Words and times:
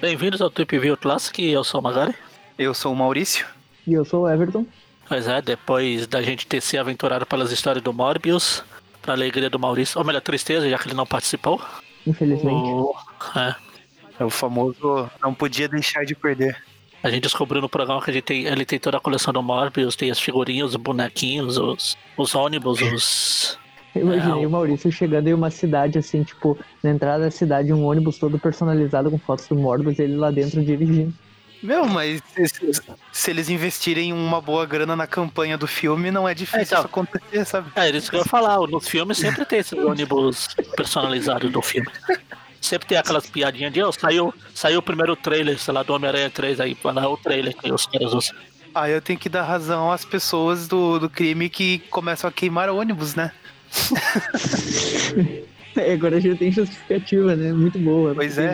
Bem-vindos 0.00 0.40
ao 0.40 0.48
Trip 0.48 0.78
View 0.78 0.96
Classic, 0.96 1.44
eu 1.50 1.64
sou 1.64 1.80
o 1.80 1.82
Magari. 1.82 2.14
Eu 2.56 2.72
sou 2.72 2.92
o 2.92 2.96
Maurício. 2.96 3.44
E 3.84 3.92
eu 3.92 4.04
sou 4.04 4.22
o 4.22 4.30
Everton. 4.30 4.64
Pois 5.08 5.26
é, 5.26 5.42
depois 5.42 6.06
da 6.06 6.22
gente 6.22 6.46
ter 6.46 6.60
se 6.60 6.78
aventurado 6.78 7.26
pelas 7.26 7.50
histórias 7.50 7.82
do 7.82 7.92
Morbius, 7.92 8.62
pra 9.02 9.14
alegria 9.14 9.50
do 9.50 9.58
Maurício, 9.58 9.98
ou 9.98 10.04
melhor, 10.04 10.20
tristeza, 10.20 10.70
já 10.70 10.78
que 10.78 10.86
ele 10.86 10.94
não 10.94 11.06
participou. 11.06 11.60
Infelizmente. 12.06 12.68
O... 12.68 12.94
É, 13.34 13.56
É 14.20 14.24
o 14.24 14.30
famoso 14.30 15.10
não 15.20 15.34
podia 15.34 15.68
deixar 15.68 16.04
de 16.04 16.14
perder. 16.14 16.56
a 17.02 17.10
gente 17.10 17.24
descobriu 17.24 17.60
no 17.60 17.68
programa 17.68 18.00
que 18.00 18.12
gente 18.12 18.22
tem, 18.22 18.46
ele 18.46 18.64
tem 18.64 18.78
toda 18.78 18.98
a 18.98 19.00
coleção 19.00 19.32
do 19.32 19.42
Morbius, 19.42 19.96
tem 19.96 20.08
as 20.08 20.20
figurinhas, 20.20 20.70
os 20.70 20.76
bonequinhos, 20.76 21.58
os, 21.58 21.98
os 22.16 22.34
ônibus, 22.36 22.80
os. 22.80 23.65
Eu 23.96 24.06
imaginei 24.06 24.44
É, 24.44 24.46
o 24.46 24.50
Maurício 24.50 24.90
chegando 24.92 25.28
em 25.28 25.34
uma 25.34 25.50
cidade 25.50 25.98
assim, 25.98 26.22
tipo, 26.22 26.58
na 26.82 26.90
entrada 26.90 27.24
da 27.24 27.30
cidade, 27.30 27.72
um 27.72 27.84
ônibus 27.84 28.18
todo 28.18 28.38
personalizado 28.38 29.10
com 29.10 29.18
fotos 29.18 29.48
do 29.48 29.56
Morbius 29.56 29.98
e 29.98 30.02
ele 30.02 30.16
lá 30.16 30.30
dentro 30.30 30.62
dirigindo. 30.64 31.12
Meu, 31.62 31.86
mas 31.86 32.22
se, 32.34 32.82
se 33.10 33.30
eles 33.30 33.48
investirem 33.48 34.12
uma 34.12 34.40
boa 34.40 34.66
grana 34.66 34.94
na 34.94 35.06
campanha 35.06 35.56
do 35.56 35.66
filme, 35.66 36.10
não 36.10 36.28
é 36.28 36.34
difícil 36.34 36.60
É, 36.60 36.62
então. 36.62 36.78
isso 36.78 36.86
acontecer, 36.86 37.44
sabe? 37.46 37.72
É, 37.74 37.88
isso 37.90 38.10
que 38.10 38.16
eu 38.16 38.20
ia 38.20 38.26
falar, 38.26 38.58
nos 38.68 38.86
filmes 38.86 39.18
sempre 39.18 39.44
tem 39.44 39.60
esses 39.60 39.72
ônibus 39.78 40.48
personalizados 40.76 41.50
do 41.50 41.62
filme. 41.62 41.88
Sempre 42.60 42.88
tem 42.88 42.98
aquelas 42.98 43.26
piadinhas 43.28 43.72
de, 43.72 43.82
oh, 43.82 43.92
saiu, 43.92 44.34
saiu 44.54 44.80
o 44.80 44.82
primeiro 44.82 45.16
trailer, 45.16 45.58
sei 45.58 45.72
lá, 45.72 45.82
do 45.82 45.92
Homem-Aranha 45.94 46.30
3, 46.30 46.60
aí 46.60 46.76
vai 46.82 46.92
lá 46.92 47.08
o 47.08 47.16
trailer 47.16 47.56
que 47.56 47.72
os 47.72 47.86
caras 47.86 48.12
usam. 48.12 48.36
Ah, 48.74 48.90
eu 48.90 49.00
tenho 49.00 49.18
que 49.18 49.28
dar 49.28 49.42
razão 49.44 49.90
às 49.90 50.04
pessoas 50.04 50.68
do, 50.68 50.98
do 50.98 51.08
crime 51.08 51.48
que 51.48 51.78
começam 51.90 52.28
a 52.28 52.32
queimar 52.32 52.68
ônibus, 52.68 53.14
né? 53.14 53.32
É, 55.76 55.92
agora 55.92 56.16
a 56.16 56.20
gente 56.20 56.38
tem 56.38 56.50
justificativa, 56.50 57.36
né? 57.36 57.52
Muito 57.52 57.78
boa. 57.78 58.14
Pois 58.14 58.38
é. 58.38 58.50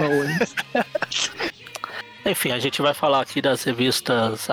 Enfim, 2.27 2.51
a 2.51 2.59
gente 2.59 2.83
vai 2.83 2.93
falar 2.93 3.21
aqui 3.21 3.41
das 3.41 3.63
revistas 3.63 4.49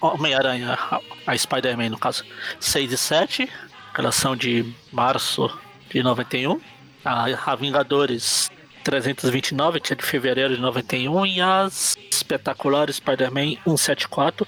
Homem-Aranha, 0.00 0.78
a- 1.26 1.36
Spider-Man 1.36 1.90
no 1.90 1.98
caso, 1.98 2.24
6 2.58 2.92
e 2.92 2.96
7, 2.96 3.46
que 3.94 4.00
elas 4.00 4.14
são 4.14 4.34
de 4.34 4.64
março 4.90 5.50
de 5.90 6.02
91, 6.02 6.58
a, 7.04 7.52
a 7.52 7.54
Vingadores 7.54 8.50
329, 8.82 9.80
que 9.80 9.92
é 9.92 9.96
de 9.96 10.04
fevereiro 10.04 10.54
de 10.54 10.60
91, 10.62 11.26
e 11.26 11.40
as 11.40 11.96
espetaculares 12.10 12.96
Spider-Man 12.96 13.56
174 13.66 14.46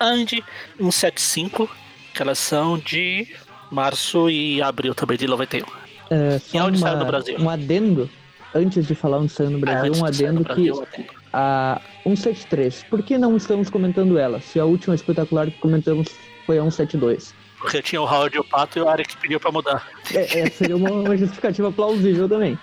and 0.00 0.26
175, 0.78 1.68
que 2.14 2.22
elas 2.22 2.38
são 2.38 2.78
de 2.78 3.28
março 3.70 4.28
e 4.30 4.60
abril 4.62 4.94
também 4.94 5.16
de 5.16 5.26
91. 5.26 5.64
É, 6.10 6.36
E 6.36 6.38
só 6.40 6.66
onde 6.66 6.78
uma- 6.78 6.88
saiu 6.88 6.98
no 6.98 7.04
Brasil? 7.06 7.36
Um 7.38 7.50
adendo, 7.50 8.08
antes 8.54 8.86
de 8.86 8.94
falar 8.94 9.18
onde 9.18 9.32
saiu 9.32 9.50
no 9.50 9.58
Brasil, 9.58 9.86
antes 9.90 10.00
um 10.00 10.04
adendo 10.06 10.38
que 10.44 10.44
Brasil, 10.54 10.82
atendo. 10.82 11.08
a 11.32 11.80
173, 12.02 12.84
por 12.88 13.02
que 13.02 13.18
não 13.18 13.36
estamos 13.36 13.68
comentando 13.68 14.18
ela? 14.18 14.40
Se 14.40 14.58
a 14.58 14.64
última 14.64 14.94
espetacular 14.94 15.46
que 15.50 15.58
comentamos 15.58 16.08
foi 16.46 16.58
a 16.58 16.62
172. 16.62 17.34
Porque 17.60 17.82
tinha 17.82 18.00
o 18.00 18.04
Howard 18.04 18.36
e 18.36 18.40
o 18.40 18.44
Pato 18.44 18.78
e 18.78 18.82
o 18.82 18.88
Eric 18.90 19.16
pediu 19.16 19.40
pra 19.40 19.50
mudar. 19.50 19.84
É, 20.14 20.40
é, 20.42 20.50
seria 20.50 20.76
uma, 20.76 20.90
uma 20.92 21.16
justificativa 21.16 21.72
plausível 21.72 22.28
também. 22.28 22.56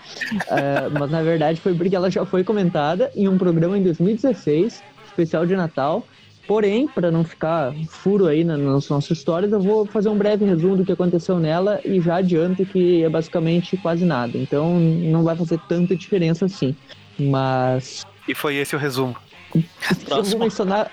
É, 0.47 0.87
mas 0.89 1.11
na 1.11 1.21
verdade 1.21 1.59
foi 1.59 1.75
porque 1.75 1.93
ela 1.95 2.09
já 2.09 2.25
foi 2.25 2.45
comentada 2.45 3.11
em 3.13 3.27
um 3.27 3.37
programa 3.37 3.77
em 3.77 3.83
2016, 3.83 4.81
especial 5.05 5.45
de 5.45 5.53
Natal. 5.55 6.07
Porém, 6.47 6.87
para 6.87 7.09
não 7.11 7.23
ficar 7.23 7.73
furo 7.89 8.27
aí 8.27 8.43
na- 8.43 8.57
nas 8.57 8.87
nossas 8.89 9.17
histórias, 9.17 9.51
eu 9.51 9.59
vou 9.59 9.85
fazer 9.87 10.09
um 10.09 10.17
breve 10.17 10.45
resumo 10.45 10.75
do 10.75 10.85
que 10.85 10.91
aconteceu 10.91 11.39
nela 11.39 11.81
e 11.83 11.99
já 11.99 12.17
adianto 12.17 12.65
que 12.65 13.03
é 13.03 13.09
basicamente 13.09 13.75
quase 13.77 14.05
nada. 14.05 14.37
Então 14.37 14.79
não 14.79 15.23
vai 15.23 15.35
fazer 15.35 15.59
tanta 15.67 15.95
diferença 15.95 16.45
assim. 16.45 16.75
Mas 17.19 18.03
E 18.27 18.35
foi 18.35 18.55
esse 18.55 18.75
o 18.75 18.79
resumo. 18.79 19.15
eu 19.55 20.23
vou 20.23 20.39
mencionar 20.39 20.89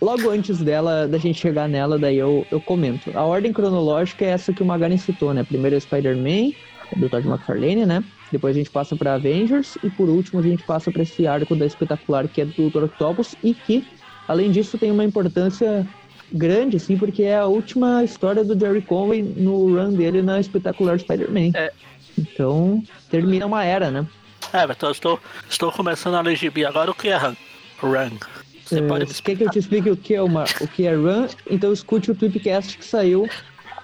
logo 0.00 0.30
antes 0.30 0.58
dela, 0.58 1.06
da 1.06 1.18
gente 1.18 1.38
chegar 1.38 1.68
nela, 1.68 1.98
daí 1.98 2.16
eu, 2.16 2.46
eu 2.50 2.60
comento. 2.60 3.10
A 3.16 3.24
ordem 3.24 3.52
cronológica 3.52 4.24
é 4.24 4.28
essa 4.28 4.52
que 4.52 4.62
o 4.62 4.66
Magaren 4.66 4.96
citou, 4.96 5.32
né? 5.34 5.44
Primeiro 5.44 5.76
é 5.76 5.80
Spider-Man, 5.80 6.52
do 6.96 7.08
Todd 7.08 7.26
McFarlane, 7.28 7.84
né? 7.86 8.02
Depois 8.32 8.56
a 8.56 8.58
gente 8.58 8.70
passa 8.70 8.96
pra 8.96 9.14
Avengers 9.14 9.76
e 9.84 9.90
por 9.90 10.08
último 10.08 10.40
a 10.40 10.42
gente 10.42 10.64
passa 10.64 10.90
pra 10.90 11.02
esse 11.02 11.26
arco 11.26 11.54
da 11.54 11.66
espetacular 11.66 12.26
que 12.28 12.40
é 12.40 12.44
do 12.44 12.70
Dr. 12.70 12.84
Octopus 12.84 13.34
e 13.42 13.54
que, 13.54 13.86
além 14.28 14.50
disso, 14.50 14.78
tem 14.78 14.90
uma 14.90 15.04
importância 15.04 15.86
grande, 16.32 16.76
assim, 16.76 16.96
porque 16.96 17.22
é 17.22 17.36
a 17.36 17.46
última 17.46 18.02
história 18.02 18.44
do 18.44 18.58
Jerry 18.58 18.82
Conway 18.82 19.22
no 19.22 19.74
run 19.76 19.92
dele 19.92 20.22
na 20.22 20.40
espetacular 20.40 20.98
Spider-Man. 20.98 21.50
É. 21.54 21.72
Então, 22.18 22.82
termina 23.10 23.46
uma 23.46 23.64
era, 23.64 23.90
né? 23.90 24.06
É, 24.52 24.64
eu 24.84 24.90
estou, 24.90 25.20
estou 25.48 25.70
começando 25.72 26.14
a 26.14 26.20
ler 26.20 26.36
gibi 26.36 26.64
agora. 26.64 26.90
O 26.90 26.94
que 26.94 27.08
é 27.08 27.16
Run? 27.16 27.34
Run. 27.80 28.10
Você 28.64 28.78
É, 28.78 28.82
pode 28.82 29.04
me 29.06 29.12
Quer 29.14 29.36
que 29.36 29.44
eu 29.44 29.48
explicar? 29.48 29.50
te 29.50 29.58
explique 29.58 29.90
o 29.90 29.96
que 29.96 30.14
é 30.14 30.22
uma, 30.22 30.44
o 30.60 30.68
que 30.68 30.86
é 30.86 30.94
Run? 30.94 31.28
Então 31.50 31.72
escute 31.72 32.10
o 32.10 32.14
Tweepcast 32.14 32.78
que 32.78 32.84
saiu 32.84 33.28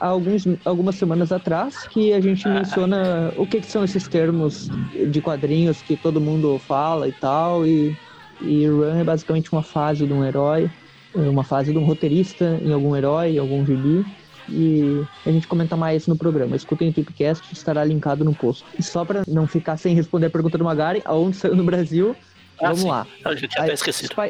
há 0.01 0.07
alguns, 0.07 0.45
algumas 0.65 0.97
semanas 0.97 1.31
atrás, 1.31 1.87
que 1.89 2.13
a 2.13 2.21
gente 2.21 2.49
menciona 2.49 3.33
o 3.37 3.47
que, 3.47 3.61
que 3.61 3.67
são 3.71 3.85
esses 3.85 4.09
termos 4.09 4.69
de 5.11 5.21
quadrinhos 5.21 5.81
que 5.83 5.97
todo 5.97 6.21
mundo 6.21 6.61
fala 6.67 7.07
e 7.07 7.13
tal, 7.13 7.65
e, 7.67 7.97
e 8.45 8.67
Run 8.67 9.01
é 9.01 9.05
basicamente 9.05 9.53
uma 9.53 9.63
fase 9.63 10.07
de 10.07 10.13
um 10.13 10.25
herói, 10.25 10.71
é 11.15 11.29
uma 11.29 11.45
fase 11.45 11.73
de 11.73 11.79
um 11.79 11.85
roteirista 11.85 12.59
em 12.63 12.73
algum 12.73 12.97
herói, 12.97 13.33
em 13.33 13.39
algum 13.39 13.65
gibi. 13.65 14.05
E 14.49 15.03
a 15.25 15.31
gente 15.31 15.47
comenta 15.47 15.77
mais 15.77 16.07
no 16.07 16.17
programa. 16.17 16.57
Escutem 16.57 16.89
o 16.89 16.93
Tweepcast, 16.93 17.53
estará 17.53 17.85
linkado 17.85 18.25
no 18.25 18.35
post. 18.35 18.65
E 18.79 18.83
só 18.83 19.05
para 19.05 19.23
não 19.29 19.47
ficar 19.47 19.77
sem 19.77 19.95
responder 19.95 20.27
a 20.27 20.31
pergunta 20.31 20.59
do 20.59 20.65
Magari, 20.65 21.01
aonde 21.05 21.37
saiu 21.37 21.55
no 21.55 21.63
Brasil, 21.63 22.17
Ah, 22.61 22.67
vamos 22.67 22.81
sim. 22.81 22.89
lá. 22.89 23.07
Eu 23.25 23.37
já 23.37 23.49
tinha 23.49 23.65
até 23.65 23.73
esquecido. 23.75 24.15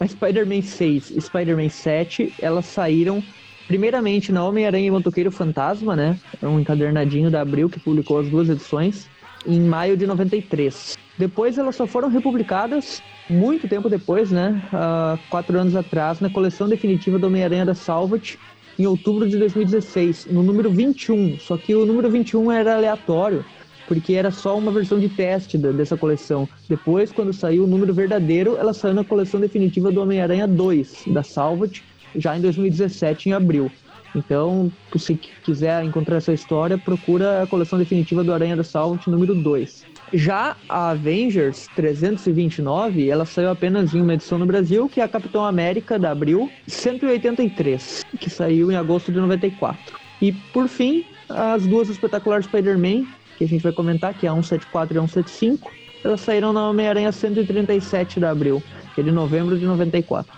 A 0.00 0.06
Spider-Man 0.08 0.62
6 0.62 1.10
e 1.10 1.20
Spider-Man 1.20 1.68
7, 1.68 2.32
elas 2.40 2.64
saíram 2.64 3.22
primeiramente 3.68 4.32
na 4.32 4.42
Homem-Aranha 4.42 4.86
e 4.88 4.90
Motoqueiro 4.90 5.30
Fantasma, 5.30 5.94
né? 5.94 6.18
É 6.42 6.46
um 6.46 6.58
encadernadinho 6.58 7.30
da 7.30 7.42
Abril 7.42 7.68
que 7.68 7.78
publicou 7.78 8.18
as 8.18 8.28
duas 8.28 8.48
edições 8.48 9.06
em 9.46 9.60
maio 9.60 9.98
de 9.98 10.06
93. 10.06 10.96
Depois 11.20 11.58
elas 11.58 11.76
só 11.76 11.86
foram 11.86 12.08
republicadas 12.08 13.02
muito 13.28 13.68
tempo 13.68 13.90
depois, 13.90 14.32
né? 14.32 14.58
Há 14.72 15.18
quatro 15.28 15.60
anos 15.60 15.76
atrás, 15.76 16.18
na 16.18 16.30
coleção 16.30 16.66
definitiva 16.66 17.18
do 17.18 17.26
Homem-Aranha 17.26 17.66
da 17.66 17.74
Salvat, 17.74 18.38
em 18.78 18.86
outubro 18.86 19.28
de 19.28 19.36
2016, 19.36 20.24
no 20.32 20.42
número 20.42 20.72
21. 20.72 21.38
Só 21.38 21.58
que 21.58 21.74
o 21.74 21.84
número 21.84 22.10
21 22.10 22.50
era 22.50 22.74
aleatório, 22.74 23.44
porque 23.84 24.14
era 24.14 24.30
só 24.30 24.56
uma 24.56 24.72
versão 24.72 24.98
de 24.98 25.10
teste 25.10 25.58
da- 25.58 25.72
dessa 25.72 25.94
coleção. 25.94 26.48
Depois, 26.66 27.12
quando 27.12 27.34
saiu 27.34 27.64
o 27.64 27.66
número 27.66 27.92
verdadeiro, 27.92 28.56
ela 28.56 28.72
saiu 28.72 28.94
na 28.94 29.04
coleção 29.04 29.38
definitiva 29.38 29.92
do 29.92 30.00
Homem-Aranha 30.00 30.48
2, 30.48 31.04
da 31.06 31.22
Salvat, 31.22 31.82
já 32.14 32.34
em 32.34 32.40
2017, 32.40 33.28
em 33.28 33.34
abril. 33.34 33.70
Então, 34.14 34.72
se 34.96 35.16
qu- 35.18 35.28
quiser 35.42 35.84
encontrar 35.84 36.16
essa 36.16 36.32
história, 36.32 36.78
procura 36.78 37.42
a 37.42 37.46
coleção 37.46 37.78
definitiva 37.78 38.24
do 38.24 38.32
Aranha 38.32 38.56
da 38.56 38.64
Salvat 38.64 39.06
número 39.10 39.34
2. 39.34 39.86
Já 40.12 40.56
a 40.68 40.90
Avengers 40.90 41.68
329, 41.76 43.08
ela 43.08 43.24
saiu 43.24 43.50
apenas 43.50 43.94
em 43.94 44.00
uma 44.00 44.14
edição 44.14 44.38
no 44.38 44.46
Brasil, 44.46 44.88
que 44.88 45.00
é 45.00 45.04
a 45.04 45.08
Capitão 45.08 45.44
América 45.44 45.98
da 45.98 46.10
Abril 46.10 46.50
183, 46.66 48.04
que 48.18 48.28
saiu 48.28 48.72
em 48.72 48.76
agosto 48.76 49.12
de 49.12 49.20
94. 49.20 49.98
E 50.20 50.32
por 50.32 50.68
fim, 50.68 51.04
as 51.28 51.66
duas 51.66 51.88
espetaculares 51.88 52.46
Spider-Man, 52.46 53.06
que 53.38 53.44
a 53.44 53.48
gente 53.48 53.62
vai 53.62 53.72
comentar, 53.72 54.12
que 54.14 54.26
é 54.26 54.30
a 54.30 54.32
174 54.32 54.96
e 54.96 54.98
a 54.98 55.00
175, 55.02 55.70
elas 56.02 56.20
saíram 56.20 56.52
na 56.52 56.68
Homem-Aranha 56.68 57.12
137 57.12 58.18
da 58.18 58.30
Abril, 58.30 58.62
que 58.94 59.00
é 59.00 59.04
de 59.04 59.12
novembro 59.12 59.56
de 59.56 59.64
94. 59.64 60.32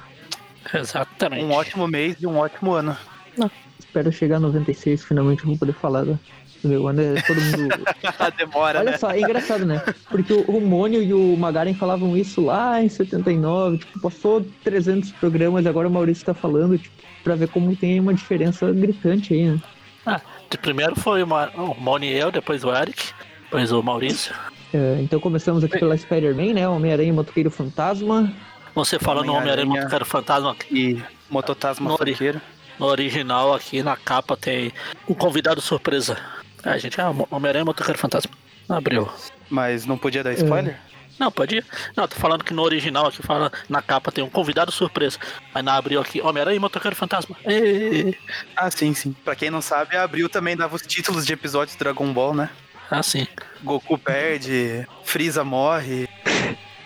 Exatamente. 0.74 1.44
Um 1.44 1.52
ótimo 1.52 1.88
mês 1.88 2.16
e 2.20 2.26
um 2.26 2.36
ótimo 2.36 2.72
ano. 2.72 2.96
Espero 3.78 4.12
chegar 4.12 4.36
a 4.36 4.40
96, 4.40 5.04
finalmente 5.04 5.42
eu 5.42 5.48
vou 5.48 5.58
poder 5.58 5.74
falar 5.74 6.04
do 6.04 6.18
É 6.64 7.22
todo 7.22 7.40
mundo 7.40 7.74
Demora, 8.38 8.80
Olha 8.80 8.92
né? 8.92 8.98
só, 8.98 9.10
é 9.10 9.20
engraçado, 9.20 9.64
né? 9.66 9.82
Porque 10.08 10.32
o, 10.32 10.42
o 10.42 10.60
Mônio 10.60 11.02
e 11.02 11.12
o 11.12 11.36
Magaren 11.36 11.74
falavam 11.74 12.16
isso 12.16 12.40
lá 12.46 12.82
em 12.82 12.88
79, 12.88 13.78
tipo, 13.78 14.00
passou 14.00 14.44
300 14.64 15.10
programas 15.12 15.64
e 15.64 15.68
agora 15.68 15.88
o 15.88 15.90
Maurício 15.90 16.24
tá 16.24 16.34
falando, 16.34 16.78
tipo, 16.78 16.94
pra 17.24 17.34
ver 17.34 17.48
como 17.48 17.74
tem 17.76 17.98
uma 18.00 18.14
diferença 18.14 18.70
gritante 18.72 19.34
aí, 19.34 19.50
né? 19.50 19.60
Ah, 20.06 20.20
de 20.50 20.58
primeiro 20.58 20.96
foi 20.96 21.22
uma, 21.22 21.48
o 21.56 21.74
Moni 21.80 22.08
e 22.08 22.18
eu, 22.18 22.30
depois 22.32 22.64
o 22.64 22.72
Eric, 22.74 23.12
depois 23.44 23.70
o 23.72 23.82
Maurício. 23.82 24.34
É, 24.74 24.98
então 25.00 25.20
começamos 25.20 25.62
aqui 25.62 25.78
pela 25.78 25.96
Spider-Man, 25.96 26.54
né? 26.54 26.68
Homem-Aranha 26.68 27.10
e 27.10 27.12
Motoqueiro 27.12 27.50
Fantasma. 27.50 28.32
Você 28.74 28.98
falando 28.98 29.26
no 29.26 29.32
Homem-Aranha. 29.34 29.66
Homem-Aranha 29.68 29.80
Motoqueiro 29.82 30.04
Fantasma, 30.04 30.56
E 30.70 31.02
Mototasma. 31.30 31.96
Funkeiro. 31.96 32.40
no 32.78 32.86
original 32.86 33.52
aqui 33.54 33.82
na 33.82 33.96
capa 33.96 34.36
tem 34.36 34.72
um 35.08 35.14
convidado 35.14 35.60
surpresa. 35.60 36.16
A 36.64 36.78
gente, 36.78 37.00
ah, 37.00 37.12
Homem-Aranha 37.30 37.64
Motoqueiro 37.64 37.98
Fantasma. 37.98 38.32
Abriu. 38.68 39.08
Mas 39.50 39.84
não 39.84 39.98
podia 39.98 40.22
dar 40.22 40.32
spoiler? 40.32 40.78
Não, 41.18 41.30
pode 41.30 41.56
ir. 41.56 41.66
Não, 41.96 42.08
tô 42.08 42.16
falando 42.16 42.42
que 42.42 42.54
no 42.54 42.62
original 42.62 43.06
aqui 43.06 43.22
fala, 43.22 43.52
na 43.68 43.82
capa 43.82 44.10
tem 44.10 44.24
um 44.24 44.30
convidado 44.30 44.72
surpresa. 44.72 45.18
Aí 45.54 45.62
na 45.62 45.76
abril 45.76 46.00
aqui, 46.00 46.20
Homem-Aranha 46.20 46.56
e 46.56 46.60
Motoqueiro 46.60 46.96
Fantasma. 46.96 47.36
Ê! 47.44 48.14
Ah, 48.56 48.70
sim, 48.70 48.94
sim. 48.94 49.14
Pra 49.24 49.36
quem 49.36 49.50
não 49.50 49.60
sabe, 49.60 49.96
a 49.96 50.02
Abril 50.02 50.28
também 50.28 50.56
dava 50.56 50.74
os 50.74 50.82
títulos 50.82 51.26
de 51.26 51.32
episódios 51.32 51.76
do 51.76 51.78
Dragon 51.78 52.12
Ball, 52.12 52.34
né? 52.34 52.50
Ah, 52.90 53.02
sim. 53.02 53.26
Goku 53.62 53.96
perde, 53.98 54.86
Freeza 55.04 55.44
morre. 55.44 56.08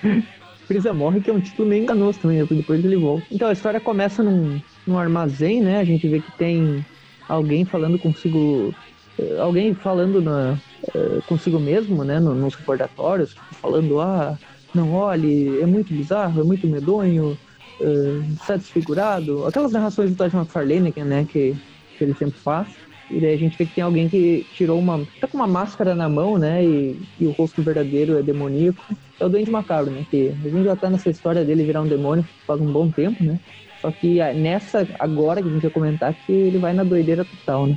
Freeza 0.67 0.93
morre, 0.93 1.21
que 1.21 1.31
é 1.31 1.33
um 1.33 1.41
título 1.41 1.69
meio 1.69 1.85
enganoso 1.85 2.19
também, 2.19 2.39
né? 2.39 2.47
depois 2.49 2.85
ele 2.85 2.97
volta. 2.97 3.27
Então 3.31 3.49
a 3.49 3.53
história 3.53 3.81
começa 3.81 4.23
num, 4.23 4.61
num 4.87 4.99
armazém, 4.99 5.63
né? 5.63 5.79
A 5.79 5.85
gente 5.85 6.07
vê 6.09 6.21
que 6.21 6.33
tem 6.33 6.85
alguém 7.29 7.65
falando 7.65 7.99
consigo. 7.99 8.75
Eh, 9.19 9.39
Alguém 9.39 9.75
falando 9.75 10.21
na, 10.23 10.61
eh, 10.95 11.23
consigo 11.25 11.59
mesmo, 11.61 12.05
né? 12.05 12.21
no- 12.21 12.35
Nos 12.35 12.55
recordatórios, 12.57 13.37
falando, 13.61 14.01
ah, 14.01 14.39
não 14.73 14.93
olhe, 14.93 15.59
é 15.61 15.67
muito 15.67 15.95
bizarro, 15.95 16.41
é 16.41 16.45
muito 16.45 16.69
medonho, 16.69 17.41
eh, 17.81 18.21
está 18.41 18.57
desfigurado. 18.57 19.45
Aquelas 19.47 19.73
narrações 19.73 20.11
do 20.11 20.17
Todd 20.17 20.35
McFarlane, 20.37 20.93
né, 21.05 21.25
que, 21.27 21.55
que 21.99 22.05
ele 22.05 22.15
sempre 22.15 22.39
faz. 22.41 22.79
E 23.09 23.21
daí 23.21 23.35
a 23.35 23.37
gente 23.39 23.57
vê 23.57 23.67
que 23.67 23.73
tem 23.73 23.85
alguém 23.85 24.09
que 24.09 24.45
tirou 24.51 24.81
uma. 24.81 25.07
tá 25.21 25.29
com 25.29 25.37
uma 25.37 25.47
máscara 25.47 25.95
na 25.95 26.09
mão, 26.09 26.37
né? 26.39 26.65
E, 26.67 27.01
e 27.17 27.27
o 27.27 27.31
rosto 27.31 27.63
verdadeiro 27.63 28.17
é 28.19 28.23
demoníaco. 28.23 28.85
É 29.21 29.25
o 29.25 29.29
Duende 29.29 29.49
Macabro, 29.51 29.93
né? 29.93 30.05
Que 30.05 30.31
a 30.31 30.49
gente 30.49 30.65
já 30.65 30.77
tá 30.77 30.91
nessa 30.91 31.09
história 31.11 31.45
dele 31.45 31.65
virar 31.65 31.83
um 31.83 31.89
demônio 31.89 32.25
faz 32.47 32.61
um 32.61 32.71
bom 32.73 32.91
tempo, 32.91 33.23
né? 33.23 33.39
Só 33.77 33.93
que 33.93 34.21
ah, 34.21 34.35
nessa, 34.35 34.89
agora 34.99 35.41
que 35.43 35.49
a 35.49 35.53
gente 35.53 35.63
vai 35.63 35.71
comentar, 35.71 36.15
que 36.17 36.33
ele 36.33 36.59
vai 36.59 36.73
na 36.75 36.83
doideira 36.85 37.25
total, 37.25 37.67
né? 37.69 37.77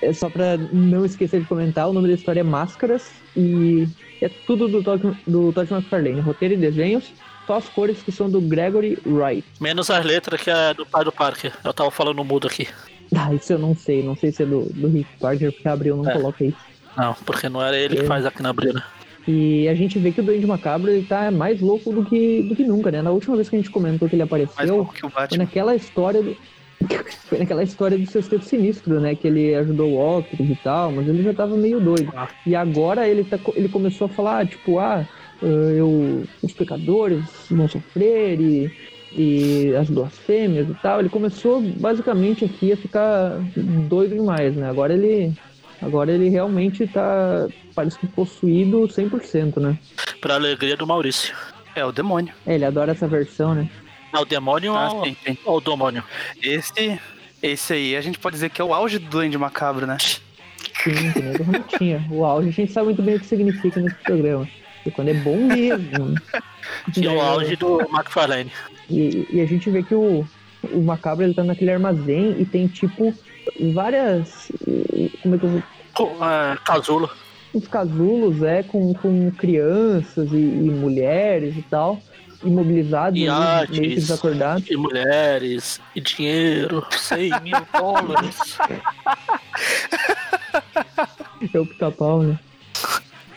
É 0.00 0.12
só 0.12 0.30
pra 0.30 0.56
não 0.56 1.04
esquecer 1.04 1.40
de 1.40 1.46
comentar, 1.46 1.88
o 1.88 1.92
nome 1.92 2.08
da 2.08 2.14
história 2.14 2.40
é 2.40 2.42
Máscaras 2.42 3.10
e 3.36 3.86
é 4.20 4.28
tudo 4.28 4.68
do 4.68 4.82
Todd, 4.82 5.16
do 5.26 5.52
Todd 5.52 5.72
McFarlane, 5.72 6.20
roteiro 6.20 6.54
e 6.54 6.56
desenhos, 6.56 7.12
só 7.46 7.56
as 7.56 7.68
cores 7.68 8.02
que 8.02 8.10
são 8.10 8.30
do 8.30 8.40
Gregory 8.40 8.98
Wright. 9.06 9.44
Menos 9.60 9.90
as 9.90 10.04
letras 10.04 10.40
que 10.40 10.50
é 10.50 10.72
do 10.72 10.86
pai 10.86 11.04
do 11.04 11.12
Parker. 11.12 11.52
Eu 11.62 11.74
tava 11.74 11.90
falando 11.90 12.24
mudo 12.24 12.46
aqui. 12.46 12.66
Ah, 13.14 13.32
isso 13.34 13.52
eu 13.52 13.58
não 13.58 13.76
sei, 13.76 14.02
não 14.02 14.16
sei 14.16 14.32
se 14.32 14.42
é 14.42 14.46
do, 14.46 14.62
do 14.72 14.88
Rick 14.88 15.08
Parker, 15.20 15.52
porque 15.52 15.68
abriu 15.68 15.96
não 15.96 16.08
É. 16.08 16.14
coloca 16.14 16.42
isso. 16.44 16.56
Não, 16.96 17.14
porque 17.26 17.48
não 17.48 17.62
era 17.62 17.76
ele 17.76 17.96
que 17.96 18.02
É. 18.02 18.06
faz 18.06 18.24
aqui 18.24 18.42
na 18.42 18.48
abril, 18.50 18.72
né? 18.72 18.82
E 19.26 19.66
a 19.68 19.74
gente 19.74 19.98
vê 19.98 20.12
que 20.12 20.20
o 20.20 20.24
Duende 20.24 20.46
Macabro 20.46 20.90
ele 20.90 21.06
tá 21.06 21.30
mais 21.30 21.60
louco 21.60 21.90
do 21.92 22.04
que, 22.04 22.42
do 22.42 22.54
que 22.54 22.62
nunca, 22.62 22.90
né? 22.90 23.00
Na 23.00 23.10
última 23.10 23.36
vez 23.36 23.48
que 23.48 23.56
a 23.56 23.58
gente 23.58 23.70
comentou 23.70 24.06
que 24.08 24.14
ele 24.14 24.22
apareceu, 24.22 24.84
que 24.86 25.00
foi 25.00 25.38
naquela 25.38 25.74
história 25.74 26.22
do. 26.22 26.36
Foi 27.28 27.38
naquela 27.38 27.62
história 27.62 27.98
do 27.98 28.06
Sexteto 28.10 28.44
Sinistro, 28.44 29.00
né? 29.00 29.14
Que 29.14 29.28
ele 29.28 29.54
ajudou 29.54 29.92
o 29.92 30.18
Octopus 30.18 30.48
e 30.48 30.58
tal, 30.62 30.92
mas 30.92 31.08
ele 31.08 31.22
já 31.22 31.32
tava 31.32 31.56
meio 31.56 31.80
doido. 31.80 32.12
Ah. 32.16 32.28
E 32.46 32.54
agora 32.54 33.08
ele, 33.08 33.24
tá, 33.24 33.38
ele 33.54 33.68
começou 33.68 34.06
a 34.06 34.10
falar, 34.10 34.46
tipo, 34.46 34.78
ah, 34.78 35.06
eh, 35.42 35.76
eu, 35.78 36.24
os 36.42 36.52
pecadores 36.52 37.24
vão 37.50 37.68
sofrer 37.68 38.40
e, 38.40 38.72
e 39.12 39.74
as 39.76 39.88
blasfêmias 39.88 40.68
e 40.68 40.74
tal. 40.74 41.00
Ele 41.00 41.08
começou 41.08 41.60
basicamente 41.60 42.44
aqui 42.44 42.72
a 42.72 42.76
ficar 42.76 43.38
doido 43.88 44.14
demais, 44.14 44.54
né? 44.56 44.68
Agora 44.68 44.92
ele. 44.92 45.32
Agora 45.82 46.10
ele 46.10 46.28
realmente 46.28 46.86
tá. 46.86 47.46
Parece 47.74 47.98
que 47.98 48.06
possuído 48.06 48.82
100%, 48.86 49.60
né? 49.60 49.78
Pra 50.20 50.36
alegria 50.36 50.76
do 50.76 50.86
Maurício. 50.86 51.34
É 51.74 51.84
o 51.84 51.90
demônio. 51.90 52.32
É, 52.46 52.54
ele 52.54 52.64
adora 52.64 52.92
essa 52.92 53.08
versão, 53.08 53.54
né? 53.54 53.68
Ah, 54.14 54.20
o 54.20 54.24
demônio 54.24 54.74
Ah, 54.74 54.92
ou, 54.92 55.04
sim, 55.04 55.16
sim. 55.24 55.38
ou 55.44 55.58
o 55.58 55.60
demônio? 55.60 56.02
Esse, 56.42 57.00
esse 57.42 57.72
aí 57.72 57.96
a 57.96 58.00
gente 58.00 58.18
pode 58.18 58.34
dizer 58.34 58.50
que 58.50 58.60
é 58.60 58.64
o 58.64 58.72
auge 58.72 58.98
do 58.98 59.08
Duende 59.10 59.36
Macabro, 59.36 59.86
né? 59.86 59.98
Sim, 59.98 61.12
que 61.12 61.20
nem 61.20 61.32
do 61.32 61.42
Ramutinha. 61.42 62.04
O 62.10 62.24
auge 62.24 62.48
a 62.48 62.52
gente 62.52 62.72
sabe 62.72 62.86
muito 62.86 63.02
bem 63.02 63.16
o 63.16 63.20
que 63.20 63.26
significa 63.26 63.80
nesse 63.80 63.96
programa. 63.96 64.48
E 64.86 64.90
quando 64.90 65.08
é 65.08 65.14
bom 65.14 65.36
mesmo. 65.36 66.14
Que 66.92 67.04
é 67.06 67.10
o 67.10 67.16
É, 67.16 67.20
auge 67.20 67.56
do 67.56 67.80
McFarlane. 67.80 68.52
E, 68.90 69.26
e 69.32 69.40
a 69.40 69.46
gente 69.46 69.70
vê 69.70 69.82
que 69.82 69.94
o, 69.94 70.26
o 70.72 70.80
Macabro 70.82 71.24
ele 71.24 71.34
tá 71.34 71.42
naquele 71.42 71.70
armazém 71.72 72.36
e 72.38 72.44
tem 72.44 72.66
tipo 72.66 73.14
várias. 73.72 74.52
Como 75.22 75.34
é 75.34 75.38
que 75.38 75.44
eu 75.44 75.62
vou. 75.96 76.24
É, 76.26 76.56
casulo. 76.64 77.10
Uns 77.54 77.68
casulos, 77.68 78.42
é, 78.42 78.62
com, 78.64 78.92
com 78.94 79.30
crianças 79.30 80.32
e, 80.32 80.36
e 80.36 80.70
mulheres 80.70 81.56
e 81.56 81.62
tal, 81.62 82.02
imobilizados, 82.44 83.18
E 83.18 83.28
ali, 83.28 83.80
meio 83.80 83.94
desacordados. 83.94 84.70
E 84.70 84.76
mulheres. 84.76 85.80
E 85.94 86.00
dinheiro. 86.00 86.84
100 86.90 87.30
mil 87.42 87.56
dólares. 87.72 88.58
É 91.52 91.58
o 91.58 91.66
pica-pau, 91.66 92.22
né? 92.22 92.38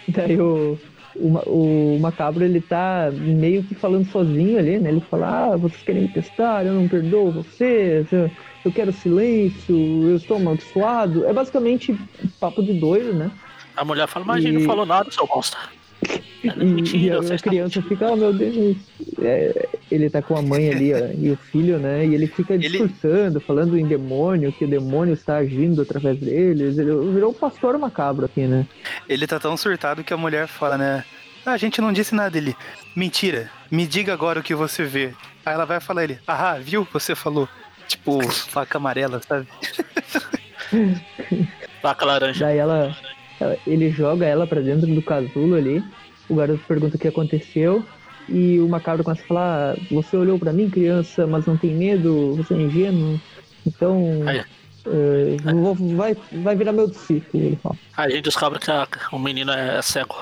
Daí 0.07 0.39
o, 0.39 0.77
o, 1.15 1.95
o 1.95 1.99
Macabro, 1.99 2.43
ele 2.43 2.61
tá 2.61 3.09
meio 3.11 3.63
que 3.63 3.75
falando 3.75 4.09
sozinho 4.11 4.57
ali, 4.57 4.77
né? 4.79 4.89
Ele 4.89 5.01
fala, 5.01 5.53
ah, 5.53 5.57
vocês 5.57 5.81
querem 5.83 6.03
me 6.03 6.07
testar, 6.09 6.65
eu 6.65 6.73
não 6.73 6.87
perdoo 6.87 7.31
vocês, 7.31 8.11
eu, 8.11 8.31
eu 8.63 8.71
quero 8.71 8.93
silêncio, 8.93 9.75
eu 10.09 10.15
estou 10.15 10.37
amaldiçoado. 10.37 11.25
É 11.25 11.33
basicamente 11.33 11.97
papo 12.39 12.63
de 12.63 12.73
doido, 12.73 13.13
né? 13.13 13.31
A 13.75 13.83
mulher 13.83 14.07
fala, 14.07 14.25
mas 14.25 14.37
a 14.37 14.41
gente 14.41 14.55
E- 14.55 14.59
não 14.59 14.65
falou 14.65 14.85
nada, 14.85 15.11
seu 15.11 15.27
monstro. 15.27 15.59
É 16.43 16.47
E, 16.47 16.65
mentira, 16.65 16.97
e 16.97 17.11
a, 17.11 17.17
a 17.17 17.19
estão 17.23 17.37
criança 17.37 17.81
fica, 17.81 18.11
oh 18.11 18.15
meu 18.15 18.31
Deus, 18.33 18.77
É, 19.21 19.67
ele 19.91 20.09
tá 20.09 20.21
com 20.21 20.37
a 20.37 20.41
mãe 20.41 20.69
ali 20.69 20.93
ó, 20.93 20.97
e 21.17 21.31
o 21.31 21.37
filho, 21.37 21.77
né? 21.79 22.05
E 22.05 22.13
ele 22.13 22.27
fica 22.27 22.53
Ele- 22.53 22.67
discursando, 22.69 23.39
falando 23.39 23.77
em 23.77 23.85
demônio, 23.87 24.51
que 24.51 24.65
o 24.65 24.67
demônio 24.67 25.13
está 25.13 25.37
agindo 25.37 25.81
através 25.81 26.17
deles. 26.19 26.77
Ele 26.77 26.91
virou 27.13 27.31
um 27.31 27.33
pastor 27.33 27.77
macabro 27.77 28.25
aqui, 28.25 28.41
né? 28.41 28.65
Ele 29.09 29.25
tá 29.27 29.39
tão 29.39 29.57
surtado 29.57 30.03
que 30.03 30.13
a 30.13 30.17
mulher 30.17 30.47
fala, 30.47 30.77
né? 30.77 31.03
Ah, 31.45 31.53
a 31.53 31.57
gente 31.57 31.79
não 31.81 31.91
disse 31.93 32.13
nada. 32.13 32.37
Ele, 32.37 32.55
mentira, 32.95 33.49
me 33.71 33.87
diga 33.87 34.13
agora 34.13 34.39
o 34.39 34.43
que 34.43 34.53
você 34.55 34.83
vê. 34.83 35.13
Aí 35.45 35.53
ela 35.53 35.65
vai 35.65 35.79
falar 35.79 36.03
ele, 36.03 36.19
ah, 36.27 36.57
viu? 36.61 36.87
Você 36.93 37.15
falou. 37.15 37.47
Tipo, 37.87 38.21
faca 38.51 38.77
amarela, 38.77 39.21
sabe? 39.27 39.47
Vaca 41.81 42.05
laranja. 42.05 42.45
Daí 42.45 42.57
ela, 42.57 42.77
ela- 42.85 42.97
ele 43.65 43.89
joga 43.91 44.25
ela 44.25 44.47
pra 44.47 44.61
dentro 44.61 44.87
do 44.87 45.01
casulo 45.01 45.55
ali. 45.55 45.83
O 46.29 46.35
garoto 46.35 46.61
pergunta 46.67 46.95
o 46.95 46.99
que 46.99 47.07
aconteceu. 47.07 47.83
E 48.29 48.59
o 48.59 48.67
macabro 48.67 49.03
começa 49.03 49.23
a 49.23 49.27
falar: 49.27 49.77
Você 49.89 50.17
olhou 50.17 50.37
pra 50.37 50.51
mim, 50.51 50.69
criança, 50.69 51.25
mas 51.25 51.45
não 51.45 51.55
tem 51.55 51.73
medo, 51.73 52.35
você 52.35 52.53
é 52.53 52.57
ingênuo. 52.57 53.19
Então, 53.65 54.03
Aí. 54.25 54.39
eh, 54.85 55.37
vou- 55.43 55.75
vai, 55.75 56.15
vai 56.31 56.55
virar 56.55 56.73
meu 56.73 56.87
discípulo. 56.87 57.43
Ele 57.43 57.55
fala. 57.55 57.75
Aí 57.95 58.07
a 58.07 58.15
gente 58.15 58.25
descobre 58.25 58.59
que 58.59 58.69
a- 58.69 58.87
o 59.13 59.19
menino 59.19 59.51
é 59.51 59.81
cego. 59.81 60.15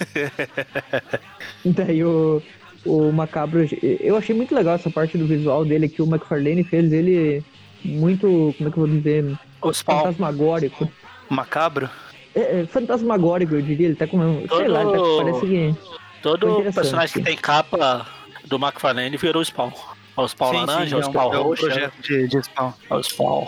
Daí 1.64 2.02
o, 2.04 2.42
o 2.84 3.12
macabro. 3.12 3.66
Eu 4.00 4.16
achei 4.16 4.34
muito 4.34 4.54
legal 4.54 4.74
essa 4.74 4.90
parte 4.90 5.16
do 5.18 5.26
visual 5.26 5.64
dele 5.64 5.88
que 5.88 6.02
o 6.02 6.06
McFarlane 6.06 6.64
fez 6.64 6.92
ele 6.92 7.44
muito. 7.84 8.54
Como 8.56 8.68
é 8.68 8.72
que 8.72 8.78
eu 8.78 8.86
vou 8.86 8.88
dizer? 8.88 9.24
O. 9.62 9.72
Fantasmagórico. 9.72 10.90
Macabro. 11.28 11.88
É, 12.34 12.60
é, 12.60 12.66
fantasmagórico, 12.66 13.54
eu 13.54 13.62
diria. 13.62 13.86
Ele 13.88 13.96
tá 13.96 14.06
com. 14.06 14.38
Sei 14.38 14.48
Todo- 14.48 14.70
lá, 14.70 14.82
ele 14.82 14.92
tá- 14.92 15.24
parece 15.24 15.46
que. 15.46 15.74
Todo 16.22 16.62
personagem 16.74 17.14
que 17.14 17.22
tem 17.22 17.36
capa 17.36 18.06
do 18.46 18.56
McFarlane 18.56 19.16
virou 19.16 19.40
o 19.40 19.44
Spawn. 19.44 19.72
O 20.16 20.28
Spawn 20.28 20.52
laranja, 20.66 20.96
o 20.96 21.00
é 21.00 21.06
um, 21.06 21.08
Spawn 21.08 21.34
é 21.34 21.38
um 21.38 21.42
roxo, 21.42 21.66
projeto 21.66 21.94
de, 22.02 22.28
de 22.28 22.42
spawn. 22.42 22.72
é 22.90 22.94
o 22.94 23.02
Spawn. 23.02 23.46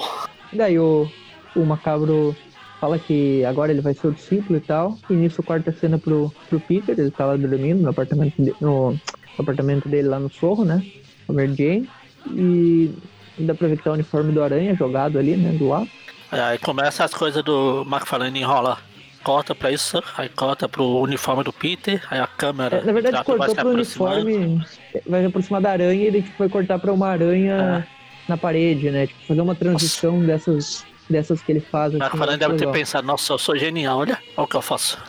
Daí 0.52 0.78
o, 0.78 1.06
o 1.54 1.64
macabro 1.66 2.34
fala 2.80 2.98
que 2.98 3.44
agora 3.44 3.70
ele 3.72 3.82
vai 3.82 3.92
ser 3.94 4.06
o 4.08 4.12
discípulo 4.12 4.56
e 4.56 4.60
tal. 4.60 4.96
E 5.10 5.12
nisso 5.12 5.42
corta 5.42 5.70
a 5.70 5.72
cena 5.72 5.98
pro, 5.98 6.32
pro 6.48 6.58
Peter, 6.60 6.98
ele 6.98 7.10
tá 7.10 7.26
lá 7.26 7.36
dormindo 7.36 7.82
no 7.82 7.90
apartamento, 7.90 8.42
de- 8.42 8.54
no, 8.60 8.92
no 8.92 9.00
apartamento 9.38 9.88
dele 9.88 10.08
lá 10.08 10.18
no 10.18 10.30
Sorro, 10.30 10.64
né? 10.64 10.82
A 11.28 11.32
Mary 11.32 11.54
Jane. 11.54 11.88
E 12.30 12.90
dá 13.38 13.54
pra 13.54 13.68
ver 13.68 13.76
que 13.76 13.84
tá 13.84 13.90
o 13.90 13.94
uniforme 13.94 14.32
do 14.32 14.42
aranha 14.42 14.74
jogado 14.74 15.18
ali, 15.18 15.36
né? 15.36 15.52
Do 15.58 15.68
lado. 15.68 15.88
Aí 16.32 16.58
começa 16.58 17.04
as 17.04 17.12
coisas 17.12 17.42
do 17.44 17.82
McFarlane 17.86 18.40
enrola. 18.40 18.78
Corta 19.22 19.54
pra 19.54 19.70
isso, 19.70 20.02
aí 20.18 20.28
corta 20.28 20.68
pro 20.68 20.84
uniforme 20.98 21.44
do 21.44 21.52
Peter, 21.52 22.02
aí 22.10 22.18
a 22.18 22.26
câmera. 22.26 22.78
É, 22.78 22.82
na 22.84 22.92
verdade, 22.92 23.22
cortou 23.24 23.54
pro 23.54 23.68
uniforme, 23.68 24.60
vai 25.06 25.20
se 25.20 25.26
aproximar 25.28 25.60
da 25.60 25.70
aranha 25.70 26.08
e 26.08 26.10
daí 26.10 26.22
tipo, 26.22 26.36
vai 26.38 26.48
cortar 26.48 26.76
pra 26.80 26.92
uma 26.92 27.06
aranha 27.06 27.86
na 28.28 28.36
parede, 28.36 28.90
né? 28.90 29.06
Tipo, 29.06 29.20
fazer 29.28 29.40
uma 29.40 29.54
transição 29.54 30.20
dessas, 30.24 30.84
dessas 31.08 31.40
que 31.40 31.52
ele 31.52 31.60
faz. 31.60 31.92
O 31.94 31.98
assim, 31.98 32.04
McFarlane 32.06 32.38
deve 32.38 32.56
ter 32.56 32.68
pensado, 32.72 33.06
nossa, 33.06 33.32
eu 33.32 33.38
sou 33.38 33.56
genial, 33.56 33.98
olha, 33.98 34.18
olha 34.36 34.44
o 34.44 34.48
que 34.48 34.56
eu 34.56 34.62
faço. 34.62 34.98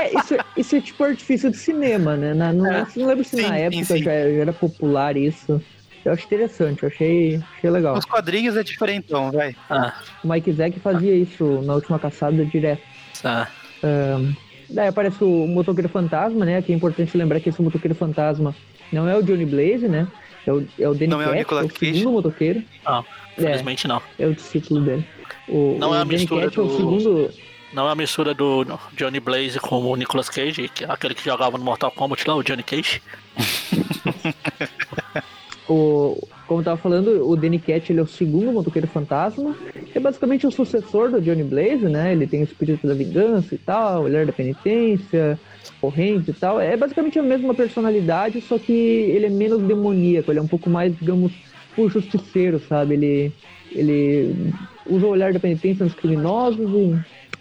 É, 0.00 0.16
isso, 0.16 0.36
isso 0.56 0.76
é 0.76 0.80
tipo 0.80 1.02
artifício 1.02 1.50
de 1.50 1.56
cinema, 1.56 2.16
né? 2.16 2.32
Na, 2.32 2.52
não, 2.52 2.72
É. 2.72 2.86
não 2.94 3.06
lembro 3.08 3.24
se 3.24 3.34
Sim, 3.36 3.42
na 3.42 3.48
sim, 3.48 3.54
época 3.62 3.84
sim. 3.84 3.98
Já, 3.98 4.04
já 4.04 4.10
era 4.12 4.52
popular 4.52 5.16
isso. 5.16 5.60
Eu 6.04 6.12
acho 6.12 6.24
interessante, 6.26 6.82
eu 6.82 6.88
achei, 6.88 7.40
achei 7.58 7.70
legal. 7.70 7.94
Nos 7.96 8.04
quadrinhos 8.04 8.56
é 8.56 8.62
diferentão, 8.62 9.30
vai. 9.32 9.54
Ah, 9.68 9.94
O 10.24 10.28
Mike 10.28 10.52
Zack 10.52 10.78
fazia 10.80 11.14
isso 11.14 11.60
na 11.62 11.74
última 11.74 11.98
caçada 11.98 12.44
direto. 12.44 12.82
ah, 13.24 13.46
Ahn, 13.82 14.32
daí 14.70 14.88
aparece 14.88 15.22
o 15.22 15.46
motoqueiro 15.46 15.88
fantasma, 15.88 16.44
né? 16.44 16.62
Que 16.62 16.72
é 16.72 16.76
importante 16.76 17.16
lembrar 17.16 17.40
que 17.40 17.48
esse 17.48 17.60
motoqueiro 17.62 17.94
fantasma 17.94 18.54
não 18.92 19.08
é 19.08 19.16
o 19.16 19.22
Johnny 19.22 19.44
Blaze, 19.46 19.86
né? 19.88 20.06
É 20.46 20.52
o, 20.52 20.66
é 20.78 20.88
o 20.88 20.94
Danny 20.94 21.08
Não 21.08 21.20
é 21.20 21.24
o 21.26 21.28
Cat, 21.28 21.38
Nicolas 21.38 21.64
o 21.66 21.68
Cage. 21.68 21.98
segundo 21.98 22.12
motoqueiro. 22.12 22.62
não, 22.84 23.04
É, 23.36 23.42
felizmente 23.42 23.86
não. 23.86 24.00
é 24.18 24.26
o 24.26 24.34
discípulo 24.34 24.80
dele. 24.80 25.04
O, 25.46 25.76
Não 25.78 25.90
o 25.90 25.94
é 25.94 25.98
a 25.98 26.04
Danny 26.04 26.14
mistura 26.18 26.44
Cat 26.46 26.58
é 26.58 26.62
o 26.62 26.66
do- 26.66 26.76
segundo. 26.76 27.30
Não 27.70 27.86
é 27.86 27.92
a 27.92 27.94
mistura 27.94 28.32
do 28.32 28.64
Johnny 28.96 29.20
Blaze 29.20 29.60
com 29.60 29.82
o 29.82 29.94
Nicolas 29.94 30.30
Cage, 30.30 30.70
que 30.70 30.84
é 30.84 30.90
aquele 30.90 31.14
que 31.14 31.22
jogava 31.22 31.58
no 31.58 31.64
Mortal 31.64 31.90
Kombat 31.90 32.26
lá, 32.26 32.34
o 32.34 32.42
Johnny 32.42 32.62
Cage. 32.62 33.02
O, 35.68 36.16
como 36.46 36.60
eu 36.60 36.64
tava 36.64 36.76
falando, 36.78 37.28
o 37.28 37.36
Danny 37.36 37.58
Cat 37.58 37.92
ele 37.92 38.00
é 38.00 38.02
o 38.02 38.06
segundo 38.06 38.50
motoqueiro 38.50 38.86
fantasma. 38.86 39.54
É 39.94 40.00
basicamente 40.00 40.46
o 40.46 40.50
sucessor 40.50 41.10
do 41.10 41.20
Johnny 41.20 41.44
Blaze, 41.44 41.84
né? 41.84 42.12
Ele 42.12 42.26
tem 42.26 42.40
o 42.40 42.44
espírito 42.44 42.86
da 42.86 42.94
vingança 42.94 43.54
e 43.54 43.58
tal, 43.58 44.04
olhar 44.04 44.24
da 44.24 44.32
penitência, 44.32 45.38
corrente 45.78 46.30
e 46.30 46.34
tal. 46.34 46.58
É 46.58 46.74
basicamente 46.76 47.18
a 47.18 47.22
mesma 47.22 47.54
personalidade, 47.54 48.40
só 48.40 48.58
que 48.58 48.72
ele 48.72 49.26
é 49.26 49.30
menos 49.30 49.62
demoníaco, 49.62 50.32
ele 50.32 50.38
é 50.38 50.42
um 50.42 50.48
pouco 50.48 50.70
mais, 50.70 50.96
digamos, 50.96 51.32
o 51.76 51.88
justiceiro, 51.88 52.58
sabe? 52.58 52.94
Ele, 52.94 53.32
ele 53.70 54.52
usa 54.86 55.06
o 55.06 55.10
olhar 55.10 55.34
da 55.34 55.40
penitência 55.40 55.84
nos 55.84 55.94
criminosos 55.94 56.66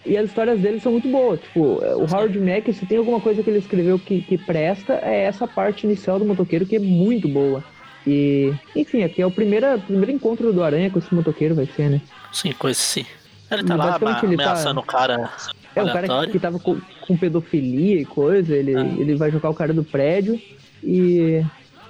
e, 0.06 0.12
e 0.12 0.18
as 0.18 0.28
histórias 0.28 0.60
dele 0.60 0.82
são 0.82 0.92
muito 0.92 1.08
boas. 1.08 1.40
Tipo, 1.40 1.62
o 1.62 2.14
Howard 2.14 2.38
Mack, 2.40 2.74
se 2.74 2.86
tem 2.86 2.98
alguma 2.98 3.22
coisa 3.22 3.42
que 3.42 3.50
ele 3.50 3.60
escreveu 3.60 3.98
que, 3.98 4.22
que 4.22 4.38
presta, 4.38 5.00
é 5.02 5.24
essa 5.24 5.48
parte 5.48 5.86
inicial 5.86 6.20
do 6.20 6.26
motoqueiro 6.26 6.66
que 6.66 6.76
é 6.76 6.80
muito 6.80 7.28
boa. 7.30 7.64
E, 8.08 8.54
enfim, 8.74 9.04
aqui 9.04 9.22
é 9.22 9.26
o 9.26 9.32
primeiro, 9.32 9.78
primeiro 9.82 10.12
encontro 10.12 10.54
do 10.54 10.64
Aranha 10.64 10.90
com 10.90 10.98
esse 10.98 11.14
motoqueiro, 11.14 11.54
vai 11.54 11.66
ser, 11.66 11.90
né? 11.90 12.02
Sim, 12.32 12.54
coisa 12.54 12.80
sim. 12.80 13.06
Ele 13.52 13.64
tá 13.64 13.76
lá 13.76 13.98
ele 14.24 14.38
tá- 14.38 14.44
ameaçando 14.52 14.80
o 14.80 14.84
cara 14.84 15.30
É, 15.76 15.84
o 15.84 15.88
cara 15.92 16.26
que, 16.26 16.32
que 16.32 16.40
tava 16.40 16.58
com, 16.58 16.80
com 17.02 17.18
pedofilia 17.18 18.00
e 18.02 18.06
coisa, 18.06 18.56
ele, 18.56 18.76
Ah. 18.76 18.86
ele 18.98 19.16
vai 19.16 19.30
jogar 19.30 19.50
o 19.50 19.54
cara 19.54 19.74
do 19.74 19.84
prédio 19.84 20.40
e, 20.84 21.44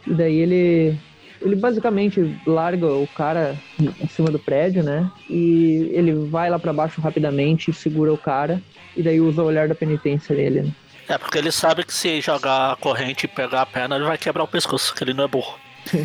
e 0.08 0.14
daí 0.14 0.36
ele. 0.38 0.98
Ele 1.40 1.56
basicamente 1.56 2.36
larga 2.48 2.88
o 2.88 3.08
cara 3.16 3.56
em 3.80 4.08
cima 4.08 4.32
do 4.32 4.40
prédio, 4.40 4.82
né? 4.82 5.08
E 5.30 5.88
ele 5.94 6.12
vai 6.14 6.50
lá 6.50 6.58
pra 6.58 6.74
baixo 6.74 7.00
rapidamente, 7.00 7.72
segura 7.72 8.12
o 8.12 8.18
cara, 8.18 8.60
e 8.96 9.04
daí 9.04 9.22
usa 9.22 9.44
o 9.44 9.46
olhar 9.46 9.68
da 9.68 9.76
penitência 9.76 10.36
dele, 10.36 10.62
né? 10.64 10.72
É, 11.08 11.16
porque 11.16 11.38
ele 11.38 11.52
sabe 11.52 11.84
que 11.86 11.94
se 11.94 12.20
jogar 12.22 12.72
a 12.72 12.76
corrente 12.76 13.26
e 13.26 13.28
pegar 13.28 13.62
a 13.62 13.66
perna, 13.68 13.96
ele 13.98 14.06
vai 14.06 14.18
quebrar 14.18 14.44
o 14.44 14.48
pescoço, 14.48 14.96
que 14.96 15.04
ele 15.04 15.14
não 15.14 15.26
é 15.26 15.28
burro. 15.28 15.60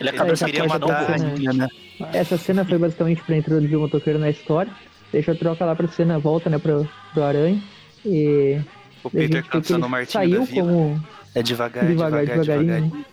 ele 0.00 0.08
é 0.08 0.10
Ele 0.12 0.12
cabeça 0.12 0.44
queria 0.44 0.64
matar 0.66 1.14
a 1.14 1.18
né? 1.18 1.26
Aninha, 1.32 1.52
né? 1.52 1.68
Essa 2.12 2.36
cena 2.36 2.64
foi 2.64 2.78
basicamente 2.78 3.22
pra 3.22 3.36
introduzir 3.36 3.76
o 3.76 3.80
motoqueiro 3.80 4.18
na 4.18 4.30
história. 4.30 4.72
Deixa 5.12 5.30
eu 5.30 5.38
trocar 5.38 5.66
lá 5.66 5.74
pra 5.76 5.86
cena, 5.88 6.18
volta, 6.18 6.50
né, 6.50 6.58
pro, 6.58 6.86
pro 7.14 7.22
Aranha. 7.22 7.62
E. 8.04 8.60
O 9.04 9.08
a 9.08 9.10
Peter 9.10 9.44
cansando 9.44 9.84
o 9.84 9.88
ele 9.88 9.88
Martinho 9.88 10.12
saiu 10.12 10.40
da 10.40 10.44
Vila. 10.46 10.60
como 10.62 11.02
É 11.34 11.42
devagar, 11.42 11.84
é 11.84 11.88
devagar, 11.88 12.26
devagar, 12.26 12.26
devagarinho. 12.26 12.66
devagarinho. 12.66 12.96
né? 12.96 13.04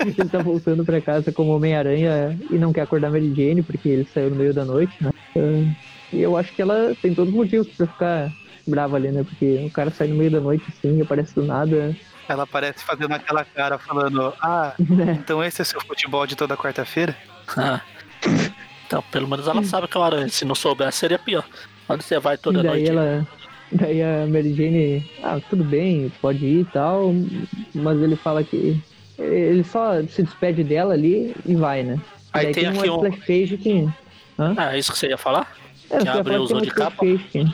ele 0.00 0.28
tá 0.28 0.38
voltando 0.42 0.84
pra 0.84 1.00
casa 1.00 1.30
como 1.32 1.54
Homem-Aranha 1.54 2.38
e 2.50 2.54
não 2.56 2.72
quer 2.72 2.82
acordar 2.82 3.10
Mary 3.10 3.32
Jane 3.34 3.62
porque 3.62 3.88
ele 3.88 4.08
saiu 4.12 4.30
no 4.30 4.36
meio 4.36 4.54
da 4.54 4.64
noite, 4.64 4.92
né? 5.00 5.10
Ah, 5.36 5.74
E 6.12 6.20
eu 6.22 6.36
acho 6.36 6.52
que 6.54 6.62
ela 6.62 6.94
tem 7.02 7.14
todos 7.14 7.32
os 7.32 7.36
motivos 7.38 7.68
pra 7.68 7.86
ficar 7.86 8.32
brava 8.66 8.96
ali, 8.96 9.10
né? 9.10 9.24
Porque 9.24 9.64
o 9.66 9.70
cara 9.70 9.90
sai 9.90 10.08
no 10.08 10.16
meio 10.16 10.30
da 10.30 10.40
noite 10.40 10.64
assim, 10.68 11.00
aparece 11.00 11.34
do 11.34 11.44
nada, 11.44 11.96
Ela 12.28 12.42
aparece 12.42 12.84
fazendo 12.84 13.12
aquela 13.12 13.44
cara 13.44 13.78
falando: 13.78 14.32
Ah, 14.42 14.74
né? 14.80 15.18
então 15.22 15.42
esse 15.44 15.62
é 15.62 15.64
seu 15.64 15.80
futebol 15.80 16.26
de 16.26 16.34
toda 16.36 16.56
quarta-feira? 16.56 17.16
Ah. 17.56 17.80
Então, 18.86 19.02
pelo 19.10 19.28
menos 19.28 19.46
ela 19.48 19.62
sabe 19.64 19.88
que 19.88 19.96
é 19.96 20.00
o 20.00 20.02
aranha. 20.02 20.28
Se 20.28 20.44
não 20.44 20.54
soubesse, 20.54 20.98
seria 20.98 21.18
pior. 21.18 21.44
Onde 21.88 22.04
você 22.04 22.18
vai 22.18 22.36
toda 22.38 22.60
E 22.60 22.62
daí 22.62 22.70
noite? 22.84 22.90
ela. 22.90 23.26
Daí 23.72 24.00
a 24.00 24.26
Mary 24.28 24.54
Jane, 24.54 25.10
ah, 25.24 25.40
tudo 25.50 25.64
bem, 25.64 26.10
pode 26.22 26.44
ir 26.44 26.60
e 26.60 26.64
tal, 26.66 27.12
mas 27.74 28.00
ele 28.00 28.14
fala 28.16 28.44
que. 28.44 28.80
Ele 29.18 29.64
só 29.64 30.00
se 30.08 30.22
despede 30.22 30.62
dela 30.62 30.92
ali 30.94 31.34
e 31.44 31.54
vai, 31.56 31.82
né? 31.82 31.98
E 32.34 32.38
Aí 32.38 32.44
tem 32.52 32.64
tem, 32.64 32.66
aqui 32.78 32.90
um- 32.90 33.00
page 33.00 33.56
que. 33.56 33.88
Hã? 34.38 34.54
Ah, 34.56 34.76
é 34.76 34.78
isso 34.78 34.92
que 34.92 34.98
você 34.98 35.08
ia 35.08 35.18
falar? 35.18 35.50
É, 35.90 35.98
Que 35.98 36.08
abriu 36.08 36.44
uma 36.44 36.60
de 36.60 36.70
capa? 36.70 36.96
page 36.98 37.18
que- 37.30 37.44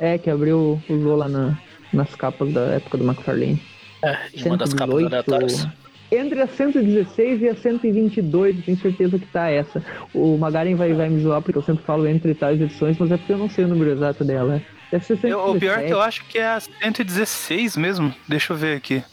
É, 0.00 0.16
que 0.18 0.30
abriu, 0.30 0.82
usou 0.88 1.14
lá 1.16 1.28
na, 1.28 1.56
nas 1.92 2.14
capas 2.16 2.52
da 2.52 2.62
época 2.62 2.96
do 2.98 3.04
McFarlane. 3.04 3.62
É, 4.02 4.16
em 4.34 4.44
uma 4.46 4.56
das 4.56 4.72
capas 4.72 4.94
118, 4.98 5.06
aleatórias. 5.06 5.68
Entre 6.10 6.40
a 6.42 6.46
116 6.48 7.42
e 7.42 7.48
a 7.48 7.54
122, 7.54 8.56
eu 8.56 8.62
tenho 8.62 8.78
certeza 8.78 9.18
que 9.18 9.26
tá 9.26 9.48
essa. 9.50 9.84
O 10.12 10.36
Magaren 10.38 10.74
vai, 10.74 10.92
vai 10.94 11.08
me 11.08 11.22
zoar 11.22 11.40
porque 11.42 11.58
eu 11.58 11.62
sempre 11.62 11.84
falo 11.84 12.08
entre 12.08 12.34
tais 12.34 12.60
edições, 12.60 12.96
mas 12.98 13.12
é 13.12 13.16
porque 13.16 13.32
eu 13.32 13.38
não 13.38 13.48
sei 13.48 13.64
o 13.64 13.68
número 13.68 13.90
exato 13.92 14.24
dela. 14.24 14.60
Deve 14.90 15.04
ser 15.04 15.16
117. 15.18 15.30
Eu- 15.30 15.54
o 15.54 15.60
pior 15.60 15.78
é 15.78 15.86
que 15.86 15.92
eu 15.92 16.00
acho 16.00 16.24
que 16.24 16.38
é 16.38 16.46
a 16.48 16.58
116 16.60 17.76
mesmo. 17.76 18.12
Deixa 18.26 18.52
eu 18.52 18.56
ver 18.56 18.76
aqui. 18.76 19.04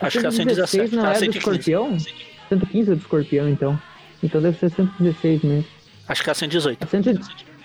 Acho 0.00 0.20
que 0.20 0.26
é 0.26 0.28
a 0.28 0.32
116 0.32 0.90
117. 0.90 0.94
não 0.96 1.04
Ah, 1.04 1.10
é 1.10 1.12
do 1.14 1.18
115. 1.18 1.38
escorpião? 1.38 1.98
115 2.50 2.92
é 2.92 2.94
do 2.94 3.00
escorpião, 3.00 3.48
então. 3.48 3.80
Então 4.22 4.40
deve 4.40 4.58
ser 4.58 4.70
116 4.70 5.42
mesmo. 5.42 5.64
Acho 6.06 6.22
que 6.22 6.30
é 6.30 6.32
a 6.32 6.34
118. 6.34 6.84
A, 6.84 6.86
100, 6.86 7.02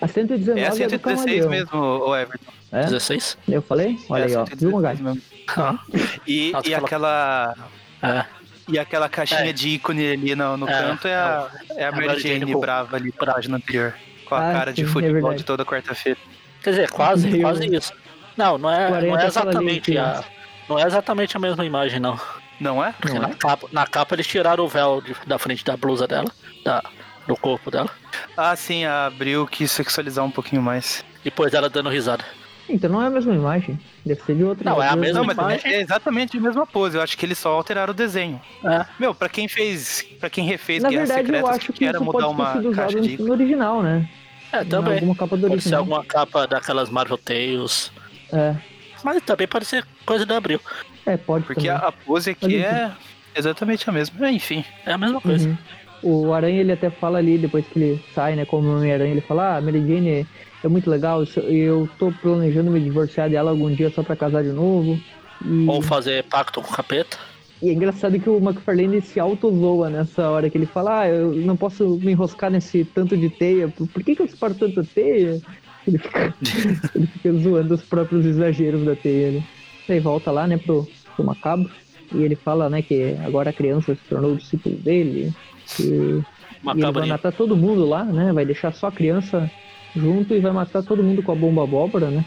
a 0.00 0.08
119 0.08 0.60
É 0.60 0.64
a 0.64 0.66
é, 0.66 0.70
do 0.70 0.76
116 0.76 1.00
camaleão. 1.44 1.50
mesmo, 1.50 1.78
o 1.80 2.16
Everton. 2.16 2.52
É? 2.72 2.84
16? 2.84 3.38
Eu 3.48 3.62
falei? 3.62 3.98
Olha 4.08 4.22
é 4.22 4.26
aí, 4.26 4.36
ó. 4.36 4.44
116 4.46 4.98
Viu, 4.98 5.04
mesmo. 5.06 5.22
Ah, 5.56 5.78
E, 6.26 6.50
Nossa, 6.52 6.68
e 6.68 6.74
aquela. 6.74 7.54
é. 8.02 8.24
E 8.66 8.78
aquela 8.78 9.08
caixinha 9.10 9.50
É. 9.50 9.52
de 9.52 9.68
ícone 9.68 10.12
ali 10.12 10.34
no, 10.34 10.56
no 10.56 10.66
É, 10.68 10.72
canto 10.82 11.06
é 11.06 11.14
a, 11.14 11.48
é 11.76 11.84
a 11.84 11.92
Mary 11.92 12.18
Jane 12.18 12.50
com- 12.52 12.60
brava 12.60 12.96
ali 12.96 13.12
página 13.12 13.56
anterior. 13.58 13.94
Com 14.24 14.34
a 14.36 14.50
Ah, 14.50 14.52
cara 14.52 14.72
de 14.72 14.80
sim, 14.82 14.88
é 14.88 14.90
futebol 14.90 15.12
verdade. 15.12 15.36
de 15.36 15.44
toda 15.44 15.64
quarta-feira. 15.66 16.18
Quer 16.62 16.70
dizer, 16.70 16.90
quase, 16.90 17.28
Meio- 17.28 17.42
quase 17.42 17.66
isso. 17.76 17.92
Não, 18.36 18.56
não 18.56 18.70
é, 18.70 18.88
não 19.06 19.18
é 19.20 19.26
exatamente 19.26 19.90
ali 19.90 19.98
a. 19.98 20.24
Não 20.66 20.78
é 20.78 20.84
exatamente 20.86 21.36
a 21.36 21.40
mesma 21.40 21.62
imagem, 21.64 22.00
não. 22.00 22.18
Não 22.58 22.82
é? 22.82 22.92
Porque 22.98 23.14
Não 23.18 23.22
na, 23.22 23.28
é? 23.28 23.34
capa, 23.34 23.68
na 23.70 23.86
capa 23.86 24.14
eles 24.14 24.26
tiraram 24.26 24.64
o 24.64 24.68
véu 24.68 25.02
de- 25.02 25.14
da 25.26 25.38
frente 25.38 25.62
da 25.62 25.76
blusa 25.76 26.06
dela, 26.08 26.30
da, 26.64 26.82
do 27.26 27.36
corpo 27.36 27.70
dela. 27.70 27.90
Ah, 28.36 28.54
sim, 28.56 28.84
a 28.84 29.06
Abril 29.06 29.46
quis 29.46 29.70
sexualizar 29.70 30.24
um 30.24 30.30
pouquinho 30.30 30.62
mais. 30.62 31.04
Depois 31.22 31.54
ela 31.54 31.68
dando 31.70 31.88
risada. 31.88 32.24
Então 32.68 32.88
não 32.90 33.02
é 33.02 33.06
a 33.06 33.10
mesma 33.10 33.34
imagem. 33.34 33.78
Deve 34.06 34.22
ser 34.22 34.34
de 34.36 34.44
outra. 34.44 34.64
Não, 34.70 34.82
é 34.82 34.88
a 34.88 34.96
mesma 34.96 35.18
Não, 35.20 35.26
mas 35.26 35.36
imagem. 35.36 35.72
é 35.72 35.80
exatamente 35.82 36.36
a 36.38 36.40
mesma 36.40 36.66
pose. 36.66 36.96
Eu 36.96 37.02
acho 37.02 37.16
que 37.16 37.26
eles 37.26 37.38
só 37.38 37.52
alteraram 37.52 37.90
o 37.92 37.94
desenho. 37.96 38.40
É. 38.64 38.86
Meu, 38.98 39.14
pra 39.14 39.28
quem 39.28 39.46
fez. 39.48 40.02
Pra 40.18 40.30
quem 40.30 40.46
refez 40.46 40.82
Na 40.82 40.88
Guerras 40.88 41.08
verdade, 41.10 41.28
eu 41.28 41.34
Secretas, 41.36 41.58
acho 41.62 41.72
que 41.74 41.84
era 41.84 41.96
isso 41.98 42.04
mudar 42.04 42.18
pode 42.26 42.34
uma 42.34 42.52
sido 42.54 42.72
caixa 42.72 43.00
de 43.00 43.20
no 43.22 43.32
original, 43.32 43.82
né? 43.82 44.08
É, 44.50 44.64
também. 44.64 44.94
alguma 44.94 45.14
capa 45.14 45.36
do 45.36 45.48
Pode 45.48 45.62
ser 45.62 45.68
original. 45.74 45.80
alguma 45.80 46.04
capa 46.04 46.46
daquelas 46.46 46.88
Marvel 46.88 47.18
Tales. 47.18 47.92
É, 48.32 48.54
Mas 49.02 49.22
também 49.22 49.46
pode 49.46 49.64
ser 49.66 49.84
coisa 50.06 50.24
da 50.24 50.36
Abril. 50.38 50.60
é, 51.04 51.16
pode 51.18 51.44
Porque 51.44 51.66
também. 51.68 51.86
a, 51.86 51.92
pose 51.92 52.30
aqui 52.30 52.58
Mas, 52.60 52.64
é 52.64 52.92
exatamente 53.36 53.90
a 53.90 53.92
mesma. 53.92 54.30
Enfim. 54.30 54.64
É 54.86 54.92
a 54.92 54.98
mesma 54.98 55.20
coisa. 55.20 55.48
Uhum. 55.48 55.58
O 56.02 56.32
Aranha, 56.32 56.60
ele 56.60 56.72
até 56.72 56.90
fala 56.90 57.18
ali, 57.18 57.38
depois 57.38 57.66
que 57.66 57.78
ele 57.78 58.04
sai, 58.14 58.36
né, 58.36 58.44
como 58.44 58.68
Homem-Aranha, 58.68 59.12
ele 59.12 59.20
fala, 59.20 59.56
ah, 59.56 59.60
Mary 59.60 59.80
Jane 59.80 60.26
é, 60.62 60.68
muito 60.68 60.88
legal, 60.90 61.22
eu 61.46 61.88
tô 61.98 62.10
planejando 62.10 62.70
me 62.70 62.80
divorciar 62.80 63.28
dela 63.28 63.50
algum 63.50 63.70
dia 63.70 63.90
só 63.90 64.02
pra 64.02 64.16
casar 64.16 64.42
de 64.42 64.50
novo. 64.50 64.98
E, 65.44 65.66
Ou 65.68 65.82
fazer 65.82 66.24
pacto 66.24 66.60
com 66.60 66.70
o 66.70 66.74
capeta. 66.74 67.18
e 67.60 67.68
é 67.68 67.72
engraçado 67.72 68.18
que 68.18 68.28
o 68.30 68.38
McFarlane 68.38 69.00
se 69.00 69.20
auto-zoa 69.20 69.90
nessa 69.90 70.28
hora, 70.30 70.48
que 70.48 70.56
ele 70.56 70.66
fala, 70.66 71.00
ah, 71.00 71.08
eu 71.08 71.32
não 71.34 71.56
posso 71.56 71.98
me 72.02 72.12
enroscar 72.12 72.50
nesse 72.50 72.84
tanto 72.84 73.16
de 73.16 73.28
teia, 73.28 73.68
por, 73.68 74.02
que 74.02 74.14
que 74.14 74.22
eu 74.22 74.28
separo 74.28 74.54
tanta 74.54 74.82
teia? 74.84 75.40
Ele 75.86 75.98
fica, 75.98 76.34
ele 76.96 77.06
fica 77.06 77.30
zoando 77.34 77.74
os 77.74 77.82
próprios 77.82 78.24
exageros 78.24 78.86
da 78.86 78.96
teia, 78.96 79.32
né? 79.32 79.44
Aí 79.86 80.00
volta 80.00 80.30
lá, 80.30 80.46
né, 80.46 80.56
pro, 80.56 80.88
pro 81.14 81.22
Macabro, 81.22 81.70
e 82.14 82.22
ele 82.22 82.34
fala, 82.34 82.70
né, 82.70 82.80
que 82.80 83.14
agora 83.22 83.50
a 83.50 83.52
criança 83.52 83.94
se 83.94 84.00
tornou 84.08 84.32
o 84.32 84.36
discípulo 84.36 84.76
dele, 84.76 85.30
que 85.66 86.22
E 86.64 86.70
ele 86.70 86.92
vai 86.92 87.06
matar 87.06 87.32
todo 87.32 87.56
mundo 87.56 87.86
lá, 87.86 88.04
né? 88.04 88.32
Vai 88.32 88.44
deixar 88.44 88.72
só 88.72 88.88
a 88.88 88.92
criança 88.92 89.50
junto 89.94 90.34
e 90.34 90.40
vai 90.40 90.52
matar 90.52 90.82
todo 90.82 91.02
mundo 91.02 91.22
com 91.22 91.32
a 91.32 91.34
bomba 91.34 91.62
abóbora, 91.62 92.10
né? 92.10 92.24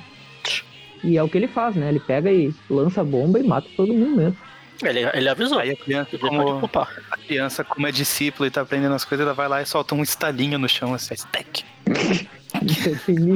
E 1.04 1.18
é 1.18 1.24
o 1.24 1.30
que 1.30 1.38
ele 1.38 1.48
faz, 1.48 1.76
né? 1.76 1.90
Ele 1.90 2.00
pega 2.00 2.32
e 2.32 2.54
lança 2.70 3.02
a 3.02 3.04
bomba 3.04 3.40
e 3.40 3.44
mata 3.44 3.68
todo 3.76 3.94
mundo 3.94 4.16
mesmo. 4.16 4.38
Ele, 4.84 5.10
ele 5.14 5.30
avisou. 5.30 5.60
Aí 5.60 5.72
a 5.72 5.76
criança, 5.76 6.18
como, 6.18 6.70
a 7.12 7.18
criança, 7.18 7.64
como 7.64 7.88
é 7.88 7.92
discípula 7.92 8.48
e 8.48 8.52
tá 8.52 8.62
aprendendo 8.62 8.94
as 8.94 9.04
coisas, 9.04 9.26
ela 9.26 9.34
vai 9.34 9.48
lá 9.48 9.62
e 9.62 9.66
solta 9.66 9.96
um 9.96 10.04
estalinho 10.04 10.60
no 10.60 10.70
chão, 10.70 10.94
assim, 10.94 11.16
stack. 11.16 11.64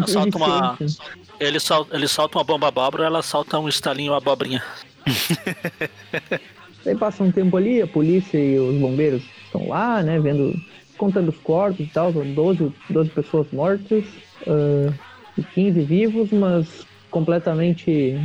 Solta 0.08 0.38
uma-. 0.38 0.78
Ele, 1.40 1.60
sol, 1.60 1.88
ele 1.92 2.08
solta 2.08 2.38
uma 2.38 2.44
bomba 2.44 2.68
abóbora 2.68 3.06
ela 3.06 3.24
solta 3.24 3.58
um 3.58 3.68
estalinho 3.68 4.14
abobrinha. 4.14 4.64
Aí 6.86 6.96
passa 6.96 7.24
um 7.24 7.32
tempo 7.32 7.56
ali, 7.58 7.82
a 7.82 7.88
polícia 7.88 8.38
e 8.38 8.58
os 8.60 8.76
bombeiros 8.78 9.24
estão 9.46 9.68
lá, 9.68 10.02
né? 10.02 10.20
Vendo, 10.20 10.54
contando 10.98 11.30
os 11.30 11.38
corpos 11.38 11.86
e 11.86 11.90
tal. 11.90 12.12
São 12.14 12.26
12, 12.34 12.72
12 12.90 13.10
pessoas 13.12 13.48
mortas 13.52 14.04
ah, 14.48 14.94
e 15.38 15.44
15 15.44 15.82
vivos, 15.82 16.32
mas 16.32 16.86
completamente. 17.10 18.20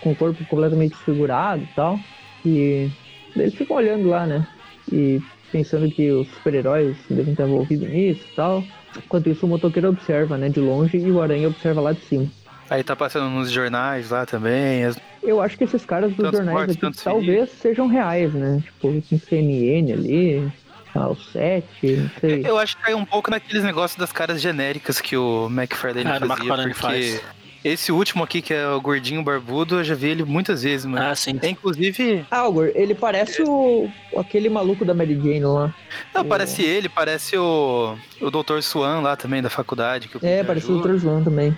com 0.00 0.12
o 0.12 0.16
corpo 0.16 0.44
completamente 0.46 0.92
desfigurado 0.92 1.62
e 1.62 1.74
tal. 1.74 1.98
E 2.44 2.88
eles 3.34 3.54
ficam 3.54 3.76
olhando 3.76 4.08
lá, 4.08 4.26
né? 4.26 4.46
E 4.92 5.20
pensando 5.50 5.90
que 5.90 6.10
os 6.10 6.28
super-heróis 6.28 6.96
devem 7.08 7.32
estar 7.32 7.44
envolvidos 7.44 7.88
nisso 7.88 8.20
e 8.32 8.34
tal. 8.36 8.64
Enquanto 8.96 9.28
isso, 9.28 9.46
o 9.46 9.48
motoqueiro 9.48 9.88
observa, 9.88 10.36
né, 10.38 10.48
de 10.48 10.60
longe, 10.60 10.96
e 10.96 11.10
o 11.10 11.20
Aranha 11.20 11.48
observa 11.48 11.80
lá 11.80 11.92
de 11.92 12.00
cima. 12.00 12.26
Aí 12.70 12.82
tá 12.82 12.96
passando 12.96 13.28
nos 13.30 13.50
jornais 13.50 14.10
lá 14.10 14.24
também. 14.26 14.84
as- 14.84 14.96
Eu 15.26 15.40
acho 15.40 15.58
que 15.58 15.64
esses 15.64 15.84
caras 15.84 16.14
dos 16.14 16.30
jornais 16.30 16.70
aqui 16.70 17.02
talvez 17.02 17.50
sejam 17.50 17.86
reais, 17.86 18.32
né? 18.32 18.62
Tipo, 18.64 19.02
tem 19.08 19.18
CNN 19.18 19.92
ali, 19.92 20.52
Ah, 20.94 21.08
o 21.10 21.16
7, 21.16 21.66
não 21.82 22.10
sei. 22.20 22.42
Eu 22.46 22.56
acho 22.58 22.76
que 22.76 22.82
cai 22.84 22.94
um 22.94 23.04
pouco 23.04 23.30
naqueles 23.30 23.62
negócios 23.62 23.98
das 23.98 24.10
caras 24.12 24.40
genéricas 24.40 24.98
que 25.00 25.14
o 25.16 25.46
McFarlane 25.50 26.08
o 26.08 26.12
fazia, 26.14 26.26
McFarlane 26.26 26.70
porque 26.70 26.80
faz. 26.82 27.22
esse 27.62 27.92
último 27.92 28.24
aqui, 28.24 28.40
que 28.40 28.54
é 28.54 28.66
o 28.68 28.80
gordinho 28.80 29.22
barbudo, 29.22 29.80
eu 29.80 29.84
já 29.84 29.94
vi 29.94 30.08
ele 30.08 30.24
muitas 30.24 30.62
vezes, 30.62 30.86
mano. 30.86 31.04
Ah, 31.04 31.14
sim. 31.14 31.38
É, 31.42 31.48
Inclusive, 31.50 32.24
Algor, 32.30 32.70
ele 32.74 32.94
parece 32.94 33.42
o 33.46 33.90
aquele 34.16 34.48
maluco 34.48 34.86
da 34.86 34.94
Mary 34.94 35.16
Jane 35.16 35.40
lá. 35.40 35.74
não, 36.14 36.22
O- 36.22 36.24
parece 36.24 36.62
ele, 36.62 36.88
parece 36.88 37.36
o, 37.36 37.94
o 38.22 38.30
Dr. 38.30 38.60
Swan 38.62 39.00
lá 39.00 39.16
também, 39.16 39.42
da 39.42 39.50
faculdade. 39.50 40.08
Que 40.08 40.16
o 40.16 40.20
É, 40.22 40.42
parece 40.44 40.70
o. 40.72 40.80
Dr. 40.80 40.96
Zoan 40.96 41.22
também. 41.22 41.54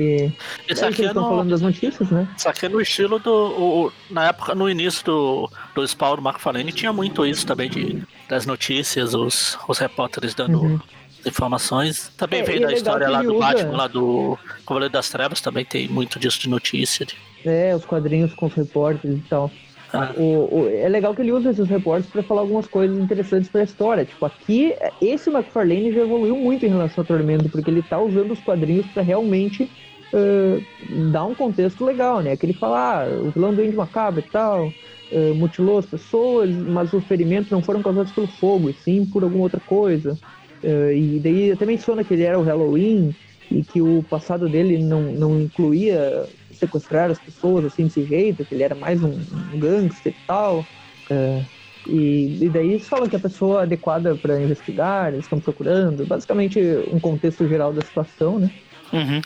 E 0.00 0.32
Esse 0.68 0.84
é 0.84 0.88
aqui 0.88 0.96
que 0.96 1.04
é 1.06 1.12
no, 1.12 1.20
falando 1.22 1.50
das 1.50 1.60
notícias, 1.60 2.10
né? 2.10 2.26
Isso 2.36 2.48
aqui 2.48 2.66
é 2.66 2.68
no 2.68 2.80
estilo 2.80 3.18
do. 3.18 3.30
o- 3.32 3.92
na 4.10 4.28
época, 4.28 4.54
no 4.54 4.68
início 4.68 5.04
do, 5.04 5.50
do 5.74 5.86
Spawn 5.86 6.16
do 6.16 6.22
Marco 6.22 6.40
Falene, 6.40 6.72
tinha 6.72 6.92
muito 6.92 7.24
isso 7.26 7.46
também 7.46 7.68
de, 7.68 8.02
das 8.28 8.46
notícias, 8.46 9.14
os, 9.14 9.58
os 9.68 9.78
repórteres 9.78 10.34
dando 10.34 10.60
Uhum. 10.60 10.80
informações. 11.26 12.10
Também 12.16 12.40
É, 12.40 12.42
veio 12.42 12.64
é 12.64 12.66
da 12.66 12.72
história 12.72 13.08
lá 13.08 13.22
do 13.22 13.34
usa- 13.34 13.38
Batman, 13.46 13.76
lá 13.76 13.86
do 13.86 14.38
Cavaleiro 14.66 14.92
das 14.92 15.08
Trevas, 15.10 15.40
também 15.40 15.64
tem 15.64 15.88
muito 15.88 16.18
disso 16.18 16.40
de 16.40 16.48
notícia. 16.48 17.04
de- 17.06 17.14
É, 17.44 17.74
os 17.74 17.84
quadrinhos 17.84 18.32
com 18.34 18.46
os 18.46 18.54
repórteres 18.54 19.18
e 19.18 19.22
tal. 19.22 19.50
Ah, 19.92 20.12
O, 20.16 20.22
o- 20.60 20.68
é 20.72 20.88
legal 20.88 21.12
que 21.14 21.20
ele 21.22 21.32
usa 21.32 21.50
esses 21.50 21.68
repórteres 21.68 22.12
pra 22.12 22.22
falar 22.22 22.42
algumas 22.42 22.66
coisas 22.66 22.96
interessantes 22.96 23.50
pra 23.50 23.64
história. 23.64 24.04
Tipo, 24.04 24.24
aqui, 24.24 24.72
esse 25.02 25.28
McFarlane 25.30 25.92
já 25.92 26.02
evoluiu 26.02 26.36
muito 26.36 26.64
em 26.64 26.68
relação 26.68 27.02
ao 27.02 27.06
Tormento, 27.06 27.48
porque 27.48 27.68
ele 27.70 27.82
tá 27.82 27.98
usando 27.98 28.30
os 28.30 28.38
quadrinhos 28.40 28.86
pra 28.94 29.02
realmente 29.02 29.68
ah, 30.12 30.60
dar 31.12 31.24
um 31.24 31.34
contexto 31.34 31.84
legal, 31.84 32.20
né? 32.20 32.36
Que 32.36 32.46
ele 32.46 32.52
fala, 32.52 33.04
ah, 33.04 33.08
o 33.22 33.30
vilão 33.30 33.54
do 33.54 33.62
Índio 33.62 33.76
Macabro 33.76 34.20
e 34.20 34.30
tal, 34.30 34.72
ah, 35.12 35.34
mutilou 35.34 35.78
as 35.78 35.86
pessoas, 35.86 36.50
mas 36.50 36.92
os 36.92 37.04
ferimentos 37.04 37.50
não 37.50 37.62
foram 37.62 37.82
causados 37.82 38.12
pelo 38.12 38.26
fogo, 38.26 38.70
e 38.70 38.74
sim 38.74 39.04
por 39.06 39.22
alguma 39.22 39.44
outra 39.44 39.60
coisa. 39.60 40.18
Ah, 40.64 40.92
e 40.92 41.20
daí 41.20 41.52
até 41.52 41.64
menciona 41.64 42.04
que 42.04 42.14
ele 42.14 42.24
era 42.24 42.38
o 42.38 42.42
Halloween 42.42 43.14
e 43.50 43.62
que 43.62 43.82
o 43.82 44.04
passado 44.08 44.48
dele 44.48 44.78
não, 44.78 45.02
não 45.12 45.40
incluía 45.40 46.28
sequestrar 46.52 47.10
as 47.10 47.18
pessoas 47.18 47.64
assim 47.64 47.84
desse 47.84 48.04
jeito, 48.04 48.44
que 48.44 48.54
ele 48.54 48.62
era 48.62 48.74
mais 48.74 49.02
um, 49.02 49.10
um 49.52 49.58
gangster 49.58 50.12
e 50.12 50.26
tal. 50.26 50.64
E, 51.86 52.44
e 52.44 52.48
daí 52.48 52.70
eles 52.72 52.86
falam 52.86 53.08
que 53.08 53.16
a 53.16 53.20
pessoa 53.20 53.62
adequada 53.62 54.14
para 54.14 54.40
investigar, 54.40 55.12
eles 55.12 55.24
estão 55.24 55.40
procurando, 55.40 56.06
basicamente 56.06 56.60
um 56.92 57.00
contexto 57.00 57.48
geral 57.48 57.72
da 57.72 57.80
situação, 57.80 58.38
né? 58.38 58.50
Uhum. 58.92 59.20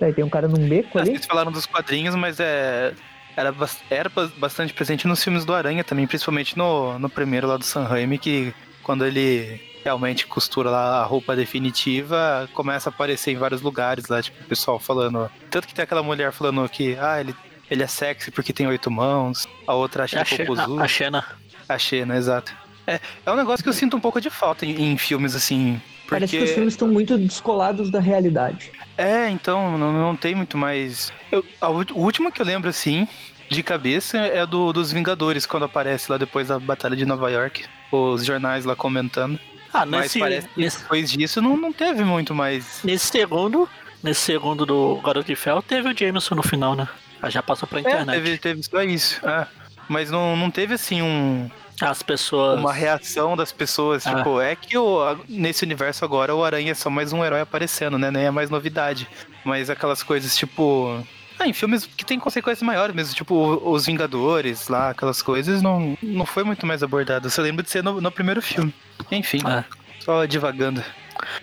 Daí 0.00 0.12
tem 0.12 0.24
um 0.24 0.28
cara 0.28 0.46
num 0.48 0.68
beco 0.68 0.98
ali. 0.98 1.10
Vocês 1.12 1.26
falaram 1.26 1.50
dos 1.52 1.66
quadrinhos, 1.66 2.14
mas 2.14 2.38
é. 2.40 2.92
Era, 3.36 3.54
era 3.88 4.08
bas- 4.08 4.32
bastante 4.36 4.72
presente 4.74 5.06
nos 5.06 5.22
filmes 5.22 5.44
do 5.44 5.54
Aranha 5.54 5.84
também, 5.84 6.08
principalmente 6.08 6.58
no, 6.58 6.98
no 6.98 7.08
primeiro 7.08 7.46
lá 7.46 7.56
do 7.56 7.64
Sam 7.64 7.84
Raimi, 7.84 8.18
que 8.18 8.52
quando 8.82 9.06
ele 9.06 9.60
realmente 9.84 10.26
costura 10.26 10.70
lá 10.70 11.00
a 11.00 11.04
roupa 11.04 11.36
definitiva, 11.36 12.48
começa 12.52 12.88
a 12.88 12.92
aparecer 12.92 13.30
em 13.32 13.36
vários 13.36 13.60
lugares 13.62 14.08
lá, 14.08 14.20
tipo, 14.20 14.42
o 14.42 14.46
pessoal 14.46 14.78
falando. 14.80 15.30
Tanto 15.50 15.68
que 15.68 15.74
tem 15.74 15.82
aquela 15.84 16.02
mulher 16.02 16.32
falando 16.32 16.68
que, 16.68 16.96
ah, 17.00 17.20
ele, 17.20 17.32
ele 17.70 17.82
é 17.82 17.86
sexy 17.86 18.30
porque 18.32 18.52
tem 18.52 18.66
oito 18.66 18.90
mãos, 18.90 19.46
a 19.66 19.74
outra 19.74 20.04
acha 20.04 20.16
ele 20.18 20.24
Xe- 20.24 20.44
popozudo. 20.44 20.80
a, 20.80 20.84
a 20.84 20.88
Xena. 20.88 21.24
A 21.68 21.78
Xena, 21.78 22.16
exato. 22.16 22.52
É, 22.86 22.98
é 23.24 23.30
um 23.30 23.36
negócio 23.36 23.62
que 23.62 23.68
eu 23.68 23.72
sinto 23.74 23.96
um 23.96 24.00
pouco 24.00 24.20
de 24.20 24.30
falta 24.30 24.66
em, 24.66 24.92
em 24.92 24.98
filmes 24.98 25.34
assim. 25.36 25.80
Porque... 26.00 26.10
Parece 26.10 26.38
que 26.38 26.42
os 26.42 26.50
filmes 26.50 26.72
estão 26.74 26.88
muito 26.88 27.16
descolados 27.18 27.90
da 27.90 28.00
realidade. 28.00 28.72
É, 28.98 29.30
então, 29.30 29.78
não, 29.78 29.92
não 29.92 30.16
tem 30.16 30.34
muito 30.34 30.58
mais. 30.58 31.12
Eu, 31.30 31.44
a 31.60 31.68
último 31.68 32.32
que 32.32 32.42
eu 32.42 32.46
lembro, 32.46 32.68
assim, 32.68 33.06
de 33.48 33.62
cabeça, 33.62 34.18
é 34.18 34.44
do 34.44 34.72
dos 34.72 34.90
Vingadores, 34.92 35.46
quando 35.46 35.64
aparece 35.64 36.10
lá 36.10 36.18
depois 36.18 36.48
da 36.48 36.58
Batalha 36.58 36.96
de 36.96 37.06
Nova 37.06 37.30
York. 37.30 37.64
Os 37.92 38.24
jornais 38.24 38.64
lá 38.64 38.74
comentando. 38.76 39.38
Ah, 39.72 39.86
Mas 39.86 40.02
nesse, 40.02 40.18
parece 40.18 40.48
que 40.48 40.60
nesse, 40.60 40.82
depois 40.82 41.10
disso 41.10 41.40
não, 41.40 41.56
não 41.56 41.72
teve 41.72 42.02
muito 42.04 42.34
mais. 42.34 42.80
nesse 42.82 43.06
segundo, 43.06 43.68
nesse 44.02 44.20
segundo 44.20 44.66
do 44.66 44.96
Garoto 44.96 45.26
de 45.26 45.36
Ferro, 45.36 45.62
teve 45.62 45.88
o 45.88 45.96
Jameson 45.96 46.34
no 46.34 46.42
final, 46.42 46.74
né? 46.74 46.88
Já 47.28 47.42
passou 47.42 47.68
pra 47.68 47.78
É, 47.78 47.82
internet. 47.82 48.16
teve, 48.16 48.38
teve 48.38 48.62
só 48.62 48.82
isso. 48.82 49.26
É. 49.26 49.46
Mas 49.88 50.10
não, 50.10 50.36
não 50.36 50.50
teve 50.50 50.74
assim 50.74 51.00
um, 51.02 51.50
As 51.80 52.02
pessoas. 52.02 52.58
uma 52.58 52.72
reação 52.72 53.36
das 53.36 53.52
pessoas. 53.52 54.06
Ah. 54.06 54.16
Tipo, 54.16 54.40
é 54.40 54.56
que 54.56 54.76
o, 54.76 55.16
nesse 55.28 55.64
universo 55.64 56.04
agora 56.04 56.34
o 56.34 56.42
Aranha 56.44 56.72
é 56.72 56.74
só 56.74 56.90
mais 56.90 57.12
um 57.12 57.24
herói 57.24 57.40
aparecendo, 57.40 57.96
né? 57.98 58.10
Nem 58.10 58.24
é 58.24 58.30
mais 58.30 58.50
novidade. 58.50 59.08
Mas 59.44 59.70
aquelas 59.70 60.02
coisas 60.02 60.36
tipo. 60.36 61.04
Ah, 61.38 61.46
em 61.46 61.52
filmes 61.52 61.86
que 61.86 62.04
tem 62.04 62.18
consequências 62.18 62.66
maiores 62.66 62.92
mesmo, 62.96 63.14
tipo 63.14 63.34
Os 63.64 63.86
Vingadores 63.86 64.66
lá, 64.66 64.90
aquelas 64.90 65.22
coisas, 65.22 65.62
não, 65.62 65.96
não 66.02 66.26
foi 66.26 66.42
muito 66.42 66.66
mais 66.66 66.82
abordado. 66.82 67.28
Eu 67.28 67.30
só 67.30 67.40
lembro 67.42 67.62
de 67.62 67.70
ser 67.70 67.80
no, 67.84 68.00
no 68.00 68.10
primeiro 68.10 68.42
filme. 68.42 68.74
Enfim, 69.12 69.38
É, 69.46 69.62
só 70.00 70.24
divagando. 70.24 70.82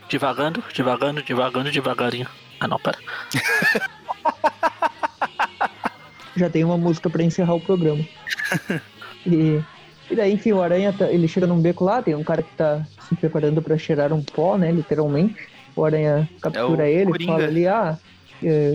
devagando, 0.09 0.61
devagando, 0.75 1.23
devagando, 1.23 1.71
devagarinho. 1.71 2.27
Ah, 2.59 2.67
não, 2.67 2.77
pera. 2.77 2.97
Já 6.35 6.49
tem 6.49 6.65
uma 6.65 6.77
música 6.77 7.09
pra 7.09 7.23
encerrar 7.23 7.53
o 7.53 7.61
programa. 7.61 8.03
e, 9.25 9.61
e 10.09 10.15
daí, 10.15 10.33
enfim, 10.33 10.51
o 10.51 10.61
Aranha, 10.61 10.93
tá- 10.93 11.11
ele 11.11 11.27
chega 11.27 11.47
num 11.47 11.59
beco 11.59 11.83
lá, 11.83 12.01
tem 12.01 12.15
um 12.15 12.23
cara 12.23 12.41
que 12.43 12.51
tá 12.55 12.85
se 13.07 13.15
preparando 13.15 13.61
pra 13.61 13.77
cheirar 13.77 14.13
um 14.13 14.21
pó, 14.21 14.57
né, 14.57 14.71
literalmente. 14.71 15.35
O 15.75 15.83
Aranha 15.83 16.29
captura 16.41 16.83
É 16.89 16.95
o 16.95 16.99
ele, 16.99 17.11
Coringa. 17.11 17.31
fala 17.33 17.43
ali, 17.45 17.67
ah, 17.67 17.97
é, 18.43 18.71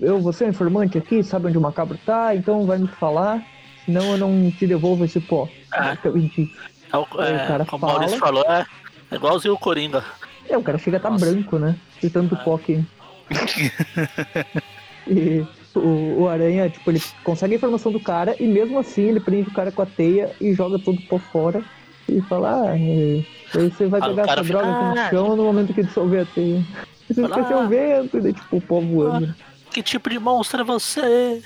eu, 0.00 0.20
você 0.20 0.44
é 0.44 0.46
um 0.46 0.50
informante 0.50 0.96
aqui, 0.98 1.22
sabe 1.22 1.48
onde 1.48 1.58
o 1.58 1.60
macabro 1.60 1.98
tá, 2.06 2.34
então 2.34 2.64
vai 2.64 2.78
me 2.78 2.88
falar, 2.88 3.42
senão 3.84 4.12
eu 4.12 4.18
não 4.18 4.50
te 4.50 4.66
devolvo 4.66 5.04
esse 5.04 5.20
pó. 5.20 5.48
Ah. 5.72 5.88
Basicamente. 5.88 6.50
É, 6.92 6.96
o, 6.96 7.00
é, 7.00 7.04
o 7.44 7.46
cara 7.48 7.64
como 7.66 7.84
o 7.84 7.88
Maurício 7.88 8.18
fala. 8.18 8.42
falou, 8.44 8.56
é, 8.58 8.66
é 9.10 9.14
igualzinho 9.16 9.54
o 9.54 9.58
Coringa. 9.58 10.02
É, 10.48 10.56
o 10.56 10.62
cara 10.62 10.78
chega 10.78 10.96
a 10.96 11.00
tá 11.00 11.10
Nossa. 11.10 11.26
branco, 11.26 11.58
né? 11.58 11.76
De 12.00 12.08
tanto 12.08 12.34
pó 12.36 12.56
que. 12.56 12.82
e 15.06 15.44
o, 15.78 16.20
o 16.22 16.28
Aranha, 16.28 16.68
tipo, 16.68 16.90
ele 16.90 17.00
consegue 17.24 17.54
a 17.54 17.56
informação 17.56 17.90
do 17.92 18.00
cara 18.00 18.34
e 18.38 18.46
mesmo 18.46 18.78
assim 18.78 19.02
ele 19.02 19.20
prende 19.20 19.48
o 19.48 19.52
cara 19.52 19.70
com 19.72 19.82
a 19.82 19.86
teia 19.86 20.30
e 20.40 20.52
joga 20.54 20.78
todo 20.78 20.98
o 20.98 21.02
pó 21.02 21.18
fora. 21.18 21.62
E 22.08 22.20
fala, 22.22 22.62
ah, 22.62 22.76
é, 22.78 23.22
você 23.52 23.86
vai 23.86 24.00
Ah, 24.00 24.08
pegar 24.08 24.26
cara 24.26 24.40
essa 24.40 24.44
fica, 24.44 24.58
droga 24.62 24.72
aqui 24.72 24.84
no 24.94 25.00
"Ah." 25.00 25.10
chão 25.10 25.36
no 25.36 25.44
momento 25.44 25.74
que 25.74 25.82
dissolver 25.82 26.22
a 26.22 26.26
teia. 26.26 26.64
Você 27.08 27.22
Fala, 27.22 27.36
esqueceu 27.36 27.58
"Ah." 27.58 27.64
o 27.64 27.68
vento, 27.68 28.18
e 28.18 28.20
daí, 28.20 28.32
tipo, 28.34 28.56
o 28.56 28.60
pó 28.60 28.80
voando. 28.80 29.34
Que 29.70 29.82
tipo 29.82 30.08
de 30.10 30.18
monstro 30.18 30.60
é 30.60 30.64
você? 30.64 31.42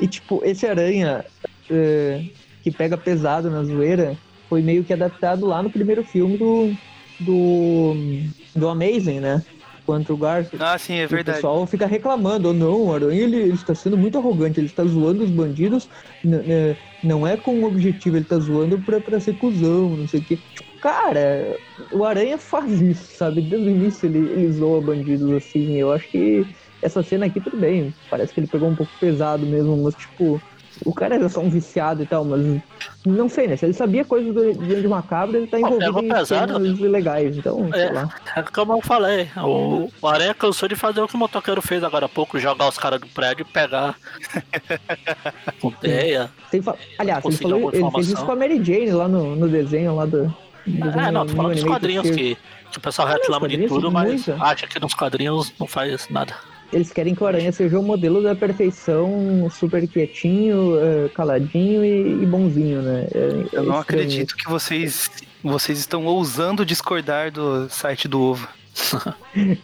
E 0.00 0.06
tipo, 0.08 0.40
esse 0.44 0.66
aranha 0.66 1.24
é, 1.70 2.24
que 2.62 2.70
pega 2.70 2.96
pesado 2.96 3.50
na 3.50 3.62
zoeira 3.64 4.16
foi 4.48 4.62
meio 4.62 4.82
que 4.84 4.92
adaptado 4.94 5.46
lá 5.46 5.62
no 5.62 5.70
primeiro 5.70 6.02
filme 6.02 6.36
do. 6.38 6.72
do. 7.20 7.94
do 8.56 8.68
Amazing, 8.68 9.20
né? 9.20 9.42
Contra 9.88 10.14
o. 10.14 10.18
Ah, 10.60 10.76
sim, 10.76 10.96
é 10.96 11.02
E 11.04 11.06
O 11.06 11.08
verdade. 11.08 11.38
pessoal 11.38 11.66
fica 11.66 11.86
reclamando, 11.86 12.50
oh, 12.50 12.52
não, 12.52 12.82
o 12.84 12.92
Aranha 12.92 13.22
ele, 13.22 13.36
ele 13.36 13.52
está 13.54 13.74
sendo 13.74 13.96
muito 13.96 14.18
arrogante, 14.18 14.60
ele 14.60 14.66
está 14.66 14.84
zoando 14.84 15.24
os 15.24 15.30
bandidos, 15.30 15.88
não 17.02 17.26
é 17.26 17.38
com 17.38 17.54
um 17.58 17.64
objetivo, 17.64 18.16
ele 18.16 18.24
está 18.24 18.38
zoando 18.38 18.78
pra, 18.82 19.00
pra 19.00 19.18
ser 19.18 19.32
cuzão, 19.38 19.96
não 19.96 20.06
sei 20.06 20.20
o 20.20 20.24
quê. 20.24 20.38
Cara, 20.82 21.58
o 21.90 22.04
Aranha 22.04 22.36
faz 22.36 22.82
isso, 22.82 23.16
sabe? 23.16 23.40
Desde 23.40 23.66
o 23.66 23.70
início 23.70 24.06
ele, 24.06 24.18
ele 24.18 24.52
zoa 24.52 24.82
bandidos 24.82 25.30
assim, 25.32 25.80
eu 25.80 25.90
acho 25.90 26.06
que 26.10 26.46
essa 26.82 27.02
cena 27.02 27.24
aqui 27.24 27.40
tudo 27.40 27.56
bem, 27.56 27.94
parece 28.10 28.34
que 28.34 28.40
ele 28.40 28.46
pegou 28.46 28.68
um 28.68 28.76
pouco 28.76 28.92
pesado 29.00 29.46
mesmo, 29.46 29.82
mas 29.82 29.94
tipo, 29.94 30.44
o 30.84 30.94
cara 30.94 31.14
era 31.16 31.28
só 31.28 31.40
um 31.40 31.50
viciado 31.50 32.02
e 32.02 32.06
tal, 32.06 32.24
mas 32.24 32.60
não 33.04 33.28
sei, 33.28 33.46
né? 33.48 33.56
Se 33.56 33.66
ele 33.66 33.72
sabia 33.72 34.04
coisas 34.04 34.32
do 34.34 34.52
Diante 34.54 34.82
de 34.82 34.88
Macabro, 34.88 35.36
ele 35.36 35.46
tá 35.46 35.58
envolvido 35.58 35.84
pegou 35.84 36.02
em 36.02 36.08
pesado. 36.08 36.52
cenas 36.54 36.78
ilegais, 36.78 37.36
então, 37.36 37.68
sei 37.72 37.82
É. 37.82 37.90
lá. 37.92 38.08
É 38.36 38.42
como 38.42 38.72
eu 38.74 38.80
falei, 38.82 39.28
o, 39.36 39.90
o 40.00 40.06
Aranha 40.08 40.34
cansou 40.34 40.68
de 40.68 40.76
fazer 40.76 41.00
o 41.00 41.08
que 41.08 41.14
o 41.14 41.18
motoqueiro 41.18 41.60
fez 41.62 41.82
agora 41.84 42.06
há 42.06 42.08
pouco, 42.08 42.38
jogar 42.38 42.68
os 42.68 42.78
caras 42.78 43.00
do 43.00 43.06
prédio 43.08 43.46
e 43.48 43.52
pegar 43.52 43.96
com 45.60 45.70
teia. 45.70 46.30
Fa- 46.62 46.76
Aliás, 46.98 47.24
ele, 47.24 47.36
falou, 47.36 47.70
ele 47.72 47.90
fez 47.90 48.08
isso 48.08 48.24
com 48.24 48.32
a 48.32 48.36
Mary 48.36 48.62
Jane 48.62 48.90
lá 48.92 49.08
no, 49.08 49.34
no 49.36 49.48
desenho 49.48 49.94
lá 49.96 50.06
do. 50.06 50.24
do 50.66 50.88
É, 50.98 51.10
não, 51.10 51.26
tô 51.26 51.34
falando 51.34 51.54
dos 51.54 51.64
quadrinhos 51.64 52.06
Animated 52.06 52.36
que, 52.36 52.70
que 52.72 52.78
o 52.78 52.80
pessoal 52.80 53.08
reclama 53.08 53.48
de 53.48 53.66
tudo, 53.66 53.90
mas 53.90 54.26
muita. 54.26 54.44
acha 54.44 54.66
que 54.66 54.78
nos 54.80 54.94
quadrinhos 54.94 55.52
não 55.58 55.66
faz 55.66 56.08
nada. 56.08 56.34
Eles 56.72 56.92
querem 56.92 57.14
que 57.14 57.22
o 57.22 57.26
Aranha 57.26 57.50
seja 57.50 57.78
o 57.78 57.82
modelo 57.82 58.22
da 58.22 58.34
perfeição, 58.34 59.48
super 59.50 59.86
quietinho, 59.88 60.78
eh, 60.78 61.08
caladinho 61.14 61.82
e, 61.82 62.22
e 62.22 62.26
bonzinho, 62.26 62.82
né? 62.82 63.06
É- 63.14 63.18
Eu 63.52 63.62
é 63.62 63.66
não 63.66 63.80
estranho 63.80 63.80
acredito 63.80 64.36
que 64.36 64.46
vocês, 64.48 65.10
vocês 65.42 65.78
estão 65.78 66.04
ousando 66.04 66.66
discordar 66.66 67.30
do 67.32 67.68
site 67.70 68.06
do 68.06 68.20
Ovo. 68.20 68.48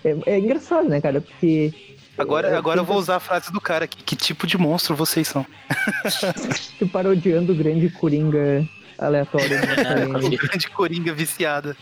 É, 0.05 0.35
é 0.35 0.39
engraçado, 0.39 0.89
né, 0.89 1.01
cara? 1.01 1.21
Porque. 1.21 1.73
Agora, 2.17 2.49
é, 2.49 2.57
agora 2.57 2.81
eu 2.81 2.85
vou 2.85 2.97
usar 2.97 3.17
a 3.17 3.21
frase 3.21 3.53
do 3.53 3.61
cara 3.61 3.85
aqui. 3.87 4.03
Que 4.03 4.15
tipo 4.15 4.47
de 4.47 4.57
monstro 4.57 4.95
vocês 4.95 5.27
são? 5.27 5.45
Tu 6.79 6.87
parodiando 6.89 7.53
o 7.53 7.57
grande 7.57 7.89
Coringa 7.91 8.65
aleatório. 8.99 9.49
Né? 9.51 10.07
O 10.25 10.31
grande 10.31 10.69
coringa 10.71 11.13
viciada. 11.13 11.77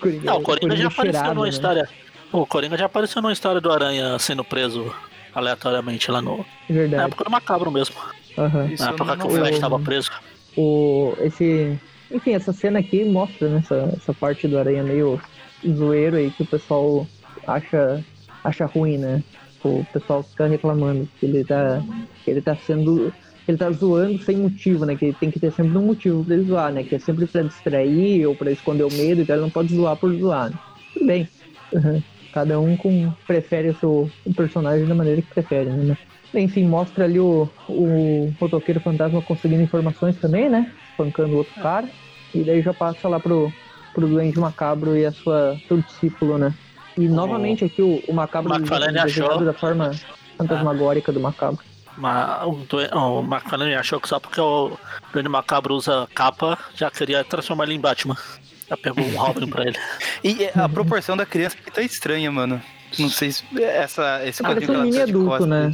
Coringa, 0.00 0.24
Não, 0.24 0.38
o 0.38 0.42
Coringa 0.42 0.76
já 0.76 0.88
apareceu 0.88 1.12
cheirado, 1.12 1.34
numa 1.34 1.44
né? 1.44 1.50
história. 1.50 1.88
O 2.32 2.46
Coringa 2.46 2.76
já 2.78 2.86
apareceu 2.86 3.20
numa 3.20 3.32
história 3.32 3.60
do 3.60 3.70
Aranha 3.70 4.18
sendo 4.18 4.42
preso 4.42 4.94
aleatoriamente 5.34 6.10
lá 6.10 6.22
no. 6.22 6.38
Na 6.38 6.44
Verdade. 6.74 7.04
época 7.04 7.24
do 7.24 7.30
Macabro 7.30 7.70
mesmo. 7.70 7.94
Aham. 8.38 8.66
Isso 8.72 8.82
Na 8.82 8.90
época 8.90 9.16
que 9.16 9.26
o 9.26 9.30
Flash 9.30 9.54
estava 9.54 9.78
preso. 9.78 10.10
o 10.56 11.14
esse 11.20 11.78
enfim, 12.10 12.32
essa 12.34 12.52
cena 12.52 12.78
aqui 12.78 13.04
mostra 13.04 13.48
né, 13.48 13.58
essa, 13.64 13.94
essa 13.96 14.14
parte 14.14 14.46
do 14.46 14.58
Aranha 14.58 14.82
meio 14.82 15.20
zoeiro 15.66 16.16
aí 16.16 16.30
que 16.30 16.42
o 16.42 16.46
pessoal 16.46 17.06
acha, 17.46 18.04
acha 18.44 18.66
ruim, 18.66 18.98
né? 18.98 19.22
O 19.64 19.86
pessoal 19.92 20.22
fica 20.22 20.46
reclamando 20.46 21.08
que 21.18 21.26
ele 21.26 21.44
tá, 21.44 21.82
que 22.24 22.30
ele 22.30 22.42
tá 22.42 22.56
sendo. 22.56 23.12
Ele 23.46 23.56
tá 23.56 23.70
zoando 23.70 24.22
sem 24.22 24.36
motivo, 24.36 24.84
né? 24.84 24.94
Que 24.94 25.12
tem 25.14 25.30
que 25.30 25.40
ter 25.40 25.52
sempre 25.52 25.76
um 25.76 25.86
motivo 25.86 26.24
pra 26.24 26.34
ele 26.34 26.44
zoar, 26.44 26.72
né? 26.72 26.82
Que 26.82 26.96
é 26.96 26.98
sempre 26.98 27.26
pra 27.26 27.42
distrair 27.42 28.26
ou 28.26 28.34
pra 28.36 28.50
esconder 28.50 28.84
o 28.84 28.92
medo, 28.92 29.22
então 29.22 29.34
ele 29.36 29.42
não 29.42 29.50
pode 29.50 29.74
zoar 29.74 29.96
por 29.96 30.12
zoar. 30.14 30.50
Né? 30.50 30.58
Tudo 30.92 31.06
bem. 31.06 31.28
Uhum. 31.72 32.02
Cada 32.32 32.58
um 32.58 32.76
com, 32.76 33.12
prefere 33.26 33.68
o 33.70 33.76
seu 33.76 34.10
o 34.24 34.34
personagem 34.34 34.86
da 34.86 34.94
maneira 34.94 35.20
que 35.22 35.28
prefere, 35.28 35.68
né? 35.70 35.96
Enfim, 36.34 36.64
mostra 36.66 37.04
ali 37.04 37.20
o, 37.20 37.46
o 37.68 38.32
motoqueiro 38.40 38.80
fantasma 38.80 39.20
conseguindo 39.20 39.62
informações 39.62 40.16
também, 40.16 40.48
né? 40.48 40.72
Espancando 40.90 41.34
o 41.34 41.38
outro 41.38 41.54
cara. 41.60 41.86
E 42.34 42.42
daí 42.42 42.62
já 42.62 42.72
passa 42.72 43.06
lá 43.06 43.20
pro, 43.20 43.52
pro 43.92 44.06
Duende 44.08 44.38
Macabro 44.40 44.96
e 44.96 45.04
a 45.04 45.12
sua, 45.12 45.58
seu 45.68 45.78
discípulo, 45.82 46.38
né? 46.38 46.54
E 46.96 47.06
novamente 47.06 47.64
aqui 47.66 47.82
o, 47.82 48.02
o 48.08 48.14
Macabro 48.14 48.54
McFarlane 48.54 48.98
achou- 48.98 49.44
da 49.44 49.52
forma 49.52 49.90
fantasmagórica 50.38 51.12
do 51.12 51.20
Macabro. 51.20 51.60
Mas 51.98 52.42
o, 52.46 52.56
o 52.96 53.20
McFarlane 53.22 53.74
achou 53.74 54.00
que 54.00 54.08
só 54.08 54.18
porque 54.18 54.40
o 54.40 54.72
Duende 55.12 55.28
Macabro 55.28 55.74
usa 55.74 56.08
capa, 56.14 56.58
já 56.74 56.90
queria 56.90 57.22
transformar 57.22 57.64
ele 57.64 57.74
em 57.74 57.80
Batman. 57.80 58.16
Já 58.72 58.76
pegou 58.78 59.04
um 59.04 59.16
Robin 59.16 59.46
pra 59.46 59.64
ele. 59.66 59.76
E 60.24 60.48
a 60.58 60.66
proporção 60.66 61.14
da 61.14 61.26
criança 61.26 61.56
aqui 61.60 61.70
tá 61.70 61.82
estranha, 61.82 62.32
mano. 62.32 62.60
Não 62.98 63.08
sei 63.10 63.30
se 63.30 63.44
essa, 63.62 64.26
esse 64.26 64.42
Ah, 64.42 64.48
quadrinho 64.48 64.66
parece 64.66 64.66
que 64.66 64.70
um 64.70 64.74
ela 64.74 64.84
mini 64.84 64.96
tá 64.98 65.04
de 65.04 65.10
adulto, 65.10 65.28
costas. 65.28 65.48
né? 65.48 65.72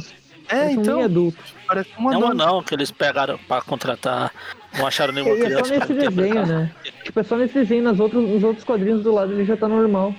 É, 0.49 0.55
Parece 0.55 0.65
um 0.65 0.69
mini 0.71 0.81
então, 0.81 1.03
adulto. 1.03 1.37
parece 1.67 1.89
um 1.97 2.01
É 2.01 2.17
um 2.17 2.17
anão. 2.27 2.31
anão 2.31 2.63
que 2.63 2.73
eles 2.75 2.91
pegaram 2.91 3.37
pra 3.47 3.61
contratar. 3.61 4.33
Não 4.77 4.85
acharam 4.85 5.13
nenhuma 5.13 5.33
E 5.35 5.41
é 5.43 5.49
só 5.57 5.61
criança. 5.63 5.93
nesse 5.93 5.93
desenho, 6.09 6.45
né? 6.45 6.71
Tipo, 7.05 7.19
é 7.19 7.23
só 7.23 7.37
nesse 7.37 7.53
desenho, 7.53 7.83
nas 7.83 7.99
outros, 8.01 8.27
nos 8.27 8.43
outros 8.43 8.65
quadrinhos 8.65 9.01
do 9.03 9.13
lado 9.13 9.31
ele 9.31 9.45
já 9.45 9.55
tá 9.55 9.67
normal. 9.67 10.13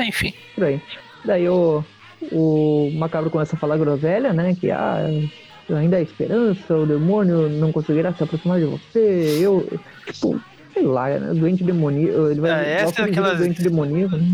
Enfim. 0.00 0.34
Por 0.54 0.64
aí. 0.64 0.82
Daí 1.24 1.48
o, 1.48 1.82
o 2.30 2.90
Macabro 2.94 3.30
começa 3.30 3.56
a 3.56 3.58
falar 3.58 3.76
groselha, 3.78 4.32
né? 4.32 4.54
Que 4.54 4.70
ah, 4.70 4.98
ainda 5.70 5.96
há 5.96 6.02
esperança, 6.02 6.76
o 6.76 6.86
demônio 6.86 7.48
não 7.48 7.72
conseguirá 7.72 8.12
se 8.12 8.22
aproximar 8.22 8.58
de 8.60 8.66
você. 8.66 9.38
Eu. 9.42 9.66
Tipo, 10.06 10.40
sei 10.78 10.86
lá, 10.86 11.08
né? 11.08 11.34
Doente 11.34 11.64
demoníaco. 11.64 12.28
Ele 12.30 12.40
vai 12.40 12.50
Ah, 12.50 12.62
essa 12.62 13.02
é 13.02 13.04
aquelas- 13.04 13.38
doente 13.38 13.62
demoníaco, 13.62 14.16
né? 14.16 14.26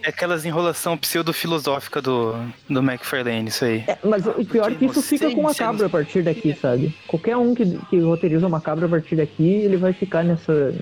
É 0.00 0.10
aquelas 0.10 0.44
enrolação 0.44 0.96
pseudo-filosófica 0.96 2.00
do, 2.00 2.32
do 2.70 2.78
McFarlane, 2.80 3.48
isso 3.48 3.64
aí. 3.64 3.82
É, 3.86 3.98
mas 4.04 4.24
o 4.26 4.44
pior 4.44 4.70
é 4.70 4.74
que 4.76 4.84
isso 4.84 5.02
fica 5.02 5.28
com 5.28 5.42
Macabro 5.42 5.84
a 5.86 5.88
partir 5.88 6.22
daqui, 6.22 6.54
sabe? 6.54 6.94
Qualquer 7.08 7.36
um 7.36 7.52
que, 7.52 7.76
que 7.90 7.98
roteiriza 7.98 8.46
o 8.46 8.50
Macabro 8.50 8.86
a 8.86 8.88
partir 8.88 9.16
daqui, 9.16 9.42
ele 9.48 9.76
vai 9.76 9.92
ficar 9.92 10.22
nessa. 10.22 10.72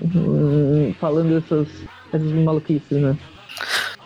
falando 0.99 1.35
essas, 1.37 1.67
essas 2.13 2.31
maluquices, 2.31 2.91
né? 3.01 3.17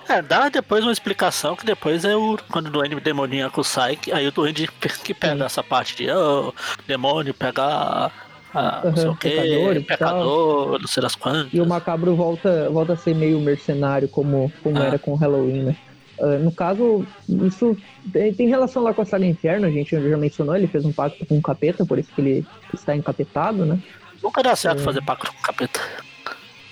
É, 0.07 0.21
dá 0.21 0.47
depois 0.49 0.83
uma 0.83 0.91
explicação 0.93 1.57
que 1.57 1.65
depois 1.65 2.05
é 2.05 2.15
o. 2.15 2.37
Quando 2.49 2.67
o 2.67 2.71
duende 2.71 2.95
demoníaco 3.01 3.63
sai, 3.65 3.97
que- 3.97 4.13
aí 4.13 4.25
o 4.27 4.31
duende 4.31 4.67
que 5.03 5.13
pega 5.13 5.43
essa 5.45 5.61
parte 5.61 5.95
de 5.97 6.09
oh, 6.09 6.53
demônio, 6.87 7.33
pegar. 7.33 8.11
Ah, 8.53 8.81
não 8.83 8.95
sei 8.95 9.05
Aham, 9.05 9.11
o 9.11 9.83
pecador 9.85 10.79
não 10.79 10.87
sei 10.87 11.01
das 11.01 11.15
quantas. 11.15 11.53
E 11.53 11.61
o 11.61 11.65
Macabro 11.65 12.15
volta, 12.15 12.69
volta 12.69 12.93
a 12.93 12.97
ser 12.97 13.15
meio 13.15 13.39
mercenário, 13.39 14.07
como, 14.09 14.51
como 14.61 14.81
Ah. 14.81 14.85
era 14.85 14.99
com 14.99 15.11
o 15.11 15.15
Halloween, 15.15 15.63
né? 15.63 15.75
Ah, 16.19 16.37
no 16.37 16.51
caso, 16.51 17.05
isso 17.45 17.77
tem, 18.11 18.33
tem 18.33 18.47
relação 18.47 18.83
lá 18.83 18.93
com 18.93 19.01
a 19.01 19.05
saga 19.05 19.25
Inferno, 19.25 19.67
a 19.67 19.71
gente 19.71 19.89
já 19.91 20.17
mencionou, 20.17 20.55
ele 20.55 20.67
fez 20.67 20.85
um 20.85 20.91
pacto 20.91 21.25
com 21.25 21.37
o 21.37 21.41
capeta, 21.41 21.85
por 21.85 21.97
isso 21.97 22.11
que 22.13 22.21
ele 22.21 22.45
está 22.73 22.95
encapetado, 22.95 23.65
né? 23.65 23.79
Nunca 24.21 24.43
dá 24.43 24.55
certo 24.55 24.81
É. 24.81 24.83
fazer 24.83 25.01
pacto 25.03 25.31
com 25.31 25.39
o 25.39 25.41
capeta. 25.43 25.79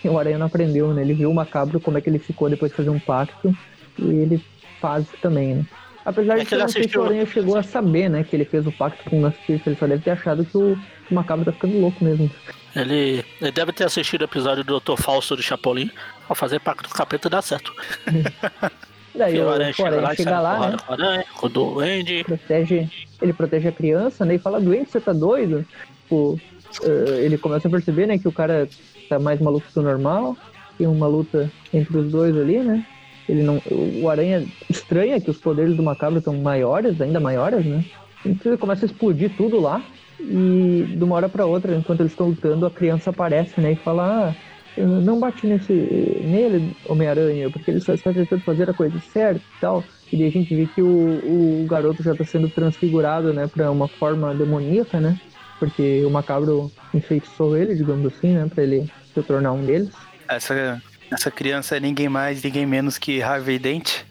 O 0.04 0.18
Aranha 0.18 0.38
não 0.38 0.46
aprendeu, 0.46 0.94
né? 0.94 1.02
Ele 1.02 1.14
viu 1.14 1.30
o 1.30 1.34
Macabro, 1.34 1.80
como 1.80 1.98
é 1.98 2.02
que 2.02 2.10
ele 2.10 2.20
ficou 2.20 2.50
depois 2.50 2.72
de 2.72 2.78
fazer 2.78 2.90
um 2.90 3.00
pacto, 3.00 3.54
e 3.98 4.06
ele 4.08 4.42
faz 4.82 5.06
também, 5.22 5.56
né? 5.56 5.66
Apesar 6.06 6.38
É 6.38 6.40
de 6.40 6.46
que 6.46 6.56
não 6.56 6.68
sei 6.68 6.88
se 6.88 6.98
o 6.98 7.04
Aranha 7.04 7.26
chegou 7.26 7.58
a 7.58 7.64
saber, 7.64 8.10
né, 8.10 8.24
que 8.24 8.36
ele 8.36 8.46
fez 8.46 8.66
o 8.66 8.72
pacto 8.72 9.10
com 9.10 9.20
o 9.20 9.22
Nastif, 9.22 9.66
ele 9.68 9.76
só 9.76 9.86
deve 9.86 10.04
ter 10.04 10.12
achado 10.12 10.46
que 10.46 10.58
o, 10.58 10.76
que 11.08 11.12
o 11.12 11.16
Macabro 11.16 11.46
tá 11.46 11.52
ficando 11.52 11.80
louco 11.80 12.04
mesmo. 12.04 12.30
Ele, 12.76 13.24
ele 13.42 13.52
deve 13.52 13.74
ter 13.74 13.84
assistido 13.84 14.22
o 14.22 14.26
episódio 14.26 14.64
do 14.64 14.80
Dr. 14.80 14.96
Fausto 14.98 15.36
de 15.36 15.44
Chapolin. 15.44 15.90
Ao 16.28 16.36
fazer 16.36 16.60
pacto 16.60 16.88
com 16.88 16.96
o 16.96 16.98
capeta 16.98 17.30
dá 17.30 17.42
certo. 17.42 17.74
Daí 19.16 19.40
o, 19.40 19.50
aranha 19.50 19.74
chega 19.74 20.00
lá 20.00 20.16
chega 20.16 20.40
lá, 20.40 20.70
né? 20.70 20.78
com 20.78 20.92
o 20.92 20.94
aranha, 20.94 21.26
com 21.36 21.46
o 21.48 21.50
duende. 21.50 22.24
protege, 22.24 22.90
ele 23.22 23.34
protege 23.34 23.68
a 23.68 23.72
criança, 23.72 24.24
né? 24.24 24.36
E 24.36 24.40
fala, 24.40 24.62
doente, 24.62 24.92
você 24.92 25.02
tá 25.02 25.12
doido? 25.12 25.66
Tipo, 26.04 26.40
eh, 26.84 27.26
ele 27.26 27.38
começa 27.38 27.68
a 27.68 27.72
perceber, 27.72 28.06
né, 28.06 28.20
que 28.20 28.28
o 28.28 28.32
cara 28.32 28.70
tá 29.10 29.18
mais 29.20 29.42
maluco 29.42 29.66
que 29.68 29.80
o 29.80 29.82
normal. 29.82 30.38
Tem 30.78 30.88
uma 30.88 31.08
luta 31.08 31.52
entre 31.74 31.98
os 31.98 32.10
dois 32.10 32.38
ali, 32.38 32.60
né? 32.60 32.86
Ele 33.30 33.44
não, 33.44 33.62
o 34.02 34.10
Aranha 34.10 34.44
estranha 34.68 35.22
que 35.22 35.30
os 35.30 35.38
poderes 35.38 35.78
do 35.78 35.84
Macabro 35.84 36.18
estão 36.18 36.36
maiores, 36.36 37.00
ainda 37.00 37.20
maiores, 37.20 37.64
né? 37.64 37.86
Então 38.26 38.52
ele 38.52 38.58
começa 38.60 38.86
a 38.86 38.88
explodir 38.88 39.32
tudo 39.38 39.60
lá. 39.60 39.84
E 40.20 40.96
de 40.98 41.04
uma 41.04 41.16
hora 41.16 41.30
pra 41.30 41.46
outra, 41.46 41.76
enquanto 41.76 42.00
eles 42.00 42.12
estão 42.12 42.30
lutando, 42.30 42.66
a 42.66 42.72
criança 42.72 43.12
aparece, 43.12 43.62
né? 43.62 43.74
E 43.74 43.76
fala, 43.76 44.30
ah, 44.30 44.36
não 44.82 45.20
bate 45.20 45.46
nesse, 45.46 45.72
nele, 45.72 46.76
Homem-Aranha, 46.88 47.52
porque 47.52 47.70
ele 47.70 47.80
só 47.80 47.94
está 47.94 48.12
tentando 48.12 48.42
fazer 48.42 48.68
a 48.68 48.74
coisa 48.74 49.00
certa 49.14 49.40
e 49.40 49.62
tal. 49.62 49.84
E 50.12 50.18
daí 50.18 50.28
a 50.28 50.32
gente 50.32 50.56
vê 50.56 50.66
que 50.66 50.82
o, 50.82 51.62
o 51.64 51.68
garoto 51.70 52.02
já 52.02 52.14
está 52.14 52.26
sendo 52.26 52.50
transfigurado, 52.50 53.32
né, 53.32 53.48
para 53.48 53.70
uma 53.70 53.88
forma 53.88 54.34
demoníaca, 54.34 55.00
né? 55.00 55.20
Porque 55.60 56.04
o 56.04 56.10
macabro 56.10 56.72
enfeitiçou 56.94 57.56
ele, 57.56 57.76
digamos 57.76 58.12
assim, 58.12 58.34
né, 58.34 58.50
para 58.52 58.64
ele 58.64 58.90
se 59.14 59.22
tornar 59.22 59.52
um 59.52 59.64
deles. 59.64 59.92
Essa, 60.28 60.82
essa 61.12 61.32
criança 61.32 61.78
é 61.78 61.80
ninguém 61.80 62.10
mais, 62.10 62.42
ninguém 62.44 62.66
menos 62.66 62.98
que 62.98 63.22
Harvey 63.22 63.60
Dent. 63.60 64.02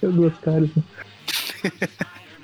Deu 0.00 0.12
duas 0.12 0.36
caras. 0.38 0.68
Né? 0.74 0.82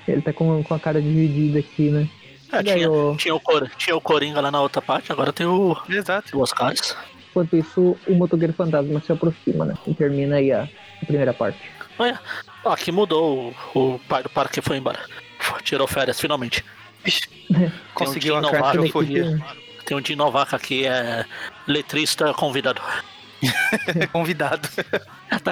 ele 0.09 0.23
tá 0.23 0.33
com, 0.33 0.63
com 0.63 0.75
a 0.75 0.81
cara 0.81 1.01
dividida 1.01 1.59
aqui, 1.59 1.91
né? 1.91 2.09
É, 2.53 2.63
tinha, 2.63 2.91
o- 2.91 3.17
tinha, 3.17 3.35
o 3.35 3.41
Cor, 3.41 3.71
tinha 3.77 3.95
o 3.97 4.01
Coringa 4.01 4.41
lá 4.41 4.51
na 4.51 4.61
outra 4.61 4.83
parte, 4.83 5.13
agora 5.13 5.33
tem 5.33 5.47
o 5.47 5.77
Exato. 5.89 6.33
duas 6.33 6.53
caras. 6.53 6.97
Enquanto 7.31 7.57
isso, 7.57 7.97
o 8.09 8.15
motoqueiro 8.15 8.53
fantasma 8.53 9.01
se 9.01 9.13
aproxima, 9.13 9.65
né? 9.65 9.75
E 9.87 9.95
termina 9.95 10.37
aí 10.37 10.51
a, 10.51 10.69
a 11.01 11.07
primeira 11.07 11.33
parte. 11.33 11.59
Olha, 11.97 12.19
ó, 12.65 12.73
aqui 12.73 12.91
mudou. 12.91 13.55
O, 13.73 13.95
o 13.95 14.01
pai 14.09 14.25
do 14.25 14.29
parque 14.29 14.61
foi 14.61 14.79
embora. 14.79 14.99
Tirou 15.63 15.87
férias, 15.87 16.21
finalmente. 16.21 16.65
Conseguiu 17.95 18.41
Tim 18.41 18.47
a 18.49 18.51
carta 18.51 18.83
de. 19.05 19.43
Tem 19.87 19.97
um 19.97 20.05
Jim 20.05 20.17
Novak 20.17 20.55
aqui, 20.55 20.87
é 20.87 21.25
letrista 21.69 22.35
convidado. 22.35 22.83
Convidado. 24.13 24.69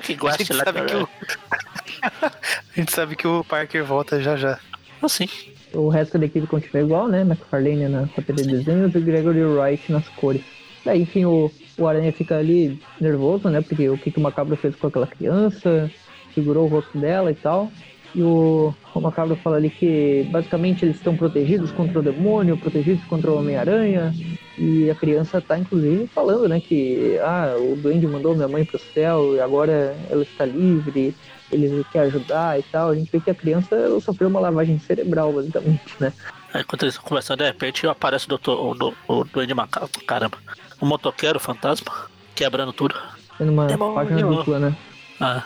Que 0.03 0.13
A 0.13 0.17
gosta 0.17 0.45
gente, 0.45 0.53
lá. 0.53 0.65
sabe 0.65 0.85
que 0.87 0.97
o... 0.97 1.09
a 2.23 2.77
gente 2.77 2.93
sabe 2.93 3.17
que 3.17 3.27
o 3.27 3.45
Parker 3.45 3.85
volta 3.85 4.21
já 4.21 4.37
já. 4.37 4.59
Assim. 5.03 5.29
O 5.73 5.89
resto 5.89 6.19
da 6.19 6.27
equipe 6.27 6.47
continua 6.47 6.83
igual, 6.85 7.09
né? 7.09 7.21
McFarlane 7.23 7.89
na 7.89 8.01
roteiro 8.17 8.43
de 8.43 8.49
desenhos 8.49 8.95
e 8.95 9.01
Gregory 9.01 9.45
Wright 9.45 9.93
nas 9.93 10.09
cores. 10.09 10.43
Daí, 10.85 11.03
enfim, 11.03 11.25
o, 11.25 11.51
o 11.77 11.87
Aranha 11.87 12.13
fica 12.13 12.39
ali 12.39 12.81
nervoso, 13.01 13.49
né? 13.49 13.61
Porque 13.61 13.89
o 13.89 13.99
que, 13.99 14.11
que 14.11 14.19
o 14.19 14.23
Macabro 14.23 14.57
fez 14.57 14.75
com 14.77 14.87
aquela 14.87 15.07
criança, 15.07 15.91
segurou 16.35 16.65
o 16.67 16.69
rosto 16.69 16.99
dela 16.99 17.31
e 17.31 17.35
tal. 17.35 17.71
E 18.15 18.23
o, 18.23 18.75
o 18.95 19.01
Macabro 19.01 19.37
fala 19.37 19.57
ali 19.57 19.69
que 19.71 20.27
basicamente 20.33 20.85
eles 20.85 20.97
estão 20.97 21.15
protegidos 21.17 21.71
contra 21.71 21.99
o 21.99 22.03
demônio, 22.03 22.57
protegidos 22.57 23.05
contra 23.05 23.31
o 23.31 23.39
Homem-Aranha. 23.39 24.15
E 24.57 24.91
a 24.91 24.95
criança 24.95 25.41
tá 25.41 25.59
inclusive 25.59 26.07
falando, 26.09 26.49
né? 26.49 26.59
Que 26.61 27.19
ah, 27.23 27.55
o 27.59 27.77
Duende 27.77 28.07
mandou 28.07 28.35
minha 28.35 28.49
mãe 28.49 28.65
pro 28.65 28.79
céu 28.79 29.35
e 29.37 29.41
agora 29.41 29.95
ela 30.11 30.23
está 30.23 30.45
livre, 30.47 31.15
ele 31.53 31.85
quer 31.93 32.01
ajudar 32.01 32.59
e 32.59 32.63
tal. 32.65 32.91
A 32.91 32.95
gente 32.95 33.11
vê 33.13 33.21
que 33.21 33.31
a 33.31 33.35
criança 33.35 33.77
ela 33.77 34.01
sofreu 34.01 34.29
uma 34.29 34.41
lavagem 34.41 34.79
cerebral, 34.79 35.33
basicamente, 35.33 35.95
né? 36.01 36.13
Aí 36.53 36.65
quando 36.65 36.83
eles 36.85 36.95
estão 36.95 37.07
conversando, 37.07 37.39
de 37.41 37.45
repente 37.45 37.87
aparece 37.87 38.25
o, 38.25 38.31
doutor, 38.31 38.71
o, 38.71 38.75
do- 38.75 38.95
o 39.07 39.23
Duende 39.25 39.53
Macabro. 39.55 39.91
Caramba. 40.07 40.39
O 40.81 40.87
motoqueiro, 40.87 41.37
o 41.37 41.41
fantasma, 41.41 41.93
quebrando 42.35 42.73
tudo. 42.73 42.95
Tendo 43.37 43.53
uma 43.53 43.67
Demônio. 43.67 43.95
página 43.95 44.23
dupla, 44.23 44.59
né? 44.59 44.77
Ah, 45.21 45.43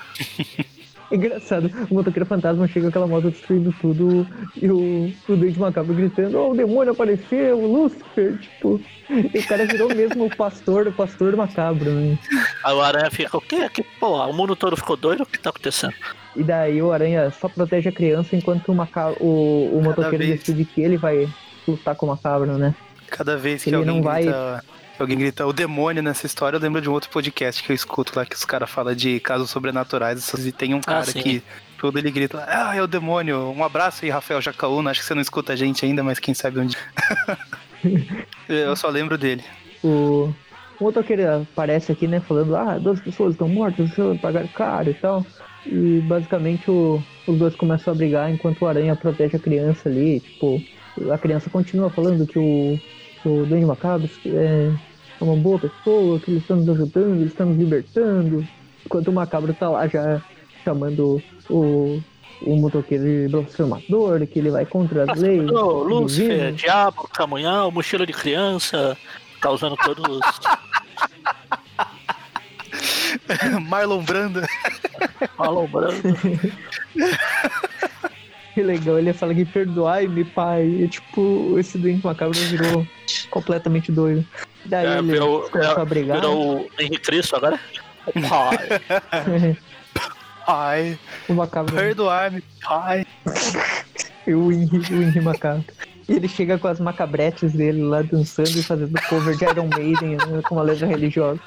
Engraçado, 1.17 1.71
o 1.91 1.95
motoqueiro 1.95 2.27
fantasma 2.27 2.67
chega 2.67 2.87
com 2.87 2.89
aquela 2.91 3.07
moto 3.07 3.31
destruindo 3.31 3.75
tudo 3.81 4.27
e 4.57 4.71
o, 4.71 5.13
o 5.29 5.37
Duende 5.37 5.59
Macabro 5.61 5.95
gritando, 5.95 6.39
oh, 6.39 6.53
o 6.53 6.57
demônio 6.57 6.93
apareceu, 6.93 7.59
o 7.59 7.85
Lucifer, 7.85 8.39
tipo, 8.39 8.81
e 9.11 9.39
o 9.39 9.47
cara 9.47 9.67
virou 9.67 9.95
mesmo 9.95 10.25
o 10.25 10.37
pastor, 10.37 10.87
o 10.89 10.93
pastor 10.93 11.37
macabro, 11.37 11.91
né? 11.91 12.19
aí 12.65 12.75
o 12.75 12.81
Aranha 12.81 13.11
fica, 13.11 13.37
o 13.37 13.41
quê? 13.41 13.69
Que 13.69 13.83
porra, 13.83 14.27
o 14.27 14.33
mundo 14.33 14.57
todo 14.57 14.77
ficou 14.77 14.97
doido? 14.97 15.23
O 15.23 15.27
que 15.27 15.39
tá 15.39 15.51
acontecendo? 15.51 15.95
E 16.35 16.43
daí 16.43 16.81
o 16.81 16.91
Aranha 16.91 17.31
só 17.31 17.49
protege 17.49 17.91
a 17.91 17.93
criança 17.93 18.35
enquanto 18.35 18.71
o, 18.73 18.75
maca... 18.75 19.11
o, 19.21 19.71
o 19.77 19.83
motoqueiro 19.83 20.19
vez. 20.25 20.41
decide 20.41 20.65
que 20.65 20.81
ele 20.81 20.97
vai 20.97 21.29
lutar 21.69 21.95
com 21.95 22.07
o 22.07 22.09
macabro, 22.09 22.57
né? 22.57 22.75
Cada 23.09 23.37
vez 23.37 23.63
que 23.63 23.69
Ele 23.69 23.77
alguém 23.77 23.95
não 23.95 24.03
vai- 24.03 24.23
grita. 24.23 24.65
Que 25.07 25.13
Alguém 25.13 25.19
grita 25.19 25.47
o 25.47 25.53
demônio 25.53 26.03
nessa 26.03 26.27
história, 26.27 26.57
eu 26.57 26.61
lembro 26.61 26.81
de 26.81 26.89
um 26.89 26.93
outro 26.93 27.11
podcast 27.11 27.63
que 27.63 27.73
eu 27.73 27.75
escuto 27.75 28.13
lá 28.17 28.25
que 28.25 28.37
os 28.37 28.45
caras 28.45 28.71
falam 28.71 28.95
de 28.95 29.19
casos 29.21 29.51
sobrenaturais. 29.51 30.33
E 30.35 30.53
tem 30.53 30.75
um 30.75 30.81
cara 30.81 31.05
sim. 31.05 31.21
que 31.21 31.43
todo 31.79 31.99
ele 31.99 32.11
grita 32.11 32.37
lá, 32.37 32.71
ah, 32.71 32.77
é 32.77 32.83
o 32.83 32.87
demônio. 32.87 33.51
Um 33.51 33.65
abraço 33.65 34.05
aí, 34.05 34.11
Rafael 34.11 34.41
Jacaúna. 34.41 34.91
Acho 34.91 35.01
que 35.01 35.07
você 35.07 35.15
não 35.15 35.23
escuta 35.23 35.53
a 35.53 35.57
gente 35.57 35.85
ainda, 35.85 36.03
mas 36.05 36.19
quem 36.19 36.35
sabe 36.35 36.61
onde. 36.61 36.77
eu 38.49 38.77
só 38.77 38.89
lembro 38.89 39.19
dele. 39.19 39.43
O, 39.83 40.33
o 40.79 40.85
motoqueiro 40.85 41.43
aparece 41.53 41.91
aqui, 41.91 42.07
né, 42.07 42.21
falando, 42.21 42.55
ah, 42.55 42.79
duas 42.79 43.01
pessoas 43.01 43.33
estão 43.33 43.49
mortas, 43.49 43.87
deixa 43.87 44.03
eu 44.03 44.19
pagar 44.19 44.47
caro 44.49 44.91
e 44.91 44.95
tal. 44.95 45.27
E 45.67 46.01
basicamente 46.07 46.71
o, 46.71 47.03
os 47.27 47.39
dois 47.39 47.57
começam 47.57 47.93
a 47.93 47.97
brigar 47.97 48.31
enquanto 48.31 48.63
o 48.63 48.67
Aranha 48.67 48.95
protege 48.95 49.37
a 49.37 49.41
criança 49.41 49.89
ali. 49.89 50.21
Tipo, 50.21 50.63
a 51.13 51.19
criança 51.19 51.51
continua 51.51 51.91
falando 51.91 52.27
que 52.27 52.39
o, 52.39 52.79
que 53.21 53.29
o 53.29 53.45
Duende 53.47 53.67
Macabro 53.67 54.09
é, 54.27 54.73
é 55.23 55.25
uma 55.25 55.37
boa 55.37 55.59
pessoa, 55.59 56.19
que 56.19 56.33
eles 56.33 56.43
estão 56.43 56.57
nos 56.57 56.69
ajudando, 56.69 57.21
eles 57.21 57.31
estão 57.31 57.47
nos 57.47 57.57
libertando. 57.57 58.45
Enquanto 58.85 59.09
o 59.09 59.13
Macabro 59.13 59.55
tá 59.55 59.69
lá 59.71 59.87
já 59.87 60.21
chamando 60.65 61.23
o, 61.49 62.03
o 62.43 62.57
motoqueiro 62.57 63.05
de 63.05 63.29
blasfemador, 63.29 64.27
que 64.27 64.41
ele 64.41 64.51
vai 64.51 64.67
contra 64.67 65.11
as 65.11 65.19
leis. 65.19 65.49
Ô, 65.49 65.85
Lúcifer. 65.85 66.53
Diabo, 66.53 67.09
Camunhão, 67.09 67.71
mochila 67.71 68.05
de 68.05 68.13
criança, 68.13 68.97
causando 69.41 69.77
todos 69.77 70.05
os. 70.09 70.41
Marlon 73.69 74.03
Brando. 74.03 74.43
Falou 75.37 75.69
branco. 75.69 76.09
Que 78.55 78.63
legal, 78.63 78.99
ele 78.99 79.15
fala 79.15 79.35
que 79.35 79.47
perdoai-me, 79.47 80.27
pai. 80.27 80.67
E, 80.67 80.87
tipo, 80.87 81.59
esse 81.59 81.79
doente 81.79 82.05
macabro 82.05 82.39
virou 82.39 82.87
completamente 83.31 83.91
doido. 83.91 84.27
Daí 84.65 84.87
É, 84.87 84.99
ele 84.99 85.13
virou, 85.13 85.49
começou 85.51 85.77
a 85.79 85.83
é, 85.83 85.85
brigar. 85.85 86.17
virou 86.21 86.61
o 86.61 86.71
Henrique 86.79 87.01
Cristo 87.01 87.37
agora? 87.37 87.59
Pai. 88.29 89.57
Ai, 90.47 90.99
o 91.29 91.35
macabro 91.35 91.75
perdoar-me, 91.75 92.43
pai. 92.63 93.07
e 94.27 94.35
o 94.35 94.51
Henry, 94.53 94.79
o 94.95 95.03
Henry 95.03 95.21
macabro. 95.21 95.65
E 96.09 96.15
ele 96.15 96.29
chega 96.29 96.59
com 96.59 96.67
as 96.69 96.81
macabretes 96.81 97.53
dele 97.53 97.83
lá 97.83 98.03
dançando 98.03 98.51
e 98.51 98.63
fazendo 98.63 99.01
cover 99.09 99.37
de 99.37 99.45
Iron 99.45 99.69
Maiden 99.69 100.17
né, 100.17 100.43
com 100.43 100.57
uma 100.57 100.65
letra 100.65 100.87
religiosa. 100.87 101.41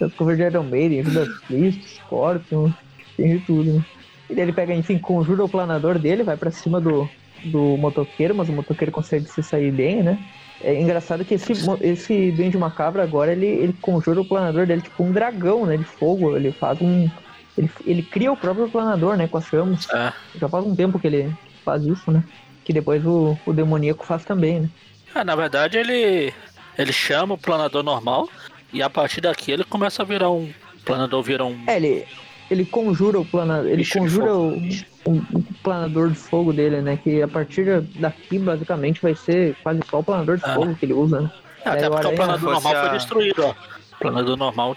As 0.00 0.12
cover 0.14 0.36
de 0.36 0.42
Iron 0.42 0.64
Maiden, 0.64 1.02
Judas 1.04 1.28
Priest, 1.46 1.96
Scorpion, 1.96 2.70
tem 3.16 3.38
de 3.38 3.44
tudo, 3.44 3.74
né? 3.74 3.84
E 4.28 4.34
daí 4.34 4.44
ele 4.44 4.52
pega, 4.52 4.74
enfim, 4.74 4.98
conjura 4.98 5.44
o 5.44 5.48
planador 5.48 5.98
dele, 5.98 6.22
vai 6.22 6.36
pra 6.36 6.50
cima 6.50 6.80
do, 6.80 7.08
do 7.44 7.76
motoqueiro, 7.76 8.34
mas 8.34 8.48
o 8.48 8.52
motoqueiro 8.52 8.92
consegue 8.92 9.26
se 9.26 9.42
sair 9.42 9.70
bem, 9.70 10.02
né? 10.02 10.18
É 10.62 10.80
engraçado 10.80 11.24
que 11.24 11.34
esse, 11.34 11.52
esse 11.82 12.30
Duende 12.32 12.56
Macabro 12.56 13.02
agora, 13.02 13.32
ele, 13.32 13.46
ele 13.46 13.74
conjura 13.82 14.20
o 14.20 14.24
planador 14.24 14.66
dele 14.66 14.80
tipo 14.80 15.02
um 15.02 15.12
dragão, 15.12 15.66
né? 15.66 15.76
De 15.76 15.84
fogo, 15.84 16.36
ele 16.36 16.52
faz 16.52 16.80
um... 16.80 17.10
Ele, 17.56 17.70
ele 17.86 18.02
cria 18.02 18.32
o 18.32 18.36
próprio 18.36 18.68
planador, 18.68 19.16
né? 19.16 19.28
Com 19.28 19.38
as 19.38 19.46
chamas. 19.46 19.88
É. 19.90 20.12
Já 20.38 20.48
faz 20.48 20.64
um 20.64 20.74
tempo 20.74 20.98
que 20.98 21.06
ele 21.06 21.32
faz 21.64 21.84
isso, 21.84 22.10
né? 22.10 22.24
Que 22.64 22.72
depois 22.72 23.04
o, 23.04 23.36
o 23.44 23.52
demoníaco 23.52 24.06
faz 24.06 24.24
também, 24.24 24.60
né? 24.60 24.70
Ah, 25.14 25.22
na 25.22 25.36
verdade, 25.36 25.76
ele, 25.76 26.32
ele 26.78 26.92
chama 26.92 27.34
o 27.34 27.38
planador 27.38 27.82
normal 27.82 28.28
e 28.72 28.82
a 28.82 28.90
partir 28.90 29.20
daqui 29.20 29.52
ele 29.52 29.64
começa 29.64 30.02
a 30.02 30.04
virar 30.04 30.30
um. 30.30 30.50
O 30.74 30.84
planador 30.84 31.22
vira 31.22 31.44
um. 31.44 31.56
É, 31.66 31.76
ele, 31.76 32.06
ele 32.50 32.64
conjura 32.64 33.20
o 33.20 33.24
planador. 33.24 33.66
Ele 33.66 33.76
Bicho 33.76 33.98
conjura 33.98 34.34
o, 34.34 34.60
o, 35.04 35.12
o 35.32 35.42
planador 35.62 36.08
de 36.10 36.16
fogo 36.16 36.52
dele, 36.52 36.80
né? 36.80 36.96
Que 36.96 37.22
a 37.22 37.28
partir 37.28 37.80
daqui, 37.98 38.38
basicamente, 38.38 39.00
vai 39.02 39.14
ser 39.14 39.56
quase 39.62 39.80
só 39.90 39.98
o 40.00 40.04
planador 40.04 40.36
de 40.38 40.44
Ah. 40.44 40.54
fogo 40.54 40.74
que 40.74 40.84
ele 40.86 40.92
usa, 40.94 41.20
né? 41.22 41.30
É, 41.64 41.68
até 41.70 41.88
o 41.88 41.90
porque 41.92 42.06
o 42.08 42.14
planador 42.16 42.52
normal 42.52 42.76
a- 42.76 42.80
foi 42.82 42.90
destruído, 42.90 43.44
ó. 43.46 43.50
O 43.50 43.98
planador 43.98 44.36
normal, 44.36 44.76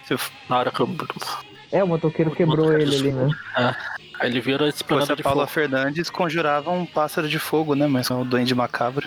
na 0.49 0.57
hora 0.59 0.71
que 0.71 0.79
eu. 0.79 0.89
É, 1.71 1.83
o 1.83 1.87
motoqueiro 1.87 2.31
quebrou 2.31 2.71
ele 2.73 2.95
ali, 2.95 3.11
né? 3.11 3.29
Aí 4.19 4.29
ele 4.29 4.39
vira 4.39 4.67
esse 4.67 4.77
Se 4.79 4.83
fosse 4.83 4.87
planador 4.87 5.13
a 5.13 5.15
de 5.15 5.23
Paula 5.23 5.47
fogo. 5.47 5.53
Fernandes, 5.53 6.09
conjurava 6.09 6.71
um 6.71 6.85
pássaro 6.85 7.27
de 7.27 7.37
fogo, 7.39 7.75
né? 7.75 7.87
Mas 7.87 8.09
é 8.09 8.13
o 8.13 8.23
Duende 8.23 8.55
Macabro. 8.55 9.05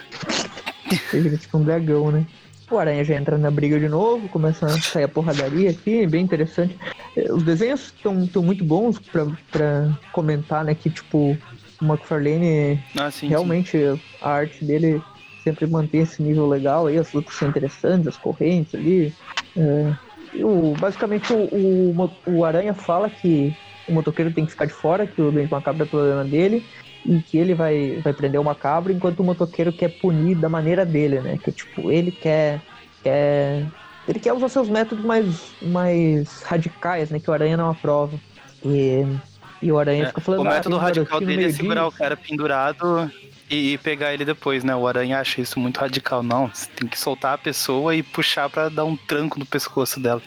Ele 1.12 1.22
vira 1.22 1.36
tipo 1.36 1.56
um 1.58 1.64
dragão, 1.64 2.10
né? 2.10 2.26
O 2.70 2.78
Aranha 2.78 3.02
já 3.02 3.16
entra 3.16 3.36
na 3.36 3.50
briga 3.50 3.80
de 3.80 3.88
novo, 3.88 4.28
começa 4.28 4.66
a 4.66 4.68
sair 4.80 5.04
a 5.04 5.08
porradaria 5.08 5.70
aqui, 5.70 6.06
bem 6.06 6.22
interessante. 6.22 6.76
Eh, 7.16 7.32
Os 7.32 7.42
desenhos 7.42 7.86
estão 7.86 8.42
muito 8.42 8.64
bons 8.64 8.98
pra 9.00 9.88
comentar, 10.12 10.64
né? 10.64 10.74
Que, 10.74 10.88
tipo, 10.88 11.36
o 11.80 11.84
McFarlane 11.84 12.78
Ah, 12.96 13.10
sim. 13.10 13.28
realmente 13.28 13.76
a 14.22 14.30
arte 14.30 14.64
dele 14.64 15.02
sempre 15.42 15.66
mantém 15.66 16.02
esse 16.02 16.22
nível 16.22 16.46
legal 16.46 16.86
aí, 16.86 16.96
as 16.98 17.12
lutas 17.12 17.34
são 17.34 17.48
interessantes, 17.48 18.06
as 18.06 18.16
correntes 18.16 18.74
ali. 18.74 19.12
É, 19.56 19.92
e 20.34 20.44
o, 20.44 20.72
basicamente 20.78 21.32
o, 21.32 21.48
o, 21.52 22.10
o 22.26 22.44
Aranha 22.44 22.72
fala 22.72 23.10
que 23.10 23.52
o 23.88 23.92
motoqueiro 23.92 24.30
tem 24.30 24.44
que 24.44 24.52
ficar 24.52 24.66
de 24.66 24.72
fora, 24.72 25.06
que 25.08 25.20
o 25.20 25.32
Doente 25.32 25.50
Macabro 25.50 25.82
é 25.82 25.86
problema 25.86 26.24
dele, 26.24 26.62
e 27.04 27.20
que 27.22 27.38
ele 27.38 27.54
vai, 27.54 28.00
vai 28.04 28.12
prender 28.12 28.40
o 28.40 28.44
macabro, 28.44 28.92
enquanto 28.92 29.20
o 29.20 29.24
motoqueiro 29.24 29.72
quer 29.72 29.88
punir 30.00 30.34
da 30.36 30.48
maneira 30.48 30.84
dele, 30.84 31.20
né? 31.20 31.38
Que 31.42 31.50
tipo, 31.52 31.90
ele 31.90 32.10
quer. 32.12 32.60
quer 33.02 33.66
ele 34.08 34.18
quer 34.18 34.32
usar 34.32 34.48
seus 34.48 34.68
métodos 34.68 35.04
mais, 35.04 35.52
mais 35.62 36.42
radicais, 36.42 37.10
né? 37.10 37.20
Que 37.20 37.30
o 37.30 37.32
Aranha 37.34 37.56
não 37.56 37.70
aprova. 37.70 38.18
E, 38.64 39.04
e 39.62 39.70
o 39.70 39.78
Aranha 39.78 40.04
É, 40.04 40.06
fica 40.08 40.20
falando. 40.20 40.40
o 40.44 40.48
"Ah, 40.48 40.54
método 40.54 40.76
um 40.76 40.78
radical 40.78 41.20
dele 41.20 41.32
é 41.32 41.36
meio-dia." 41.36 41.56
segurar 41.56 41.86
o 41.86 41.92
cara 41.92 42.16
pendurado 42.16 43.10
e, 43.48 43.72
e 43.74 43.78
pegar 43.78 44.12
ele 44.12 44.24
depois, 44.24 44.64
né? 44.64 44.74
O 44.74 44.86
aranha 44.86 45.20
acha 45.20 45.40
isso 45.40 45.58
muito 45.60 45.78
radical. 45.78 46.22
Não, 46.22 46.48
você 46.48 46.66
tem 46.74 46.88
que 46.88 46.98
soltar 46.98 47.34
a 47.34 47.38
pessoa 47.38 47.94
e 47.94 48.02
puxar 48.02 48.48
pra 48.50 48.68
dar 48.68 48.84
um 48.84 48.96
tranco 48.96 49.38
no 49.38 49.46
pescoço 49.46 50.00
dela. 50.00 50.22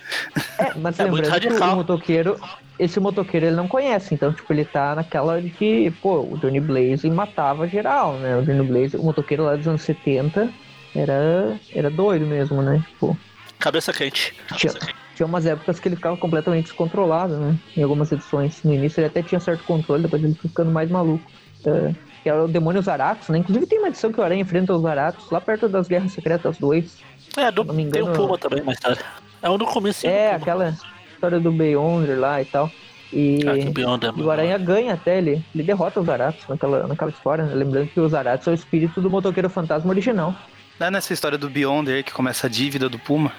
É, 0.57 0.73
mas 0.75 0.99
É 0.99 1.03
muito 1.05 1.23
lembrando 1.23 1.41
que 1.41 1.47
radical. 1.47 1.73
o 1.73 1.75
motoqueiro, 1.77 2.39
esse 2.79 2.99
motoqueiro 2.99 3.45
ele 3.45 3.55
não 3.55 3.67
conhece, 3.67 4.13
então, 4.13 4.33
tipo, 4.33 4.51
ele 4.51 4.65
tá 4.65 4.95
naquela 4.95 5.41
de 5.41 5.49
que, 5.49 5.91
pô, 6.01 6.21
o 6.21 6.37
Johnny 6.37 6.59
Blaze 6.59 7.09
matava 7.09 7.67
geral, 7.67 8.13
né? 8.15 8.35
O 8.37 8.41
Johnny 8.43 8.63
Blaze, 8.67 8.97
o 8.97 9.03
motoqueiro 9.03 9.43
lá 9.43 9.55
dos 9.55 9.67
anos 9.67 9.81
70 9.83 10.49
era, 10.95 11.57
era 11.73 11.89
doido 11.89 12.25
mesmo, 12.25 12.61
né? 12.61 12.83
Tipo, 12.89 13.17
Cabeça 13.59 13.93
quente. 13.93 14.35
tinha, 14.57 14.73
tinha 15.15 15.25
umas 15.25 15.45
épocas 15.45 15.79
que 15.79 15.87
ele 15.87 15.95
ficava 15.95 16.17
completamente 16.17 16.65
descontrolado, 16.65 17.37
né? 17.37 17.55
Em 17.77 17.83
algumas 17.83 18.11
edições. 18.11 18.61
No 18.63 18.73
início 18.73 18.99
ele 18.99 19.07
até 19.07 19.21
tinha 19.23 19.39
certo 19.39 19.63
controle, 19.63 20.03
depois 20.03 20.21
ele 20.23 20.33
foi 20.35 20.49
ficando 20.49 20.71
mais 20.71 20.89
maluco. 20.89 21.23
É, 21.65 21.93
que 22.21 22.29
era 22.29 22.43
o 22.43 22.47
demônio 22.47 22.81
Zaratos, 22.81 23.29
né? 23.29 23.37
Inclusive 23.37 23.65
tem 23.65 23.79
uma 23.79 23.87
edição 23.87 24.11
que 24.11 24.19
o 24.19 24.23
Aranha 24.23 24.41
enfrenta 24.41 24.73
os 24.73 24.81
Zaratos 24.81 25.29
lá 25.31 25.39
perto 25.39 25.69
das 25.69 25.87
Guerras 25.87 26.11
Secretas 26.11 26.57
2. 26.57 26.97
É, 27.37 27.49
do, 27.51 27.63
não 27.63 27.73
me 27.73 27.85
tem 27.89 28.01
engano- 28.01 28.13
um 28.13 28.27
Puma 28.27 28.37
também 28.37 28.61
mais 28.61 28.79
tarde. 28.79 28.99
É 29.41 29.49
um 29.49 29.57
do 29.57 29.65
começo. 29.65 30.05
É, 30.05 30.33
aquela 30.35 30.75
história 31.23 31.39
do 31.39 31.51
Beyonder 31.51 32.19
lá 32.19 32.41
e 32.41 32.45
tal. 32.45 32.69
E... 33.11 33.39
Ah, 33.47 33.53
que 33.53 33.81
é 33.81 34.19
E 34.19 34.21
o 34.21 34.31
Aranha 34.31 34.57
ganha 34.57 34.93
até, 34.93 35.17
ele, 35.17 35.43
ele 35.53 35.63
derrota 35.63 35.99
os 35.99 36.05
Zaratos 36.05 36.45
naquela, 36.49 36.87
naquela 36.87 37.11
história, 37.11 37.45
né? 37.45 37.53
Lembrando 37.55 37.87
que 37.87 37.99
os 37.99 38.11
Zaratos 38.11 38.47
é 38.47 38.51
o 38.51 38.53
espírito 38.53 38.99
do 38.99 39.09
motoqueiro 39.09 39.49
fantasma 39.49 39.89
original. 39.89 40.35
Não 40.79 40.87
é 40.87 40.91
nessa 40.91 41.13
história 41.13 41.37
do 41.37 41.49
Beyonder 41.49 42.03
que 42.03 42.11
começa 42.11 42.47
a 42.47 42.49
dívida 42.49 42.89
do 42.89 42.99
Puma? 42.99 43.31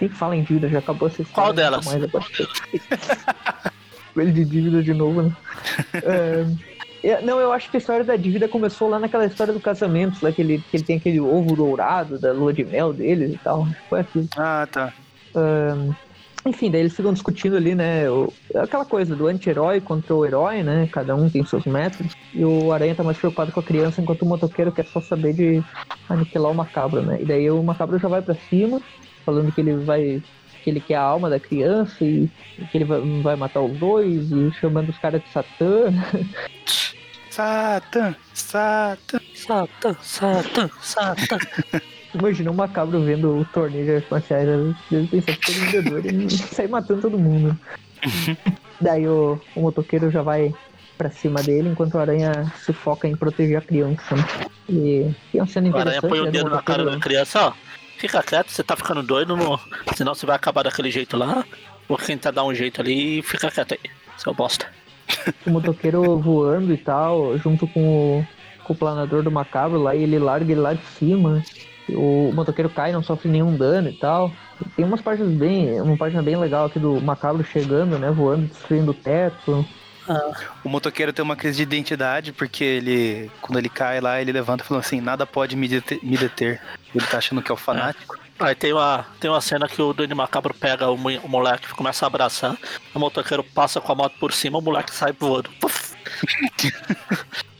Nem 0.00 0.08
fala 0.08 0.34
em 0.36 0.42
dívida, 0.42 0.68
já 0.68 0.78
acabou 0.78 1.08
essa 1.08 1.22
história. 1.22 1.34
Qual 1.34 1.52
delas? 1.52 1.84
Mais. 1.84 2.02
Ele 4.16 4.32
de 4.32 4.44
dívida 4.44 4.82
de 4.82 4.94
novo, 4.94 5.22
né? 5.22 5.32
É, 6.02 6.46
é, 7.02 7.22
não, 7.22 7.38
eu 7.38 7.52
acho 7.52 7.70
que 7.70 7.76
a 7.76 7.80
história 7.80 8.04
da 8.04 8.16
dívida 8.16 8.48
começou 8.48 8.88
lá 8.88 8.98
naquela 8.98 9.24
história 9.24 9.52
do 9.52 9.60
casamento, 9.60 10.18
lá 10.22 10.32
que 10.32 10.42
ele, 10.42 10.62
que 10.70 10.76
ele 10.76 10.84
tem 10.84 10.96
aquele 10.96 11.20
ovo 11.20 11.54
dourado 11.56 12.18
da 12.18 12.32
lua 12.32 12.52
de 12.52 12.64
mel 12.64 12.92
deles 12.92 13.34
e 13.34 13.38
tal. 13.38 13.66
Que 13.66 13.88
Foi 13.88 14.00
aquilo. 14.00 14.28
Ah, 14.36 14.68
tá. 14.70 14.92
Enfim, 16.46 16.70
daí 16.70 16.80
eles 16.80 16.96
ficam 16.96 17.12
discutindo 17.12 17.56
ali, 17.56 17.74
né? 17.74 18.08
o- 18.10 18.32
aquela 18.54 18.84
coisa 18.84 19.14
do 19.14 19.26
anti-herói 19.26 19.80
contra 19.80 20.14
o 20.14 20.24
herói, 20.24 20.62
né? 20.62 20.88
Cada 20.90 21.14
um 21.14 21.28
tem 21.28 21.44
seus 21.44 21.64
métodos. 21.66 22.14
E 22.32 22.42
o 22.44 22.72
Aranha 22.72 22.94
tá 22.94 23.02
mais 23.04 23.18
preocupado 23.18 23.52
com 23.52 23.60
a 23.60 23.62
criança, 23.62 24.00
enquanto 24.00 24.22
o 24.22 24.26
motoqueiro 24.26 24.72
quer 24.72 24.86
só 24.86 25.00
saber 25.02 25.34
de 25.34 25.62
aniquilar 26.08 26.50
o 26.50 26.54
macabro, 26.54 27.02
né? 27.02 27.18
E 27.20 27.24
daí 27.26 27.50
o 27.50 27.62
macabro 27.62 27.98
já 27.98 28.08
vai 28.08 28.22
pra 28.22 28.34
cima, 28.48 28.80
falando 29.24 29.52
que 29.52 29.60
ele 29.60 29.74
vai. 29.76 30.22
que 30.64 30.70
ele 30.70 30.80
quer 30.80 30.94
a 30.96 31.02
alma 31.02 31.28
da 31.30 31.38
criança 31.40 32.02
e, 32.04 32.28
e 32.58 32.64
que 32.66 32.78
ele 32.78 32.84
vai, 32.84 33.00
vai 33.22 33.36
matar 33.36 33.60
os 33.60 33.76
dois, 33.78 34.30
e 34.32 34.50
chamando 34.60 34.88
os 34.88 34.98
caras 34.98 35.22
de 35.22 35.28
Satã. 35.30 35.92
Satã, 37.30 38.14
Satã. 38.34 39.20
Satã, 39.34 39.96
Satã, 40.02 40.70
Satã. 40.80 41.38
Imagina 42.14 42.50
um 42.50 42.54
macabro 42.54 43.00
vendo 43.02 43.38
o 43.38 43.44
torneio 43.46 43.84
de 43.84 43.94
artes 43.96 44.10
marciais, 44.10 44.46
né? 44.46 44.74
deve 44.90 45.06
pensar 45.06 45.36
que 45.36 45.46
todo 45.46 45.66
vendedor 45.66 46.06
e 46.06 46.30
sai 46.54 46.66
matando 46.66 47.02
todo 47.02 47.18
mundo. 47.18 47.58
Daí 48.80 49.06
o, 49.06 49.40
o 49.54 49.60
motoqueiro 49.60 50.10
já 50.10 50.22
vai 50.22 50.52
pra 50.96 51.10
cima 51.10 51.42
dele, 51.42 51.70
enquanto 51.70 51.94
o 51.94 51.98
aranha 51.98 52.52
se 52.58 52.72
foca 52.72 53.08
em 53.08 53.16
proteger 53.16 53.58
a 53.58 53.62
criança. 53.62 54.14
Né? 54.14 54.24
E 54.68 55.14
tem 55.32 55.40
uma 55.40 55.46
cena 55.46 55.68
O 55.68 55.76
Aranha 55.76 55.98
interessante. 55.98 56.10
põe 56.10 56.20
o 56.20 56.24
né, 56.24 56.30
do 56.30 56.32
dedo 56.32 56.50
na 56.50 56.62
cara 56.62 56.84
da 56.84 56.98
criança, 56.98 57.48
ó. 57.48 57.52
Fica 57.96 58.22
quieto, 58.22 58.50
você 58.50 58.62
tá 58.62 58.76
ficando 58.76 59.02
doido, 59.02 59.36
não... 59.36 59.58
senão 59.94 60.14
você 60.14 60.26
vai 60.26 60.36
acabar 60.36 60.62
daquele 60.62 60.90
jeito 60.90 61.16
lá. 61.16 61.44
Vou 61.88 61.98
tentar 61.98 62.30
dar 62.30 62.44
um 62.44 62.54
jeito 62.54 62.80
ali 62.80 63.18
e 63.18 63.22
fica 63.22 63.50
quieto 63.50 63.72
aí, 63.72 63.90
seu 64.16 64.34
bosta. 64.34 64.66
o 65.46 65.50
motoqueiro 65.50 66.16
voando 66.20 66.72
e 66.72 66.76
tal, 66.76 67.36
junto 67.38 67.66
com 67.66 67.80
o, 68.18 68.26
com 68.64 68.72
o 68.72 68.76
planador 68.76 69.22
do 69.22 69.30
macabro 69.30 69.78
lá, 69.78 69.94
e 69.94 70.02
ele 70.02 70.18
larga 70.18 70.50
ele 70.50 70.60
lá 70.60 70.74
de 70.74 70.84
cima. 70.98 71.42
O 71.88 72.30
motoqueiro 72.32 72.70
cai, 72.70 72.92
não 72.92 73.02
sofre 73.02 73.28
nenhum 73.28 73.56
dano 73.56 73.88
e 73.88 73.92
tal. 73.92 74.32
Tem 74.76 74.84
umas 74.84 75.00
partes 75.00 75.26
bem. 75.26 75.80
Uma 75.80 75.96
página 75.96 76.22
bem 76.22 76.36
legal 76.36 76.66
aqui 76.66 76.78
do 76.78 77.00
macabro 77.00 77.42
chegando, 77.44 77.98
né? 77.98 78.10
Voando, 78.10 78.46
destruindo 78.46 78.92
o 78.92 78.94
teto. 78.94 79.64
Ah, 80.08 80.32
O 80.64 80.68
motoqueiro 80.68 81.12
tem 81.12 81.22
uma 81.22 81.36
crise 81.36 81.58
de 81.58 81.62
identidade, 81.62 82.32
porque 82.32 82.64
ele, 82.64 83.30
quando 83.40 83.58
ele 83.58 83.68
cai 83.68 84.00
lá, 84.00 84.20
ele 84.20 84.32
levanta 84.32 84.64
falando 84.64 84.82
assim, 84.84 85.00
nada 85.00 85.26
pode 85.26 85.56
me 85.56 85.68
deter. 85.68 85.98
Me 86.02 86.16
deter. 86.16 86.60
Ele 86.94 87.06
tá 87.06 87.18
achando 87.18 87.42
que 87.42 87.50
é 87.50 87.54
o 87.54 87.56
fanático. 87.56 88.18
Aí 88.38 88.54
tem 88.54 88.72
uma, 88.72 89.04
tem 89.20 89.30
uma 89.30 89.40
cena 89.40 89.68
que 89.68 89.80
o 89.82 89.92
Duende 89.92 90.14
Macabro 90.14 90.54
pega 90.54 90.88
o, 90.90 90.94
o 90.94 91.28
moleque 91.28 91.66
e 91.70 91.74
começa 91.74 92.06
a 92.06 92.08
abraçar. 92.08 92.56
O 92.94 92.98
motoqueiro 92.98 93.44
passa 93.44 93.80
com 93.80 93.92
a 93.92 93.94
moto 93.94 94.14
por 94.18 94.32
cima, 94.32 94.58
o 94.58 94.62
moleque 94.62 94.94
sai 94.94 95.12
voando. 95.12 95.50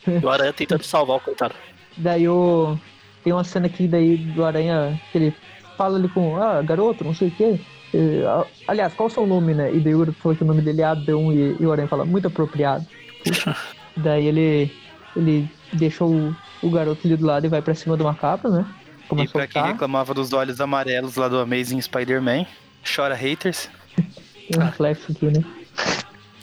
E 0.07 0.25
o 0.25 0.29
Aranha 0.29 0.51
tentando 0.51 0.83
salvar 0.83 1.17
o 1.17 1.19
coitado. 1.19 1.53
Daí 1.95 2.27
o. 2.27 2.77
Tem 3.23 3.33
uma 3.33 3.43
cena 3.43 3.67
aqui 3.67 3.87
daí 3.87 4.17
do 4.17 4.43
Aranha 4.43 4.99
que 5.11 5.17
ele 5.17 5.35
fala 5.77 5.97
ali 5.97 6.09
com, 6.09 6.37
ah, 6.37 6.61
garoto, 6.61 7.03
não 7.03 7.13
sei 7.13 7.27
o 7.27 7.31
quê. 7.31 7.59
A- 8.27 8.45
aliás, 8.67 8.93
qual 8.93 9.09
é 9.09 9.11
o 9.11 9.13
seu 9.13 9.27
nome, 9.27 9.53
né? 9.53 9.73
E 9.73 9.79
daí 9.79 9.93
o 9.93 10.13
falou 10.13 10.35
que 10.35 10.43
o 10.43 10.47
nome 10.47 10.61
dele 10.61 10.81
é 10.81 10.85
Adão 10.85 11.31
e, 11.31 11.55
e 11.59 11.65
o 11.65 11.71
Aranha 11.71 11.87
fala, 11.87 12.05
muito 12.05 12.27
apropriado. 12.27 12.85
daí 13.97 14.27
ele. 14.27 14.71
ele 15.15 15.49
deixa 15.73 16.03
o, 16.03 16.35
o 16.61 16.69
garoto 16.69 17.07
ali 17.07 17.15
do 17.15 17.25
lado 17.25 17.45
e 17.45 17.49
vai 17.49 17.61
pra 17.61 17.73
cima 17.73 17.95
do 17.95 18.03
macabro, 18.03 18.49
né? 18.51 18.65
E 19.05 19.07
Começa 19.07 19.29
a 19.29 19.33
pra 19.33 19.47
quem 19.47 19.63
reclamava 19.63 20.13
dos 20.13 20.33
olhos 20.33 20.59
amarelos 20.61 21.15
lá 21.15 21.27
do 21.27 21.39
Amazing 21.39 21.81
Spider-Man, 21.81 22.45
chora 22.95 23.15
haters. 23.15 23.69
Tem 24.49 24.59
um 24.59 24.65
reflexo 24.65 25.11
aqui, 25.11 25.25
né? 25.27 25.43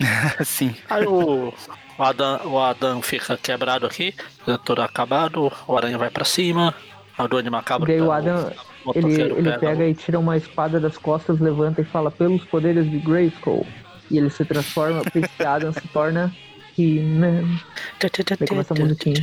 Assim. 0.38 0.75
Aí 0.88 1.07
o, 1.07 1.53
o, 1.99 2.03
Adam, 2.03 2.41
o 2.47 2.59
Adam 2.59 3.03
fica 3.03 3.37
quebrado 3.37 3.87
aqui, 3.87 4.15
todo 4.65 4.81
acabado, 4.83 5.53
o 5.67 5.77
Aranha 5.77 5.99
vai 5.99 6.11
pra 6.11 6.25
cima, 6.25 6.75
o 7.19 7.27
Duende 7.29 7.51
Macabro 7.51 7.87
Daí 7.87 8.01
o 8.01 8.13
Adam, 8.13 8.53
o 8.85 8.93
ele, 8.97 9.21
ele 9.21 9.43
pega 9.43 9.59
pega 9.59 9.85
o- 9.85 9.89
e 9.89 9.95
tira 9.95 10.19
uma 10.19 10.37
espada 10.37 10.79
das 10.81 10.97
costas, 10.97 11.41
levanta 11.41 11.81
e 11.81 11.85
fala 11.85 12.11
pelos 12.11 12.45
poderes 12.45 12.89
de 12.91 12.99
Grayskull. 12.99 13.67
E 14.11 14.17
ele 14.17 14.31
se 14.31 14.45
transforma, 14.45 15.03
o 15.03 15.11
Príncipe 15.11 15.45
Adam 15.45 15.73
se 15.73 15.87
torna 15.89 16.35
He-Man. 16.79 17.59
Daí 18.39 18.49
começa 18.49 18.73
a 18.73 18.79
musiquinha. 18.79 19.17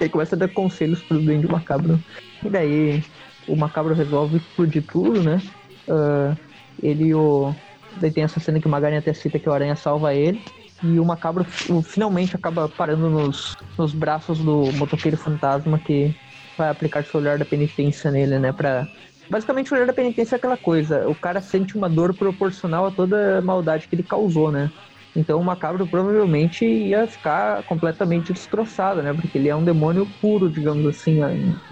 Ele 0.00 0.10
começa 0.10 0.34
a 0.34 0.38
dar 0.38 0.48
conselhos 0.48 1.00
pro 1.02 1.20
Duende 1.20 1.46
Macabro. 1.46 2.02
E 2.44 2.48
daí 2.48 3.04
o 3.46 3.54
Macabro 3.56 3.94
resolve 3.94 4.38
explodir 4.38 4.82
tudo, 4.90 5.22
né? 5.22 5.40
Ah, 5.88 6.34
ele 6.82 7.14
o. 7.14 7.54
Daí 8.00 8.10
tem 8.10 8.22
essa 8.24 8.38
cena 8.40 8.60
que 8.60 8.66
o 8.66 8.70
Magaren 8.70 8.96
até 8.98 9.12
cita 9.12 9.38
que 9.38 9.48
o 9.48 9.52
Aranha 9.52 9.74
salva 9.76 10.14
ele. 10.14 10.40
E 10.82 10.98
o 11.00 11.04
Macabro 11.04 11.44
finalmente 11.82 12.36
acaba 12.36 12.68
parando 12.68 13.10
nos, 13.10 13.56
nos 13.76 13.92
braços 13.92 14.38
do 14.38 14.72
motoqueiro 14.72 15.16
fantasma 15.16 15.78
que 15.78 16.14
vai 16.56 16.68
aplicar 16.68 17.04
seu 17.04 17.20
olhar 17.20 17.38
da 17.38 17.44
penitência 17.44 18.10
nele, 18.10 18.38
né? 18.38 18.52
Pra... 18.52 18.86
Basicamente 19.28 19.72
o 19.72 19.76
olhar 19.76 19.86
da 19.86 19.92
penitência 19.92 20.36
é 20.36 20.38
aquela 20.38 20.56
coisa. 20.56 21.08
O 21.08 21.14
cara 21.14 21.40
sente 21.40 21.76
uma 21.76 21.88
dor 21.88 22.14
proporcional 22.14 22.86
a 22.86 22.90
toda 22.90 23.38
a 23.38 23.42
maldade 23.42 23.88
que 23.88 23.94
ele 23.94 24.02
causou, 24.02 24.50
né? 24.52 24.70
Então 25.16 25.40
o 25.40 25.44
Macabro 25.44 25.86
provavelmente 25.86 26.64
ia 26.64 27.06
ficar 27.06 27.64
completamente 27.64 28.32
destroçado, 28.32 29.02
né? 29.02 29.12
Porque 29.12 29.36
ele 29.36 29.48
é 29.48 29.56
um 29.56 29.64
demônio 29.64 30.06
puro, 30.20 30.48
digamos 30.48 30.86
assim, 30.86 31.20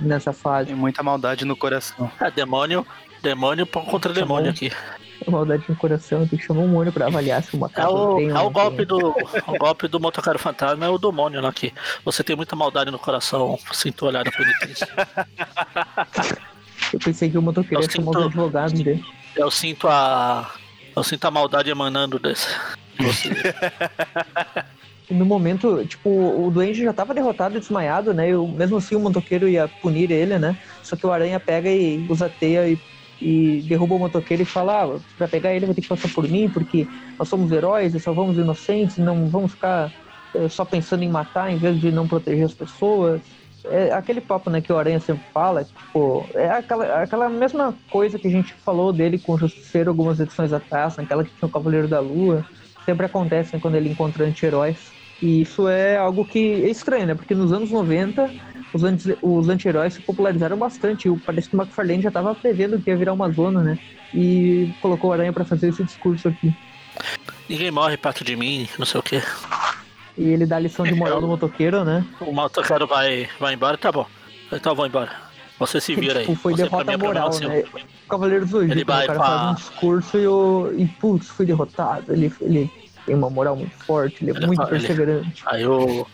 nessa 0.00 0.32
fase. 0.32 0.68
Tem 0.68 0.76
muita 0.76 1.02
maldade 1.02 1.44
no 1.44 1.56
coração. 1.56 2.10
É, 2.20 2.30
demônio, 2.30 2.84
demônio 3.22 3.66
contra 3.66 4.12
demônio 4.12 4.50
aqui. 4.50 4.72
Maldade 5.28 5.64
no 5.68 5.74
coração, 5.76 6.26
tem 6.26 6.38
que 6.38 6.44
chamar 6.44 6.60
um 6.60 6.68
mônio 6.68 6.92
pra 6.92 7.06
avaliar 7.06 7.42
se 7.42 7.54
o 7.54 7.58
É 7.58 7.60
Macabro 7.60 7.94
o, 8.14 8.16
tem 8.16 8.28
é 8.30 8.38
o 8.38 8.50
golpe 8.50 8.76
tem. 8.78 8.86
do 8.86 8.98
o 9.08 9.58
golpe 9.58 9.88
do 9.88 9.98
motoqueiro 10.00 10.38
fantasma, 10.38 10.86
é 10.86 10.88
o 10.88 10.98
demônio 10.98 11.40
lá 11.40 11.48
aqui. 11.48 11.72
Você 12.04 12.22
tem 12.22 12.36
muita 12.36 12.54
maldade 12.54 12.90
no 12.90 12.98
coração, 12.98 13.58
sinto 13.72 14.04
o 14.04 14.08
olhar 14.08 14.22
da 14.24 14.30
penitência. 14.30 14.88
Eu 16.92 16.98
pensei 17.00 17.30
que 17.30 17.38
o 17.38 17.42
motoqueiro 17.42 17.82
ia 17.82 17.86
Eu 17.86 17.90
chamar 17.90 18.10
os 18.10 18.16
sinto- 18.16 18.26
advogados 18.28 18.72
dele. 18.82 19.04
Eu 19.34 19.50
sinto 19.50 19.88
a. 19.88 20.50
Eu 20.94 21.02
sinto 21.02 21.24
a 21.26 21.30
maldade 21.30 21.70
emanando 21.70 22.18
desse. 22.18 22.48
No 25.08 25.24
momento, 25.24 25.84
tipo, 25.86 26.08
o 26.10 26.50
Duende 26.52 26.82
já 26.82 26.92
tava 26.92 27.14
derrotado 27.14 27.56
e 27.56 27.60
desmaiado, 27.60 28.12
né? 28.12 28.30
E 28.30 28.34
o- 28.34 28.48
mesmo 28.48 28.76
assim 28.76 28.96
o 28.96 28.98
motoqueiro 28.98 29.48
ia 29.48 29.68
punir 29.80 30.10
ele, 30.10 30.36
né? 30.36 30.58
Só 30.82 30.96
que 30.96 31.06
o 31.06 31.12
Aranha 31.12 31.38
pega 31.38 31.70
e 31.70 32.04
usa 32.10 32.26
a 32.26 32.28
teia 32.28 32.68
e, 32.68 32.76
e 33.20 33.64
derruba 33.66 33.94
o 33.94 33.98
motoqueiro 33.98 34.42
e 34.42 34.46
fala, 34.46 34.84
ah, 34.84 34.98
pra 35.16 35.28
pegar 35.28 35.54
ele 35.54 35.66
vai 35.66 35.74
ter 35.74 35.80
que 35.80 35.88
passar 35.88 36.08
por 36.12 36.28
mim, 36.28 36.48
porque 36.48 36.86
nós 37.18 37.28
somos 37.28 37.50
heróis 37.50 37.94
e 37.94 38.00
salvamos 38.00 38.36
inocentes, 38.36 38.98
não 38.98 39.26
vamos 39.28 39.52
ficar 39.52 39.92
eh, 40.34 40.48
só 40.48 40.64
pensando 40.64 41.02
em 41.02 41.08
matar 41.08 41.50
em 41.50 41.56
vez 41.56 41.80
de 41.80 41.90
não 41.90 42.06
proteger 42.06 42.44
as 42.44 42.54
pessoas. 42.54 43.20
É 43.64 43.92
aquele 43.92 44.20
papo, 44.20 44.48
né, 44.48 44.60
que 44.60 44.72
o 44.72 44.78
Aranha 44.78 45.00
sempre 45.00 45.24
fala, 45.32 45.64
tipo, 45.64 46.24
é 46.34 46.48
aquela, 46.48 47.02
aquela 47.02 47.28
mesma 47.28 47.74
coisa 47.90 48.18
que 48.18 48.28
a 48.28 48.30
gente 48.30 48.52
falou 48.54 48.92
dele 48.92 49.18
com 49.18 49.32
o 49.32 49.38
Justiceiro 49.38 49.90
algumas 49.90 50.20
edições 50.20 50.52
atrás, 50.52 50.96
naquela 50.96 51.24
que 51.24 51.30
tinha 51.30 51.48
o 51.48 51.52
Cavaleiro 51.52 51.88
da 51.88 51.98
Lua. 51.98 52.46
Sempre 52.84 53.06
acontece 53.06 53.54
né, 53.54 53.60
quando 53.60 53.74
ele 53.74 53.88
encontra 53.88 54.24
anti-heróis. 54.24 54.92
E 55.20 55.40
isso 55.40 55.66
é 55.66 55.96
algo 55.96 56.24
que 56.24 56.62
é 56.62 56.68
estranho, 56.68 57.06
né? 57.06 57.14
Porque 57.14 57.34
nos 57.34 57.52
anos 57.52 57.70
90, 57.70 58.30
os, 58.72 58.84
anti- 58.84 59.16
os 59.22 59.48
anti-heróis 59.48 59.94
se 59.94 60.00
popularizaram 60.00 60.56
bastante. 60.56 61.10
Parece 61.24 61.48
que 61.48 61.56
o 61.56 61.60
McFarlane 61.60 62.02
já 62.02 62.08
estava 62.08 62.34
prevendo 62.34 62.78
que 62.80 62.90
ia 62.90 62.96
virar 62.96 63.12
uma 63.12 63.30
zona, 63.30 63.62
né? 63.62 63.78
E 64.14 64.72
colocou 64.80 65.10
o 65.10 65.12
Aranha 65.12 65.32
para 65.32 65.44
fazer 65.44 65.68
esse 65.68 65.82
discurso 65.84 66.28
aqui. 66.28 66.54
Ninguém 67.48 67.70
morre 67.70 67.96
perto 67.96 68.24
de 68.24 68.34
mim, 68.36 68.68
não 68.78 68.86
sei 68.86 69.00
o 69.00 69.02
que. 69.02 69.22
E 70.18 70.24
ele 70.28 70.46
dá 70.46 70.56
a 70.56 70.60
lição 70.60 70.84
de 70.84 70.94
moral 70.94 71.20
do 71.20 71.26
motoqueiro, 71.26 71.84
né? 71.84 72.04
O 72.20 72.32
motoqueiro 72.32 72.86
vai, 72.86 73.28
vai 73.38 73.54
embora, 73.54 73.76
tá 73.76 73.92
bom. 73.92 74.06
Então 74.50 74.72
eu 74.72 74.76
vou 74.76 74.86
embora. 74.86 75.10
Você 75.58 75.80
se 75.80 75.94
vira 75.94 76.18
aí. 76.20 76.26
Tipo, 76.26 76.38
foi 76.38 76.52
Você, 76.54 76.62
derrota 76.64 76.92
é 76.92 76.96
moral, 76.96 77.30
né? 77.40 77.64
O 78.06 78.08
Cavaleiro 78.10 78.44
do 78.44 78.50
Zodíaco, 78.50 78.72
Ele 78.74 78.84
vai 78.84 79.04
o 79.04 79.06
cara 79.06 79.18
pra- 79.18 79.28
faz 79.28 79.50
um 79.50 79.54
discurso 79.54 80.18
e 80.18 80.26
o. 80.26 80.72
E 80.76 80.86
putz, 80.86 81.28
fui 81.28 81.46
derrotado. 81.46 82.12
Ele, 82.12 82.30
ele 82.42 82.70
tem 83.06 83.14
uma 83.14 83.30
moral 83.30 83.56
muito 83.56 83.74
forte, 83.84 84.22
ele 84.22 84.32
é 84.32 84.34
Ele 84.34 84.46
muito 84.46 84.58
fala- 84.62 84.70
ele- 84.76 84.78
perseverante. 84.86 85.42
Aí 85.46 85.66
o 85.66 86.06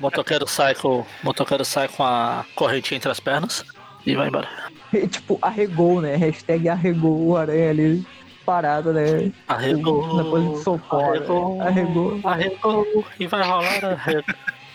motoqueiro 0.00 0.46
sai 0.46 0.74
com, 0.74 1.00
o 1.00 1.06
motoqueiro 1.22 1.64
sai 1.64 1.88
com 1.88 2.02
a 2.04 2.44
corrente 2.54 2.94
entre 2.94 3.10
as 3.10 3.20
pernas 3.20 3.64
e 4.04 4.14
vai 4.14 4.28
embora. 4.28 4.48
E, 4.92 5.06
tipo, 5.06 5.38
arregou, 5.40 6.00
né? 6.00 6.16
Hashtag 6.16 6.68
arregou 6.68 7.28
o 7.28 7.36
aranha 7.36 7.70
ali 7.70 8.04
parado, 8.44 8.92
né? 8.92 9.30
Arregou. 9.46 10.16
Na 10.16 10.24
posição 10.24 10.78
fora. 10.78 11.18
Arregou. 11.18 11.62
Arregou. 11.62 12.20
Arregou. 12.24 13.04
E 13.20 13.26
vai 13.28 13.42
rolar 13.42 13.84
arregou. 13.84 14.24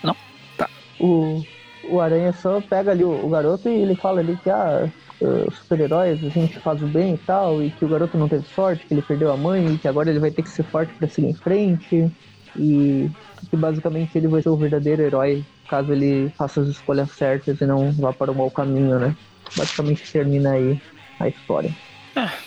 O, 0.98 1.44
o 1.90 2.00
aranha 2.00 2.32
só 2.32 2.58
pega 2.62 2.92
ali 2.92 3.04
o, 3.04 3.26
o 3.26 3.28
garoto 3.28 3.68
e 3.68 3.82
ele 3.82 3.94
fala 3.94 4.20
ali 4.20 4.34
que, 4.42 4.48
ah, 4.48 4.90
os 5.20 5.54
super-heróis, 5.58 6.22
a 6.24 6.28
gente 6.28 6.58
faz 6.60 6.82
o 6.82 6.86
bem 6.86 7.14
e 7.14 7.18
tal, 7.18 7.62
e 7.62 7.70
que 7.70 7.84
o 7.84 7.88
garoto 7.88 8.16
não 8.16 8.28
teve 8.28 8.46
sorte, 8.48 8.86
que 8.86 8.94
ele 8.94 9.02
perdeu 9.02 9.32
a 9.32 9.36
mãe, 9.36 9.74
e 9.74 9.78
que 9.78 9.88
agora 9.88 10.10
ele 10.10 10.18
vai 10.18 10.30
ter 10.30 10.42
que 10.42 10.48
ser 10.48 10.62
forte 10.62 10.92
pra 10.94 11.08
seguir 11.08 11.28
em 11.28 11.34
frente. 11.34 12.10
E 12.58 13.10
que 13.50 13.56
basicamente 13.56 14.16
ele 14.16 14.28
vai 14.28 14.42
ser 14.42 14.48
o 14.48 14.56
verdadeiro 14.56 15.02
herói 15.02 15.44
caso 15.68 15.92
ele 15.92 16.30
faça 16.38 16.60
as 16.60 16.68
escolhas 16.68 17.10
certas 17.12 17.60
e 17.60 17.66
não 17.66 17.90
vá 17.92 18.12
para 18.12 18.30
o 18.30 18.34
mau 18.34 18.50
caminho, 18.50 18.98
né? 18.98 19.14
Basicamente 19.56 20.10
termina 20.10 20.52
aí 20.52 20.80
a 21.20 21.28
história. 21.28 21.70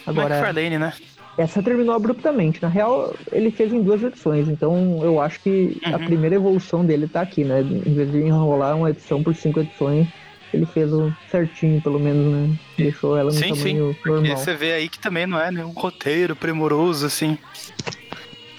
Agora- 0.06 0.36
McFarlane, 0.36 0.78
né? 0.78 0.94
Essa 1.38 1.64
terminou 1.64 1.96
abruptamente. 1.96 2.62
Na 2.62 2.68
real, 2.68 3.14
ele 3.32 3.50
fez 3.52 3.72
em 3.72 3.82
duas 3.82 4.04
edições, 4.04 4.50
então 4.50 5.00
eu 5.04 5.22
acho 5.22 5.40
que 5.40 5.80
a 5.86 5.92
Uhum. 5.98 6.06
primeira 6.06 6.36
evolução 6.36 6.86
dele 6.86 7.08
tá 7.08 7.22
aqui, 7.22 7.46
né? 7.46 7.62
Em 7.62 7.94
vez 7.94 8.12
de 8.12 8.18
enrolar 8.20 8.76
uma 8.76 8.90
edição 8.90 9.24
por 9.24 9.34
cinco 9.36 9.62
edições, 9.62 10.08
ele 10.54 10.66
fez 10.66 10.92
o 10.92 11.14
certinho, 11.32 11.82
pelo 11.82 12.00
menos, 12.00 12.26
né? 12.34 12.56
Deixou 12.78 13.16
ela 13.18 13.32
no 13.32 13.38
Sim, 13.38 13.50
tamanho 13.54 13.96
Porque 14.04 14.10
normal. 14.28 14.38
você 14.38 14.54
vê 14.56 14.74
aí 14.74 14.90
que 14.90 15.00
também 15.00 15.26
não 15.26 15.40
é 15.40 15.50
nenhum 15.52 15.72
roteiro 15.72 16.36
primoroso, 16.36 17.06
assim. 17.06 17.38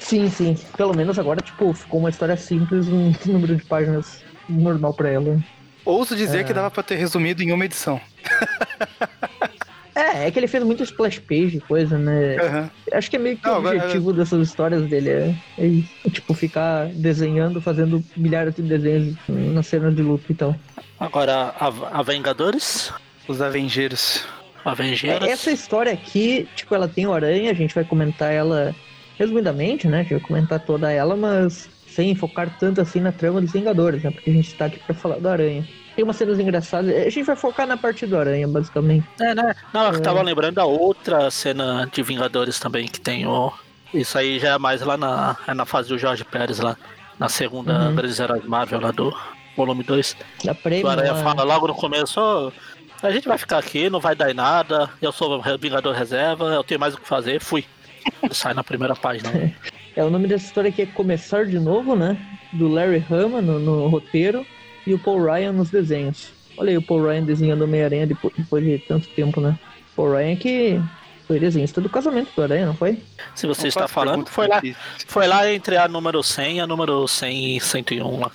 Sim, 0.01 0.29
sim. 0.29 0.57
Pelo 0.77 0.97
menos 0.97 1.17
agora, 1.19 1.41
tipo, 1.41 1.73
ficou 1.73 2.01
uma 2.01 2.11
história 2.11 2.37
simples, 2.37 2.89
um 2.89 3.13
número 3.27 3.55
de 3.55 3.65
páginas 3.65 4.25
normal 4.49 4.93
pra 4.95 5.09
ela. 5.11 5.39
Ouso 5.85 6.17
dizer 6.17 6.41
É. 6.41 6.45
que 6.45 6.53
dava 6.53 6.71
pra 6.71 6.83
ter 6.83 6.97
resumido 6.97 7.43
em 7.43 7.53
uma 7.53 7.65
edição. 7.65 8.01
É, 9.95 10.27
é 10.27 10.31
que 10.31 10.39
ele 10.39 10.47
fez 10.47 10.63
muito 10.65 10.83
splash 10.85 11.19
page, 11.19 11.61
coisa, 11.67 11.99
né? 11.99 12.37
Aham. 12.41 12.71
Acho 12.93 13.11
que 13.11 13.17
é 13.17 13.19
meio 13.19 13.37
que 13.37 13.45
Não, 13.47 13.55
o 13.55 13.57
agora- 13.59 13.77
objetivo 13.77 14.13
dessas 14.13 14.49
histórias 14.49 14.83
dele 14.89 15.11
é, 15.11 15.35
é. 15.59 15.67
É, 16.07 16.11
tipo, 16.11 16.33
ficar 16.33 16.87
desenhando, 16.89 17.61
fazendo 17.61 18.03
milhares 18.17 18.55
de 18.55 18.63
desenhos 18.63 19.17
nas 19.29 19.67
cenas 19.67 19.95
de 19.95 20.03
luta 20.03 20.25
e 20.31 20.35
tal. 20.35 20.55
Agora, 20.99 21.55
a, 21.59 21.99
a 21.99 22.03
Vingadores. 22.03 22.93
Os 23.29 23.41
Avengeiros. 23.43 24.25
Avengers. 24.65 25.23
É, 25.23 25.31
Essa 25.31 25.51
história 25.51 25.93
aqui, 25.93 26.49
tipo, 26.55 26.75
ela 26.75 26.87
tem 26.89 27.07
o 27.07 27.13
Aranha, 27.13 27.51
a 27.51 27.55
gente 27.55 27.75
vai 27.75 27.85
comentar 27.85 28.33
ela 28.33 28.75
resumidamente, 29.21 29.87
né? 29.87 30.05
Vai 30.09 30.19
comentar 30.19 30.59
toda 30.59 30.91
ela, 30.91 31.15
mas 31.15 31.69
sem 31.87 32.15
focar 32.15 32.57
tanto 32.59 32.81
assim 32.81 33.01
na 33.01 33.13
trama 33.13 33.41
dos 33.41 33.53
Vingadores, 33.53 34.03
né? 34.03 34.11
Porque 34.11 34.31
a 34.31 34.33
gente 34.33 34.55
tá 34.55 34.65
aqui 34.65 34.79
pra 34.81 34.95
falar 34.95 35.19
do 35.19 35.29
Aranha. 35.29 35.67
Tem 35.95 36.03
umas 36.05 36.17
cenas 36.17 36.39
engraçadas. 36.41 36.95
A 36.95 37.11
gente 37.11 37.23
vai 37.25 37.37
focar 37.37 37.67
na 37.67 37.77
parte 37.77 38.07
do 38.07 38.17
Aranha, 38.17 38.49
basicamente. 38.49 39.07
É, 39.21 39.35
né? 39.35 39.55
Não, 39.75 39.89
eu 39.93 39.95
É. 39.97 40.01
tava 40.01 40.23
lembrando 40.23 40.55
da 40.55 40.65
outra 40.65 41.31
cena 41.31 41.87
de 41.93 42.03
Vingadores 42.03 42.59
também, 42.59 42.89
que 42.89 43.01
tem 43.01 43.27
o. 43.27 43.53
Isso 43.93 44.17
aí 44.17 44.39
já 44.39 44.55
é 44.55 44.59
mais 44.59 44.81
lá 44.83 44.97
na, 44.97 45.37
é 45.47 45.53
na 45.53 45.67
fase 45.67 45.89
do 45.91 45.99
Jorge 45.99 46.25
Pérez, 46.25 46.59
lá 46.61 46.77
na 47.19 47.29
segunda 47.29 47.89
Uhum. 47.89 47.95
Grandes 47.97 48.19
Heróis 48.19 48.45
Marvel, 48.47 48.81
lá 48.81 48.91
do 48.93 49.15
volume 49.57 49.83
2. 49.85 50.17
Da 50.45 50.53
O 50.53 50.55
prêmio. 50.55 50.89
Aranha 50.89 51.13
lá- 51.13 51.23
fala 51.23 51.43
logo 51.43 51.67
no 51.67 51.75
começo, 51.75 52.19
"Ô, 52.21 52.53
a 53.03 53.11
gente 53.11 53.27
vai 53.29 53.37
ficar 53.37 53.59
aqui, 53.59 53.91
não 53.91 53.99
vai 54.01 54.15
dar 54.15 54.31
em 54.31 54.35
nada, 54.35 54.89
eu 55.03 55.11
sou 55.13 55.43
Vingador 55.61 55.93
Reserva, 55.95 56.45
eu 56.55 56.63
tenho 56.63 56.79
mais 56.81 56.95
o 56.95 56.99
que 56.99 57.07
fazer, 57.09 57.41
fui. 57.41 57.65
Sai 58.31 58.55
na 58.55 58.65
primeira 58.65 58.95
página. 58.95 59.53
É, 59.97 60.05
o 60.05 60.11
nome 60.11 60.29
dessa 60.29 60.47
história 60.47 60.71
aqui 60.71 60.83
é 60.83 60.87
Começar 60.87 61.47
de 61.47 61.59
Novo, 61.59 61.97
né? 61.97 62.17
Do 62.53 62.69
Larry 62.69 63.05
Hama 63.11 63.41
no, 63.41 63.59
no 63.59 63.89
roteiro 63.89 64.47
e 64.87 64.95
o 64.95 64.99
Paul 64.99 65.25
Ryan 65.25 65.53
nos 65.53 65.71
desenhos. 65.71 66.33
Olha 66.57 66.71
aí 66.71 66.77
o 66.77 66.83
Paul 66.83 67.05
Ryan 67.05 67.25
desenhando 67.25 67.63
Homem-Aranha 67.63 68.07
depois, 68.07 68.35
depois 68.37 68.65
de 68.65 68.79
tanto 68.79 69.09
tempo, 69.09 69.41
né? 69.41 69.59
Paul 69.97 70.13
Ryan 70.13 70.37
que 70.37 70.81
foi 71.27 71.39
desenhista 71.39 71.81
do 71.81 71.89
casamento 71.89 72.31
do 72.35 72.43
Aranha, 72.43 72.67
não 72.67 72.75
foi? 72.75 72.99
Se 73.35 73.47
você 73.47 73.63
Não 73.63 73.69
está 73.69 73.89
falando, 73.89 74.27
foi 74.29 74.49
lá, 74.49 74.61
foi 75.07 75.27
lá 75.29 75.51
entre 75.53 75.77
a 75.77 75.87
número 75.87 76.23
100 76.23 76.57
e 76.57 76.61
a 76.61 76.67
número 76.67 77.07
100 77.07 77.57
e 77.57 77.61
101 77.61 78.21
lá. 78.21 78.31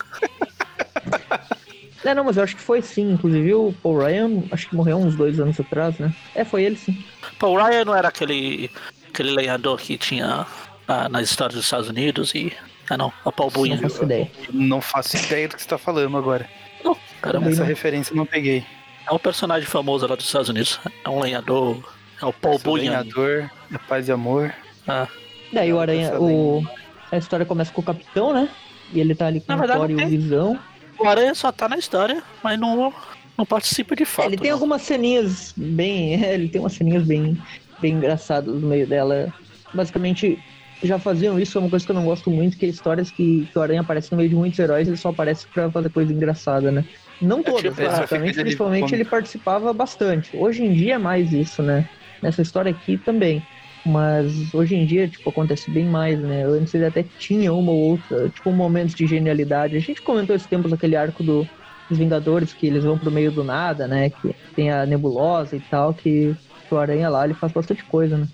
É, 2.05 2.13
não, 2.13 2.23
mas 2.23 2.37
eu 2.37 2.43
acho 2.43 2.55
que 2.55 2.61
foi 2.61 2.83
sim. 2.83 3.13
Inclusive 3.13 3.53
o 3.55 3.73
Paul 3.81 3.97
Ryan, 3.97 4.43
acho 4.51 4.69
que 4.69 4.75
morreu 4.75 4.97
uns 4.97 5.15
dois 5.15 5.39
anos 5.39 5.59
atrás, 5.59 5.97
né? 5.97 6.13
É, 6.35 6.45
foi 6.45 6.63
ele 6.63 6.77
sim. 6.77 7.03
Paul 7.39 7.57
Ryan 7.57 7.83
não 7.83 7.95
era 7.95 8.09
aquele, 8.09 8.69
aquele 9.15 9.31
lenhador 9.31 9.77
que 9.79 9.97
tinha 9.97 10.45
ah, 10.87 11.09
nas 11.09 11.29
histórias 11.29 11.55
dos 11.55 11.63
Estados 11.65 11.89
Unidos 11.89 12.35
e. 12.35 12.51
Ah 12.89 12.97
não, 12.97 13.11
o 13.23 13.31
Paul 13.31 13.49
Bunyan. 13.49 13.77
Não 13.81 13.89
faço 13.89 14.03
ideia. 14.03 14.31
Não 14.53 14.81
faço 14.81 15.17
ideia 15.17 15.47
do 15.47 15.55
que 15.55 15.61
você 15.63 15.67
tá 15.67 15.77
falando 15.77 16.15
agora. 16.17 16.47
Não, 16.83 16.95
caramba, 17.21 17.49
Essa 17.49 17.63
referência 17.63 18.13
eu 18.13 18.17
não 18.17 18.25
peguei. 18.27 18.63
é 19.09 19.11
um 19.11 19.17
personagem 19.17 19.67
famoso 19.67 20.05
lá 20.05 20.15
dos 20.15 20.25
Estados 20.25 20.49
Unidos. 20.49 20.79
É 21.03 21.09
um 21.09 21.19
lenhador. 21.19 21.83
É 22.21 22.25
o 22.25 22.31
Paul 22.31 22.59
Bunyan. 22.59 22.91
lenhador, 22.91 23.49
é 23.73 23.77
paz 23.89 24.07
e 24.07 24.11
amor. 24.11 24.53
Ah, 24.87 25.07
Daí 25.51 25.73
o 25.73 25.79
Aranha, 25.79 26.07
Essa 26.09 26.19
o... 26.19 26.63
a 27.11 27.17
história 27.17 27.45
começa 27.45 27.71
com 27.71 27.81
o 27.81 27.83
Capitão, 27.83 28.31
né? 28.33 28.47
E 28.93 28.99
ele 28.99 29.15
tá 29.15 29.25
ali 29.27 29.41
com 29.41 29.53
o 29.53 29.67
Thor 29.67 29.89
e 29.89 29.95
o. 29.95 30.07
Visão. 30.07 30.59
o 30.99 31.07
Aranha 31.07 31.33
só 31.33 31.51
tá 31.51 31.67
na 31.67 31.77
história, 31.77 32.21
mas 32.43 32.59
não, 32.59 32.93
não 33.35 33.45
participa 33.47 33.95
de 33.95 34.03
É, 34.03 34.05
fato. 34.05 34.27
ele 34.29 34.37
tem 34.37 34.49
não. 34.51 34.57
algumas 34.57 34.83
ceninhas 34.83 35.53
bem. 35.57 36.23
é, 36.23 36.33
ele 36.35 36.49
tem 36.49 36.61
umas 36.61 36.73
ceninhas 36.73 37.03
bem, 37.03 37.35
bem 37.79 37.93
engraçadas 37.93 38.61
no 38.61 38.67
meio 38.67 38.87
dela. 38.87 39.33
Basicamente, 39.73 40.39
já 40.83 40.99
faziam 40.99 41.39
isso, 41.39 41.57
é 41.57 41.61
uma 41.61 41.69
coisa 41.69 41.85
que 41.85 41.91
eu 41.91 41.95
não 41.95 42.05
gosto 42.05 42.29
muito, 42.29 42.57
que 42.57 42.65
é 42.65 42.69
histórias 42.69 43.11
que, 43.11 43.47
que 43.51 43.57
o 43.57 43.61
Aranha 43.61 43.81
aparece 43.81 44.11
no 44.11 44.17
meio 44.17 44.29
de 44.29 44.35
muitos 44.35 44.59
heróis, 44.59 44.87
ele 44.87 44.97
só 44.97 45.09
aparece 45.09 45.47
pra 45.47 45.69
fazer 45.71 45.89
coisa 45.89 46.11
engraçada, 46.13 46.71
né? 46.71 46.85
Não 47.21 47.41
todas, 47.41 47.61
tipo, 47.61 47.81
exatamente, 47.81 48.39
ali 48.39 48.43
principalmente 48.43 48.93
ele 48.93 49.05
participava 49.05 49.71
bastante. 49.73 50.35
Hoje 50.35 50.63
em 50.63 50.73
dia 50.73 50.95
é 50.95 50.97
mais 50.97 51.31
isso, 51.31 51.61
né? 51.63 51.87
Nessa 52.21 52.41
história 52.41 52.71
aqui 52.71 52.97
também. 52.97 53.41
Mas 53.85 54.51
hoje 54.53 54.75
em 54.75 54.85
dia, 54.85 55.07
tipo, 55.07 55.29
acontece 55.29 55.69
bem 55.69 55.85
mais, 55.85 56.19
né? 56.19 56.43
Antes 56.43 56.73
ele 56.73 56.85
até 56.85 57.05
tinha 57.19 57.53
uma 57.53 57.71
ou 57.71 57.91
outra, 57.91 58.29
tipo, 58.29 58.51
momentos 58.51 58.95
de 58.95 59.05
genialidade. 59.05 59.77
A 59.77 59.79
gente 59.79 60.01
comentou 60.01 60.35
esses 60.35 60.47
tempos 60.47 60.73
aquele 60.73 60.95
arco 60.95 61.21
do, 61.23 61.47
dos 61.87 61.97
Vingadores, 61.99 62.51
que 62.51 62.65
eles 62.65 62.83
vão 62.83 62.97
pro 62.97 63.11
meio 63.11 63.31
do 63.31 63.43
nada, 63.43 63.87
né? 63.87 64.09
Que 64.09 64.35
tem 64.55 64.71
a 64.71 64.87
nebulosa 64.87 65.55
e 65.55 65.59
tal, 65.59 65.93
que, 65.93 66.35
que 66.67 66.73
o 66.73 66.77
Aranha 66.77 67.09
lá, 67.09 67.25
ele 67.25 67.33
faz 67.33 67.51
bastante 67.51 67.83
coisa, 67.83 68.17
né? 68.17 68.27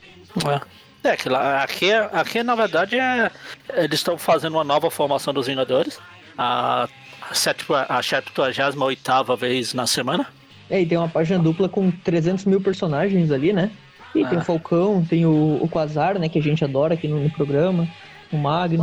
É, 1.03 1.09
é 1.09 1.17
que 1.17 1.27
lá, 1.29 1.63
aqui, 1.63 1.91
aqui 1.93 2.43
na 2.43 2.55
verdade 2.55 2.97
é, 2.97 3.29
eles 3.75 3.99
estão 3.99 4.17
fazendo 4.17 4.53
uma 4.53 4.63
nova 4.63 4.89
formação 4.89 5.33
dos 5.33 5.47
Vingadores. 5.47 5.99
A, 6.37 6.87
a 7.89 8.01
78 8.03 9.35
vez 9.37 9.73
na 9.73 9.85
semana. 9.85 10.25
É, 10.69 10.81
e 10.81 10.85
tem 10.85 10.97
uma 10.97 11.09
página 11.09 11.37
dupla 11.37 11.67
com 11.67 11.91
300 11.91 12.45
mil 12.45 12.61
personagens 12.61 13.31
ali, 13.31 13.51
né? 13.51 13.69
E 14.15 14.25
tem 14.25 14.37
Ah. 14.37 14.41
o 14.41 14.43
Falcão, 14.45 15.05
tem 15.07 15.25
o, 15.25 15.59
o 15.61 15.67
Quasar, 15.69 16.17
né? 16.19 16.29
Que 16.29 16.39
a 16.39 16.41
gente 16.41 16.63
adora 16.63 16.93
aqui 16.93 17.07
no, 17.07 17.19
no 17.21 17.29
programa. 17.29 17.87
O 18.31 18.37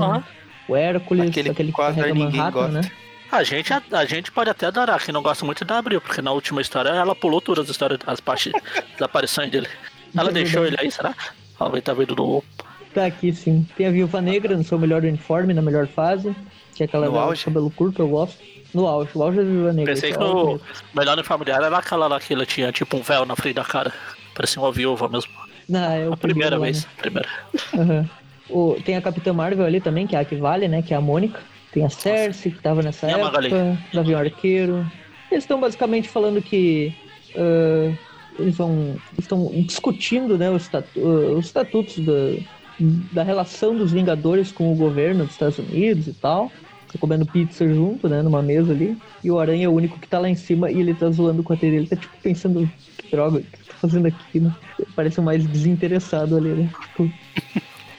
Aham. 0.04 0.24
o 0.68 0.76
Hércules, 0.76 1.30
Aquele 1.30 1.50
aquele, 1.50 1.72
que 1.72 1.76
carrega 1.78 2.12
ninguém 2.14 2.38
Manhattan, 2.38 2.50
gosta. 2.50 2.82
né? 2.82 2.90
A 3.30 3.42
gente, 3.42 3.72
a, 3.72 3.82
a 3.92 4.04
gente 4.04 4.32
pode 4.32 4.48
até 4.50 4.66
adorar, 4.66 4.98
que 5.04 5.12
não 5.12 5.22
gosta 5.22 5.44
muito 5.44 5.64
da 5.64 5.78
Abril, 5.78 6.00
porque 6.00 6.22
na 6.22 6.32
última 6.32 6.60
história 6.60 6.88
ela 6.90 7.14
pulou 7.14 7.40
todas 7.40 7.64
as 7.64 7.70
histórias, 7.70 8.00
as 8.06 8.20
partes 8.20 8.52
das 8.98 9.02
aparições 9.02 9.50
dele. 9.50 9.68
Ela 10.16 10.32
deixou 10.32 10.64
ele 10.66 10.76
aí, 10.80 10.90
será? 10.90 11.14
Ele 11.60 11.80
tá 11.82 11.92
vendo 11.92 12.14
no. 12.16 12.42
Tá 12.94 13.04
aqui 13.06 13.32
sim. 13.32 13.66
Tem 13.76 13.86
a 13.86 13.90
Viúva 13.90 14.20
Negra 14.22 14.56
no 14.56 14.64
seu 14.64 14.78
melhor 14.78 15.04
uniforme, 15.04 15.52
na 15.52 15.60
melhor 15.60 15.86
fase. 15.86 16.34
Que 16.74 16.84
é 16.84 16.86
aquela 16.86 17.06
No 17.06 17.12
dela 17.12 17.24
auge? 17.26 17.44
cabelo 17.44 17.70
curto, 17.70 18.00
eu 18.00 18.08
gosto. 18.08 18.38
No 18.72 18.86
auge, 18.86 19.10
o 19.14 19.22
auge 19.22 19.36
da 19.38 19.44
Viúva 19.44 19.72
Negra. 19.72 19.92
Pensei 19.94 20.12
que 20.12 20.18
é 20.18 20.24
o 20.24 20.58
melhor 20.94 21.16
no 21.16 21.24
familiar 21.24 21.62
era 21.62 21.76
aquela 21.76 22.06
lá 22.06 22.18
que 22.20 22.32
ela 22.32 22.46
tinha 22.46 22.72
tipo 22.72 22.96
um 22.96 23.02
véu 23.02 23.26
na 23.26 23.36
frente 23.36 23.56
da 23.56 23.64
cara. 23.64 23.92
Parecia 24.34 24.62
uma 24.62 24.72
viúva 24.72 25.08
mesmo. 25.08 25.30
Não, 25.68 25.92
é 25.92 26.08
o 26.08 26.14
A 26.14 26.16
primeira 26.16 26.56
lá, 26.56 26.64
vez. 26.64 26.84
né? 26.84 26.90
Primeira. 26.96 27.28
Aham. 27.74 28.08
O, 28.48 28.76
tem 28.82 28.96
a 28.96 29.02
Capitã 29.02 29.32
Marvel 29.34 29.66
ali 29.66 29.80
também, 29.80 30.06
que 30.06 30.16
é 30.16 30.20
a 30.20 30.24
que 30.24 30.36
vale, 30.36 30.66
né? 30.68 30.80
Que 30.80 30.94
é 30.94 30.96
a 30.96 31.00
Mônica. 31.00 31.38
Tem 31.72 31.84
a 31.84 31.90
Cersei, 31.90 32.52
que 32.52 32.62
tava 32.62 32.82
nessa 32.82 33.06
E 33.06 33.10
a 33.10 33.18
época. 33.18 33.24
Magali? 33.26 33.78
Gavião 33.92 34.20
Arqueiro. 34.20 34.86
Eles 35.30 35.44
estão 35.44 35.60
basicamente 35.60 36.08
falando 36.08 36.40
que. 36.40 36.94
ah, 37.36 37.92
eles 38.38 38.56
vão. 38.56 38.96
estão 39.18 39.50
discutindo 39.66 40.38
né, 40.38 40.50
os, 40.50 40.62
estatu- 40.62 41.00
ah, 41.00 41.32
os 41.38 41.46
estatutos 41.46 41.98
da, 41.98 42.12
da 43.12 43.22
relação 43.22 43.76
dos 43.76 43.92
Vingadores 43.92 44.50
com 44.52 44.72
o 44.72 44.76
governo 44.76 45.24
dos 45.24 45.32
Estados 45.32 45.58
Unidos 45.58 46.06
e 46.06 46.12
tal. 46.14 46.50
Tô 46.90 46.98
comendo 46.98 47.26
pizza 47.26 47.68
junto, 47.68 48.08
né? 48.08 48.22
Numa 48.22 48.40
mesa 48.40 48.72
ali. 48.72 48.96
E 49.22 49.30
o 49.30 49.38
Aranha 49.38 49.66
é 49.66 49.68
o 49.68 49.72
único 49.74 49.98
que 49.98 50.08
tá 50.08 50.18
lá 50.18 50.28
em 50.30 50.34
cima 50.34 50.70
e 50.70 50.80
ele 50.80 50.94
tá 50.94 51.10
zoando 51.10 51.42
com 51.42 51.52
a 51.52 51.56
TV. 51.56 51.76
Ele 51.76 51.86
tá 51.86 51.96
tipo 51.96 52.16
pensando, 52.22 52.66
que 52.96 53.10
droga, 53.10 53.38
o 53.38 53.42
que 53.42 53.58
tô 53.58 53.74
fazendo 53.74 54.06
aqui, 54.06 54.40
né? 54.40 54.54
Parece 54.96 55.20
o 55.20 55.22
mais 55.22 55.46
desinteressado 55.46 56.38
ali, 56.38 56.48
né? 56.48 56.70
Tipo, 56.88 57.10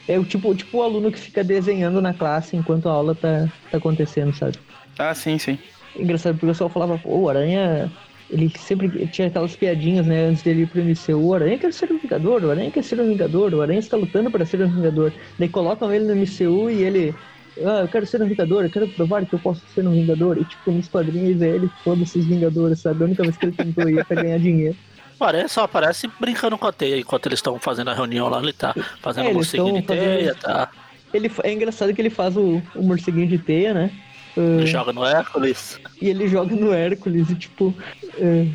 é 0.10 0.18
o 0.18 0.26
tipo, 0.26 0.54
tipo 0.56 0.80
o 0.80 0.84
aluno 0.84 1.12
que 1.12 1.20
fica 1.20 1.44
desenhando 1.44 2.02
na 2.02 2.14
classe 2.14 2.58
enquanto 2.58 2.90
a 2.90 2.92
aula 2.92 3.14
tá, 3.14 3.48
tá 3.70 3.78
acontecendo, 3.78 4.34
sabe? 4.36 4.58
Ah, 4.98 5.14
sim, 5.14 5.38
sim. 5.38 5.58
Engraçado, 5.96 6.34
porque 6.34 6.48
o 6.48 6.50
pessoal 6.50 6.70
falava, 6.70 6.98
pô, 6.98 7.16
o 7.16 7.30
Aranha, 7.30 7.92
ele 8.28 8.52
sempre 8.58 9.08
tinha 9.08 9.28
aquelas 9.28 9.56
piadinhas, 9.56 10.08
né, 10.08 10.26
antes 10.26 10.42
dele 10.42 10.64
ir 10.64 10.68
pro 10.68 10.82
MCU, 10.82 11.28
o 11.28 11.34
Aranha 11.36 11.60
quer 11.60 11.72
ser 11.72 11.92
um 11.92 12.00
Vingador, 12.00 12.44
o 12.44 12.50
Aranha 12.50 12.72
quer 12.72 12.84
ser 12.84 13.00
um 13.00 13.08
Vingador, 13.08 13.54
o 13.54 13.62
Aranha 13.62 13.80
está 13.80 13.96
lutando 13.96 14.32
para 14.32 14.46
ser 14.48 14.62
um 14.64 14.68
Vingador. 14.68 15.14
Daí 15.38 15.48
colocam 15.48 15.94
ele 15.94 16.06
no 16.06 16.16
MCU 16.16 16.72
e 16.72 16.82
ele, 16.82 17.14
ah, 17.60 17.82
eu 17.82 17.88
quero 17.88 18.08
ser 18.08 18.20
um 18.20 18.28
Vingador, 18.28 18.64
eu 18.64 18.72
quero 18.72 18.88
provar 18.88 19.24
que 19.28 19.34
eu 19.34 19.40
posso 19.40 19.62
ser 19.76 19.88
um 19.88 19.92
Vingador. 19.92 20.40
E 20.40 20.46
tipo, 20.46 20.72
nos 20.72 20.88
quadrinhos 20.88 21.40
é 21.44 21.50
ele, 21.50 21.70
foda-se 21.84 22.18
os 22.18 22.26
Vingadores, 22.26 22.80
sabe? 22.80 23.04
A 23.04 23.06
única 23.06 23.22
vez 23.22 23.38
que 23.38 23.46
ele 23.46 23.56
tentou 23.56 23.88
ir 23.88 24.04
pra 24.06 24.24
ganhar 24.24 24.40
dinheiro. 24.40 24.76
Aranha 25.28 25.48
só 25.48 25.64
aparece 25.64 26.10
brincando 26.20 26.58
com 26.58 26.68
a 26.68 26.72
teia 26.72 26.98
enquanto 27.00 27.26
eles 27.28 27.40
estão 27.40 27.60
fazendo 27.60 27.90
a 27.90 27.94
reunião 27.94 28.30
lá. 28.30 28.40
Ele 28.42 28.54
tá 28.54 28.74
fazendo 29.02 29.28
É, 29.28 29.30
um 29.30 29.34
morceguinho 29.36 29.82
de 29.82 29.88
fazendo 29.88 30.04
teia, 30.04 30.32
isso. 30.32 30.40
tá? 30.42 30.70
Ele, 31.14 31.32
é 31.44 31.52
engraçado 31.54 31.94
que 31.94 32.02
ele 32.02 32.10
faz 32.10 32.38
o, 32.38 32.62
o 32.76 32.84
morceguinho 32.84 33.28
de 33.28 33.38
teia, 33.38 33.74
né? 33.74 33.92
Ele 34.38 34.66
joga 34.68 34.94
no 34.94 35.04
Hércules. 35.04 35.80
e 36.02 36.08
ele 36.10 36.28
joga 36.28 36.56
no 36.56 36.72
Hércules 36.72 37.30
e 37.30 37.36
tipo 37.36 37.74
é, 38.18 38.46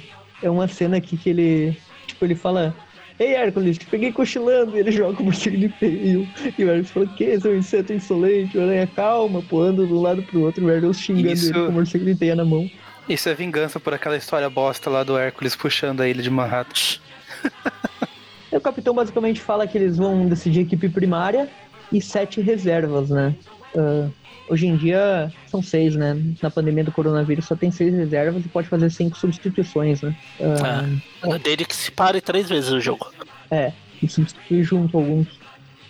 é 0.43 0.49
uma 0.49 0.67
cena 0.69 0.97
aqui 0.97 1.17
que 1.17 1.29
ele 1.29 1.77
tipo 2.07 2.25
ele 2.25 2.35
fala 2.35 2.75
Ei 3.19 3.35
Hércules, 3.35 3.77
te 3.77 3.85
peguei 3.87 4.11
cochilando 4.11 4.77
e 4.77 4.81
ele 4.81 4.91
joga 4.91 5.21
o 5.21 5.25
morcego 5.25 5.57
de 5.57 5.69
teia 5.69 5.91
e 6.13 6.17
o, 6.17 6.21
o 6.23 6.63
Hércules 6.69 6.91
fala 6.91 7.07
que 7.09 7.39
seu 7.41 7.57
inseto 7.57 7.93
insolente, 7.93 8.57
o 8.57 8.63
aranha 8.63 8.87
calma, 8.87 9.43
pulando 9.43 9.87
de 9.87 9.93
um 9.93 10.01
lado 10.01 10.23
pro 10.23 10.41
outro, 10.43 10.63
e 10.63 10.67
o 10.67 10.71
Hércules 10.71 10.99
xingando 11.01 11.29
Isso- 11.33 11.51
ele 11.51 11.65
com 11.67 11.69
o 11.69 11.73
morcego 11.73 12.05
de 12.05 12.15
teia 12.15 12.35
na 12.37 12.45
mão. 12.45 12.69
Isso 13.09 13.29
é 13.29 13.35
vingança 13.35 13.79
por 13.79 13.93
aquela 13.93 14.17
história 14.17 14.49
bosta 14.49 14.89
lá 14.89 15.05
do 15.05 15.19
Hércules 15.19 15.55
puxando 15.55 16.01
a 16.01 16.09
ilha 16.09 16.23
de 16.23 16.31
Manhattan. 16.31 16.99
O 18.55 18.61
capitão 18.61 18.95
basicamente 18.95 19.41
fala 19.41 19.67
que 19.67 19.77
eles 19.77 19.97
vão 19.97 20.29
decidir 20.29 20.61
equipe 20.61 20.89
primária 20.89 21.51
e 21.91 22.01
sete 22.01 22.41
reservas, 22.41 23.11
né? 23.11 23.35
Ah, 23.77 24.09
hoje 24.49 24.69
em 24.69 24.77
dia 24.77 25.33
são 25.49 25.61
seis, 25.61 25.97
né? 25.97 26.17
Na 26.41 26.51
pandemia 26.51 26.85
do 26.85 26.93
coronavírus 26.93 27.47
só 27.47 27.57
tem 27.57 27.73
seis 27.73 27.93
reservas 27.93 28.45
e 28.45 28.49
pode 28.49 28.69
fazer 28.69 28.91
cinco 28.91 29.19
substituições, 29.19 30.03
né? 30.03 30.17
Ah, 30.41 31.37
Desde 31.43 31.65
que 31.65 31.75
se 31.75 31.91
pare 31.91 32.21
três 32.21 32.49
vezes 32.49 32.71
o 32.71 32.81
jogo. 32.81 33.13
É, 33.51 33.73
e 34.01 34.09
substituir 34.09 34.63
junto 34.63 34.97
alguns. 34.97 35.27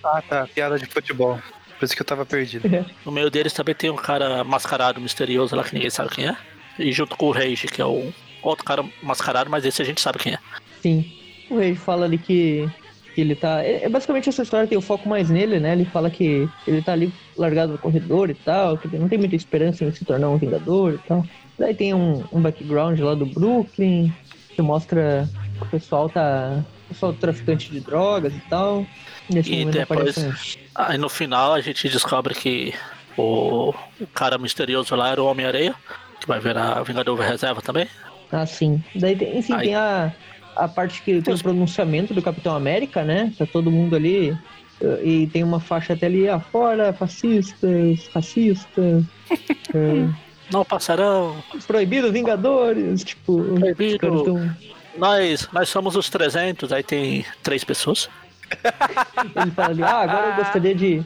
Ah, 0.03 0.23
tá. 0.27 0.49
Piada 0.55 0.79
de 0.79 0.87
futebol. 0.87 1.39
Por 1.79 1.85
isso 1.85 1.95
que 1.95 2.01
eu 2.01 2.07
tava 2.07 2.25
perdido. 2.25 2.67
No 3.05 3.13
meio 3.13 3.31
deles 3.31 3.53
também 3.53 3.75
tem 3.75 3.91
um 3.91 3.97
cara 3.97 4.43
mascarado 4.43 5.01
misterioso 5.03 5.55
lá 5.55 5.65
que 5.65 5.75
ninguém 5.75 5.91
sabe 5.91 6.09
quem 6.11 6.29
é. 6.29 6.37
E 6.79 6.93
junto 6.93 7.17
com 7.17 7.27
o 7.27 7.31
Rage, 7.31 7.67
que 7.69 7.81
é 7.81 7.85
o 7.85 8.13
outro 8.43 8.65
cara 8.65 8.85
mascarado, 9.03 9.49
mas 9.51 9.65
esse 9.65 9.81
a 9.81 9.85
gente 9.85 10.01
sabe 10.01 10.19
quem 10.19 10.35
é. 10.35 10.39
Sim. 10.83 11.11
O 11.51 11.59
Rei 11.59 11.75
fala 11.75 12.05
ali 12.07 12.19
que, 12.19 12.69
que 13.15 13.21
ele 13.21 13.35
tá. 13.35 13.63
É, 13.63 13.85
é 13.85 13.89
basicamente 13.89 14.29
essa 14.29 14.43
história 14.43 14.67
tem 14.67 14.77
o 14.79 14.83
foco 14.83 15.09
mais 15.09 15.29
nele, 15.31 15.61
né? 15.61 15.73
Ele 15.73 15.85
fala 15.85 16.11
que 16.11 16.49
ele 16.67 16.83
tá 16.83 16.93
ali 16.93 17.13
largado 17.37 17.73
no 17.73 17.79
corredor 17.79 18.31
e 18.31 18.35
tal, 18.35 18.77
que 18.79 18.87
ele 18.89 18.99
não 18.99 19.09
tem 19.09 19.19
muita 19.19 19.37
esperança 19.37 19.85
em 19.85 19.93
se 19.93 20.05
tornar 20.05 20.29
um 20.29 20.39
Vingador 20.39 20.95
e 20.95 20.99
tal. 21.09 21.25
Daí 21.59 21.75
tem 21.75 21.95
um, 21.95 22.25
um 22.33 22.41
background 22.41 22.99
lá 23.01 23.15
do 23.15 23.27
Brooklyn, 23.27 24.13
que 24.55 24.61
mostra 24.63 25.29
que 25.59 25.63
o 25.65 25.67
pessoal 25.67 26.09
tá. 26.09 26.65
O 26.87 26.89
pessoal 26.89 27.13
traficante 27.15 27.71
de 27.71 27.81
drogas 27.81 28.35
e 28.35 28.41
tal. 28.51 28.87
Nesse 29.31 29.51
E 29.53 29.61
momento 29.61 29.79
depois- 29.79 30.19
aparece 30.19 30.59
Aí 30.75 30.99
no 30.99 31.09
final 31.09 31.55
a 31.55 31.61
gente 31.61 31.89
descobre 31.89 32.35
que 32.35 32.75
o, 33.17 33.73
o 34.01 34.07
cara 34.13 34.37
misterioso 34.37 34.95
lá 34.95 35.11
era 35.11 35.23
o 35.23 35.27
Homem-Areia, 35.27 35.75
que 36.25 36.29
vai 36.29 36.41
virar 36.41 36.83
Vingador 36.83 37.19
Reserva 37.21 37.61
também. 37.61 37.87
Ah, 38.33 38.47
sim. 38.47 38.83
Daí 38.97 39.15
tem, 39.15 39.39
enfim, 39.39 39.53
Aí- 39.53 39.67
tem 39.67 39.75
a, 39.75 40.11
a 40.57 40.67
parte 40.67 41.03
que 41.03 41.21
tem 41.23 41.35
o 41.35 41.39
pronunciamento 41.39 42.15
do 42.15 42.23
Capitão 42.23 42.57
América, 42.57 43.05
né? 43.05 43.33
Tá 43.39 43.47
todo 43.47 43.71
mundo 43.71 43.95
ali. 43.95 44.37
eh, 44.81 45.01
E 45.05 45.27
tem 45.29 45.45
uma 45.45 45.61
faixa 45.61 45.93
até 45.93 46.07
ali, 46.07 46.29
afora, 46.29 46.93
fascistas, 46.93 48.09
racistas, 48.13 49.05
eh, 49.75 50.09
Não, 50.51 50.65
passarão. 50.65 51.37
proibido 51.67 52.11
Vingadores, 52.11 53.05
tipo, 53.05 53.41
os 53.41 53.61
Proibido. 53.61 54.25
tão- 54.25 54.57
Nós, 54.97 55.49
nós 55.53 55.69
somos 55.69 55.95
os 55.97 56.09
300, 56.09 56.73
aí 56.73 56.83
tem 56.83 57.25
três 57.43 57.63
pessoas. 57.65 58.09
ele 59.37 59.51
fala 59.53 59.69
ali, 59.71 59.83
ah, 59.83 60.01
agora 60.01 60.27
eu 60.31 60.37
gostaria 60.37 60.75
de 60.75 61.03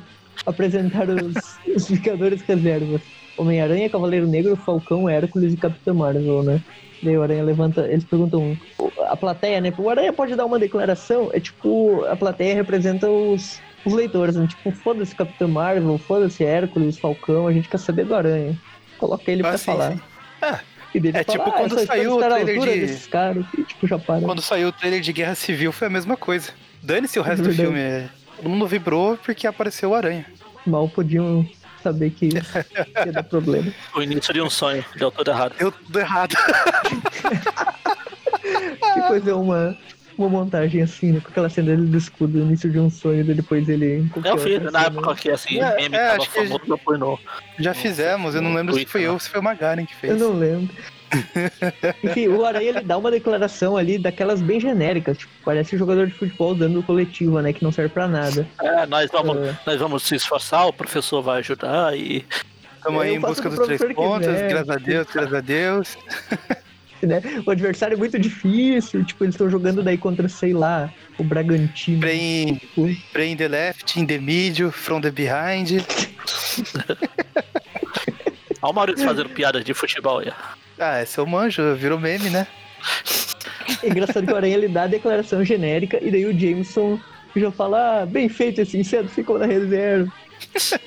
apresentar 0.46 1.08
os, 1.08 1.58
os 1.74 1.88
Vingadores 1.88 2.42
Reservas. 2.42 3.00
Homem-Aranha, 3.38 3.88
Cavaleiro 3.88 4.26
Negro, 4.26 4.56
Falcão, 4.56 5.08
Hércules 5.08 5.54
e 5.54 5.56
Capitão 5.56 5.94
Marvel, 5.94 6.42
né? 6.42 6.60
Daí 7.02 7.16
o 7.16 7.22
Aranha 7.22 7.44
levanta, 7.44 7.82
eles 7.86 8.04
perguntam, 8.04 8.56
a 9.08 9.16
plateia, 9.16 9.60
né? 9.60 9.72
O 9.78 9.88
Aranha 9.88 10.12
pode 10.12 10.34
dar 10.34 10.44
uma 10.46 10.58
declaração? 10.58 11.30
É 11.32 11.38
tipo, 11.38 12.04
a 12.06 12.16
plateia 12.16 12.54
representa 12.54 13.08
os, 13.08 13.60
os 13.84 13.92
leitores, 13.92 14.34
né? 14.34 14.46
Tipo, 14.48 14.72
foda-se 14.72 15.14
Capitão 15.14 15.46
Marvel, 15.48 15.96
foda-se 15.98 16.44
Hércules, 16.44 16.98
Falcão, 16.98 17.46
a 17.46 17.52
gente 17.52 17.68
quer 17.68 17.78
saber 17.78 18.04
do 18.04 18.14
Aranha. 18.16 18.58
Coloca 18.98 19.30
ele 19.30 19.42
Ah, 19.42 19.48
pra 19.50 19.58
sim, 19.58 19.66
falar. 19.66 19.92
sim. 19.92 20.00
É, 20.42 20.58
E 20.94 20.98
dele 21.00 21.18
É 21.18 21.22
fala, 21.22 21.38
tipo 21.38 21.50
ah, 21.50 21.52
quando 21.52 21.86
saiu 21.86 22.16
o 22.16 22.18
trailer 22.18 22.58
de- 22.60 22.80
desses 22.80 23.06
caras, 23.06 23.44
e 23.56 23.62
tipo, 23.62 23.86
já 23.86 23.98
para. 23.98 24.20
quando 24.22 24.42
saiu 24.42 24.68
o 24.68 24.72
trailer 24.72 25.00
de 25.00 25.12
Guerra 25.12 25.34
Civil 25.36 25.70
foi 25.70 25.86
a 25.86 25.90
mesma 25.90 26.16
coisa. 26.16 26.50
Dane-se 26.82 27.18
o 27.18 27.22
resto 27.22 27.42
do 27.42 27.50
Verdade. 27.50 27.68
filme. 27.68 27.78
é, 27.80 28.08
Todo 28.36 28.48
mundo 28.48 28.66
vibrou 28.66 29.16
porque 29.24 29.46
apareceu 29.46 29.90
o 29.90 29.94
Aranha. 29.94 30.24
Mal 30.66 30.88
podiam 30.88 31.46
saber 31.82 32.10
que 32.10 32.28
ia 32.28 33.12
dar 33.12 33.22
problema. 33.22 33.72
O 33.94 34.02
início 34.02 34.32
de 34.34 34.40
um 34.40 34.50
sonho, 34.50 34.84
deu 34.96 35.10
tudo 35.10 35.30
errado. 35.30 35.54
Deu 35.58 35.72
tudo 35.72 35.98
errado. 35.98 36.34
Depois 38.94 39.26
é 39.26 39.34
uma, 39.34 39.76
uma 40.16 40.28
montagem 40.28 40.82
assim, 40.82 41.12
né? 41.12 41.20
Com 41.20 41.28
aquela 41.28 41.48
cena 41.48 41.68
dele 41.70 41.88
do 41.88 41.96
escudo, 41.96 42.38
início 42.38 42.70
de 42.70 42.78
um 42.78 42.90
sonho, 42.90 43.20
e 43.20 43.34
depois 43.34 43.68
ele. 43.68 44.10
Eu 44.24 44.38
fiz, 44.38 44.60
na 44.72 44.84
época 44.84 45.14
que 45.14 45.30
assim, 45.30 45.60
É, 45.60 45.76
meme 45.76 45.96
é, 45.96 46.08
tava 46.10 46.24
famoso, 46.26 46.60
eu 46.88 46.98
no. 46.98 47.18
Já 47.58 47.74
fizemos, 47.74 48.34
eu 48.34 48.42
não 48.42 48.54
lembro 48.54 48.74
se 48.74 48.84
foi 48.86 49.02
eu 49.02 49.14
ou 49.14 49.20
se 49.20 49.30
foi 49.30 49.40
o 49.40 49.42
Magaren 49.42 49.84
que 49.86 49.92
Eu 49.94 49.98
fez. 49.98 50.20
não 50.20 50.32
lembro. 50.32 50.74
Enfim, 52.04 52.28
o 52.28 52.44
Aranha 52.44 52.68
ele 52.70 52.80
dá 52.82 52.96
uma 52.98 53.10
declaração 53.10 53.76
ali 53.76 53.98
daquelas 53.98 54.40
bem 54.40 54.60
genéricas, 54.60 55.18
tipo, 55.18 55.32
parece 55.44 55.76
jogador 55.76 56.06
de 56.06 56.14
futebol 56.14 56.54
dando 56.54 56.82
coletiva, 56.82 57.40
né? 57.42 57.52
Que 57.52 57.62
não 57.62 57.72
serve 57.72 57.92
pra 57.92 58.06
nada. 58.08 58.46
É, 58.62 58.86
nós 58.86 59.10
vamos, 59.10 59.36
É. 59.38 59.58
nós 59.66 59.78
vamos 59.80 60.02
se 60.02 60.14
esforçar, 60.16 60.66
o 60.66 60.72
professor 60.72 61.22
vai 61.22 61.38
ajudar 61.40 61.96
e. 61.96 62.24
Estamos 62.76 63.02
aí 63.02 63.08
Eu 63.10 63.14
em 63.16 63.20
busca 63.20 63.48
dos 63.50 63.66
três 63.66 63.80
pontos, 63.94 64.26
quiser. 64.28 64.48
graças 64.48 64.70
a 64.70 64.76
Deus, 64.76 65.06
graças 65.12 65.34
a 65.34 65.40
Deus. 65.40 65.98
Né? 67.00 67.22
O 67.46 67.50
adversário 67.52 67.94
é 67.94 67.96
muito 67.96 68.18
difícil, 68.18 69.04
tipo, 69.04 69.22
eles 69.22 69.36
estão 69.36 69.48
jogando 69.48 69.84
daí 69.84 69.96
contra, 69.96 70.28
sei 70.28 70.52
lá, 70.52 70.92
o 71.16 71.22
Bragantino. 71.22 72.00
Play, 72.00 72.56
Tipo, 72.58 72.88
play 73.12 73.30
in 73.30 73.36
the 73.36 73.46
left, 73.46 74.00
in 74.00 74.04
the 74.04 74.18
middle, 74.18 74.72
from 74.72 75.00
the 75.00 75.12
behind. 75.12 75.68
Olha 78.60 78.70
o 78.72 78.74
Maurício 78.74 79.04
fazendo 79.04 79.28
piadas 79.28 79.64
de 79.64 79.72
futebol 79.74 80.18
aí. 80.18 80.32
Ah, 80.78 81.02
esse 81.02 81.18
eu 81.18 81.26
manjo, 81.26 81.74
virou 81.74 81.98
meme, 81.98 82.30
né? 82.30 82.46
É 83.82 83.88
engraçado 83.88 84.26
que 84.26 84.32
o 84.32 84.36
Aranha 84.36 84.56
ele 84.56 84.68
dá 84.68 84.84
a 84.84 84.86
declaração 84.86 85.44
genérica 85.44 85.98
e 86.02 86.10
daí 86.10 86.24
o 86.24 86.38
Jameson 86.38 86.98
já 87.36 87.50
fala, 87.50 88.02
ah, 88.02 88.06
bem 88.06 88.28
feito 88.28 88.60
esse 88.60 88.78
inseto, 88.78 89.08
ficou 89.08 89.38
na 89.38 89.46
reserva. 89.46 90.10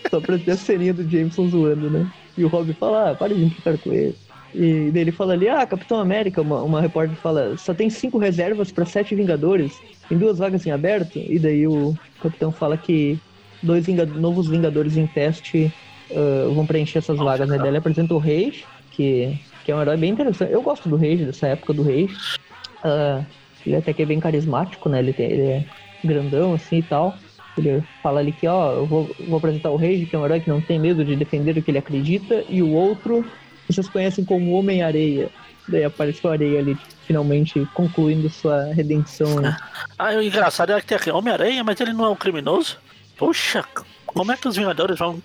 Só 0.10 0.20
pra 0.20 0.38
ter 0.38 0.52
a 0.52 0.58
ceninha 0.58 0.94
do 0.94 1.08
Jameson 1.08 1.48
zoando, 1.50 1.90
né? 1.90 2.10
E 2.38 2.44
o 2.44 2.48
Rob 2.48 2.74
fala, 2.74 3.12
ah, 3.12 3.16
para 3.16 3.34
de 3.34 3.44
implicar 3.44 3.78
com 3.78 3.92
ele. 3.94 4.16
E 4.54 4.90
daí 4.92 5.02
ele 5.04 5.12
fala 5.12 5.34
ali, 5.34 5.48
ah, 5.48 5.66
Capitão 5.66 6.00
América, 6.00 6.42
uma, 6.42 6.62
uma 6.64 6.82
repórter 6.82 7.16
fala, 7.18 7.56
só 7.58 7.74
tem 7.74 7.90
cinco 7.90 8.18
reservas 8.18 8.72
pra 8.72 8.86
sete 8.86 9.16
Vingadores, 9.16 9.74
tem 10.10 10.18
duas 10.18 10.38
vagas 10.40 10.66
em 10.66 10.72
aberto. 10.72 11.20
E 11.20 11.38
daí 11.40 11.68
o 11.68 11.96
Capitão 12.22 12.52
fala 12.52 12.78
que 12.78 13.20
dois 13.62 13.86
vinga- 13.86 14.06
novos 14.06 14.48
Vingadores 14.48 14.98
em 14.98 15.08
teste 15.08 15.72
ah, 16.12 16.50
vão 16.54 16.66
preencher 16.66 16.98
essas 17.00 17.18
vagas, 17.18 17.48
né? 17.48 17.58
Daí 17.58 17.68
ele 17.68 17.78
apresenta 17.78 18.14
o 18.14 18.18
Reis, 18.18 18.64
que, 18.92 19.38
que 19.64 19.72
é 19.72 19.76
um 19.76 19.82
herói 19.82 19.98
bem 19.98 20.12
interessante. 20.12 20.52
Eu 20.52 20.62
gosto 20.62 20.88
do 20.90 20.96
Reis, 20.96 21.26
dessa 21.26 21.48
época 21.48 21.74
do 21.74 21.84
Reis. 21.84 22.36
Ah, 22.84 23.22
ele 23.66 23.76
até 23.76 23.94
que 23.94 24.02
é 24.02 24.06
bem 24.06 24.20
carismático, 24.20 24.90
né? 24.90 25.00
Ele, 25.00 25.14
tem- 25.14 25.30
ele 25.32 25.42
é 25.44 25.66
grandão 26.04 26.54
assim 26.54 26.78
e 26.80 26.84
tal. 26.84 27.16
Ele 27.58 27.84
fala 28.02 28.20
ali 28.22 28.32
que, 28.32 28.48
ó, 28.48 28.72
eu 28.74 28.86
vou, 28.86 29.10
vou 29.28 29.38
apresentar 29.38 29.70
o 29.72 29.76
Rage, 29.76 30.06
que 30.06 30.16
é 30.16 30.20
um 30.20 30.26
herói 30.26 30.40
que 30.40 30.50
não 30.50 30.62
tem 30.62 30.80
medo 30.80 31.04
de 31.04 31.16
defender 31.16 31.58
o 31.58 31.62
que 31.62 31.70
ele 31.70 31.78
acredita, 31.78 32.44
e 32.50 32.62
o 32.64 32.72
outro 32.72 33.26
vocês 33.70 33.88
conhecem 33.90 34.24
como 34.26 34.54
Homem-Areia. 34.54 35.30
Daí 35.68 35.84
apareceu 35.84 36.30
a 36.30 36.34
areia 36.34 36.60
ali, 36.60 36.76
finalmente 37.06 37.66
concluindo 37.74 38.30
sua 38.30 38.74
redenção. 38.74 39.40
né? 39.40 39.56
Ah, 40.00 40.10
o 40.16 40.22
engraçado 40.22 40.72
é 40.72 40.82
que 40.82 40.88
tem 40.88 40.98
aqui 40.98 41.12
Homem-Aranha, 41.12 41.64
mas 41.64 41.80
ele 41.80 41.94
não 41.94 42.06
é 42.06 42.10
um 42.10 42.16
criminoso. 42.16 42.78
Puxa, 43.16 43.64
como 44.08 44.32
é 44.32 44.38
que 44.38 44.48
os 44.48 44.56
Vingadores 44.56 44.98
vão 44.98 45.22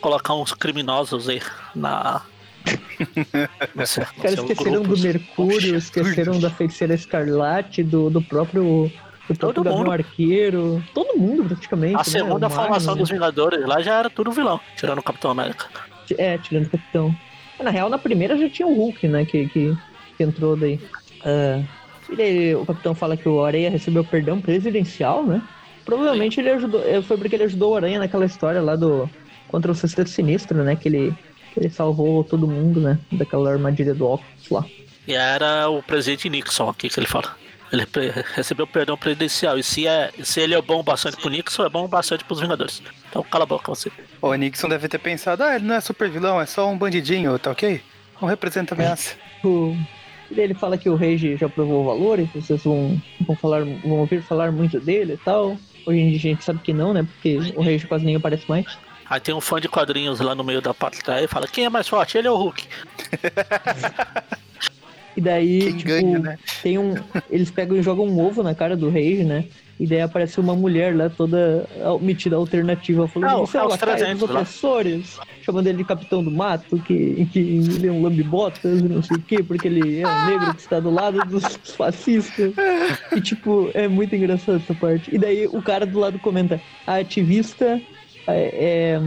colocar 0.00 0.34
uns 0.34 0.52
criminosos 0.52 1.28
aí 1.28 1.40
na. 1.74 2.22
Sei, 3.84 4.02
Os 4.04 4.10
caras 4.12 4.34
seu 4.34 4.44
esqueceram 4.44 4.82
do 4.82 4.98
Mercúrio, 4.98 5.76
esqueceram 5.76 6.38
da 6.40 6.50
Feiticeira 6.50 6.94
Escarlate, 6.94 7.82
do, 7.82 8.10
do 8.10 8.22
próprio. 8.22 8.90
Do 9.28 9.34
próprio 9.36 9.64
Todo 9.64 9.76
mundo. 9.76 9.90
Arqueiro. 9.90 10.82
Todo 10.94 11.18
mundo, 11.18 11.44
praticamente. 11.44 11.94
A 11.94 11.98
né? 11.98 12.04
segunda 12.04 12.48
formação 12.48 12.96
dos 12.96 13.10
Vingadores 13.10 13.66
lá 13.66 13.80
já 13.82 13.98
era 13.98 14.08
tudo 14.08 14.30
vilão, 14.30 14.60
tirando 14.76 14.98
o 14.98 15.02
Capitão 15.02 15.30
América. 15.32 15.66
É, 16.16 16.38
tirando 16.38 16.66
o 16.66 16.70
Capitão. 16.70 17.14
Na 17.60 17.70
real, 17.70 17.88
na 17.88 17.98
primeira 17.98 18.36
já 18.38 18.48
tinha 18.48 18.68
o 18.68 18.74
Hulk, 18.74 19.08
né? 19.08 19.24
Que, 19.24 19.48
que, 19.48 19.76
que 20.16 20.22
entrou 20.22 20.56
daí. 20.56 20.78
Ah, 21.24 21.60
e 22.08 22.14
daí 22.14 22.54
o 22.54 22.64
Capitão 22.64 22.94
fala 22.94 23.16
que 23.16 23.28
o 23.28 23.42
Areia 23.44 23.68
recebeu 23.70 24.04
perdão 24.04 24.40
presidencial, 24.40 25.24
né? 25.24 25.42
Provavelmente 25.84 26.38
ele 26.38 26.50
ajudou. 26.50 26.82
eh, 26.84 27.02
Foi 27.02 27.16
porque 27.16 27.34
ele 27.34 27.44
ajudou 27.44 27.72
o 27.72 27.76
Aranha 27.76 27.98
naquela 27.98 28.24
história 28.26 28.60
lá 28.62 28.76
do. 28.76 29.10
Contra 29.48 29.72
o 29.72 29.74
Sexteto 29.74 30.10
Sinistro, 30.10 30.62
né? 30.62 30.76
Que 30.76 30.88
ele, 30.88 31.14
ele 31.56 31.70
salvou 31.70 32.22
todo 32.24 32.46
mundo, 32.46 32.80
né? 32.80 32.98
Daquela 33.12 33.52
armadilha 33.52 33.94
do 33.94 34.06
Octopus 34.06 34.50
lá. 34.50 34.64
E 35.06 35.14
era 35.14 35.68
o 35.68 35.82
presidente 35.82 36.28
Nixon 36.28 36.68
aqui 36.68 36.88
que 36.88 36.98
ele 36.98 37.06
fala. 37.06 37.34
Ele 37.72 37.84
recebeu 38.34 38.66
perdão 38.66 38.96
presidencial. 38.96 39.58
E 39.58 39.62
se, 39.62 39.86
é, 39.86 40.12
se 40.22 40.40
ele 40.40 40.54
é 40.54 40.62
bom 40.62 40.82
bastante 40.82 41.16
pro 41.16 41.30
Nixon, 41.30 41.64
é 41.64 41.68
bom 41.68 41.86
bastante 41.86 42.24
pros 42.24 42.40
Vingadores. 42.40 42.82
Então 43.08 43.22
cala 43.22 43.44
a 43.44 43.46
boca 43.46 43.74
você. 43.74 43.90
O 44.20 44.32
Nixon 44.34 44.68
deve 44.68 44.88
ter 44.88 44.98
pensado, 44.98 45.42
ah, 45.42 45.56
ele 45.56 45.64
não 45.64 45.74
é 45.74 45.80
super 45.80 46.08
vilão, 46.08 46.40
é 46.40 46.46
só 46.46 46.68
um 46.68 46.78
bandidinho, 46.78 47.38
tá 47.38 47.50
ok? 47.50 47.80
Não 48.20 48.28
representa 48.28 48.74
ameaça. 48.74 49.14
O... 49.44 49.76
E 50.30 50.40
ele 50.40 50.54
fala 50.54 50.76
que 50.76 50.88
o 50.88 50.96
Rage 50.96 51.36
já 51.36 51.48
provou 51.48 51.82
o 51.82 51.86
valor 51.86 52.18
e 52.18 52.26
que 52.26 52.40
vocês 52.40 52.62
vão, 52.64 53.00
vão, 53.20 53.36
falar, 53.36 53.64
vão 53.64 54.00
ouvir 54.00 54.22
falar 54.22 54.50
muito 54.50 54.80
dele 54.80 55.14
e 55.14 55.18
tal. 55.18 55.56
Hoje 55.86 56.00
em 56.00 56.08
dia 56.10 56.18
a 56.18 56.34
gente 56.34 56.44
sabe 56.44 56.58
que 56.60 56.72
não, 56.72 56.92
né? 56.92 57.04
Porque 57.04 57.52
o 57.54 57.62
Rage 57.62 57.86
quase 57.86 58.04
nem 58.04 58.16
aparece 58.16 58.44
mais. 58.48 58.66
Aí 59.08 59.20
tem 59.20 59.34
um 59.34 59.40
fã 59.40 59.60
de 59.60 59.68
quadrinhos 59.68 60.20
lá 60.20 60.34
no 60.34 60.42
meio 60.44 60.60
da 60.60 60.74
plateia 60.74 61.24
e 61.24 61.28
fala: 61.28 61.46
quem 61.46 61.64
é 61.64 61.68
mais 61.70 61.86
forte? 61.88 62.18
Ele 62.18 62.28
ou 62.28 62.36
o 62.38 62.42
Hulk? 62.42 62.64
E 65.16 65.20
daí, 65.20 65.60
Quem 65.60 65.76
tipo, 65.78 65.88
ganha, 65.88 66.18
né? 66.18 66.38
tem 66.62 66.76
um. 66.78 66.94
Eles 67.30 67.50
pegam 67.50 67.76
e 67.78 67.82
jogam 67.82 68.04
um 68.06 68.20
ovo 68.20 68.42
na 68.42 68.54
cara 68.54 68.76
do 68.76 68.90
Rage, 68.90 69.24
né? 69.24 69.46
E 69.80 69.86
daí 69.86 70.00
aparece 70.02 70.38
uma 70.40 70.54
mulher 70.54 70.94
lá 70.94 71.08
toda 71.08 71.66
metida 72.02 72.36
alternativa, 72.36 73.08
falando: 73.08 73.30
Ah, 73.30 73.36
Você 73.36 73.56
é 73.56 73.60
os 73.62 73.66
o 73.66 73.70
lacaio 73.70 73.92
dos 73.92 74.00
300 74.02 74.22
lá. 74.28 74.40
opressores, 74.40 75.18
chamando 75.42 75.66
ele 75.68 75.78
de 75.78 75.84
capitão 75.84 76.22
do 76.22 76.30
mato, 76.30 76.78
que, 76.80 77.26
que 77.32 77.38
ele 77.38 77.86
é 77.88 77.90
um 77.92 78.02
lambibotas, 78.02 78.82
não 78.82 79.02
sei 79.02 79.16
o 79.16 79.22
quê, 79.22 79.42
porque 79.42 79.68
ele 79.68 80.00
é 80.02 80.06
um 80.06 80.26
negro 80.26 80.54
que 80.54 80.60
está 80.60 80.80
do 80.80 80.90
lado 80.90 81.18
dos 81.24 81.44
fascistas. 81.76 82.52
E, 83.14 83.20
tipo, 83.22 83.70
é 83.72 83.88
muito 83.88 84.14
engraçado 84.14 84.56
essa 84.56 84.74
parte. 84.74 85.14
E 85.14 85.18
daí 85.18 85.46
o 85.46 85.62
cara 85.62 85.86
do 85.86 85.98
lado 85.98 86.18
comenta: 86.18 86.60
A 86.86 86.96
ativista 86.96 87.80
é. 88.28 88.94
é 88.98 89.00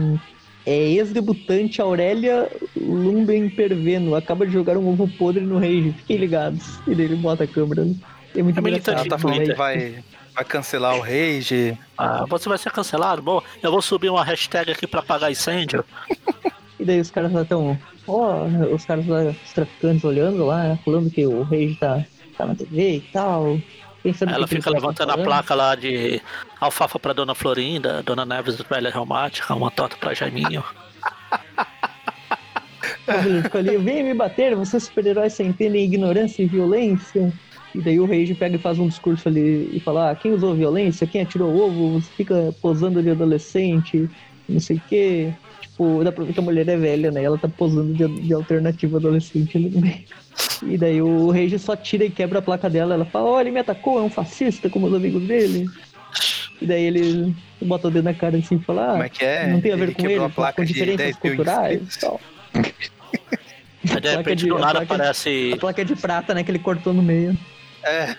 é 0.66 0.74
ex-debutante 0.74 1.80
Aurélia 1.80 2.50
Lumben 2.76 3.48
Perveno. 3.48 4.14
Acaba 4.14 4.46
de 4.46 4.52
jogar 4.52 4.76
um 4.76 4.88
ovo 4.88 5.08
podre 5.08 5.40
no 5.40 5.58
Rage. 5.58 5.94
Fiquem 5.98 6.18
ligados. 6.18 6.78
E 6.86 6.94
daí 6.94 7.06
ele 7.06 7.16
bota 7.16 7.44
a 7.44 7.46
câmera. 7.46 7.84
né? 7.84 7.94
É 8.36 8.42
muito 8.42 8.58
É 8.58 8.60
militante 8.60 9.08
tá 9.08 9.18
falando 9.18 9.54
vai, 9.56 10.04
vai 10.34 10.44
cancelar 10.44 10.96
o 10.96 11.00
Rage. 11.00 11.76
Ah, 11.96 12.24
você 12.28 12.48
vai 12.48 12.58
ser 12.58 12.70
cancelado? 12.70 13.22
Bom, 13.22 13.42
eu 13.62 13.70
vou 13.70 13.82
subir 13.82 14.10
uma 14.10 14.24
hashtag 14.24 14.70
aqui 14.70 14.86
pra 14.86 15.00
apagar 15.00 15.30
incêndio. 15.30 15.84
E 16.78 16.84
daí 16.84 17.00
os 17.00 17.10
caras 17.10 17.32
lá 17.32 17.42
estão. 17.42 17.78
Ó, 18.06 18.44
os 18.72 18.84
caras 18.84 19.06
lá, 19.06 19.22
os 19.24 19.52
traficantes 19.52 20.04
olhando 20.04 20.46
lá, 20.46 20.78
falando 20.84 21.10
que 21.10 21.26
o 21.26 21.42
Rage 21.42 21.76
tá, 21.80 22.04
tá 22.36 22.46
na 22.46 22.54
TV 22.54 22.96
e 22.96 23.00
tal. 23.12 23.58
Pensando 24.02 24.32
Ela 24.32 24.46
fica 24.46 24.70
levantando 24.70 25.12
a 25.12 25.18
placa 25.18 25.54
lá 25.54 25.74
de 25.74 26.22
alfafa 26.58 26.98
pra 26.98 27.12
Dona 27.12 27.34
Florinda, 27.34 28.02
Dona 28.02 28.24
Neves 28.24 28.56
velha 28.62 28.90
reumática, 28.90 29.54
uma 29.54 29.70
torta 29.70 29.96
pra 29.96 30.14
Jaiminho. 30.14 30.64
ali, 33.58 33.76
vem 33.76 34.02
me 34.02 34.14
bater, 34.14 34.54
você 34.54 34.76
é 34.76 34.80
super-herói 34.80 35.28
sem 35.28 35.52
pena 35.52 35.76
em 35.76 35.84
ignorância 35.84 36.42
e 36.42 36.46
violência. 36.46 37.32
E 37.74 37.80
daí 37.80 38.00
o 38.00 38.06
Rage 38.06 38.34
pega 38.34 38.56
e 38.56 38.58
faz 38.58 38.78
um 38.78 38.88
discurso 38.88 39.28
ali 39.28 39.70
e 39.72 39.78
fala, 39.78 40.10
ah, 40.10 40.14
quem 40.16 40.32
usou 40.32 40.54
violência, 40.54 41.06
quem 41.06 41.22
atirou 41.22 41.54
ovo, 41.54 42.00
você 42.00 42.10
fica 42.16 42.54
posando 42.60 43.00
de 43.00 43.10
adolescente, 43.10 44.10
não 44.50 44.60
sei 44.60 44.76
o 44.76 44.82
quê. 44.88 45.32
Tipo, 45.60 46.02
dá 46.04 46.12
pra 46.12 46.24
ver 46.24 46.32
que 46.32 46.38
a 46.40 46.42
mulher 46.42 46.68
é 46.68 46.76
velha, 46.76 47.10
né? 47.10 47.22
Ela 47.22 47.38
tá 47.38 47.48
posando 47.48 47.92
de, 47.94 48.06
de 48.20 48.34
alternativa 48.34 48.98
adolescente 48.98 49.56
ali 49.56 49.70
no 49.70 49.80
meio. 49.80 50.04
E 50.66 50.76
daí 50.76 51.00
o 51.00 51.30
Rage 51.30 51.58
só 51.58 51.74
tira 51.76 52.04
e 52.04 52.10
quebra 52.10 52.38
a 52.38 52.42
placa 52.42 52.68
dela. 52.68 52.94
Ela 52.94 53.04
fala, 53.04 53.30
ó, 53.30 53.40
ele 53.40 53.50
me 53.50 53.60
atacou, 53.60 53.98
é 53.98 54.02
um 54.02 54.10
fascista 54.10 54.68
como 54.68 54.86
os 54.86 54.94
amigos 54.94 55.22
dele. 55.22 55.66
E 56.60 56.66
daí 56.66 56.82
ele 56.84 57.34
bota 57.62 57.88
o 57.88 57.90
dedo 57.90 58.04
na 58.04 58.12
cara 58.14 58.36
assim 58.36 58.56
e 58.56 58.60
fala, 58.60 58.90
Como 58.90 59.02
ah, 59.02 59.06
é 59.06 59.08
que 59.08 59.24
é? 59.24 59.46
não 59.46 59.60
tem 59.60 59.72
a 59.72 59.76
ver 59.76 59.82
Ele 59.84 59.94
com 59.94 60.06
ele, 60.06 60.24
a 60.24 60.28
placa 60.28 60.56
com 60.56 60.64
de 60.64 60.72
diferenças 60.74 60.98
10 61.06 61.16
mil 61.22 61.36
culturais 61.36 61.94
e 61.94 62.00
tal. 62.00 62.20
Aí 62.54 62.62
de 63.82 64.00
placa 64.00 64.16
repente 64.18 64.42
de- 64.44 64.48
do 64.48 64.58
nada 64.58 64.78
de- 64.80 64.84
aparece. 64.84 65.52
A 65.54 65.56
placa 65.56 65.84
de 65.84 65.96
prata, 65.96 66.34
né, 66.34 66.42
que 66.44 66.50
ele 66.50 66.58
cortou 66.58 66.92
no 66.92 67.02
meio. 67.02 67.36
É, 67.82 68.14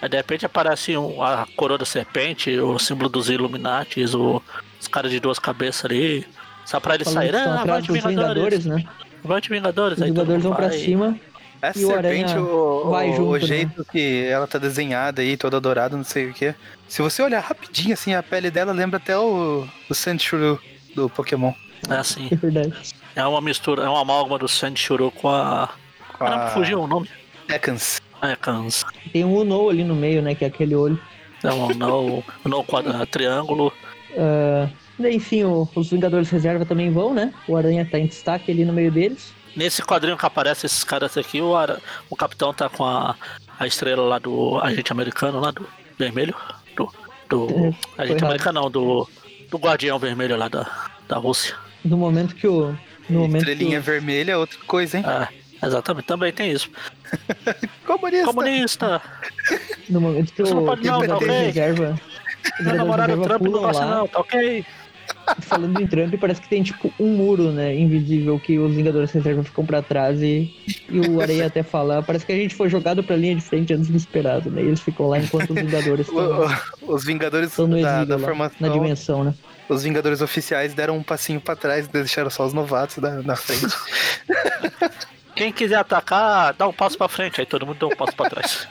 Aí 0.00 0.08
de 0.08 0.16
repente 0.16 0.46
aparece 0.46 0.96
um, 0.96 1.20
a 1.22 1.46
coroa 1.56 1.76
da 1.76 1.84
serpente, 1.84 2.56
o 2.58 2.78
símbolo 2.78 3.08
dos 3.08 3.28
Illuminatis, 3.28 4.14
o, 4.14 4.40
os 4.90 4.92
caras 4.92 5.10
de 5.12 5.20
duas 5.20 5.38
cabeças 5.38 5.84
ali. 5.84 6.26
Só 6.66 6.80
pra 6.80 6.94
eles 6.96 7.08
saírem, 7.08 7.40
ah, 7.40 7.60
avante 7.62 7.90
Vingadores. 7.92 8.64
Vingadores, 8.64 8.66
né? 8.66 8.84
Avante 9.24 9.48
Vingadores. 9.48 9.98
Os 9.98 10.04
Vingadores 10.04 10.42
vão 10.42 10.54
pra 10.54 10.68
vai. 10.68 10.78
cima. 10.78 11.16
Essa 11.62 11.78
E 11.78 11.84
o 11.84 11.88
serpente, 11.88 12.30
Aranha 12.32 12.40
o, 12.42 12.90
vai 12.90 13.10
o- 13.10 13.16
junto, 13.16 13.28
o 13.30 13.32
né? 13.34 13.40
jeito 13.40 13.84
que 13.84 14.24
ela 14.24 14.46
tá 14.46 14.58
desenhada 14.58 15.20
aí, 15.22 15.36
toda 15.36 15.60
dourada, 15.60 15.96
não 15.96 16.04
sei 16.04 16.30
o 16.30 16.34
que. 16.34 16.54
Se 16.88 17.02
você 17.02 17.22
olhar 17.22 17.40
rapidinho, 17.40 17.92
assim, 17.92 18.14
a 18.14 18.22
pele 18.22 18.50
dela 18.50 18.72
lembra 18.72 18.96
até 18.96 19.16
o, 19.18 19.66
o 19.88 19.94
Sandshrew 19.94 20.58
do 20.94 21.08
Pokémon. 21.10 21.52
É 21.88 21.94
assim. 21.94 22.28
É 22.30 22.36
verdade. 22.36 22.72
É 23.14 23.24
uma 23.26 23.40
mistura, 23.40 23.84
é 23.84 23.88
uma 23.88 24.00
amálgama 24.00 24.38
do 24.38 24.48
Sandshuru 24.48 25.10
com 25.10 25.28
a. 25.28 25.68
Com 26.12 26.18
Caramba, 26.24 26.44
a 26.44 26.50
fugiu 26.50 26.80
o 26.80 26.86
nome. 26.86 27.08
Ekans. 27.48 28.00
É, 28.22 28.36
cansa. 28.36 28.86
Tem 29.12 29.24
um 29.24 29.34
Uno 29.36 29.68
ali 29.70 29.82
no 29.84 29.94
meio, 29.94 30.20
né? 30.22 30.34
Que 30.34 30.44
é 30.44 30.48
aquele 30.48 30.74
olho. 30.74 30.98
É 31.42 31.50
um 31.52 31.68
no, 31.74 32.22
no 32.44 32.64
quadra, 32.64 33.04
triângulo. 33.06 33.72
Daí, 34.98 35.16
enfim, 35.16 35.44
o- 35.44 35.68
os 35.74 35.90
Vingadores 35.90 36.28
Reserva 36.30 36.64
também 36.66 36.90
vão, 36.90 37.14
né? 37.14 37.32
O 37.48 37.56
Aranha 37.56 37.86
tá 37.90 37.98
em 37.98 38.06
destaque 38.06 38.50
ali 38.50 38.64
no 38.64 38.72
meio 38.72 38.90
deles. 38.92 39.32
Nesse 39.56 39.82
quadrinho 39.82 40.16
que 40.16 40.26
aparece 40.26 40.66
esses 40.66 40.84
caras 40.84 41.16
aqui, 41.16 41.40
o, 41.40 41.56
Ara- 41.56 41.80
o 42.08 42.14
capitão 42.16 42.52
tá 42.54 42.68
com 42.68 42.84
a, 42.84 43.16
a 43.58 43.66
estrela 43.66 44.02
lá 44.02 44.18
do 44.18 44.58
agente 44.60 44.92
americano, 44.92 45.40
lá 45.40 45.50
do 45.50 45.66
vermelho. 45.98 46.34
Do, 46.76 46.88
do 47.28 47.46
É, 47.50 48.02
agente 48.02 48.18
errado. 48.18 48.24
americano, 48.24 48.60
não, 48.62 48.70
do, 48.70 49.08
do 49.50 49.58
guardião 49.58 49.98
vermelho 49.98 50.36
lá 50.36 50.48
da, 50.48 50.88
da 51.08 51.16
Rússia. 51.16 51.54
No 51.84 51.96
momento 51.96 52.34
que 52.34 52.46
o. 52.46 52.76
No 53.08 53.20
momento 53.20 53.44
que 53.44 53.50
Estrelinha 53.50 53.80
o- 53.80 53.82
vermelha 53.82 54.32
é 54.32 54.36
outra 54.36 54.58
coisa, 54.66 54.98
hein? 54.98 55.04
É, 55.06 55.66
exatamente, 55.66 56.04
também 56.06 56.32
tem 56.32 56.52
isso. 56.52 56.70
Comunista! 57.84 58.26
Comunista! 58.26 59.02
No 59.88 60.00
momento 60.00 60.32
que 60.32 60.42
Você 60.44 60.54
não 60.54 60.62
o, 60.62 60.66
pode 60.66 60.82
que 60.82 60.86
não, 60.86 60.98
ok? 61.00 61.26
Reserva. 61.28 62.00
Namorado 62.60 63.12
Reserva 63.12 63.38
Trump 63.38 63.42
não 63.42 63.60
gosta 63.60 63.84
lá. 63.84 63.96
não, 63.96 64.08
tá 64.08 64.20
ok? 64.20 64.64
Falando 65.42 65.80
em 65.80 65.86
Trump, 65.86 66.14
parece 66.20 66.40
que 66.40 66.48
tem 66.48 66.62
tipo 66.62 66.92
um 66.98 67.08
muro, 67.08 67.50
né? 67.52 67.74
Invisível 67.74 68.38
que 68.38 68.58
os 68.58 68.74
Vingadores 68.74 69.10
Reserva 69.10 69.42
ficam 69.42 69.64
pra 69.64 69.82
trás 69.82 70.20
e, 70.22 70.54
e 70.88 71.00
o 71.00 71.20
Areia 71.20 71.46
até 71.46 71.62
fala. 71.62 72.02
Parece 72.02 72.26
que 72.26 72.32
a 72.32 72.36
gente 72.36 72.54
foi 72.54 72.68
jogado 72.68 73.02
pra 73.02 73.16
linha 73.16 73.34
de 73.34 73.40
frente 73.40 73.72
antes 73.72 73.88
do 73.88 73.96
esperado, 73.96 74.50
né? 74.50 74.62
E 74.62 74.66
eles 74.66 74.80
ficam 74.80 75.08
lá 75.08 75.18
enquanto 75.18 75.50
os 75.50 75.56
Vingadores 75.56 76.06
estão 76.08 76.48
os 76.82 77.04
Vingadores 77.04 77.50
estão 77.50 77.66
no 77.66 77.80
da, 77.80 77.88
exílio 77.88 78.06
da 78.06 78.16
lá, 78.16 78.22
formação, 78.22 78.56
na 78.60 78.68
dimensão, 78.68 79.24
né? 79.24 79.34
os 79.68 79.82
Vingadores 79.84 80.20
oficiais 80.20 80.74
deram 80.74 80.96
um 80.96 81.02
passinho 81.02 81.40
pra 81.40 81.54
trás 81.54 81.86
e 81.86 81.88
deixaram 81.88 82.30
só 82.30 82.44
os 82.44 82.52
novatos 82.52 82.98
da, 82.98 83.22
na 83.22 83.36
frente. 83.36 83.74
Quem 85.34 85.52
quiser 85.52 85.76
atacar, 85.76 86.52
dá 86.54 86.66
um 86.66 86.72
passo 86.72 86.98
pra 86.98 87.08
frente, 87.08 87.40
aí 87.40 87.46
todo 87.46 87.66
mundo 87.66 87.78
dá 87.78 87.86
um 87.86 87.96
passo 87.96 88.14
pra 88.14 88.28
trás. 88.28 88.68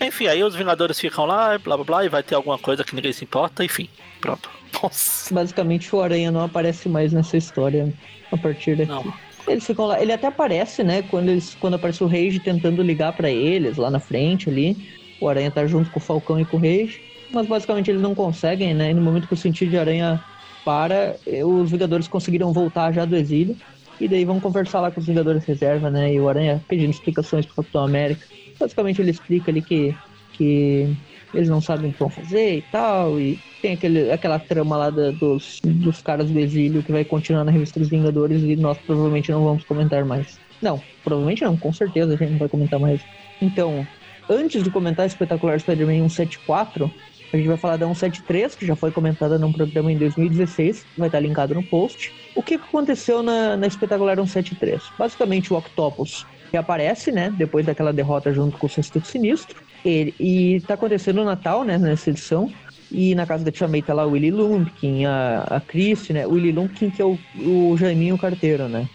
Enfim, 0.00 0.26
aí 0.26 0.42
os 0.42 0.54
Vingadores 0.54 0.98
ficam 0.98 1.26
lá, 1.26 1.58
blá 1.58 1.76
blá 1.76 1.84
blá, 1.84 2.04
e 2.04 2.08
vai 2.08 2.22
ter 2.22 2.34
alguma 2.34 2.58
coisa 2.58 2.84
que 2.84 2.94
ninguém 2.94 3.12
se 3.12 3.24
importa, 3.24 3.64
enfim, 3.64 3.88
pronto. 4.20 4.50
Nossa. 4.82 5.34
Basicamente 5.34 5.94
o 5.94 6.00
Aranha 6.00 6.30
não 6.30 6.44
aparece 6.44 6.88
mais 6.88 7.12
nessa 7.12 7.36
história 7.36 7.92
a 8.30 8.36
partir 8.36 8.76
daqui. 8.76 8.90
Não. 8.90 9.12
Eles 9.46 9.66
ficam 9.66 9.86
lá. 9.86 10.00
Ele 10.00 10.12
até 10.12 10.26
aparece, 10.26 10.82
né? 10.82 11.02
Quando, 11.02 11.28
eles, 11.28 11.56
quando 11.58 11.74
aparece 11.74 12.04
o 12.04 12.06
Rage 12.06 12.38
tentando 12.38 12.82
ligar 12.82 13.12
pra 13.12 13.30
eles 13.30 13.76
lá 13.76 13.90
na 13.90 13.98
frente 13.98 14.48
ali. 14.48 14.76
O 15.20 15.28
Aranha 15.28 15.50
tá 15.50 15.66
junto 15.66 15.90
com 15.90 15.98
o 15.98 16.02
Falcão 16.02 16.40
e 16.40 16.44
com 16.44 16.56
o 16.56 16.60
Rage. 16.60 17.00
Mas 17.32 17.46
basicamente 17.46 17.90
eles 17.90 18.02
não 18.02 18.14
conseguem, 18.14 18.74
né? 18.74 18.90
E 18.90 18.94
no 18.94 19.00
momento 19.00 19.26
que 19.26 19.34
o 19.34 19.36
sentido 19.36 19.70
de 19.70 19.78
aranha 19.78 20.22
para, 20.64 21.16
eh, 21.26 21.44
os 21.44 21.70
Vingadores 21.70 22.08
conseguiram 22.08 22.52
voltar 22.52 22.92
já 22.92 23.04
do 23.04 23.16
exílio. 23.16 23.56
E 24.00 24.08
daí 24.08 24.24
vão 24.24 24.40
conversar 24.40 24.80
lá 24.80 24.90
com 24.90 25.00
os 25.00 25.06
Vingadores 25.06 25.44
Reserva, 25.44 25.90
né? 25.90 26.12
E 26.12 26.20
o 26.20 26.28
Aranha 26.28 26.62
pedindo 26.66 26.90
explicações 26.90 27.44
pro 27.44 27.56
Capitão 27.56 27.84
América. 27.84 28.26
Basicamente 28.60 29.00
ele 29.00 29.10
explica 29.10 29.50
ali 29.50 29.62
que, 29.62 29.94
que 30.32 30.86
eles 31.32 31.48
não 31.48 31.60
sabem 31.60 31.90
o 31.90 31.92
que 31.92 31.98
vão 31.98 32.10
fazer 32.10 32.58
e 32.58 32.62
tal. 32.62 33.18
E 33.20 33.38
tem 33.62 33.72
aquele, 33.72 34.10
aquela 34.10 34.38
trama 34.38 34.76
lá 34.76 34.90
da- 34.90 35.10
dos, 35.10 35.60
dos 35.64 36.00
caras 36.02 36.30
do 36.30 36.38
exílio 36.38 36.82
que 36.82 36.92
vai 36.92 37.04
continuar 37.04 37.44
na 37.44 37.50
revista 37.50 37.80
dos 37.80 37.88
Vingadores 37.88 38.42
e 38.42 38.56
nós 38.56 38.78
provavelmente 38.78 39.30
não 39.30 39.44
vamos 39.44 39.64
comentar 39.64 40.04
mais. 40.04 40.38
Não, 40.62 40.80
provavelmente 41.02 41.42
não, 41.42 41.56
com 41.56 41.72
certeza 41.72 42.14
a 42.14 42.16
gente 42.16 42.30
não 42.32 42.38
vai 42.38 42.48
comentar 42.48 42.78
mais. 42.78 43.02
Então, 43.40 43.86
antes 44.28 44.62
de 44.62 44.70
comentar 44.70 45.06
Espetacular 45.06 45.58
Spider-Man 45.58 46.08
174, 46.08 46.90
a 47.32 47.36
gente 47.36 47.46
vai 47.46 47.56
falar 47.56 47.76
da 47.76 47.86
173, 47.86 48.56
que 48.56 48.66
já 48.66 48.74
foi 48.74 48.90
comentada 48.90 49.38
num 49.38 49.52
programa 49.52 49.92
em 49.92 49.96
2016, 49.96 50.84
vai 50.98 51.08
estar 51.08 51.20
linkado 51.20 51.54
no 51.54 51.62
post. 51.62 52.12
O 52.34 52.42
que 52.42 52.54
aconteceu 52.54 53.22
na, 53.22 53.56
na 53.56 53.66
Espetacular 53.66 54.16
173? 54.16 54.82
Basicamente, 54.98 55.52
o 55.52 55.56
Octopus 55.56 56.26
reaparece, 56.52 57.10
né, 57.12 57.32
depois 57.36 57.64
daquela 57.66 57.92
derrota 57.92 58.32
junto 58.32 58.56
com 58.58 58.66
o 58.66 58.70
Sexteto 58.70 59.06
Sinistro. 59.06 59.56
Ele, 59.84 60.14
e 60.20 60.60
tá 60.66 60.74
acontecendo 60.74 61.20
o 61.22 61.24
Natal, 61.24 61.64
né, 61.64 61.78
nessa 61.78 62.10
edição. 62.10 62.52
E 62.92 63.14
na 63.14 63.24
casa 63.24 63.44
da 63.44 63.52
Tia 63.52 63.68
May 63.68 63.82
tá 63.82 63.94
lá 63.94 64.04
o 64.04 64.10
Willy 64.10 64.32
Lumpkin, 64.32 65.04
a, 65.04 65.44
a 65.48 65.60
Christie, 65.60 66.12
né? 66.12 66.26
O 66.26 66.30
Willy 66.32 66.50
Lumpkin 66.50 66.90
que 66.90 67.00
é 67.00 67.04
o, 67.04 67.16
o 67.38 67.76
Jaiminho 67.78 68.18
Carteiro, 68.18 68.68
né? 68.68 68.88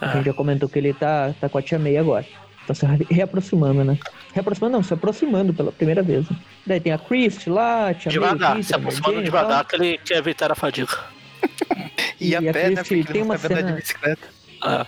A 0.00 0.08
gente 0.16 0.26
já 0.26 0.34
comentou 0.34 0.68
que 0.68 0.78
ele 0.78 0.92
tá, 0.92 1.32
tá 1.40 1.48
com 1.48 1.56
a 1.56 1.62
Tia 1.62 1.78
May 1.78 1.96
agora. 1.96 2.26
Tá 2.66 2.74
se 2.74 2.84
re- 2.84 3.06
reaproximando, 3.10 3.84
né? 3.84 3.96
Reaproximando 4.34 4.76
não, 4.76 4.82
se 4.82 4.92
aproximando 4.92 5.54
pela 5.54 5.72
primeira 5.72 6.02
vez. 6.02 6.28
né? 6.28 6.36
Daí 6.66 6.80
tem 6.80 6.92
a 6.92 6.98
Christie 6.98 7.48
lá, 7.50 7.88
a 7.88 7.94
Tia 7.94 8.12
May, 8.12 8.20
Devagar, 8.20 8.50
Peter, 8.56 8.64
se 8.64 8.74
a 8.74 8.78
Mary 8.78 8.88
aproximando 8.88 9.14
Jane 9.14 9.24
devagar 9.24 9.48
tal. 9.48 9.64
que 9.64 9.76
ele 9.76 9.98
quer 10.04 10.18
evitar 10.18 10.52
a 10.52 10.54
fadiga. 10.54 10.98
E, 12.20 12.28
E 12.28 12.36
a 12.36 12.38
a 12.38 12.52
pé, 12.52 12.68
né? 12.70 12.76
Porque 12.84 13.04
tem 13.04 13.22
uma 13.22 13.34
andar 13.36 13.48
cena- 13.48 13.62
de 13.62 13.72
bicicleta. 13.80 14.28
Ah, 14.60 14.86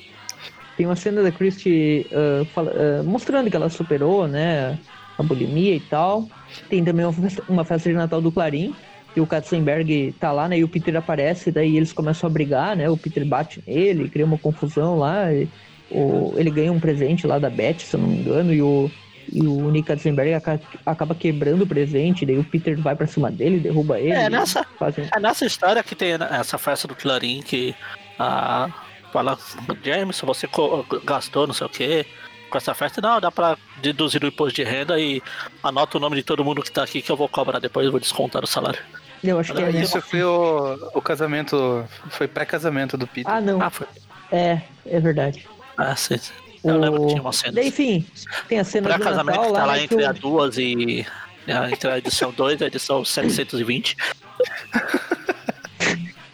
Tem 0.77 0.87
uma 0.87 0.97
cena 0.97 1.23
da 1.23 1.31
Christie 1.31 2.07
ah, 2.13 2.45
fala- 2.55 2.73
ah, 2.75 3.03
mostrando 3.03 3.51
que 3.51 3.57
ela 3.57 3.69
superou, 3.69 4.27
né, 4.27 4.79
a 5.19 5.23
bulimia 5.23 5.75
e 5.77 5.81
tal. 5.81 6.29
Tem 6.69 6.85
também 6.85 7.05
uma 7.05 7.13
festa, 7.13 7.43
uma 7.49 7.65
festa 7.65 7.89
de 7.89 7.95
Natal 7.95 8.21
do 8.21 8.33
Clarim, 8.33 8.75
e 9.17 9.21
o 9.21 9.27
Katzenberg 9.27 10.13
tá 10.19 10.33
lá, 10.33 10.49
né, 10.49 10.59
e 10.59 10.65
o 10.65 10.69
Peter 10.69 10.97
aparece, 10.97 11.53
daí 11.53 11.77
eles 11.77 11.93
começam 11.93 12.29
a 12.29 12.33
brigar, 12.33 12.77
né, 12.77 12.89
o 12.91 12.97
Peter 12.97 13.25
bate 13.25 13.63
nele, 13.67 14.09
cria 14.09 14.25
uma 14.25 14.37
confusão 14.39 14.99
lá, 14.99 15.33
e 15.33 15.49
o, 15.91 16.35
ele 16.37 16.51
ganha 16.51 16.73
um 16.73 16.81
presente 16.81 17.25
lá 17.27 17.39
da 17.39 17.49
Beth, 17.49 17.79
se 17.79 17.95
eu 17.95 18.01
não 18.01 18.09
me 18.09 18.17
engano, 18.19 18.53
e 18.53 18.61
o, 18.61 18.91
e 19.33 19.47
o 19.47 19.71
Nick 19.71 19.87
Katzenberg 19.87 20.35
aca- 20.35 20.61
acaba 20.85 21.15
quebrando 21.15 21.63
o 21.63 21.67
presente, 21.67 22.27
daí 22.27 22.37
o 22.39 22.43
Peter 22.45 22.77
vai 22.81 22.97
pra 22.97 23.07
cima 23.07 23.31
dele, 23.31 23.61
derruba 23.61 24.01
ele. 24.01 24.11
É, 24.13 24.29
nessa- 24.29 24.65
fazem- 24.77 25.09
é 25.15 25.21
nessa 25.21 25.47
história 25.47 25.81
que 25.85 25.95
tem 25.95 26.19
né, 26.19 26.27
essa 26.33 26.59
festa 26.59 26.89
do 26.89 26.97
Clarim 26.97 27.41
que 27.41 27.73
ah, 28.19 28.69
fala, 29.15 29.39
James, 29.85 30.21
você 30.21 30.49
gastou 31.05 31.47
não 31.47 31.55
sei 31.55 31.67
o 31.67 31.71
que 31.71 32.05
com 32.51 32.59
essa 32.59 32.75
festa, 32.75 33.01
não, 33.01 33.21
dá 33.21 33.31
pra 33.33 33.57
deduzir 33.81 34.23
o 34.23 34.27
imposto 34.27 34.55
de 34.57 34.65
renda 34.65 34.99
e 34.99 35.23
anota 35.63 35.97
o 35.97 36.01
nome 36.01 36.17
de 36.17 36.23
todo 36.23 36.45
mundo 36.45 36.63
que 36.63 36.71
tá 36.71 36.83
aqui 36.83 37.01
que 37.01 37.11
eu 37.11 37.17
vou 37.17 37.29
cobrar 37.29 37.59
depois, 37.61 37.85
eu 37.87 37.91
vou 37.93 38.01
descontar 38.01 38.43
o 38.45 38.47
salário. 38.47 38.79
Eu 39.23 39.39
acho 39.39 39.55
que 39.55 39.63
é? 39.63 39.71
Isso 39.71 40.01
foi 40.03 40.23
o, 40.23 40.75
o 40.95 41.01
casamento. 41.01 41.85
Foi 42.11 42.29
pré-casamento 42.29 42.97
do 42.99 43.07
Peter. 43.07 43.33
Ah, 43.33 43.41
não. 43.41 43.61
Ah, 43.63 43.71
foi. 43.71 43.87
É, 44.31 44.61
é 44.87 45.01
verdade. 45.01 45.47
Ah, 45.79 45.97
sim. 45.97 46.19
sim. 46.19 46.33
Eu 46.63 46.75
O- 46.75 46.79
lembro 46.81 47.01
que 47.03 47.07
tinha 47.09 47.23
uma 47.23 47.33
cena. 47.33 47.53
Daí, 47.55 47.69
enfim, 47.69 48.07
tem 48.49 48.59
a 48.59 48.65
cena 48.65 48.89
Pra 48.89 48.99
do 48.99 49.03
casamento 49.05 49.37
Natal 49.37 49.47
que 49.47 49.53
tá 49.55 49.61
lá, 49.61 49.67
lá 49.67 49.73
né, 49.77 49.83
entre 49.85 50.03
o- 50.03 50.09
a 50.09 50.13
duas 50.13 50.59
e. 50.59 51.07
ah, 51.49 51.71
Entre 51.71 51.91
a 51.91 51.99
edição 51.99 52.31
2 52.33 52.61
e 52.61 52.65
a 52.65 52.67
edição 52.67 53.05
720. 53.05 53.97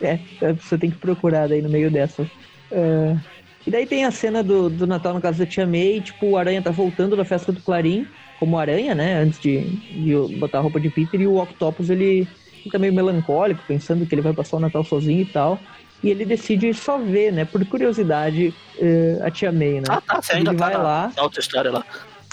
É, 0.00 0.18
é, 0.42 0.52
você 0.52 0.76
tem 0.76 0.90
que 0.90 0.98
procurar 0.98 1.48
daí 1.48 1.62
no 1.62 1.68
meio 1.68 1.90
dessa. 1.90 2.28
É, 2.72 3.20
E 3.66 3.70
daí 3.70 3.86
tem 3.86 4.04
a 4.04 4.10
cena 4.10 4.42
do, 4.42 4.70
do 4.70 4.86
Natal 4.86 5.14
na 5.14 5.20
casa 5.20 5.40
da 5.40 5.46
Tia 5.46 5.66
May, 5.66 6.00
tipo, 6.02 6.28
o 6.30 6.36
Aranha 6.36 6.62
tá 6.62 6.70
voltando 6.70 7.16
da 7.16 7.24
festa 7.24 7.52
do 7.52 7.62
Clarim, 7.62 8.10
como 8.36 8.58
Aranha, 8.58 8.94
né? 8.94 9.16
Antes 9.20 9.38
de, 9.40 9.70
de 9.90 10.14
botar 10.30 10.58
a 10.58 10.62
roupa 10.62 10.80
de 10.80 10.90
Peter, 10.90 11.20
e 11.20 11.26
o 11.26 11.36
Octopus 11.36 11.90
ele 11.90 12.30
fica 12.62 12.78
meio 12.78 12.92
melancólico, 12.94 13.64
pensando 13.66 14.06
que 14.06 14.14
ele 14.14 14.22
vai 14.22 14.34
passar 14.34 14.56
o 14.58 14.60
Natal 14.60 14.84
sozinho 14.84 15.22
e 15.22 15.26
tal. 15.26 15.64
E 16.02 16.10
ele 16.10 16.24
decide 16.26 16.72
só 16.74 16.98
ver, 16.98 17.32
né? 17.32 17.44
Por 17.44 17.64
curiosidade, 17.66 18.56
é, 18.78 19.18
a 19.22 19.30
Tia 19.30 19.52
May, 19.52 19.80
né? 19.80 19.88
Ah, 19.90 20.00
tá, 20.00 20.22
você 20.22 20.34
ainda 20.36 20.52
ele 20.52 20.56
tá 20.56 20.64
vai 20.64 20.72
na, 20.72 20.82
lá, 20.84 21.10
na 21.16 21.22
outra 21.22 21.40
história 21.40 21.70
lá. 21.70 21.84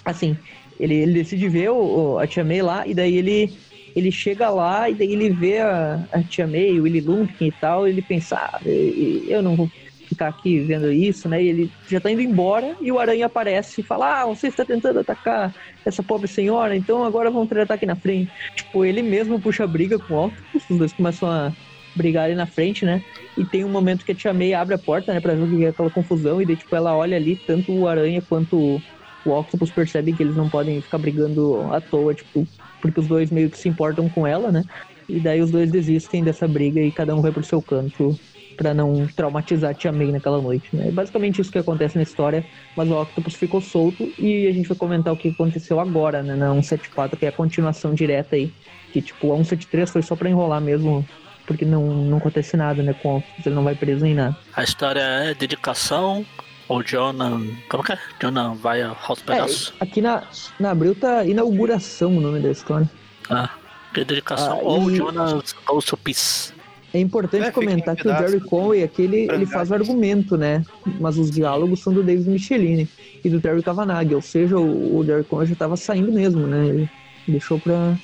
assim, 0.05 0.41
ele, 0.79 0.95
ele 0.95 1.13
decide 1.13 1.49
ver 1.49 1.69
o, 1.71 2.13
o- 2.15 2.19
a 2.19 2.27
Tia 2.27 2.43
May 2.43 2.61
lá, 2.61 2.88
e 2.88 2.93
daí 2.93 3.15
ele, 3.17 3.59
ele 3.95 4.11
chega 4.11 4.49
lá, 4.49 4.89
e 4.89 4.95
daí 4.95 5.11
ele 5.11 5.29
vê 5.33 5.59
a, 5.59 5.95
a 6.11 6.23
Tia 6.23 6.47
May, 6.47 6.79
o 6.79 6.83
Willy 6.83 7.01
Lumpkin 7.01 7.45
e 7.47 7.51
tal, 7.51 7.88
e 7.88 7.91
ele 7.91 8.01
pensa, 8.01 8.38
ah, 8.38 8.59
eu 8.65 9.41
não 9.43 9.55
vou 9.55 9.71
ficar 10.08 10.30
aqui 10.30 10.60
vendo 10.60 10.91
isso, 10.91 11.28
né? 11.28 11.43
E 11.43 11.47
ele 11.47 11.72
já 11.88 11.99
tá 11.99 12.10
indo 12.12 12.22
embora, 12.22 12.76
e 12.82 12.91
o 12.91 12.99
Aranha 12.99 13.26
aparece 13.26 13.82
e 13.82 13.84
fala, 13.84 14.22
ah, 14.22 14.26
você 14.26 14.47
está 14.47 14.64
tentando 14.64 14.99
atacar 14.99 15.53
essa 15.86 16.01
pobre 16.01 16.28
senhora, 16.28 16.76
então 16.76 17.03
agora 17.03 17.30
vamos 17.30 17.49
tratar 17.49 17.76
aqui 17.76 17.86
na 17.86 17.95
frente. 17.95 18.32
Tipo, 18.55 18.86
ele 18.86 19.01
mesmo 19.01 19.39
puxa 19.39 19.64
a 19.64 19.68
briga 19.68 19.99
com 19.99 20.14
o 20.14 20.26
Octopus, 20.26 20.70
os 20.70 20.78
dois 20.78 20.93
começam 20.93 21.30
a 21.30 21.51
brigar 21.95 22.26
ali 22.26 22.36
na 22.36 22.45
frente, 22.45 22.86
né? 22.86 23.01
E 23.38 23.45
tem 23.45 23.64
um 23.64 23.70
momento 23.70 24.05
que 24.05 24.12
a 24.12 24.16
Tia 24.16 24.34
May 24.34 24.53
abre 24.53 24.76
a 24.76 24.78
porta, 24.78 25.14
né, 25.14 25.20
pra 25.20 25.34
ver 25.34 25.66
é 25.66 25.68
aquela 25.70 25.89
confusão, 25.89 26.41
e 26.41 26.45
daí, 26.45 26.55
tipo, 26.55 26.76
ela 26.76 26.95
olha 26.95 27.18
ali, 27.18 27.36
tanto 27.36 27.72
o 27.74 27.88
Aranha 27.88 28.22
quanto 28.22 28.58
o 28.58 28.82
o 29.28 29.32
Octopus 29.32 29.70
percebe 29.72 30.14
que 30.14 30.24
eles 30.24 30.38
não 30.38 30.49
podem 30.49 30.82
ficar 30.82 30.97
brigando 30.97 31.70
à 31.74 31.82
toa, 31.82 32.14
tipo, 32.14 32.47
porque 32.82 32.99
os 32.99 33.08
dois 33.08 33.30
meio 33.30 33.49
que 33.49 33.58
se 33.58 33.68
importam 33.68 34.08
com 34.10 34.26
ela, 34.26 34.51
né? 34.51 34.64
E 35.08 35.20
daí 35.20 35.41
os 35.41 35.51
dois 35.51 35.70
desistem 35.70 36.24
dessa 36.24 36.47
briga 36.47 36.82
e 36.82 36.91
cada 36.91 37.14
um 37.14 37.22
vai 37.22 37.32
pro 37.32 37.43
seu 37.43 37.62
canto 37.62 38.18
pra 38.58 38.74
não 38.74 39.08
traumatizar 39.16 39.70
a 39.72 39.74
Tia 39.74 39.91
May 39.91 40.12
naquela 40.12 40.41
noite, 40.41 40.68
né? 40.76 40.88
É 40.88 40.91
basicamente 40.91 41.39
isso 41.39 41.51
que 41.51 41.60
acontece 41.60 41.95
na 41.95 42.01
história, 42.01 42.43
mas 42.76 42.89
o 42.89 42.99
Octopus 42.99 43.36
ficou 43.36 43.62
solto 43.62 44.12
e 44.18 44.47
a 44.47 44.51
gente 44.51 44.68
vai 44.68 44.76
comentar 44.78 45.14
o 45.14 45.18
que 45.18 45.30
aconteceu 45.30 45.80
agora, 45.80 46.24
né? 46.24 46.36
Na 46.36 46.49
174, 46.53 47.16
que 47.16 47.26
é 47.26 47.30
a 47.30 47.32
continuação 47.32 47.93
direta 47.93 48.36
aí. 48.36 48.51
Que, 48.91 49.01
tipo, 49.01 49.32
a 49.32 49.36
173 49.38 49.89
foi 49.91 50.01
só 50.01 50.16
pra 50.16 50.28
enrolar 50.30 50.60
mesmo, 50.60 51.08
porque 51.45 51.64
não, 51.64 51.86
não 51.86 52.18
acontece 52.18 52.58
nada, 52.58 52.82
né? 52.82 52.93
Com 52.93 53.16
o 53.16 53.18
Octopus, 53.20 53.45
ele 53.45 53.55
não 53.55 53.64
vai 53.64 53.76
preso 53.76 54.05
em 54.05 54.16
nada. 54.16 54.36
A 54.55 54.64
história 54.64 55.01
é 55.01 55.34
dedicação. 55.34 56.26
O 56.70 56.84
Jonah. 56.84 57.39
Como 57.70 57.82
que 57.82 57.93
é? 57.93 57.99
Jonah 58.20 58.53
vai 58.53 58.82
aos 58.82 59.22
pedaços. 59.22 59.74
É, 59.80 59.84
aqui 59.86 60.01
na, 60.01 60.24
na 60.60 60.72
Abril 60.72 60.93
tá 60.93 61.24
inauguração 61.24 62.18
o 62.18 62.20
nome 62.20 62.41
da 62.41 62.49
história. 62.51 62.89
Ah, 63.30 63.49
que 63.93 64.03
dedicação. 64.03 64.60
Ah, 64.60 64.64
Ou 64.64 64.91
e- 64.91 64.99
Goes 64.99 65.86
to 65.86 65.95
Peace. 65.95 66.57
É 66.93 66.99
importante 66.99 67.45
É, 67.45 67.51
comentar 67.51 67.95
que 67.95 68.07
o. 68.07 68.17
Jerry 68.17 68.39
Conway 68.39 68.83
aqui, 68.83 69.01
ele, 69.03 69.17
ele 69.17 69.27
Frangalhos. 69.27 69.51
faz 69.51 69.71
o 69.71 69.73
argumento, 69.75 70.38
né? 70.38 70.63
Mas 70.99 71.17
os 71.17 71.29
diálogos 71.29 71.81
são 71.81 71.91
do 71.93 72.01
David 72.01 72.29
Michelini 72.29 72.88
e 73.23 73.29
do 73.29 73.41
Terry 73.41 73.61
Cavanagh, 73.61 74.13
ou 74.13 74.21
seja, 74.21 74.57
o, 74.57 74.97
o 74.99 75.05
Jerry 75.05 75.23
Conway 75.25 75.47
já 75.47 75.55
tava 75.55 75.75
saindo 75.75 76.11
mesmo, 76.11 76.47
né? 76.47 76.65
Ele 76.67 76.89
deixou 77.27 77.59
pra... 77.59 77.95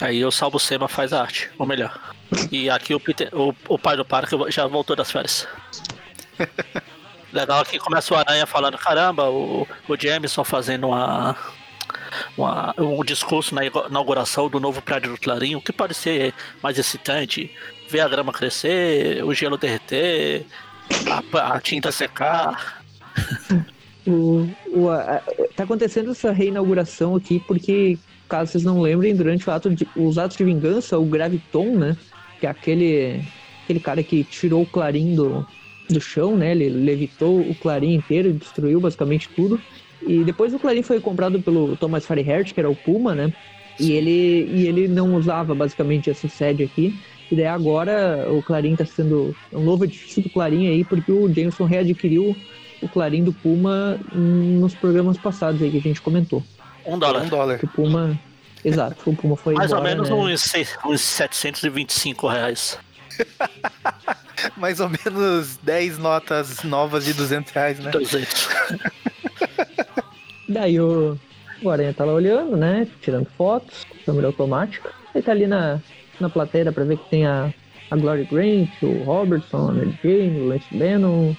Aí 0.00 0.24
o 0.24 0.32
Salvo 0.32 0.58
Sema 0.58 0.88
faz 0.88 1.12
a 1.12 1.20
arte, 1.22 1.48
ou 1.56 1.64
melhor. 1.64 1.96
E 2.50 2.68
aqui 2.68 2.92
o, 2.92 2.98
Peter, 2.98 3.28
o, 3.32 3.54
o 3.68 3.78
pai 3.78 3.96
do 3.96 4.04
parque 4.04 4.36
já 4.50 4.66
voltou 4.66 4.96
das 4.96 5.10
férias. 5.12 5.46
Legal 7.32 7.64
que 7.64 7.78
começa 7.78 8.12
o 8.12 8.16
Aranha 8.16 8.46
falando, 8.46 8.76
caramba, 8.76 9.30
o, 9.30 9.66
o 9.88 9.96
Jameson 9.96 10.44
fazendo 10.44 10.88
uma, 10.88 11.36
uma- 12.36 12.74
um 12.78 13.02
discurso 13.04 13.54
na 13.54 13.64
inauguração 13.64 14.48
do 14.48 14.60
novo 14.60 14.82
prédio 14.82 15.12
do 15.12 15.18
Clarim, 15.18 15.54
o 15.54 15.60
que 15.62 15.72
pode 15.72 15.94
ser 15.94 16.34
mais 16.62 16.78
excitante? 16.78 17.50
Ver 17.92 18.00
a 18.00 18.08
grama 18.08 18.32
crescer, 18.32 19.22
o 19.22 19.34
gelo 19.34 19.58
derreter, 19.58 20.46
a, 21.34 21.56
a 21.56 21.60
tinta 21.60 21.92
secar. 21.92 22.82
O, 24.06 24.48
o, 24.68 24.88
a- 24.88 25.22
tá 25.54 25.64
acontecendo 25.64 26.10
essa 26.12 26.32
reinauguração 26.32 27.14
aqui 27.14 27.38
porque, 27.46 27.98
caso 28.26 28.50
vocês 28.52 28.64
não 28.64 28.80
lembrem, 28.80 29.14
durante 29.14 29.46
o 29.46 29.52
ato 29.52 29.68
de- 29.68 29.86
os 29.94 30.16
atos 30.16 30.38
de 30.38 30.44
vingança, 30.44 30.98
o 30.98 31.04
Graviton, 31.04 31.76
né? 31.76 31.94
Que 32.40 32.46
é 32.46 32.50
aquele, 32.50 33.20
aquele 33.64 33.78
cara 33.78 34.02
que 34.02 34.24
tirou 34.24 34.62
o 34.62 34.66
Clarim 34.66 35.14
do, 35.14 35.46
do 35.90 36.00
chão, 36.00 36.34
né? 36.34 36.52
Ele 36.52 36.70
levitou 36.70 37.40
o 37.40 37.54
Clarim 37.54 37.92
inteiro 37.92 38.30
e 38.30 38.32
destruiu 38.32 38.80
basicamente 38.80 39.28
tudo. 39.36 39.60
E 40.06 40.24
depois 40.24 40.54
o 40.54 40.58
Clarim 40.58 40.82
foi 40.82 40.98
comprado 40.98 41.42
pelo 41.42 41.76
Thomas 41.76 42.06
Fireheart, 42.06 42.54
que 42.54 42.58
era 42.60 42.70
o 42.70 42.74
Puma, 42.74 43.14
né? 43.14 43.30
E 43.78 43.92
ele, 43.92 44.48
e 44.50 44.66
ele 44.66 44.88
não 44.88 45.14
usava 45.14 45.54
basicamente 45.54 46.08
essa 46.08 46.26
sede 46.26 46.62
aqui. 46.64 46.98
E 47.32 47.34
daí 47.36 47.46
agora 47.46 48.26
o 48.30 48.42
Clarim 48.42 48.76
tá 48.76 48.84
sendo 48.84 49.34
um 49.50 49.62
novo 49.62 49.84
edifício 49.84 50.22
do 50.22 50.28
Clarim 50.28 50.68
aí, 50.68 50.84
porque 50.84 51.10
o 51.10 51.32
Jameson 51.32 51.64
readquiriu 51.64 52.36
o 52.82 52.88
Clarim 52.90 53.24
do 53.24 53.32
Puma 53.32 53.98
nos 54.12 54.74
programas 54.74 55.16
passados 55.16 55.62
aí 55.62 55.70
que 55.70 55.78
a 55.78 55.80
gente 55.80 56.02
comentou. 56.02 56.42
Um 56.84 56.96
Um 56.96 56.98
dólar. 56.98 57.24
dólar. 57.30 57.58
Que 57.58 57.64
o 57.64 57.68
Puma. 57.68 58.20
Exato, 58.62 58.96
o 59.10 59.16
Puma 59.16 59.34
foi. 59.34 59.54
Mais 59.54 59.72
ou 59.72 59.78
embora, 59.78 59.94
menos 59.94 60.10
né? 60.10 60.14
uns, 60.14 60.42
seis- 60.42 60.76
uns 60.84 61.00
725 61.00 62.28
reais. 62.28 62.78
Mais 64.58 64.78
ou 64.80 64.90
menos 64.90 65.56
10 65.62 65.98
notas 65.98 66.62
novas 66.64 67.06
de 67.06 67.14
200 67.14 67.50
reais, 67.52 67.78
né? 67.78 67.90
200. 67.92 68.48
Daí 70.48 70.78
o, 70.80 71.18
o 71.62 71.70
Aranha 71.70 71.94
tá 71.94 72.04
lá 72.04 72.12
olhando, 72.12 72.56
né? 72.56 72.86
Tirando 73.00 73.26
fotos, 73.38 73.86
câmera 74.04 74.26
automática. 74.26 74.90
Ele 75.14 75.22
tá 75.24 75.32
ali 75.32 75.46
na, 75.46 75.80
na 76.20 76.28
plateia 76.28 76.72
pra 76.72 76.84
ver 76.84 76.98
que 76.98 77.08
tem 77.10 77.26
a, 77.26 77.52
a 77.90 77.96
Glory 77.96 78.24
Grant, 78.30 78.68
o 78.82 79.02
Robertson, 79.04 79.68
a 79.70 79.72
Mary 79.72 79.98
Jane, 80.02 80.40
o 80.40 80.48
Lance 80.48 80.66
Bannon, 80.76 81.30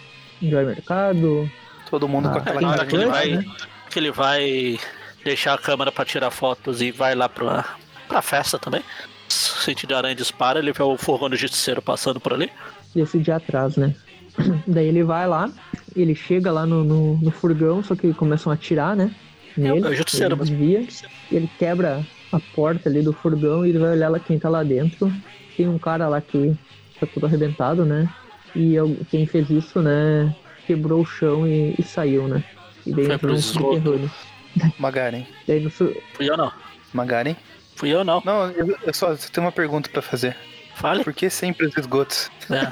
o 0.41 0.49
Joy 0.49 0.65
Mercado. 0.65 1.49
Todo 1.89 2.07
mundo 2.07 2.29
com 2.29 2.35
Ah, 2.35 2.39
aquela 2.39 2.61
cara 2.61 2.85
que 2.85 2.95
ele 2.95 3.05
de 3.05 3.09
vai, 3.11 3.29
né? 3.31 3.45
que 3.89 3.99
ele 3.99 4.11
vai 4.11 4.79
deixar 5.23 5.53
a 5.53 5.57
câmera 5.57 5.91
pra 5.91 6.03
tirar 6.05 6.31
fotos 6.31 6.81
e 6.81 6.91
vai 6.91 7.15
lá 7.15 7.29
pra, 7.29 7.65
pra 8.07 8.21
festa 8.21 8.57
também. 8.59 8.81
Sentido 9.29 9.95
aranha 9.95 10.15
dispara, 10.15 10.59
ele 10.59 10.73
vê 10.73 10.83
o 10.83 10.97
furgão 10.97 11.29
do 11.29 11.35
justiceiro 11.35 11.81
passando 11.81 12.19
por 12.19 12.33
ali. 12.33 12.49
E 12.95 13.01
esse 13.01 13.17
dia 13.19 13.37
atrás, 13.37 13.77
né? 13.77 13.95
Daí 14.67 14.87
ele 14.87 15.03
vai 15.03 15.27
lá, 15.27 15.49
ele 15.95 16.13
chega 16.15 16.51
lá 16.51 16.65
no, 16.65 16.83
no, 16.83 17.17
no 17.17 17.31
furgão, 17.31 17.83
só 17.83 17.95
que 17.95 18.13
começam 18.13 18.51
a 18.51 18.55
atirar, 18.55 18.95
né? 18.95 19.13
Nele, 19.55 19.85
É 19.85 19.89
o 19.89 19.95
justiceiro, 19.95 20.33
ele 20.33 20.39
mas- 20.39 20.49
desvia, 20.49 20.87
ele 21.31 21.49
quebra 21.59 22.03
a 22.35 22.39
porta 22.55 22.89
ali 22.89 23.01
do 23.01 23.13
furgão 23.13 23.65
e 23.65 23.69
ele 23.69 23.79
vai 23.79 23.91
olhar 23.91 24.09
lá 24.09 24.19
quem 24.19 24.39
tá 24.39 24.49
lá 24.49 24.63
dentro. 24.63 25.11
Tem 25.55 25.67
um 25.67 25.77
cara 25.77 26.07
lá 26.07 26.19
que 26.21 26.55
tá 26.99 27.05
todo 27.07 27.25
arrebentado, 27.25 27.85
né? 27.85 28.09
E 28.55 28.75
quem 29.09 29.25
fez 29.25 29.49
isso, 29.49 29.81
né? 29.81 30.33
Quebrou 30.67 31.01
o 31.01 31.05
chão 31.05 31.47
e, 31.47 31.75
e 31.77 31.83
saiu, 31.83 32.27
né? 32.27 32.43
E 32.85 32.93
daí 32.93 33.05
Foi 33.05 33.15
entrou 33.15 33.19
pro 33.19 33.31
um 33.33 33.35
esgoto. 33.35 33.75
subterrâneo. 33.75 34.11
Magaren. 34.79 35.25
Daí 35.47 35.59
no 35.59 35.69
su- 35.69 35.95
Fui 36.13 36.29
eu 36.29 36.37
não. 36.37 36.51
Magaren? 36.93 37.35
Fui 37.75 37.89
eu 37.89 38.03
não. 38.03 38.21
Não, 38.25 38.49
eu, 38.51 38.77
eu 38.83 38.93
só 38.93 39.15
tenho 39.15 39.45
uma 39.45 39.51
pergunta 39.51 39.89
pra 39.89 40.01
fazer. 40.01 40.35
Fale. 40.75 41.03
Por 41.03 41.13
que 41.13 41.29
sempre 41.29 41.67
os 41.67 41.77
esgotos? 41.77 42.31
É. 42.49 42.71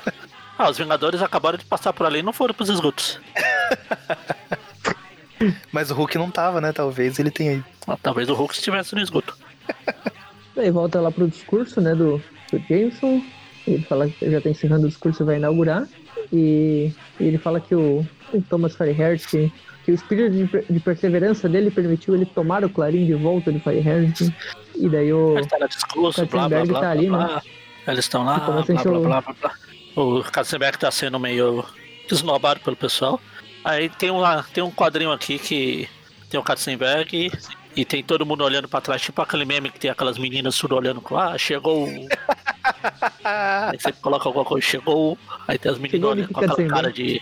Ah, 0.57 0.69
os 0.69 0.77
Vingadores 0.77 1.21
acabaram 1.21 1.57
de 1.57 1.65
passar 1.65 1.93
por 1.93 2.05
ali 2.05 2.19
e 2.19 2.23
não 2.23 2.33
foram 2.33 2.53
pros 2.53 2.69
esgotos. 2.69 3.19
Mas 5.71 5.89
o 5.89 5.95
Hulk 5.95 6.17
não 6.17 6.29
tava, 6.29 6.61
né? 6.61 6.71
Talvez 6.71 7.17
ele 7.17 7.31
tenha 7.31 7.53
ido. 7.53 7.65
Ah, 7.87 7.97
Talvez 8.01 8.29
o 8.29 8.33
Hulk 8.35 8.53
estivesse 8.53 8.93
no 8.93 9.01
esgoto. 9.01 9.35
Daí 10.55 10.69
volta 10.69 10.99
lá 10.99 11.11
pro 11.11 11.27
discurso, 11.27 11.79
né, 11.81 11.95
do, 11.95 12.21
do 12.51 12.59
Jameson. 12.69 13.21
Ele 13.67 13.83
fala 13.83 14.09
que 14.09 14.29
já 14.29 14.41
tá 14.41 14.49
encerrando 14.49 14.85
o 14.85 14.89
discurso 14.89 15.23
e 15.23 15.25
vai 15.25 15.35
inaugurar. 15.37 15.87
E, 16.33 16.91
e 17.19 17.23
ele 17.23 17.37
fala 17.37 17.59
que 17.59 17.75
o, 17.75 18.05
o 18.33 18.41
Thomas 18.49 18.75
Fireheart, 18.75 19.25
que, 19.27 19.51
que 19.85 19.91
o 19.91 19.95
espírito 19.95 20.31
de, 20.35 20.73
de 20.73 20.79
perseverança 20.79 21.47
dele 21.47 21.69
permitiu 21.71 22.15
ele 22.15 22.25
tomar 22.25 22.63
o 22.63 22.69
Clarim 22.69 23.05
de 23.05 23.13
volta 23.13 23.51
de 23.51 23.59
Fireheart. 23.59 24.21
E 24.75 24.89
daí 24.89 25.13
o. 25.13 25.37
Ele 25.37 25.47
tá 25.47 25.57
no 25.59 25.67
discurso, 25.67 26.25
blá 26.25 26.49
blá 26.49 26.59
Katzenberg 26.59 26.67
blá. 26.69 26.79
tá 26.81 26.91
ali, 26.91 27.07
blá, 27.07 27.27
né? 27.35 27.41
Eles 27.87 28.05
estão 28.05 28.23
lá, 28.23 28.39
blá 28.39 28.61
blá 28.63 28.81
o- 28.97 29.01
blá 29.01 29.21
blá 29.21 29.35
blá. 29.41 29.51
O 29.95 30.23
Katzenberg 30.23 30.77
tá 30.77 30.89
sendo 30.91 31.19
meio 31.19 31.63
desnobado 32.09 32.59
pelo 32.61 32.75
pessoal. 32.75 33.19
Aí 33.63 33.89
tem, 33.89 34.09
uma, 34.09 34.43
tem 34.43 34.63
um 34.63 34.71
quadrinho 34.71 35.11
aqui 35.11 35.37
que 35.37 35.87
tem 36.29 36.39
o 36.39 36.43
Katzenberg 36.43 37.31
e, 37.75 37.85
tem 37.85 38.03
todo 38.03 38.25
mundo 38.25 38.43
olhando 38.43 38.67
pra 38.67 38.81
trás, 38.81 39.01
tipo 39.01 39.21
aquele 39.21 39.45
meme 39.45 39.69
que 39.69 39.79
tem 39.79 39.91
aquelas 39.91 40.17
meninas 40.17 40.57
tudo 40.57 40.75
olhando 40.75 41.01
com 41.01 41.17
ah, 41.17 41.37
chegou. 41.37 41.87
o-" 41.87 42.07
Aí 43.23 43.79
você 43.79 43.91
coloca 43.93 44.27
alguma 44.27 44.45
coisa, 44.45 44.65
chegou. 44.65 45.13
o-" 45.13 45.17
Aí 45.47 45.57
tem 45.57 45.71
as 45.71 45.77
meninas 45.77 46.09
olhando 46.09 46.33
com 46.33 46.39
aquela 46.39 46.67
cara 46.69 46.91
de. 46.91 47.21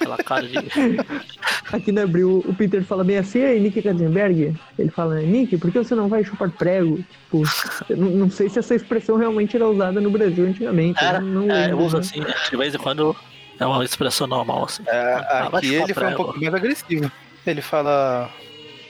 Aquela 0.00 0.16
cara 0.18 0.46
de. 0.46 0.54
Aqui 1.72 1.90
na 1.90 2.02
Abril, 2.02 2.44
o 2.46 2.52
Peter 2.54 2.84
fala 2.84 3.02
bem 3.02 3.16
assim, 3.16 3.42
aí 3.42 3.58
Nick 3.58 3.80
Katzenberg. 3.80 4.54
Ele 4.78 4.90
fala, 4.90 5.20
Nick, 5.20 5.56
por 5.56 5.70
que 5.70 5.78
você 5.78 5.94
não 5.94 6.08
vai 6.08 6.22
chupar 6.22 6.50
prego? 6.50 6.96
Tipo, 6.98 7.42
eu 7.88 7.96
não, 7.96 8.10
não 8.10 8.30
sei 8.30 8.48
se 8.50 8.58
essa 8.58 8.74
expressão 8.74 9.16
realmente 9.16 9.56
era 9.56 9.66
usada 9.66 10.00
no 10.00 10.10
Brasil 10.10 10.44
antigamente. 10.46 11.02
Era, 11.02 11.18
eu 11.18 11.22
não 11.22 11.50
é, 11.50 11.72
eu 11.72 11.78
uso 11.78 11.96
né? 11.96 12.00
assim, 12.00 12.20
de 12.50 12.56
vez 12.56 12.74
em 12.74 12.78
quando 12.78 13.16
é 13.58 13.64
uma 13.64 13.82
expressão 13.84 14.26
normal, 14.26 14.64
assim. 14.64 14.82
É, 14.86 15.14
Ah, 15.30 15.50
aqui 15.52 15.74
ele 15.74 15.94
foi 15.94 16.02
um 16.02 16.06
prego. 16.08 16.24
pouco 16.24 16.40
mais 16.40 16.54
agressivo. 16.54 17.10
Ele 17.46 17.62
fala: 17.62 18.28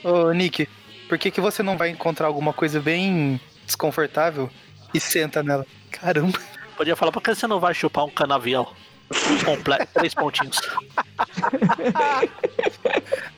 Ô 0.03 0.31
Nick, 0.31 0.67
por 1.07 1.17
que, 1.17 1.31
que 1.31 1.41
você 1.41 1.63
não 1.63 1.77
vai 1.77 1.89
encontrar 1.89 2.27
alguma 2.27 2.53
coisa 2.53 2.79
bem 2.79 3.39
desconfortável 3.65 4.49
e 4.93 4.99
senta 4.99 5.41
nela? 5.41 5.65
Caramba. 5.91 6.39
Podia 6.75 6.95
falar, 6.95 7.11
por 7.11 7.21
que 7.21 7.33
você 7.33 7.47
não 7.47 7.59
vai 7.59 7.73
chupar 7.73 8.05
um 8.05 8.09
canavial? 8.09 8.75
Completo, 9.45 9.87
três 9.93 10.13
pontinhos. 10.13 10.59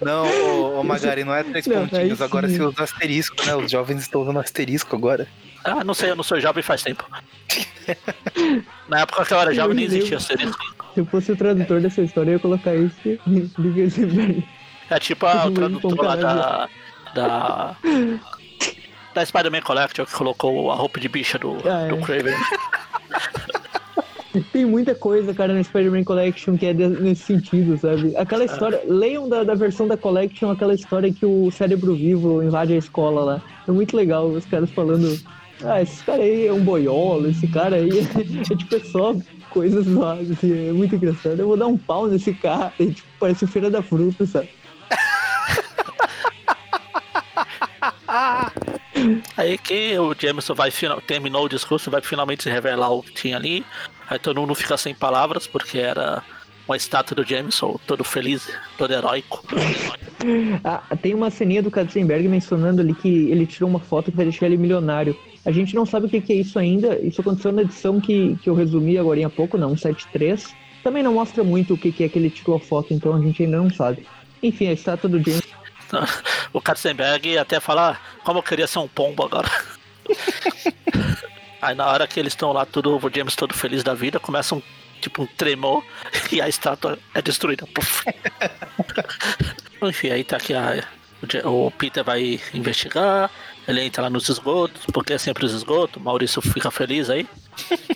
Não, 0.01 0.26
ô, 0.26 0.80
ô 0.80 0.84
Magari, 0.84 1.24
não 1.24 1.36
é 1.36 1.43
três 1.43 1.68
Não, 1.68 1.88
pontinhos. 1.88 2.22
Agora 2.22 2.47
sim. 2.47 2.55
se 2.55 2.61
usa 2.61 2.84
asterisco, 2.84 3.45
né? 3.45 3.55
Os 3.55 3.72
jovens 3.72 4.01
estão 4.01 4.22
usando 4.22 4.39
asterisco 4.39 4.95
agora. 4.95 5.28
Ah, 5.63 5.84
não 5.84 5.93
sei, 5.93 6.11
eu 6.11 6.16
não 6.16 6.24
sou 6.24 6.39
jovem 6.39 6.63
faz 6.63 6.84
tempo. 6.84 7.05
Na 8.88 9.01
época 9.01 9.26
que 9.26 9.34
eu 9.34 9.39
era 9.39 9.53
jovem 9.53 9.76
nem 9.76 9.86
existia 9.86 10.18
asterisco. 10.18 10.63
Se 10.93 10.99
eu 11.01 11.05
fosse 11.05 11.32
o 11.32 11.36
tradutor 11.36 11.82
dessa 11.82 12.01
história, 12.01 12.30
eu 12.30 12.34
ia 12.34 12.39
colocar 12.39 12.76
isso 12.76 12.95
Katzenberg. 13.57 14.47
É 14.89 14.99
tipo 14.99 15.25
a, 15.25 15.45
o 15.45 15.49
bom, 15.49 15.53
tradutor 15.53 15.95
lá 16.03 16.15
da. 16.15 16.69
Da. 17.13 17.75
Da 19.13 19.25
Spider-Man 19.25 19.61
Collector 19.61 20.05
que 20.05 20.13
colocou 20.13 20.69
a 20.71 20.75
roupa 20.75 20.99
de 20.99 21.07
bicha 21.07 21.39
do, 21.39 21.55
Ah, 21.65 21.83
é. 21.83 21.88
do 21.88 21.97
Craven. 21.97 22.33
Tem 24.51 24.65
muita 24.65 24.93
coisa, 24.93 25.33
cara, 25.33 25.53
no 25.53 25.63
Spider-Man 25.63 26.03
Collection 26.03 26.57
que 26.57 26.65
é 26.65 26.73
de- 26.73 26.88
nesse 26.89 27.23
sentido, 27.23 27.77
sabe? 27.77 28.15
Aquela 28.17 28.43
história. 28.43 28.81
Leiam 28.86 29.29
da, 29.29 29.45
da 29.45 29.55
versão 29.55 29.88
da 29.88 29.95
Collection 29.95 30.51
aquela 30.51 30.73
história 30.73 31.11
que 31.13 31.25
o 31.25 31.49
cérebro 31.51 31.95
vivo 31.95 32.43
invade 32.43 32.73
a 32.73 32.77
escola 32.77 33.23
lá. 33.23 33.41
É 33.65 33.71
muito 33.71 33.95
legal 33.95 34.27
os 34.27 34.45
caras 34.45 34.69
falando. 34.71 35.17
Ah, 35.63 35.81
esse 35.81 36.03
cara 36.03 36.21
aí 36.21 36.47
é 36.47 36.51
um 36.51 36.59
boiola, 36.61 37.29
esse 37.29 37.47
cara 37.47 37.77
aí 37.77 37.89
é, 37.89 38.01
é 38.53 38.55
tipo 38.57 38.75
é 38.75 38.79
só 38.81 39.15
coisas 39.49 39.88
lá, 39.88 40.15
assim, 40.15 40.67
é 40.67 40.73
muito 40.73 40.93
engraçado. 40.95 41.39
Eu 41.39 41.47
vou 41.47 41.55
dar 41.55 41.67
um 41.67 41.77
pau 41.77 42.07
nesse 42.07 42.33
cara, 42.33 42.73
e, 42.77 42.88
tipo, 42.91 43.07
parece 43.17 43.45
o 43.45 43.47
Feira 43.47 43.69
da 43.69 43.81
Fruta, 43.81 44.25
sabe? 44.25 44.49
Aí 49.38 49.57
que 49.57 49.97
o 49.99 50.16
Jameson 50.18 50.53
vai 50.53 50.72
final, 50.72 51.01
terminou 51.01 51.45
o 51.45 51.49
discurso, 51.49 51.91
vai 51.91 52.01
finalmente 52.01 52.43
se 52.43 52.49
revelar 52.49 52.91
o 52.91 53.03
que 53.03 53.13
tinha 53.13 53.38
ali. 53.38 53.66
Aí 54.09 54.20
todo 54.20 54.39
mundo 54.39 54.55
fica 54.55 54.78
sem 54.78 54.93
palavras, 54.93 55.47
porque 55.47 55.78
era 55.80 56.24
uma 56.68 56.78
estátua 56.78 57.16
do 57.16 57.28
Jameson, 57.28 57.80
todo 57.86 58.03
feliz, 58.03 58.49
todo 58.78 58.93
heróico. 58.93 59.43
Ah, 60.63 60.82
tem 61.01 61.13
uma 61.13 61.30
ceninha 61.30 61.61
do 61.61 61.70
Katzenberg 61.70 62.28
mencionando 62.28 62.82
ali 62.82 62.93
que 62.93 63.30
ele 63.30 63.45
tirou 63.45 63.70
uma 63.70 63.80
foto 63.80 64.11
que 64.11 64.18
vai 64.18 64.26
deixar 64.26 64.47
ele 64.47 64.57
milionário. 64.57 65.16
A 65.45 65.51
gente 65.51 65.76
não 65.76 65.86
sabe 65.86 66.07
o 66.07 66.09
que, 66.09 66.22
que 66.22 66.34
é 66.34 66.38
isso 66.38 66.57
ainda. 66.57 66.99
Isso 66.99 67.22
aconteceu 67.22 67.51
na 67.51 67.61
edição 67.61 68.01
que, 68.01 68.36
que 68.41 68.49
eu 68.49 68.55
resumi 68.55 68.97
agora 68.97 69.26
há 69.26 69.30
pouco, 69.30 69.57
não, 69.57 69.78
173. 69.78 70.55
Também 70.84 71.03
não 71.03 71.13
mostra 71.13 71.43
muito 71.43 71.76
o 71.76 71.78
que, 71.78 71.91
que 71.91 72.03
é 72.03 72.09
que 72.09 72.18
ele 72.18 72.30
tirou 72.30 72.55
a 72.55 72.59
foto, 72.59 72.93
então 72.93 73.13
a 73.13 73.20
gente 73.20 73.43
ainda 73.43 73.57
não 73.57 73.70
sabe. 73.70 74.07
Enfim, 74.41 74.68
a 74.68 74.74
estátua 74.74 75.09
do 75.09 75.20
James. 75.20 75.43
O 76.56 76.62
Katzenberg 76.62 77.38
até 77.38 77.60
fala 77.60 77.99
como 78.24 78.39
eu 78.39 78.43
queria 78.43 78.66
ser 78.66 78.80
um 78.80 78.88
pombo 78.88 79.26
agora. 79.26 79.51
Aí 81.62 81.76
na 81.76 81.86
hora 81.88 82.08
que 82.08 82.18
eles 82.18 82.32
estão 82.32 82.53
lá, 82.53 82.66
tudo, 82.66 82.95
o 82.95 83.12
James 83.14 83.36
todo 83.36 83.53
feliz 83.53 83.84
da 83.84 83.93
vida, 83.93 84.22
começa 84.22 84.56
um 84.56 84.62
tipo 85.01 85.24
um 85.24 85.26
tremor 85.26 85.84
e 86.32 86.39
a 86.39 86.47
estátua 86.47 86.97
é 87.14 87.22
destruída. 87.22 87.68
Enfim, 89.84 90.12
aí 90.12 90.24
tá 90.24 90.38
aqui 90.38 90.53
a, 90.53 90.82
o 91.43 91.70
Peter 91.72 92.06
vai 92.06 92.39
investigar, 92.53 93.30
ele 93.68 93.82
entra 93.84 94.03
lá 94.03 94.10
nos 94.10 94.30
esgotos, 94.30 94.86
porque 94.93 95.12
é 95.12 95.18
sempre 95.18 95.45
os 95.45 95.51
esgotos, 95.53 95.97
o 96.01 96.06
Maurício 96.06 96.41
fica 96.41 96.72
feliz 96.72 97.10
aí. 97.10 97.28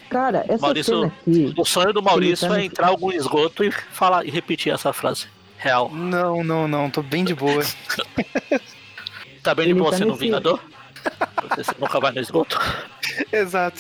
Cara, 0.10 0.44
essa 0.50 0.62
Maurício- 0.62 1.00
cena 1.00 1.14
aqui. 1.22 1.54
O 1.56 1.64
sonho 1.64 1.94
do 1.94 2.04
Maurício 2.04 2.50
tá 2.50 2.60
é 2.60 2.66
entrar 2.66 2.88
em 2.88 2.92
algum 2.92 3.14
esgoto 3.14 3.64
e 3.64 3.72
falar 3.72 4.26
e 4.26 4.30
repetir 4.30 4.74
essa 4.74 4.92
frase. 4.92 5.28
Real. 5.60 5.90
Não, 5.94 6.44
não, 6.44 6.68
não, 6.68 6.90
tô 6.90 7.02
bem 7.04 7.24
de 7.24 7.36
boa. 7.36 7.64
Tá 9.42 9.56
bem 9.56 9.66
de 9.68 9.72
Ele 9.72 9.80
boa 9.80 9.92
tá 9.92 9.98
sendo 9.98 10.10
um 10.10 10.12
nesse- 10.12 10.26
Vingador? 10.26 10.60
Você 11.56 11.72
nunca 11.80 11.98
vai 12.02 12.12
no 12.12 12.20
esgoto. 12.20 12.60
Exato. 13.32 13.80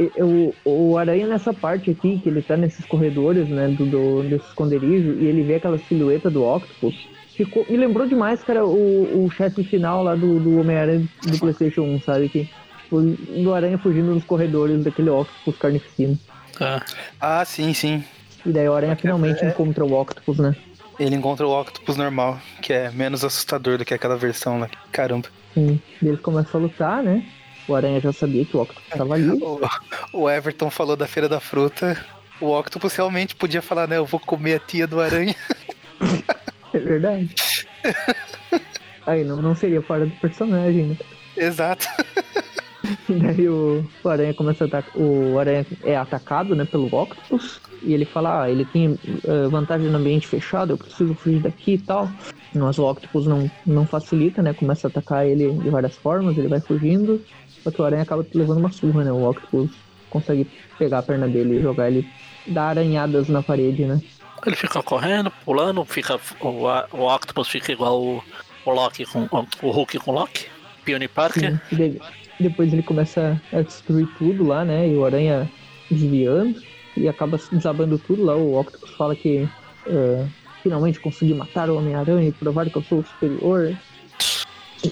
E- 0.00 0.10
O, 0.22 0.54
o 0.64 0.98
Aranha 0.98 1.26
nessa 1.26 1.52
parte 1.52 1.90
aqui, 1.90 2.18
que 2.18 2.30
ele 2.30 2.40
tá 2.40 2.56
nesses 2.56 2.84
corredores, 2.86 3.46
né, 3.48 3.68
do, 3.68 3.84
do, 3.84 4.22
desse 4.22 4.46
esconderijo, 4.48 5.18
e 5.20 5.26
ele 5.26 5.42
vê 5.42 5.56
aquela 5.56 5.76
silhueta 5.78 6.30
do 6.30 6.42
Octopus, 6.42 6.94
ficou, 7.36 7.66
me 7.68 7.76
lembrou 7.76 8.06
demais, 8.08 8.42
cara, 8.42 8.64
o, 8.64 9.24
o 9.26 9.30
chefe 9.30 9.62
final 9.64 10.02
lá 10.02 10.14
do, 10.14 10.40
do 10.40 10.58
Homem-Aranha 10.60 11.06
do 11.26 11.38
Playstation 11.38 11.82
1, 11.82 12.00
sabe? 12.00 12.28
Que, 12.30 12.48
tipo, 12.84 13.00
do 13.02 13.52
Aranha 13.54 13.76
fugindo 13.76 14.14
nos 14.14 14.24
corredores 14.24 14.82
daquele 14.82 15.10
Octopus 15.10 15.58
carnificino. 15.58 16.18
É. 16.58 16.80
Ah, 17.20 17.44
sim, 17.44 17.74
sim. 17.74 18.02
E 18.46 18.50
daí 18.50 18.66
o 18.68 18.72
Aranha 18.74 18.96
finalmente 18.96 19.44
é- 19.44 19.48
encontra 19.50 19.84
o 19.84 19.92
Octopus, 19.92 20.38
né? 20.38 20.56
Ele 20.98 21.16
encontra 21.16 21.46
o 21.46 21.60
Octopus 21.60 21.96
normal, 21.96 22.38
que 22.62 22.72
é 22.72 22.90
menos 22.90 23.24
assustador 23.24 23.78
do 23.78 23.84
que 23.84 23.94
aquela 23.94 24.16
versão 24.16 24.58
lá. 24.58 24.68
Caramba. 24.92 25.28
Sim. 25.52 25.80
E 26.00 26.08
eles 26.08 26.20
começam 26.20 26.60
a 26.60 26.64
lutar, 26.64 27.02
né? 27.02 27.24
O 27.66 27.74
Aranha 27.74 28.00
já 28.00 28.12
sabia 28.12 28.44
que 28.44 28.56
o 28.56 28.62
Octopus 28.62 28.88
tava 28.90 29.14
ali. 29.14 29.28
O, 30.12 30.22
o 30.22 30.30
Everton 30.30 30.70
falou 30.70 30.96
da 30.96 31.06
Feira 31.06 31.28
da 31.28 31.40
Fruta. 31.40 31.96
O 32.40 32.56
Octopus 32.56 32.94
realmente 32.94 33.34
podia 33.34 33.62
falar, 33.62 33.88
né? 33.88 33.96
Eu 33.96 34.06
vou 34.06 34.20
comer 34.20 34.54
a 34.54 34.58
tia 34.58 34.86
do 34.86 35.00
aranha. 35.00 35.34
É 36.74 36.78
verdade. 36.78 37.32
Aí 39.06 39.22
não, 39.22 39.40
não 39.40 39.54
seria 39.54 39.80
fora 39.80 40.06
do 40.06 40.12
personagem, 40.16 40.86
né? 40.86 40.96
Exato. 41.36 41.86
E 43.08 43.14
daí 43.14 43.48
o, 43.48 43.84
o 44.02 44.08
Aranha 44.08 44.34
começa 44.34 44.64
a 44.64 44.66
atacar. 44.66 44.96
O 44.96 45.38
Aranha 45.38 45.66
é 45.82 45.96
atacado, 45.96 46.54
né, 46.54 46.64
pelo 46.64 46.86
Octopus. 46.86 47.60
E 47.82 47.92
ele 47.92 48.04
fala, 48.04 48.42
ah, 48.42 48.50
ele 48.50 48.64
tem 48.64 48.98
eh, 49.24 49.48
vantagem 49.48 49.88
no 49.88 49.98
ambiente 49.98 50.26
fechado, 50.26 50.72
eu 50.72 50.78
preciso 50.78 51.14
fugir 51.14 51.40
daqui 51.40 51.74
e 51.74 51.78
tal. 51.78 52.08
Mas 52.54 52.78
o 52.78 52.88
Octopus 52.88 53.26
não, 53.26 53.50
não 53.66 53.86
facilita, 53.86 54.42
né? 54.42 54.54
Começa 54.54 54.86
a 54.86 54.90
atacar 54.90 55.26
ele 55.26 55.52
de 55.52 55.68
várias 55.68 55.94
formas, 55.96 56.38
ele 56.38 56.48
vai 56.48 56.60
fugindo. 56.60 57.22
Só 57.62 57.70
que 57.70 57.82
o 57.82 57.84
Aranha 57.84 58.02
acaba 58.02 58.24
levando 58.34 58.58
uma 58.58 58.72
surra, 58.72 59.04
né? 59.04 59.12
O 59.12 59.28
Octopus 59.28 59.70
consegue 60.08 60.46
pegar 60.78 60.98
a 60.98 61.02
perna 61.02 61.28
dele 61.28 61.58
e 61.58 61.62
jogar 61.62 61.90
ele. 61.90 62.08
dar 62.46 62.68
aranhadas 62.68 63.28
na 63.28 63.42
parede, 63.42 63.84
né? 63.84 64.00
Ele 64.46 64.56
fica 64.56 64.82
correndo, 64.82 65.30
pulando, 65.44 65.84
fica. 65.84 66.18
O, 66.40 66.66
o 66.92 67.14
Octopus 67.14 67.48
fica 67.48 67.72
igual 67.72 68.00
o, 68.00 68.24
o 68.64 68.70
Loki 68.70 69.04
com. 69.04 69.28
O 69.62 69.70
Hulk 69.70 69.98
com 69.98 70.10
o 70.10 70.14
Loki. 70.14 70.46
Peony 70.84 71.08
Parker. 71.08 71.60
Sim. 71.70 71.98
Depois 72.38 72.72
ele 72.72 72.82
começa 72.82 73.40
a 73.52 73.62
destruir 73.62 74.08
tudo 74.08 74.44
lá, 74.44 74.64
né? 74.64 74.88
E 74.88 74.96
o 74.96 75.04
Aranha 75.04 75.50
desviando 75.90 76.60
e 76.96 77.08
acaba 77.08 77.38
desabando 77.52 77.98
tudo 77.98 78.22
lá. 78.24 78.36
O 78.36 78.58
Octopus 78.60 78.90
fala 78.96 79.14
que 79.16 79.48
eh, 79.86 80.28
finalmente 80.62 81.00
consegui 81.00 81.34
matar 81.34 81.70
o 81.70 81.76
Homem-Aranha 81.76 82.28
e 82.28 82.32
provar 82.32 82.70
que 82.70 82.76
eu 82.76 82.82
sou 82.82 83.00
o 83.00 83.04
superior. 83.04 83.78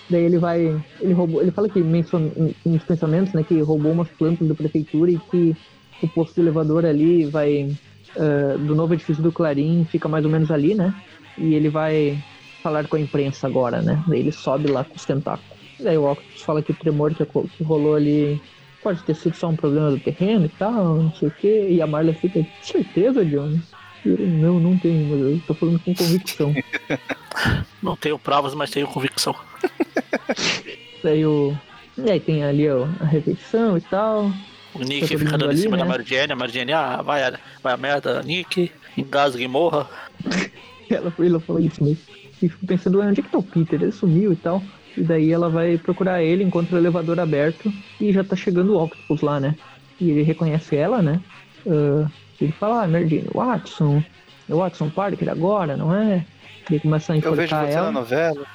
Daí 0.09 0.23
ele 0.25 0.39
vai. 0.39 0.83
Ele 1.01 1.13
roubou. 1.13 1.43
Ele 1.43 1.51
fala 1.53 1.69
que 1.69 1.83
menciona 1.83 2.33
nos 2.65 2.85
pensamentos, 2.85 3.33
né? 3.35 3.45
Que 3.45 3.61
roubou 3.61 3.93
umas 3.93 4.11
plantas 4.11 4.49
da 4.49 4.55
prefeitura 4.55 5.11
e 5.11 5.21
que 5.21 5.57
o 6.01 6.09
posto 6.09 6.35
de 6.37 6.41
elevador 6.43 6.85
ali 6.85 7.27
vai. 7.27 7.77
eh, 8.17 8.59
do 8.59 8.75
novo 8.75 8.95
edifício 8.95 9.23
do 9.23 9.33
Clarim 9.33 9.85
fica 9.87 10.09
mais 10.09 10.25
ou 10.25 10.31
menos 10.31 10.51
ali, 10.51 10.75
né? 10.75 10.95
E 11.37 11.55
ele 11.55 11.71
vai 11.71 12.23
falar 12.63 12.89
com 12.89 12.97
a 12.97 13.01
imprensa 13.01 13.47
agora, 13.47 13.83
né? 13.83 14.03
Daí 14.07 14.21
ele 14.21 14.33
sobe 14.33 14.69
lá 14.69 14.85
com 14.85 14.97
os 14.97 15.05
tentáculos. 15.07 15.52
Daí 15.83 15.99
o 15.99 16.11
Octopus 16.11 16.43
fala 16.43 16.63
que 16.63 16.73
o 16.73 16.77
tremor 16.77 17.15
que, 17.15 17.25
que 17.25 17.63
rolou 17.65 17.95
ali 17.97 18.41
pode 18.83 19.03
ter 19.05 19.15
sido 19.15 19.35
só 19.37 19.49
um 19.49 19.57
problema 19.57 19.91
do 19.91 19.99
terreno 20.01 20.47
e 20.47 20.49
tal, 20.49 20.97
não 20.97 21.13
sei 21.15 21.29
o 21.29 21.31
quê. 21.31 21.69
E 21.71 21.81
a 21.83 21.87
Marla 21.87 22.13
fica, 22.15 22.45
certeza, 22.63 23.25
Johnny? 23.25 23.61
Não, 24.05 24.59
não 24.59 24.77
tenho, 24.79 25.07
mas 25.11 25.21
eu 25.21 25.41
tô 25.47 25.55
falando 25.55 25.79
com 25.79 25.95
convicção. 25.95 26.53
Não 27.83 27.97
tenho 27.97 28.19
provas, 28.19 28.53
mas 28.55 28.71
tenho 28.71 28.87
convicção. 28.87 29.35
Daí 31.03 31.25
o. 31.25 31.57
E 31.99 32.11
aí 32.11 32.21
tem 32.21 32.43
ali 32.45 32.69
ó, 32.69 32.87
a 33.01 33.05
refeição 33.05 33.77
e 33.77 33.81
tal. 33.81 34.31
O 34.75 34.79
Nick 34.81 35.01
Tá 35.03 35.19
fica 35.19 35.31
dando 35.33 35.47
em 35.47 35.51
ali, 35.51 35.59
cima 35.59 35.77
né? 35.77 35.83
da 35.83 35.89
Mary 35.89 36.05
Jane, 36.05 36.33
a 36.33 36.37
Mary 36.37 36.53
Jane, 36.53 36.73
ah, 36.73 37.03
vai, 37.03 37.23
a- 37.23 37.39
vai 37.63 37.75
a 37.75 37.77
merda, 37.77 38.23
Nick, 38.23 38.71
engasgue 38.97 39.45
e 39.45 39.49
morra. 39.49 39.89
Ela, 40.91 41.13
ela 41.21 41.41
fala 41.41 41.61
isso 41.63 41.83
mesmo. 41.83 42.03
E 42.43 42.49
fico 42.51 42.67
pensando, 42.67 42.99
"Ué, 42.99 43.07
onde 43.07 43.21
é 43.21 43.23
que 43.23 43.31
tá 43.31 43.39
o 43.39 43.43
Peter? 43.43 43.81
Ele 43.83 43.93
sumiu 43.93 44.33
e 44.33 44.37
tal. 44.37 44.63
E 44.97 45.03
daí 45.03 45.33
ela 45.33 45.49
vai 45.49 45.79
procurar 45.79 46.23
ele, 46.23 46.45
encontra 46.45 46.77
o 46.77 46.79
elevador 46.79 47.19
aberto 47.19 47.73
e 48.01 48.13
já 48.13 48.23
tá 48.23 48.37
chegando 48.37 48.75
o 48.75 48.83
Octopus 48.83 49.21
lá, 49.23 49.41
né? 49.41 49.55
E 50.01 50.11
ele 50.11 50.23
reconhece 50.23 50.77
ela, 50.77 51.01
né? 51.01 51.21
Ah, 51.67 52.09
ele 52.41 52.53
fala, 52.53 52.83
ah, 52.85 52.89
Merdine, 52.89 53.29
Watson, 53.35 54.03
é 54.49 54.55
o 54.55 54.59
Watson 54.59 54.91
Parker 54.91 55.29
agora, 55.29 55.77
não 55.77 55.95
é? 55.95 56.25
Ele 56.71 56.81
começa 56.81 57.13
a 57.13 57.17
enforcar 57.17 57.69
ela. 57.71 57.93
novela. 57.93 58.47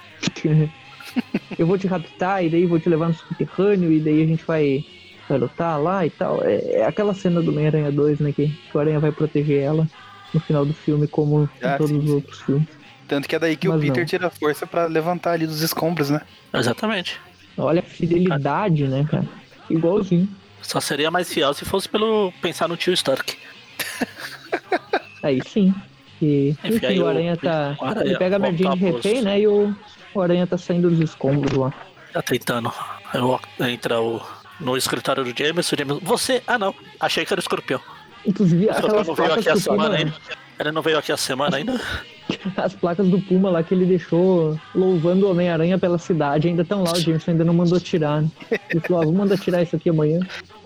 eu 1.58 1.66
vou 1.66 1.78
te 1.78 1.88
raptar 1.88 2.44
e 2.44 2.50
daí 2.50 2.66
vou 2.66 2.80
te 2.80 2.90
levar 2.90 3.08
no 3.08 3.14
subterrâneo 3.14 3.92
e 3.92 4.00
daí 4.00 4.24
a 4.24 4.28
gente 4.28 4.44
vai, 4.46 4.84
vai 5.28 5.38
lutar 5.38 5.82
lá 5.82 6.06
e 6.06 6.10
tal. 6.10 6.44
É, 6.44 6.80
é 6.80 6.86
aquela 6.86 7.14
cena 7.14 7.42
do 7.42 7.52
Homem-Aranha 7.52 7.92
2, 7.92 8.20
né? 8.20 8.32
Que, 8.32 8.48
que 8.48 8.78
o 8.78 8.80
Aranha 8.80 9.00
vai 9.00 9.12
proteger 9.12 9.64
ela 9.64 9.88
no 10.34 10.40
final 10.40 10.66
do 10.66 10.74
filme, 10.74 11.08
como 11.08 11.50
Ah, 11.62 11.76
em 11.76 11.78
todos 11.78 11.92
sim, 11.92 12.00
os 12.00 12.06
sim. 12.06 12.12
outros 12.12 12.42
filmes. 12.42 12.68
Tanto 13.08 13.28
que 13.28 13.36
é 13.36 13.40
daí 13.40 13.56
que 13.56 13.68
Mas 13.70 13.78
o 13.78 13.80
Peter 13.82 14.00
não. 14.00 14.06
tira 14.06 14.30
força 14.30 14.68
pra 14.68 14.86
levantar 14.86 15.32
ali 15.32 15.48
dos 15.48 15.62
escombros, 15.62 16.10
né? 16.10 16.22
Exatamente. 16.54 17.20
Olha 17.58 17.80
a 17.80 17.84
fidelidade, 17.84 18.88
né, 18.88 19.06
cara? 19.10 19.26
Igualzinho. 19.70 20.28
Só 20.62 20.80
seria 20.82 21.10
mais 21.10 21.32
fiel 21.32 21.54
se 21.54 21.64
fosse 21.66 21.88
pelo 21.88 22.32
pensar 22.42 22.68
no 22.68 22.76
tio 22.76 22.94
Stark. 22.94 23.38
Aí 25.24 25.42
sim. 25.48 25.74
E, 26.22 26.50
Enfim, 26.64 26.76
enfim, 26.78 26.86
aí 26.88 27.00
o 27.00 27.04
o- 27.06 27.08
Aranha 27.08 27.38
tá. 27.38 27.76
o 27.80 27.86
Aranha 27.86 28.06
ele 28.08 28.18
pega 28.18 28.36
a 28.38 28.40
merdinha 28.40 28.72
de 28.72 28.78
refém, 28.86 29.22
né? 29.22 29.40
E 29.40 29.48
o, 29.48 29.76
o 30.16 30.22
Aranha 30.22 30.48
tá 30.48 30.58
saindo 30.58 30.90
dos 30.90 31.00
escombros 31.00 31.54
lá. 31.56 31.72
Tá 32.12 32.22
tentando. 32.24 32.72
O- 33.14 33.40
entra 33.64 34.02
o, 34.02 34.20
no 34.60 34.76
escritório 34.76 35.24
do 35.24 35.34
James, 35.38 35.72
o 35.72 35.76
James. 35.78 36.00
Você? 36.02 36.42
Ah 36.48 36.58
não, 36.58 36.74
achei 37.00 37.24
que 37.26 37.32
era 37.34 37.40
o 37.40 37.42
escorpião. 37.44 37.80
Inclusive, 38.26 38.66
O 38.66 38.72
aquelas 38.72 39.08
placas 39.08 39.38
aqui 39.38 39.50
a 39.50 39.54
do 39.54 39.62
Puma, 39.62 39.84
semana 39.84 39.96
ainda. 39.98 40.14
Ele 40.60 40.72
não 40.72 40.82
veio 40.82 40.98
aqui 40.98 41.12
a 41.12 41.18
semana 41.18 41.58
ainda? 41.58 41.80
as 42.58 42.74
placas 42.74 43.08
do 43.08 43.22
Puma 43.22 43.50
lá 43.50 43.64
que 43.64 43.74
ele 43.74 43.86
deixou 43.86 44.60
louvando 44.74 45.28
o 45.28 45.32
Homem-Aranha 45.32 45.78
pela 45.78 45.98
cidade 45.98 46.48
ainda 46.48 46.64
estão 46.64 46.84
lá, 46.84 46.92
o 46.92 47.00
Jameson 47.00 47.32
ainda 47.32 47.46
não 47.46 47.54
mandou 47.54 47.80
tirar, 47.80 48.22
né? 48.22 48.30
Ele 48.70 48.80
falou, 48.82 49.16
ó, 49.16 49.38
tirar 49.38 49.62
isso 49.62 49.76
aqui 49.76 49.90
amanhã. 49.90 50.20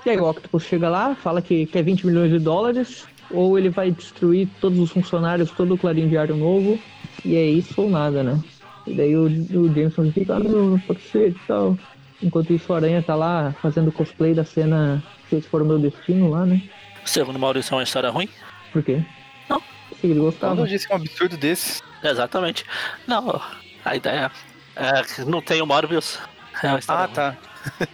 E 0.05 0.09
aí 0.09 0.17
o 0.17 0.29
Octopus 0.29 0.63
chega 0.63 0.89
lá, 0.89 1.15
fala 1.15 1.41
que 1.41 1.65
quer 1.65 1.83
20 1.83 2.07
milhões 2.07 2.31
de 2.31 2.39
dólares, 2.39 3.05
ou 3.29 3.57
ele 3.57 3.69
vai 3.69 3.91
destruir 3.91 4.47
todos 4.59 4.79
os 4.79 4.91
funcionários, 4.91 5.51
todo 5.51 5.73
o 5.73 5.77
Clarim 5.77 6.07
Diário 6.07 6.35
Novo, 6.35 6.79
e 7.23 7.35
é 7.35 7.45
isso 7.45 7.81
ou 7.81 7.89
nada, 7.89 8.23
né? 8.23 8.39
E 8.87 8.93
daí 8.93 9.15
o, 9.15 9.25
o 9.25 9.67
Jameson 9.73 10.11
fica, 10.11 10.35
ah, 10.35 10.39
não, 10.39 10.71
não 10.71 10.79
pode 10.79 11.01
ser 11.01 11.29
e 11.29 11.35
tal. 11.47 11.77
Enquanto 12.21 12.53
isso, 12.53 12.71
o 12.71 12.75
Aranha 12.75 13.01
tá 13.01 13.15
lá 13.15 13.53
fazendo 13.61 13.91
cosplay 13.91 14.33
da 14.33 14.43
cena 14.43 15.03
Se 15.29 15.37
Esse 15.37 15.47
For 15.47 15.61
o 15.61 15.65
Meu 15.65 15.79
Destino 15.79 16.29
lá, 16.29 16.45
né? 16.45 16.61
Segundo 17.05 17.39
Maurício, 17.39 17.73
é 17.73 17.77
uma 17.77 17.83
história 17.83 18.09
ruim? 18.09 18.29
Por 18.71 18.83
quê? 18.83 19.03
Não. 19.49 19.61
Se 20.01 20.07
ele 20.07 20.15
Quando 20.15 20.25
gostava. 20.25 20.61
eu 20.61 20.67
disse 20.67 20.87
um 20.91 20.95
absurdo 20.95 21.37
desse, 21.37 21.81
Exatamente. 22.03 22.65
Não, 23.07 23.39
a 23.85 23.95
ideia 23.95 24.31
é 24.75 25.03
que 25.03 25.23
não 25.23 25.39
tem 25.41 25.61
o 25.61 25.67
Morbius. 25.67 26.17
É 26.63 26.67
Ah, 26.67 26.71
ruim. 27.05 27.13
tá. 27.13 27.37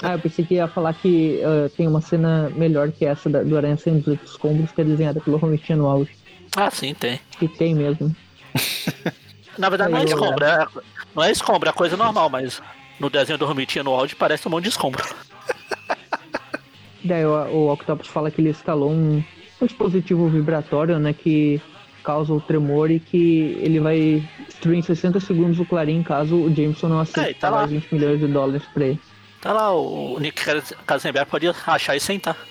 Ah, 0.01 0.13
eu 0.13 0.19
pensei 0.19 0.45
que 0.45 0.53
ia 0.55 0.67
falar 0.69 0.93
que 0.93 1.41
ah, 1.43 1.69
tem 1.75 1.85
uma 1.87 1.99
cena 2.01 2.49
melhor 2.55 2.89
que 2.91 3.05
essa 3.05 3.29
da- 3.29 3.43
do 3.43 3.57
Aranha 3.57 3.75
saindo 3.75 4.15
dos 4.15 4.31
escombros, 4.31 4.71
que 4.71 4.79
é 4.79 4.83
desenhada 4.85 5.19
pelo 5.19 5.35
Romitinho 5.37 5.79
no 5.79 5.87
auge. 5.87 6.11
Ah, 6.55 6.71
sim, 6.71 6.93
tem. 6.93 7.19
E 7.41 7.47
tem 7.49 7.75
mesmo. 7.75 8.15
Na 9.57 9.69
verdade, 9.69 9.91
não 9.91 9.99
é 9.99 10.03
escombro, 10.05 10.45
é, 10.45 10.67
não 11.15 11.23
é 11.23 11.31
escombro, 11.31 11.67
é 11.69 11.73
coisa 11.73 11.97
normal, 11.97 12.29
mas 12.29 12.61
no 12.99 13.09
desenho 13.09 13.37
do 13.39 13.45
Romitinha 13.45 13.83
no 13.83 13.91
áudio 13.93 14.15
parece 14.15 14.47
um 14.47 14.51
monte 14.51 14.63
de 14.65 14.69
escombro. 14.69 15.03
Daí 17.03 17.25
o, 17.25 17.31
o 17.31 17.73
Octopus 17.73 18.07
fala 18.07 18.29
que 18.31 18.39
ele 18.41 18.49
instalou 18.51 18.91
um, 18.91 19.21
um 19.61 19.65
dispositivo 19.65 20.27
vibratório, 20.29 20.97
né, 20.99 21.11
que 21.13 21.59
causa 22.07 22.33
o 22.33 22.41
tremor 22.41 22.89
e 22.89 22.99
que 22.99 23.57
ele 23.61 23.79
vai 23.79 24.27
destruir 24.47 24.79
em 24.79 24.81
60 24.81 25.19
segundos 25.19 25.59
o 25.59 25.65
Clarim 25.65 26.01
caso 26.01 26.35
o 26.35 26.53
Jameson 26.55 26.87
não 26.87 26.99
aceite 26.99 27.31
É, 27.31 27.33
tá 27.33 27.49
lá. 27.49 27.65
20 27.65 27.93
milhões 27.93 28.19
de 28.19 28.27
dólares 28.27 28.63
pra 28.73 28.85
ele. 28.85 28.99
Tá 29.41 29.53
lá, 29.53 29.71
o 29.73 30.17
Nick 30.19 30.41
Katzenberg 30.85 31.29
pode 31.29 31.47
achar 31.65 31.95
e 31.95 31.99
sentar. 31.99 32.35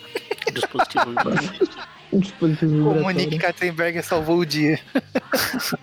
O 0.49 0.53
dispositivo. 0.53 1.05
Um 2.13 2.21
dispositivo 2.21 2.85
Como 2.95 3.09
o. 3.09 3.11
Nick 3.11 3.37
Katzenberger 3.39 4.05
salvou 4.05 4.39
o 4.39 4.47
dia. 4.47 4.79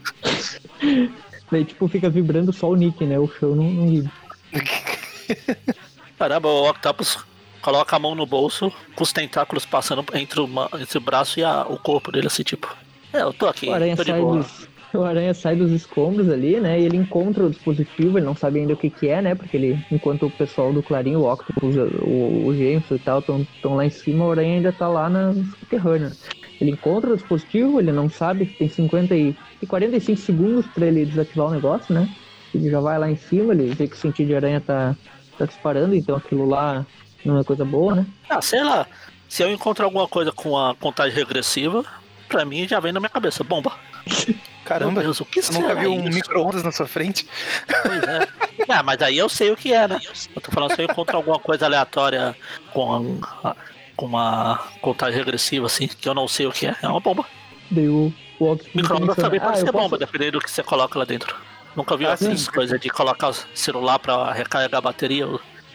Daí, 1.51 1.65
tipo, 1.65 1.88
fica 1.88 2.09
vibrando 2.09 2.51
só 2.53 2.69
o 2.69 2.76
Nick, 2.76 3.05
né? 3.05 3.19
O 3.19 3.28
chão 3.28 3.55
não, 3.55 3.63
não 3.65 3.88
vibra. 3.89 4.11
Caramba, 6.17 6.47
o 6.47 6.69
Octopus 6.69 7.17
coloca 7.61 7.95
a 7.95 7.99
mão 7.99 8.15
no 8.15 8.26
bolso, 8.26 8.71
com 8.95 9.03
os 9.03 9.11
tentáculos 9.13 9.65
passando 9.65 10.03
entre 10.13 10.39
o, 10.39 10.49
entre 10.80 10.97
o 10.97 11.01
braço 11.01 11.39
e 11.39 11.43
a- 11.43 11.65
o 11.67 11.78
corpo 11.78 12.11
dele, 12.11 12.28
assim, 12.28 12.43
tipo. 12.43 12.74
É, 13.14 13.22
eu 13.22 13.32
tô 13.32 13.47
aqui, 13.47 13.70
O 13.70 13.74
Aranha, 13.74 13.95
tô 13.95 14.03
de 14.03 14.11
sai 14.11 14.20
boa. 14.22 14.38
dos, 14.38 14.68
o 14.93 15.03
Aranha 15.03 15.34
sai 15.34 15.55
dos 15.55 15.72
escombros 15.72 16.30
ali, 16.30 16.59
né? 16.59 16.80
E 16.80 16.86
ele 16.86 16.97
encontra 16.97 17.45
o 17.45 17.49
dispositivo, 17.49 18.18
ele 18.18 18.26
não 18.26 18.36
sabe 18.36 18.59
ainda 18.59 18.74
o 18.74 18.78
que 18.78 18.89
que 18.89 19.07
é, 19.07 19.22
né? 19.22 19.36
Porque 19.36 19.55
ele, 19.55 19.80
enquanto 19.91 20.26
o 20.26 20.32
pessoal 20.32 20.74
do 20.74 20.82
Clarim, 20.84 21.16
o 21.16 21.32
Octopus, 21.32 21.76
o, 22.01 22.47
o 22.47 22.55
Jameson 22.57 22.95
e 22.95 22.99
tal, 22.99 23.20
estão 23.20 23.76
lá 23.76 23.86
em 23.86 23.89
cima, 23.89 24.26
o 24.26 24.32
Aranha 24.32 24.55
ainda 24.57 24.72
tá 24.72 24.88
lá 24.88 25.09
na 25.09 25.34
subterrânea. 25.34 26.11
Ele 26.59 26.72
encontra 26.72 27.11
o 27.11 27.18
dispositivo, 27.18 27.80
ele 27.80 27.91
não 27.91 28.09
sabe, 28.09 28.45
tem 28.45 28.70
50 28.70 29.16
e, 29.16 29.36
e 29.61 29.68
45 29.68 30.20
segundos 30.20 30.66
pra 30.68 30.86
ele 30.86 31.05
desativar 31.05 31.47
o 31.47 31.51
negócio, 31.51 31.93
né? 31.93 32.07
Ele 32.53 32.70
já 32.70 32.80
vai 32.80 32.97
lá 32.99 33.09
em 33.09 33.16
cima, 33.18 33.53
ele 33.53 33.74
vê 33.74 33.88
que 33.88 33.95
o 33.95 33.99
sentido 33.99 34.28
de 34.28 34.36
aranha 34.36 34.61
tá, 34.61 34.95
tá 35.38 35.45
disparando, 35.45 35.95
então 35.95 36.16
aquilo 36.16 36.47
lá 36.47 36.86
não 37.26 37.39
é 37.39 37.43
coisa 37.43 37.66
boa, 37.66 37.95
né? 37.95 38.05
Ah, 38.30 38.41
sei 38.41 38.64
lá. 38.64 38.86
Se 39.28 39.41
eu 39.43 39.51
encontrar 39.51 39.86
alguma 39.86 40.07
coisa 40.07 40.32
com 40.32 40.55
a 40.57 40.76
contagem 40.76 41.16
regressiva, 41.18 41.84
pra 42.28 42.45
mim 42.45 42.67
já 42.67 42.80
vem 42.80 42.91
na 42.91 42.99
minha 42.99 43.09
cabeça. 43.09 43.43
Bomba. 43.43 43.74
Caramba, 44.65 45.01
Deus, 45.01 45.19
o 45.19 45.26
que 45.26 45.41
você 45.41 45.51
nunca 45.53 45.76
viu 45.76 45.93
um 45.93 46.03
micro-ondas 46.03 46.63
na 46.63 46.71
sua 46.71 46.88
frente? 46.88 47.28
Pois 47.82 48.01
é. 48.03 48.28
Ah, 48.69 48.82
mas 48.82 49.01
aí 49.01 49.17
eu 49.17 49.28
sei 49.28 49.51
o 49.51 49.57
que 49.57 49.74
é, 49.74 49.88
né? 49.88 49.99
Eu 50.34 50.41
tô 50.41 50.51
falando 50.51 50.74
se 50.74 50.82
eu 50.82 50.86
encontrar 50.86 51.17
alguma 51.17 51.38
coisa 51.38 51.65
aleatória 51.65 52.34
com, 52.71 53.19
a- 53.43 53.55
com 53.97 54.05
uma 54.05 54.57
contagem 54.80 55.17
regressiva, 55.19 55.65
assim, 55.65 55.88
que 55.88 56.07
eu 56.07 56.13
não 56.13 56.28
sei 56.30 56.45
o 56.47 56.51
que 56.51 56.67
é. 56.67 56.76
É 56.82 56.88
uma 56.88 57.01
bomba. 57.01 57.26
Daí 57.69 57.89
o, 57.89 58.13
o 58.39 58.51
Octopus 58.51 58.74
Micro-ondas 58.74 59.15
também 59.17 59.39
pode 59.41 59.51
"Ah, 59.53 59.55
ser 59.57 59.65
posso- 59.71 59.78
bomba, 59.84 59.97
dependendo 59.97 60.39
do 60.39 60.41
que 60.41 60.49
você 60.49 60.63
coloca 60.63 60.97
lá 60.97 61.03
dentro. 61.03 61.36
Nunca 61.76 61.97
vi 61.97 62.05
Ah, 62.07 62.11
essas 62.11 62.41
sim. 62.41 62.51
coisas 62.51 62.80
de 62.80 62.89
colocar 62.89 63.30
o 63.30 63.34
celular 63.53 63.99
pra 63.99 64.32
recarregar 64.32 64.78
a 64.78 64.82
bateria. 64.82 65.28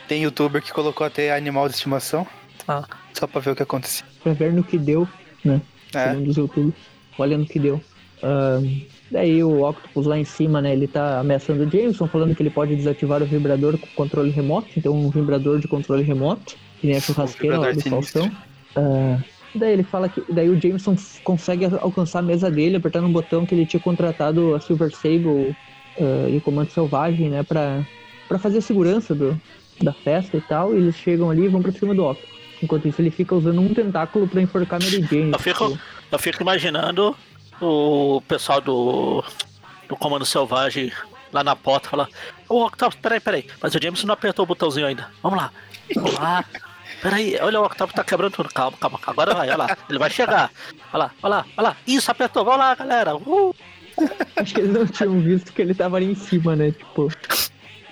Tem 0.07 0.23
youtuber 0.23 0.63
que 0.63 0.73
colocou 0.73 1.07
até 1.07 1.35
animal 1.37 1.69
de 1.69 1.75
estimação. 1.75 2.27
Ah. 2.67 2.85
Só 3.13 3.27
pra 3.27 3.41
ver 3.43 3.51
o 3.51 3.57
que 3.57 3.63
acontecia. 3.63 4.07
pra 4.23 4.33
ver 4.33 4.51
no 4.53 4.65
que 4.65 4.79
deu, 4.79 5.07
né? 5.45 5.61
É. 5.95 6.11
Segundo 6.11 6.29
os 6.29 6.37
YouTube. 6.37 6.75
Olha 7.19 7.37
no 7.37 7.47
que 7.47 7.59
deu. 7.59 7.81
Ahn, 8.23 8.81
daí 9.11 9.43
o 9.43 9.63
Octopus 9.69 10.07
lá 10.07 10.19
em 10.19 10.25
cima, 10.25 10.61
né? 10.61 10.73
Ele 10.73 10.87
tá 10.87 11.21
ameaçando 11.21 11.65
o 11.65 11.71
Jameson, 11.71 12.07
falando 12.09 12.35
que 12.35 12.43
ele 12.43 12.51
pode 12.51 12.75
desativar 12.75 13.23
o 13.23 13.27
vibrador 13.27 13.79
com 13.79 13.87
controle 13.89 14.31
remoto. 14.31 14.69
Então, 14.77 14.93
um 14.93 15.11
vibrador 15.11 15.59
de 15.59 15.69
controle 15.69 16.03
remoto, 16.03 16.57
que 16.81 16.87
nem 16.87 16.97
a 16.97 17.01
churrasqueira 17.01 17.59
lá 17.59 17.73
do 17.73 17.81
Faustão. 17.81 18.31
Ah, 18.77 19.19
daí 19.55 19.73
ele 19.73 19.83
fala 19.83 20.09
que. 20.09 20.23
Daí 20.33 20.49
o 20.49 20.61
Jameson 20.61 20.97
consegue 21.23 21.67
alcançar 21.81 22.21
a 22.21 22.23
mesa 22.23 22.51
dele, 22.51 22.77
apertando 22.77 23.07
um 23.07 23.13
botão 23.13 23.47
que 23.47 23.55
ele 23.55 23.67
tinha 23.67 23.81
contratado 23.81 24.55
a 24.55 24.61
Silver 24.61 24.95
Sable 24.95 25.57
ah, 26.01 26.29
e 26.29 26.37
o 26.37 26.41
Comando 26.41 26.71
Selvagem, 26.71 27.31
né? 27.31 27.43
Pra, 27.43 27.85
pra 28.27 28.39
fazer 28.39 28.59
a 28.59 28.63
segurança 28.63 29.15
do, 29.15 29.41
da 29.81 29.93
festa 29.93 30.37
e 30.37 30.41
tal. 30.41 30.75
E 30.75 30.79
eles 30.79 30.97
chegam 30.97 31.31
ali 31.31 31.45
e 31.45 31.49
vão 31.49 31.63
pra 31.63 31.73
cima 31.73 31.95
do 31.95 32.05
Octopus. 32.05 32.38
Enquanto 32.63 32.89
isso, 32.89 33.01
ele 33.01 33.11
fica 33.11 33.35
usando 33.35 33.61
um 33.61 33.73
tentáculo 33.73 34.27
pra 34.27 34.41
enforcar 34.41 34.83
Mary 34.83 35.03
Jane. 35.03 35.33
Eu 35.33 35.39
fico, 35.39 35.71
tipo, 35.71 35.83
eu 36.11 36.19
fico 36.19 36.43
imaginando 36.43 37.17
o 37.61 38.21
pessoal 38.27 38.61
do, 38.61 39.23
do 39.89 39.97
Comando 39.97 40.27
Selvagem 40.27 40.93
lá 41.33 41.45
na 41.45 41.55
porta 41.55 41.89
falar: 41.89 42.09
Ô 42.49 42.65
Octopus, 42.65 42.99
peraí, 43.01 43.21
peraí, 43.21 43.47
mas 43.61 43.75
o 43.75 43.79
Jameson 43.83 44.07
não 44.07 44.15
apertou 44.15 44.45
o 44.45 44.47
botãozinho 44.47 44.87
ainda. 44.87 45.09
Vamos 45.23 45.39
lá, 45.39 45.53
vamos 45.95 46.15
lá. 46.15 46.45
Peraí, 47.01 47.39
olha 47.41 47.61
o 47.61 47.65
Octopus 47.65 47.95
tá 47.95 48.03
quebrando 48.03 48.33
tudo. 48.33 48.49
Calma, 48.53 48.77
calma, 48.77 48.99
agora 49.07 49.35
vai, 49.35 49.49
olha 49.49 49.57
lá, 49.57 49.77
ele 49.89 49.99
vai 49.99 50.11
chegar. 50.11 50.51
Olha 50.93 51.05
lá, 51.05 51.11
olha 51.23 51.35
lá, 51.37 51.47
olha 51.57 51.69
lá. 51.69 51.77
Isso, 51.87 52.11
apertou, 52.11 52.45
vamos 52.45 52.61
lá, 52.61 52.75
galera. 52.75 53.17
Uh! 53.17 53.55
Acho 54.37 54.55
que 54.55 54.61
eles 54.61 54.73
não 54.73 54.87
tinham 54.87 55.21
visto 55.21 55.53
que 55.53 55.63
ele 55.63 55.75
tava 55.75 55.97
ali 55.97 56.07
em 56.07 56.15
cima, 56.15 56.55
né? 56.55 56.71
Tipo, 56.71 57.09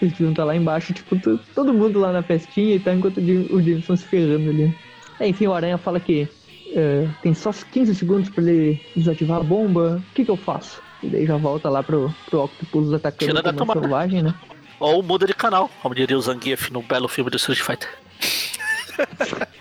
deviam 0.00 0.30
estar 0.30 0.44
lá 0.44 0.54
embaixo, 0.56 0.92
tipo, 0.92 1.18
to- 1.18 1.38
todo 1.54 1.72
mundo 1.72 1.98
lá 1.98 2.12
na 2.12 2.22
festinha 2.22 2.74
e 2.76 2.80
tá 2.80 2.92
enquanto 2.94 3.18
o 3.18 3.26
Jam- 3.26 3.46
o 3.50 3.60
Jameson 3.62 3.96
se 3.96 4.04
ferrando 4.04 4.50
ali. 4.50 4.74
É, 5.18 5.26
enfim, 5.28 5.46
o 5.46 5.54
Aranha 5.54 5.78
fala 5.78 5.98
que 6.00 6.28
é, 6.74 7.08
tem 7.22 7.32
só 7.34 7.50
15 7.52 7.94
segundos 7.94 8.28
pra 8.28 8.42
ele 8.42 8.80
desativar 8.94 9.40
a 9.40 9.42
bomba. 9.42 10.02
O 10.10 10.14
que 10.14 10.24
que 10.24 10.30
eu 10.30 10.36
faço? 10.36 10.80
E 11.02 11.08
daí 11.08 11.26
já 11.26 11.36
volta 11.36 11.68
lá 11.68 11.82
pro, 11.82 12.12
pro 12.28 12.44
Octopus 12.44 12.92
atacando 12.92 13.34
Tira 13.36 13.50
o 13.50 13.52
tomada. 13.52 13.80
selvagem, 13.80 14.22
né? 14.22 14.34
Ou 14.80 15.02
muda 15.02 15.26
de 15.26 15.32
canal, 15.34 15.70
como 15.82 15.94
diria 15.94 16.18
o 16.18 16.20
Zangief 16.20 16.70
no 16.70 16.82
belo 16.82 17.08
filme 17.08 17.30
do 17.30 17.36
Street 17.36 17.60
Fighter. 17.60 17.88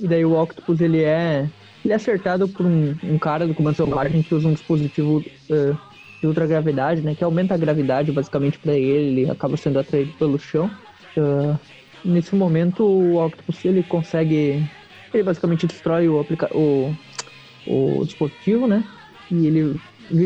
E 0.00 0.06
daí 0.06 0.24
o 0.24 0.40
Octopus, 0.40 0.80
ele 0.80 1.02
é... 1.02 1.48
Ele 1.84 1.92
é 1.92 1.96
acertado 1.96 2.48
por 2.48 2.66
um, 2.66 2.96
um 3.04 3.18
cara 3.18 3.46
do 3.46 3.54
Comando 3.54 3.76
Selvagem 3.76 4.22
que 4.22 4.34
usa 4.34 4.48
um 4.48 4.52
dispositivo 4.54 5.24
eh, 5.48 5.72
de 6.20 6.26
ultragravidade, 6.26 7.00
né? 7.02 7.14
Que 7.14 7.24
aumenta 7.24 7.54
a 7.54 7.58
gravidade, 7.58 8.12
basicamente, 8.12 8.58
pra 8.58 8.74
ele. 8.74 9.20
Ele 9.20 9.30
acaba 9.30 9.56
sendo 9.56 9.78
atraído 9.78 10.12
pelo 10.12 10.38
chão. 10.38 10.70
Ah, 11.16 11.58
nesse 12.04 12.34
momento, 12.34 12.84
o 12.84 13.24
Octopus, 13.24 13.64
ele 13.64 13.82
consegue... 13.82 14.68
Ele 15.12 15.22
basicamente 15.22 15.66
destrói 15.66 16.08
o, 16.08 16.20
aplica 16.20 16.48
o, 16.54 16.94
o 17.66 18.04
dispositivo, 18.04 18.66
né? 18.66 18.84
E 19.30 19.46
ele 19.46 19.80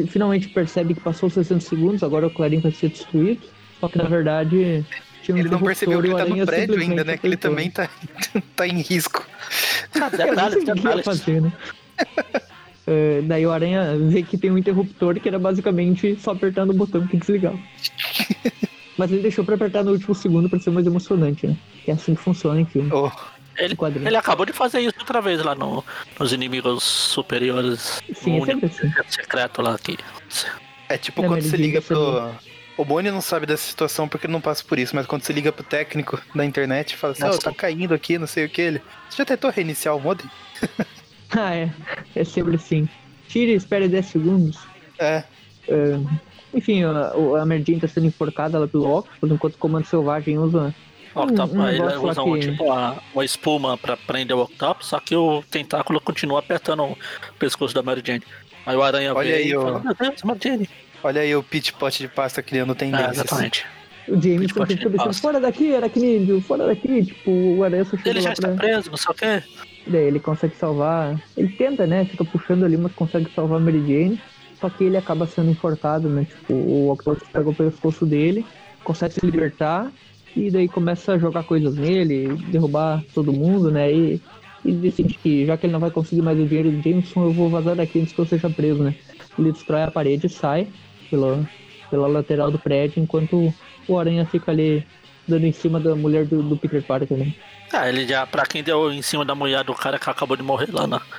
finalmente 0.09 0.49
percebe 0.49 0.95
que 0.95 1.01
passou 1.01 1.31
60 1.31 1.61
segundos, 1.61 2.03
agora 2.03 2.27
o 2.27 2.31
Clarim 2.31 2.61
vai 2.61 2.73
ser 2.73 2.91
destruído. 2.91 3.43
Só 3.81 3.89
que, 3.89 3.99
na 3.99 4.05
verdade... 4.05 4.85
Tinha 5.23 5.35
um 5.35 5.39
Ele 5.39 5.49
não 5.51 5.61
percebeu 5.61 6.01
que 6.01 6.09
ele 6.09 6.17
tá 6.17 6.25
no 6.25 6.47
prédio 6.47 6.81
ainda, 6.81 7.05
né? 7.05 7.17
Que 7.17 7.27
ele 7.27 7.37
também 7.37 7.71
tá, 7.71 7.89
tá 8.57 8.67
em 8.67 8.81
risco. 8.81 9.27
Ah, 10.01 10.09
detalhes, 10.09 10.65
detalhes. 10.65 11.05
fazer, 11.05 11.43
né? 11.43 11.53
É, 12.87 13.21
daí 13.23 13.47
o 13.47 13.53
Aranha 13.53 13.97
vê 13.99 14.23
que 14.23 14.39
tem 14.39 14.51
um 14.51 14.59
interruptor 14.59 15.19
que 15.21 15.29
era 15.29 15.39
basicamente 15.39 16.17
só 16.21 16.33
apertando 16.33 16.71
o 16.71 16.75
botão 16.75 17.07
que 17.07 17.17
desligava. 17.17 17.59
Mas 18.97 19.11
ele 19.13 19.23
deixou 19.23 19.45
pra 19.45 19.55
apertar 19.55 19.83
no 19.83 19.93
último 19.93 20.15
segundo 20.15 20.49
pra 20.51 20.59
ser 20.59 20.71
mais 20.71 20.87
emocionante, 20.87 21.47
né? 21.47 21.57
Que 21.85 21.91
é 21.91 21.95
assim 21.95 22.15
que 22.15 22.21
funciona 22.21 22.61
em 22.61 22.67
filme. 22.67 22.91
Oh, 22.93 23.11
Ele, 23.57 23.75
ele 24.05 24.17
acabou 24.17 24.45
de 24.45 24.53
fazer 24.53 24.81
isso 24.81 24.95
outra 24.99 25.23
vez 25.23 25.43
lá 25.43 25.55
no, 25.55 25.83
nos 26.19 26.33
inimigos 26.33 26.83
superiores. 26.83 28.03
Sim, 28.15 28.41
no 28.41 28.51
é 28.51 28.55
assim. 28.67 28.93
secreto 29.09 29.63
lá 29.63 29.79
que. 29.79 29.97
é 30.89 30.99
tipo 30.99 31.23
É, 31.23 31.29
quando 31.29 31.43
você 31.43 31.57
liga 31.57 31.79
liga 31.79 31.83
pro. 31.83 32.31
O 32.77 32.85
Boni 32.85 33.11
não 33.11 33.21
sabe 33.21 33.45
dessa 33.47 33.69
situação 33.69 34.09
porque 34.09 34.27
ele 34.27 34.33
não 34.33 34.41
passa 34.41 34.65
por 34.65 34.79
isso, 34.79 34.97
mas 34.97 35.07
quando 35.07 35.23
você 35.23 35.33
liga 35.33 35.53
pro 35.53 35.63
técnico 35.63 36.19
da 36.35 36.45
internet 36.45 36.93
e 36.93 36.97
fala 36.97 37.13
assim, 37.13 37.25
ó, 37.25 37.27
Nossa. 37.27 37.41
tá 37.41 37.53
caindo 37.53 37.93
aqui, 37.93 38.19
não 38.19 38.27
sei 38.27 38.47
o 38.47 38.49
que, 38.49 38.61
ele. 38.63 38.83
Você 39.09 39.19
já 39.19 39.25
tentou 39.25 39.51
reiniciar 39.51 39.95
o 39.97 40.01
modem? 40.01 40.27
Ah, 41.39 41.55
é. 41.55 41.71
É 42.17 42.25
sempre 42.25 42.57
assim. 42.57 42.89
Tire 43.29 43.53
e 43.53 43.57
espere 43.57 43.89
10 43.89 44.07
segundos. 44.07 44.59
É. 44.99 45.23
É, 45.69 45.99
enfim, 46.53 46.83
a, 46.83 47.17
o- 47.17 47.37
a 47.37 47.47
Merdinha 47.47 47.79
tá 47.81 47.87
sendo 47.87 48.07
enforcada 48.07 48.59
lá 48.59 48.67
pelo 48.67 48.99
Octopus, 48.99 49.31
enquanto 49.31 49.55
o 49.55 49.59
Comando 49.59 49.85
Selvagem 49.87 50.37
usa... 50.39 50.75
O 51.15 51.21
Octopus, 51.23 51.57
um 51.57 51.69
ele 51.69 51.79
negócio 51.79 52.03
lá 52.03 52.11
usa 52.11 52.23
um, 52.23 52.35
que- 52.35 52.41
tipo 52.41 52.65
uma, 52.65 52.97
uma 53.15 53.25
espuma 53.25 53.79
pra 53.79 53.97
prender 53.97 54.37
o 54.37 54.41
Octopus, 54.43 54.89
só 54.89 54.99
que 54.99 55.15
o 55.15 55.43
tentáculo 55.51 56.01
continua 56.01 56.41
apertando 56.41 56.83
o 56.85 56.97
pescoço 57.39 57.75
da 57.75 57.83
Mary 57.83 58.03
Jane. 58.05 58.23
Aí 58.67 58.77
o 58.77 58.83
aranha 58.83 59.15
Olha 59.15 59.35
aí, 59.37 59.49
e 59.49 59.57
ó. 59.57 59.63
fala, 59.63 59.79
meu 59.81 59.95
Deus, 59.95 60.23
Mary 60.25 60.41
Jane. 60.43 60.69
Olha 61.03 61.21
aí 61.23 61.35
o 61.37 61.43
pit 61.43 61.73
pot 61.75 61.97
de 61.99 62.09
pasta 62.09 62.43
criando 62.43 62.73
É, 62.73 62.75
tendências. 62.75 63.13
exatamente. 63.13 63.65
O 64.09 64.17
pode 64.55 64.75
fica 64.77 64.91
pensando, 64.91 64.97
passa. 65.07 65.21
fora 65.21 65.39
daqui, 65.41 65.75
aracnídeo, 65.75 66.41
fora 66.43 66.67
daqui. 66.67 67.05
Tipo, 67.05 67.31
o 67.31 67.63
Aranha 67.65 67.85
só 67.85 67.97
Ele 68.05 68.21
já 68.21 68.29
lá 68.31 68.33
está 68.33 68.49
pra... 68.49 68.57
preso, 68.57 68.91
não 68.91 68.97
sei 68.97 69.11
o 69.13 69.15
quê. 69.15 69.43
Daí 69.87 70.05
ele 70.05 70.21
consegue 70.21 70.57
salvar. 70.57 71.21
Ele 71.37 71.49
tenta, 71.49 71.87
né? 71.87 72.05
Fica 72.05 72.25
puxando 72.25 72.65
ali, 72.65 72.77
mas 72.77 72.93
consegue 72.93 73.31
salvar 73.33 73.59
a 73.59 73.61
Mary 73.61 73.81
Jane. 73.81 74.21
Só 74.61 74.69
que 74.69 74.85
ele 74.85 74.97
acaba 74.97 75.27
sendo 75.27 75.51
enforcado, 75.51 76.09
né? 76.09 76.25
Tipo, 76.25 76.53
o 76.55 76.93
Octopus 76.93 77.29
pega 77.29 77.49
o 77.49 77.55
pescoço 77.55 78.05
dele, 78.05 78.45
consegue 78.85 79.15
se 79.15 79.25
libertar. 79.25 79.91
E 80.37 80.51
daí 80.51 80.69
começa 80.69 81.15
a 81.15 81.19
jogar 81.19 81.45
coisas 81.45 81.75
nele, 81.77 82.37
derrubar 82.51 83.03
todo 83.15 83.33
mundo, 83.33 83.71
né? 83.71 83.93
E, 83.93 84.23
e 84.65 84.73
decide 84.73 85.19
que 85.19 85.47
já 85.47 85.57
que 85.57 85.67
ele 85.67 85.73
não 85.73 85.81
vai 85.81 85.91
conseguir 85.91 86.23
mais 86.23 86.39
o 86.39 86.47
dinheiro 86.47 86.71
do 86.71 86.83
Jameson, 86.83 87.25
eu 87.25 87.33
vou 87.33 87.51
vazar 87.51 87.75
daqui 87.75 87.99
antes 88.01 88.13
que 88.13 88.21
eu 88.21 88.27
seja 88.27 88.51
preso, 88.51 88.83
né? 88.83 88.95
Ele 89.37 89.51
destrói 89.53 89.83
a 89.83 89.91
parede 89.91 90.27
e 90.27 90.31
sai 90.31 90.69
pela, 91.11 91.49
pela 91.91 92.07
lateral 92.07 92.51
do 92.51 92.59
prédio, 92.59 93.03
enquanto 93.03 93.53
o 93.89 93.99
Aranha 93.99 94.25
fica 94.27 94.53
ali 94.53 94.87
dando 95.27 95.47
em 95.47 95.53
cima 95.53 95.81
da 95.81 95.97
mulher 95.97 96.27
do, 96.27 96.43
do 96.43 96.57
Peter 96.57 96.85
Parker, 96.85 97.17
né? 97.19 97.35
Ah, 97.73 97.89
ele 97.89 98.07
já, 98.07 98.27
pra 98.27 98.45
quem 98.47 98.63
deu 98.63 98.93
em 98.93 99.03
cima 99.03 99.25
da 99.25 99.35
mulher 99.35 99.65
do 99.65 99.75
cara 99.75 99.99
que 99.99 100.11
acabou 100.11 100.37
de 100.37 100.43
morrer 100.43 100.71
lá, 100.73 100.87
né? 100.87 101.01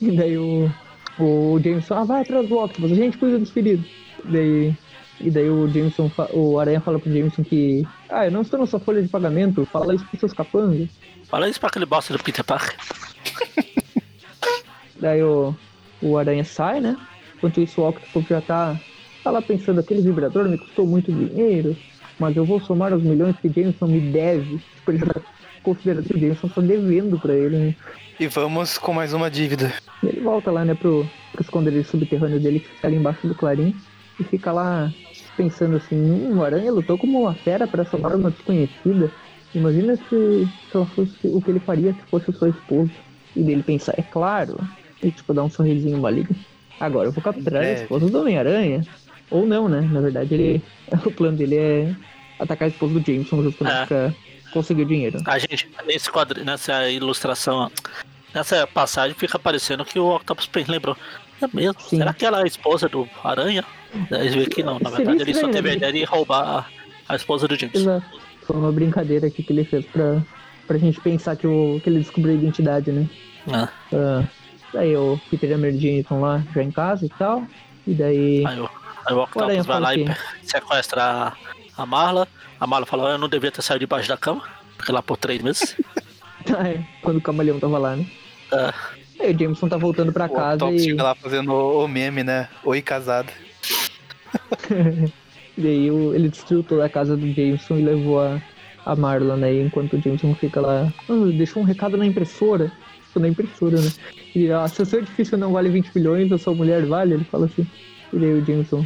E 0.00 0.16
daí 0.16 0.36
o, 0.36 0.70
o 1.18 1.60
Jameson, 1.62 1.94
ah, 1.94 2.04
vai 2.04 2.22
atrás 2.22 2.48
do 2.48 2.58
Octopus, 2.58 2.92
a 2.92 2.94
gente 2.94 3.16
cuida 3.16 3.38
dos 3.38 3.50
feridos. 3.50 3.86
Daí 4.24 4.74
E 5.20 5.30
daí 5.30 5.48
o 5.48 5.68
Jameson, 5.68 6.10
o 6.32 6.58
Aranha 6.58 6.80
fala 6.80 6.98
pro 6.98 7.12
Jameson 7.12 7.44
que. 7.44 7.86
Ah, 8.08 8.26
eu 8.26 8.32
não 8.32 8.42
estou 8.42 8.58
na 8.58 8.66
sua 8.66 8.80
folha 8.80 9.02
de 9.02 9.08
pagamento, 9.08 9.64
fala 9.66 9.94
isso 9.94 10.04
pros 10.06 10.20
seus 10.20 10.32
capangas. 10.32 10.88
Fala 11.28 11.48
isso 11.48 11.60
pra 11.60 11.68
aquele 11.68 11.86
bosta 11.86 12.12
do 12.12 12.22
Peter 12.22 12.44
Parker. 12.44 12.76
Daí 15.00 15.22
o, 15.22 15.54
o 16.00 16.18
Aranha 16.18 16.44
sai, 16.44 16.80
né? 16.80 16.96
Enquanto 17.36 17.60
isso 17.60 17.80
o 17.80 17.88
Octopus 17.88 18.26
já 18.28 18.40
tá, 18.40 18.80
tá 19.24 19.30
lá 19.30 19.42
pensando, 19.42 19.80
aquele 19.80 20.02
vibrador 20.02 20.48
me 20.48 20.58
custou 20.58 20.86
muito 20.86 21.12
dinheiro, 21.12 21.76
mas 22.22 22.36
eu 22.36 22.44
vou 22.44 22.60
somar 22.60 22.94
os 22.94 23.02
milhões 23.02 23.34
que 23.40 23.48
Jameson 23.48 23.86
me 23.86 24.00
deve. 24.00 24.58
Tipo, 24.76 24.92
ele 24.92 24.98
já 24.98 25.06
tá 25.06 25.20
considerando 25.62 26.04
que 26.04 26.14
o 26.14 26.20
Jameson 26.20 26.48
tá 26.48 26.60
devendo 26.60 27.18
pra 27.18 27.34
ele, 27.34 27.56
né? 27.56 27.74
E 28.20 28.28
vamos 28.28 28.78
com 28.78 28.92
mais 28.92 29.12
uma 29.12 29.28
dívida. 29.28 29.72
E 30.02 30.06
ele 30.06 30.20
volta 30.20 30.50
lá, 30.52 30.64
né, 30.64 30.74
pro, 30.74 31.04
pro 31.32 31.42
esconderijo 31.42 31.88
subterrâneo 31.88 32.38
dele, 32.38 32.60
que 32.60 32.68
fica 32.68 32.86
ali 32.86 32.96
embaixo 32.96 33.26
do 33.26 33.34
clarim, 33.34 33.74
e 34.20 34.24
fica 34.24 34.52
lá 34.52 34.92
pensando 35.36 35.76
assim, 35.76 35.96
hum, 35.96 36.38
o 36.38 36.44
Aranha 36.44 36.70
lutou 36.70 36.96
como 36.96 37.22
uma 37.22 37.34
fera 37.34 37.66
para 37.66 37.84
salvar 37.84 38.14
uma 38.14 38.30
desconhecida. 38.30 39.10
Imagina 39.54 39.96
se, 39.96 40.08
se 40.08 40.76
ela 40.76 40.86
fosse 40.86 41.12
o 41.24 41.40
que 41.42 41.50
ele 41.50 41.60
faria 41.60 41.92
se 41.92 42.00
fosse 42.10 42.30
o 42.30 42.32
seu 42.32 42.48
esposo. 42.50 42.90
E 43.34 43.42
dele 43.42 43.62
pensar, 43.62 43.94
é 43.96 44.02
claro. 44.02 44.58
E 45.02 45.10
tipo, 45.10 45.34
dar 45.34 45.42
um 45.42 45.50
sorrisinho 45.50 45.98
maligno. 45.98 46.36
Agora 46.78 47.08
eu 47.08 47.12
vou 47.12 47.22
capturar 47.22 47.62
a 47.62 47.64
Breve. 47.64 47.82
esposa 47.82 48.10
do 48.10 48.20
Homem-Aranha. 48.20 48.82
Ou 49.30 49.46
não, 49.46 49.68
né? 49.68 49.80
Na 49.80 50.00
verdade, 50.00 50.34
ele. 50.34 50.62
O 51.06 51.10
plano 51.10 51.38
dele 51.38 51.56
é 51.56 51.94
atacar 52.42 52.66
a 52.66 52.70
esposa 52.70 52.98
do 52.98 53.06
Jameson 53.06 53.42
justamente 53.42 53.74
É. 53.82 53.86
pra 53.86 54.12
conseguir 54.52 54.82
o 54.82 54.86
dinheiro. 54.86 55.18
A 55.26 55.38
gente, 55.38 55.68
nesse 55.86 56.10
quadro, 56.10 56.44
nessa 56.44 56.88
ilustração, 56.90 57.70
nessa 58.34 58.66
passagem, 58.66 59.14
fica 59.16 59.38
parecendo 59.38 59.84
que 59.84 59.98
o 59.98 60.14
Octopus 60.16 60.46
Pen 60.46 60.64
lembrou. 60.68 60.96
É 61.40 61.46
mesmo? 61.52 61.80
Sim. 61.80 61.98
Será 61.98 62.12
que 62.12 62.24
ela 62.24 62.40
é 62.40 62.44
a 62.44 62.46
esposa 62.46 62.88
do 62.88 63.08
Aranha? 63.24 63.64
Daí 64.10 64.28
vê 64.28 64.46
que 64.46 64.62
não, 64.62 64.78
na 64.78 64.90
Seria 64.90 65.04
verdade 65.06 65.22
ele 65.30 65.34
só 65.34 65.48
teve 65.48 65.68
a 65.68 65.72
né? 65.72 65.76
ideia 65.76 65.92
de 65.92 66.04
roubar 66.04 66.66
a, 67.08 67.12
a 67.12 67.16
esposa 67.16 67.48
do 67.48 67.56
James. 67.58 67.74
Exato. 67.74 68.06
Foi 68.46 68.56
uma 68.56 68.72
brincadeira 68.72 69.26
aqui 69.26 69.42
que 69.42 69.52
ele 69.52 69.64
fez 69.64 69.84
pra, 69.86 70.22
pra 70.66 70.78
gente 70.78 71.00
pensar 71.00 71.36
que, 71.36 71.46
o, 71.46 71.80
que 71.82 71.90
ele 71.90 71.98
descobriu 72.00 72.32
a 72.34 72.38
identidade, 72.38 72.90
né? 72.92 73.08
Ah, 73.52 73.68
Ah, 73.92 74.24
daí 74.72 74.96
o 74.96 75.20
Peter 75.30 75.50
e 75.50 75.54
a 75.54 75.58
Mary 75.58 75.78
Jane 75.78 76.00
estão 76.00 76.20
lá 76.20 76.42
já 76.54 76.62
em 76.62 76.70
casa 76.70 77.04
e 77.04 77.08
tal. 77.10 77.44
E 77.86 77.92
daí. 77.94 78.46
aí, 78.46 78.60
o, 78.60 78.70
aí 79.06 79.14
o 79.14 79.22
Octopus 79.22 79.66
vai 79.66 79.80
lá 79.80 79.94
e 79.96 80.04
que- 80.04 80.10
pe- 80.10 80.16
sequestra 80.44 81.32
a, 81.76 81.86
Marla. 81.86 82.28
A 82.60 82.66
Marla 82.66 82.86
fala, 82.86 83.10
eu 83.12 83.18
não 83.18 83.28
devia 83.28 83.50
ter 83.52 83.62
saído 83.62 83.80
debaixo 83.80 84.08
da 84.08 84.16
cama. 84.16 84.42
Fiquei 84.78 84.94
lá 84.94 85.02
por 85.02 85.16
três 85.16 85.42
meses. 85.42 85.76
Ah, 86.58 86.68
é, 86.68 86.84
quando 87.02 87.18
o 87.18 87.20
camaleão 87.20 87.60
tava 87.60 87.78
lá, 87.78 87.94
né? 87.94 88.04
Ah, 88.50 88.74
Aí 89.20 89.32
o 89.32 89.38
Jameson 89.38 89.68
tá 89.68 89.76
voltando 89.76 90.12
pra 90.12 90.26
O 90.26 90.28
casa 90.28 90.64
Octopus 90.64 90.82
e. 90.82 90.84
chega 90.86 91.02
lá 91.04 91.14
fazendo 91.14 91.52
o 91.52 91.84
o 91.84 91.88
meme, 91.88 92.24
né? 92.24 92.48
Oi, 92.64 92.82
casado. 92.82 93.30
E 95.56 95.66
aí 95.66 95.90
o- 95.90 96.14
ele 96.14 96.28
destruiu 96.28 96.62
toda 96.62 96.84
a 96.84 96.88
casa 96.88 97.16
do 97.16 97.30
Jameson 97.32 97.76
e 97.76 97.82
levou 97.84 98.20
a, 98.20 98.40
a 98.86 98.96
Marla, 98.96 99.36
né? 99.36 99.54
Enquanto 99.60 99.96
o 99.96 100.00
Jameson 100.00 100.34
fica 100.34 100.60
lá, 100.60 100.92
ah, 101.08 101.12
deixou 101.36 101.62
um 101.62 101.66
recado 101.66 101.96
na 101.96 102.06
impressora. 102.06 102.72
Na 103.14 103.28
impressora, 103.28 103.80
né? 103.80 103.92
E 104.34 104.50
ah, 104.50 104.66
se 104.66 104.80
o 104.82 104.86
seu 104.86 104.98
edifício 105.00 105.36
não 105.36 105.52
vale 105.52 105.68
20 105.68 105.90
milhões, 105.94 106.32
a 106.32 106.38
sua 106.38 106.54
mulher 106.54 106.84
vale, 106.86 107.14
ele 107.14 107.24
fala 107.24 107.44
assim. 107.46 107.66
E 108.12 108.18
daí 108.18 108.32
o 108.32 108.44
Jameson, 108.44 108.84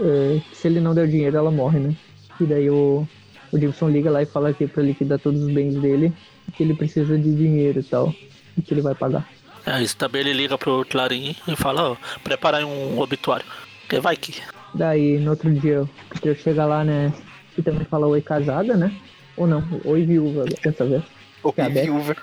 é, 0.00 0.40
se 0.52 0.66
ele 0.66 0.80
não 0.80 0.94
der 0.94 1.06
dinheiro, 1.06 1.36
ela 1.36 1.50
morre, 1.50 1.78
né? 1.78 1.94
E 2.40 2.44
daí 2.44 2.70
o, 2.70 3.06
o 3.52 3.58
Jameson 3.58 3.88
liga 3.88 4.10
lá 4.10 4.22
e 4.22 4.26
fala 4.26 4.52
que 4.52 4.66
pra 4.66 4.82
liquidar 4.82 5.18
todos 5.18 5.42
os 5.42 5.52
bens 5.52 5.74
dele, 5.74 6.12
que 6.54 6.62
ele 6.62 6.74
precisa 6.74 7.16
de 7.18 7.34
dinheiro 7.34 7.80
e 7.80 7.82
tal. 7.82 8.14
E 8.56 8.62
que 8.62 8.74
ele 8.74 8.80
vai 8.82 8.94
pagar. 8.94 9.28
é 9.66 9.82
isso 9.82 9.96
também 9.96 10.20
ele 10.22 10.32
liga 10.32 10.56
pro 10.58 10.84
Clarim 10.88 11.34
e 11.46 11.56
fala, 11.56 11.92
ó, 11.92 11.96
prepara 12.22 12.58
aí 12.58 12.64
um 12.64 12.98
obituário. 12.98 13.46
Porque 13.82 14.00
vai 14.00 14.16
que. 14.16 14.40
Daí, 14.74 15.18
no 15.18 15.30
outro 15.30 15.52
dia, 15.52 15.82
o 15.82 15.88
Peter 16.10 16.36
chega 16.36 16.64
lá, 16.66 16.84
né? 16.84 17.12
E 17.56 17.62
também 17.62 17.84
fala 17.86 18.06
oi 18.06 18.20
casada, 18.20 18.76
né? 18.76 18.94
Ou 19.36 19.46
não, 19.46 19.62
oi 19.84 20.04
viúva 20.04 20.44
dessa 20.44 20.84
vez. 20.84 21.02
Oi, 21.42 21.52
É 21.56 21.68
viúva. 21.68 22.16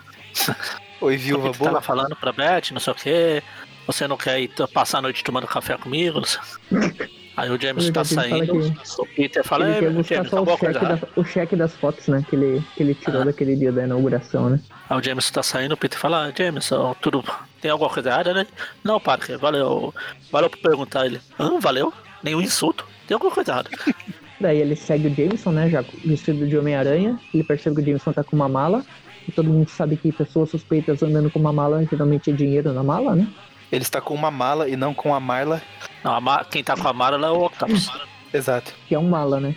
Oi, 1.02 1.18
viúva 1.18 1.52
tu 1.52 1.58
tava 1.60 1.70
boa. 1.72 1.82
falando 1.82 2.16
pra 2.16 2.32
Beth, 2.32 2.72
não 2.72 2.80
sei 2.80 2.94
o 2.94 2.96
que. 2.96 3.44
Você 3.88 4.08
não 4.08 4.18
quer 4.18 4.40
ir 4.42 4.50
passar 4.74 5.00
a 5.00 5.02
noite 5.02 5.24
tomando 5.24 5.48
café 5.48 5.78
comigo? 5.78 6.20
Não 6.20 6.26
sei. 6.26 6.42
Aí 7.38 7.50
o 7.50 7.60
James 7.62 7.90
tá 7.90 8.04
saindo. 8.06 8.74
O 8.98 9.06
Peter 9.16 9.44
fala, 9.44 9.66
ele 9.66 9.74
"Ei, 9.74 9.80
quer 9.82 9.92
buscar 9.92 10.16
James, 10.16 10.32
tá 10.32 10.42
o 10.42 10.46
cheque, 10.58 10.66
da- 10.74 10.80
errada." 10.82 11.10
o 11.16 11.24
cheque 11.26 11.56
das 11.56 11.74
fotos, 11.76 12.08
né? 12.08 12.26
Que 12.30 12.36
ele, 12.36 12.64
que 12.76 12.84
ele 12.84 12.96
tirou 12.96 13.22
Ah. 13.22 13.26
daquele 13.26 13.56
dia 13.56 13.72
da 13.72 13.84
inauguração, 13.84 14.50
né? 14.50 14.60
Aí 14.90 15.00
o 15.00 15.04
James 15.04 15.30
tá 15.32 15.44
saindo, 15.44 15.74
o 15.74 15.78
Peter 15.78 16.00
fala, 16.00 16.28
ah, 16.28 16.34
James, 16.36 16.70
tudo. 17.02 17.24
Tem 17.62 17.72
alguma 17.72 17.90
coisa 17.90 18.10
errada, 18.10 18.34
né? 18.34 18.46
Não, 18.84 19.00
Parker, 19.00 19.38
valeu. 19.38 19.94
Valeu 20.32 20.50
por 20.50 20.60
perguntar 20.60 21.06
ele. 21.06 21.20
Ah, 21.38 21.52
valeu? 21.60 21.94
Nenhum 22.24 22.42
insulto. 22.42 22.86
Tem 23.08 23.16
alguma 23.16 23.32
coisa 23.34 23.52
errada. 23.52 23.70
Daí 24.40 24.58
ele 24.60 24.76
segue 24.76 25.08
o 25.08 25.16
Jameson, 25.16 25.52
né? 25.52 25.70
Já 25.70 25.84
vestido 26.04 26.48
de 26.48 26.58
Homem-Aranha. 26.58 27.20
Ele 27.34 27.44
percebe 27.44 27.76
que 27.78 27.82
o 27.82 27.86
Jameson 27.86 28.12
tá 28.14 28.24
com 28.24 28.36
uma 28.36 28.50
mala. 28.50 28.84
E 29.28 29.32
todo 29.32 29.50
mundo 29.50 29.68
sabe 29.70 29.98
que 29.98 30.12
pessoas 30.12 30.52
suspeitas 30.52 31.02
andando 31.02 31.32
com 31.32 31.40
uma 31.40 31.52
mala 31.54 31.84
geralmente 31.90 32.30
é 32.30 32.34
dinheiro 32.34 32.72
na 32.74 32.84
mala, 32.84 33.16
né? 33.16 33.28
Ele 33.76 33.84
está 33.84 34.00
com 34.02 34.14
uma 34.14 34.32
mala 34.32 34.68
e 34.70 34.76
não 34.76 34.94
com 34.94 35.14
a 35.14 35.20
Marla. 35.20 35.62
Não, 36.04 36.14
a 36.16 36.22
Ma- 36.22 36.46
quem 36.46 36.64
tá 36.64 36.76
com 36.76 36.88
a 36.88 36.94
mala 36.94 37.26
é 37.26 37.30
o 37.30 37.44
Octopus. 37.46 37.90
Exato. 38.34 38.74
Que 38.88 38.96
é 38.96 39.00
um 39.00 39.08
mala, 39.10 39.40
né? 39.40 39.56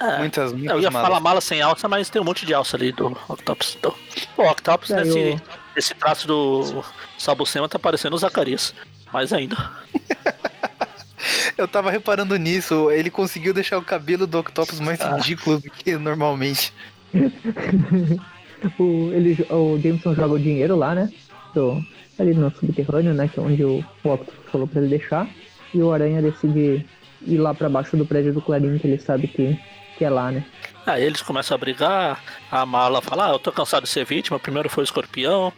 É, 0.00 0.18
Muitas, 0.18 0.52
muitas 0.52 0.74
Eu 0.76 0.80
ia 0.80 0.90
malas. 0.90 1.08
falar 1.08 1.20
mala 1.20 1.40
sem 1.42 1.60
alça, 1.60 1.86
mas 1.88 2.08
tem 2.08 2.22
um 2.22 2.24
monte 2.24 2.46
de 2.46 2.54
alça 2.54 2.76
ali 2.76 2.90
do 2.90 3.16
Octopus. 3.28 3.76
Então, 3.78 3.94
o 4.36 4.42
Octopus, 4.42 4.88
Daí 4.88 5.04
nesse, 5.04 5.18
o- 5.18 5.40
nesse 5.76 5.94
traço 5.94 6.26
do 6.26 6.82
Sabucema, 7.18 7.68
tá 7.68 7.78
parecendo 7.78 8.16
o 8.16 8.18
Zacarias. 8.18 8.74
Mais 9.12 9.32
ainda. 9.32 9.56
Eu 11.56 11.66
tava 11.66 11.90
reparando 11.90 12.36
nisso. 12.36 12.90
Ele 12.90 13.10
conseguiu 13.10 13.52
deixar 13.52 13.76
o 13.78 13.82
cabelo 13.82 14.26
do 14.26 14.38
Octopus 14.38 14.78
mais 14.80 15.00
Ah. 15.00 15.16
ridículo 15.16 15.58
do 15.60 15.70
que 15.70 15.96
normalmente. 15.96 16.72
o, 18.78 19.10
ele, 19.12 19.46
o 19.50 19.78
Jameson 19.82 20.14
joga 20.14 20.34
o 20.34 20.38
dinheiro 20.38 20.76
lá, 20.76 20.94
né? 20.94 21.10
Do, 21.54 21.84
ali 22.18 22.34
no 22.34 22.50
subterrâneo, 22.50 23.14
né? 23.14 23.28
Que 23.28 23.38
é 23.38 23.42
onde 23.42 23.64
o, 23.64 23.84
o 24.04 24.08
Octopus 24.12 24.50
falou 24.50 24.66
pra 24.66 24.80
ele 24.80 24.90
deixar. 24.90 25.28
E 25.74 25.82
o 25.82 25.92
Aranha 25.92 26.22
decide 26.22 26.84
ir 27.26 27.38
lá 27.38 27.52
pra 27.54 27.68
baixo 27.68 27.96
do 27.96 28.06
prédio 28.06 28.32
do 28.32 28.40
Clarim, 28.40 28.78
que 28.78 28.86
ele 28.86 28.98
sabe 28.98 29.28
que, 29.28 29.58
que 29.96 30.04
é 30.04 30.10
lá, 30.10 30.30
né? 30.30 30.44
Aí 30.86 31.02
eles 31.02 31.20
começam 31.20 31.54
a 31.54 31.58
brigar, 31.58 32.22
a 32.50 32.64
mala 32.64 33.02
fala, 33.02 33.26
ah, 33.26 33.32
eu 33.32 33.38
tô 33.38 33.52
cansado 33.52 33.82
de 33.82 33.90
ser 33.90 34.06
vítima, 34.06 34.38
primeiro 34.38 34.70
foi 34.70 34.82
o 34.82 34.86
escorpião, 34.86 35.52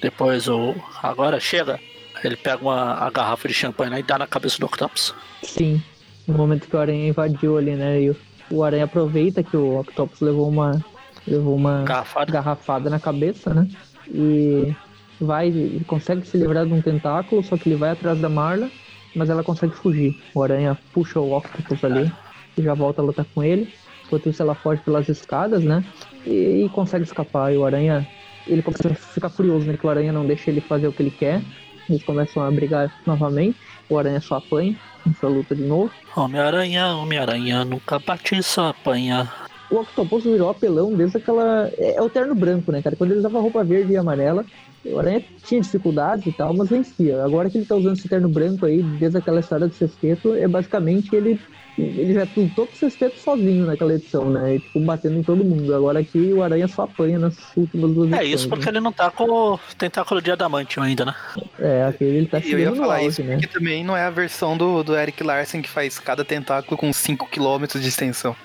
depois 0.00 0.48
o. 0.48 0.74
Agora 1.02 1.40
chega. 1.40 1.78
Ele 2.22 2.36
pega 2.36 2.62
uma 2.62 2.94
a 2.94 3.10
garrafa 3.10 3.48
de 3.48 3.54
champanhe 3.54 3.90
lá 3.90 3.98
e 3.98 4.02
dá 4.02 4.18
na 4.18 4.26
cabeça 4.26 4.58
do 4.58 4.66
Octopus. 4.66 5.14
Sim. 5.42 5.82
No 6.26 6.34
momento 6.34 6.68
que 6.68 6.76
o 6.76 6.78
Aranha 6.78 7.08
invadiu 7.08 7.56
ali, 7.56 7.74
né? 7.74 8.00
E 8.02 8.10
o, 8.10 8.16
o 8.50 8.62
Aranha 8.62 8.84
aproveita 8.84 9.42
que 9.42 9.56
o 9.56 9.80
Octopus 9.80 10.20
levou 10.20 10.48
uma. 10.48 10.84
Levou 11.26 11.54
uma 11.54 11.82
Garrafada. 11.84 12.32
garrafada 12.32 12.90
na 12.90 12.98
cabeça, 13.00 13.54
né? 13.54 13.68
E 14.08 14.74
vai, 15.22 15.48
ele 15.48 15.84
consegue 15.86 16.26
se 16.26 16.36
livrar 16.36 16.66
de 16.66 16.72
um 16.72 16.82
tentáculo, 16.82 17.42
só 17.42 17.56
que 17.56 17.68
ele 17.68 17.76
vai 17.76 17.90
atrás 17.90 18.20
da 18.20 18.28
Marla, 18.28 18.70
mas 19.14 19.30
ela 19.30 19.42
consegue 19.42 19.74
fugir. 19.74 20.20
O 20.34 20.42
Aranha 20.42 20.78
puxa 20.92 21.20
o 21.20 21.36
Octopus 21.36 21.84
ali 21.84 22.10
e 22.56 22.62
já 22.62 22.74
volta 22.74 23.00
a 23.00 23.04
lutar 23.04 23.26
com 23.34 23.42
ele. 23.42 23.72
Enquanto 24.06 24.28
isso 24.28 24.42
ela 24.42 24.54
foge 24.54 24.80
pelas 24.82 25.08
escadas, 25.08 25.62
né? 25.62 25.84
E, 26.26 26.64
e 26.64 26.68
consegue 26.70 27.04
escapar. 27.04 27.52
E 27.52 27.56
o 27.56 27.64
Aranha, 27.64 28.06
ele 28.46 28.62
começa 28.62 28.88
a 28.88 28.94
ficar 28.94 29.30
furioso, 29.30 29.66
né? 29.66 29.76
Que 29.76 29.86
o 29.86 29.90
Aranha 29.90 30.12
não 30.12 30.26
deixa 30.26 30.50
ele 30.50 30.60
fazer 30.60 30.86
o 30.86 30.92
que 30.92 31.02
ele 31.02 31.10
quer. 31.10 31.42
Eles 31.88 32.02
começam 32.02 32.42
a 32.42 32.50
brigar 32.50 32.92
novamente. 33.06 33.56
O 33.88 33.98
Aranha 33.98 34.20
só 34.20 34.36
apanha, 34.36 34.76
essa 35.10 35.26
luta 35.26 35.54
de 35.54 35.62
novo. 35.62 35.90
Homem-Aranha, 36.14 36.88
Homem-Aranha, 36.94 37.64
nunca 37.64 37.98
bate, 37.98 38.42
só 38.42 38.68
apanha. 38.68 39.30
O 39.72 39.80
Octopus 39.80 40.24
virou 40.24 40.50
apelão 40.50 40.92
desde 40.94 41.16
aquela. 41.16 41.68
É, 41.78 41.96
é 41.96 42.02
o 42.02 42.10
terno 42.10 42.34
branco, 42.34 42.70
né, 42.70 42.82
cara? 42.82 42.94
Quando 42.94 43.10
ele 43.12 43.20
usava 43.20 43.40
roupa 43.40 43.64
verde 43.64 43.92
e 43.92 43.96
amarela, 43.96 44.44
o 44.84 44.98
Aranha 44.98 45.24
tinha 45.46 45.60
dificuldades 45.60 46.26
e 46.26 46.32
tal, 46.32 46.52
mas 46.54 46.68
vencia. 46.68 47.24
Agora 47.24 47.48
que 47.48 47.56
ele 47.58 47.64
tá 47.64 47.74
usando 47.76 47.96
esse 47.96 48.08
terno 48.08 48.28
branco 48.28 48.66
aí, 48.66 48.82
desde 48.82 49.16
aquela 49.18 49.40
história 49.40 49.66
do 49.66 49.74
sexteto, 49.74 50.34
é 50.34 50.46
basicamente 50.46 51.14
ele. 51.16 51.40
Ele 51.78 52.12
já 52.12 52.28
lutou 52.36 52.66
com 52.66 52.74
o 52.74 52.76
sexteto 52.76 53.18
sozinho 53.18 53.64
naquela 53.64 53.94
edição, 53.94 54.28
né? 54.28 54.56
E, 54.56 54.58
tipo, 54.60 54.78
batendo 54.80 55.16
em 55.18 55.22
todo 55.22 55.42
mundo. 55.42 55.74
Agora 55.74 56.00
aqui 56.00 56.30
o 56.30 56.42
Aranha 56.42 56.68
só 56.68 56.82
apanha 56.82 57.18
nas 57.18 57.34
últimas 57.56 57.90
duas 57.94 58.12
É 58.12 58.16
edições. 58.16 58.34
isso 58.40 58.48
porque 58.50 58.66
né? 58.66 58.72
ele 58.72 58.80
não 58.80 58.92
tá 58.92 59.10
com 59.10 59.24
o 59.24 59.58
tentáculo 59.78 60.20
de 60.20 60.30
adamantio 60.30 60.82
ainda, 60.82 61.06
né? 61.06 61.14
É, 61.58 61.84
aqui 61.86 62.04
ele 62.04 62.26
tá 62.26 62.40
E 62.40 62.54
no 62.66 62.76
falar 62.76 62.96
auge, 62.96 63.08
isso 63.08 63.22
né? 63.22 63.36
porque 63.38 63.46
também 63.46 63.82
não 63.82 63.96
é 63.96 64.02
a 64.04 64.10
versão 64.10 64.54
do, 64.54 64.82
do 64.82 64.94
Eric 64.94 65.22
Larsen 65.24 65.62
que 65.62 65.68
faz 65.70 65.98
cada 65.98 66.22
tentáculo 66.22 66.76
com 66.76 66.90
5km 66.90 67.80
de 67.80 67.88
extensão. 67.88 68.36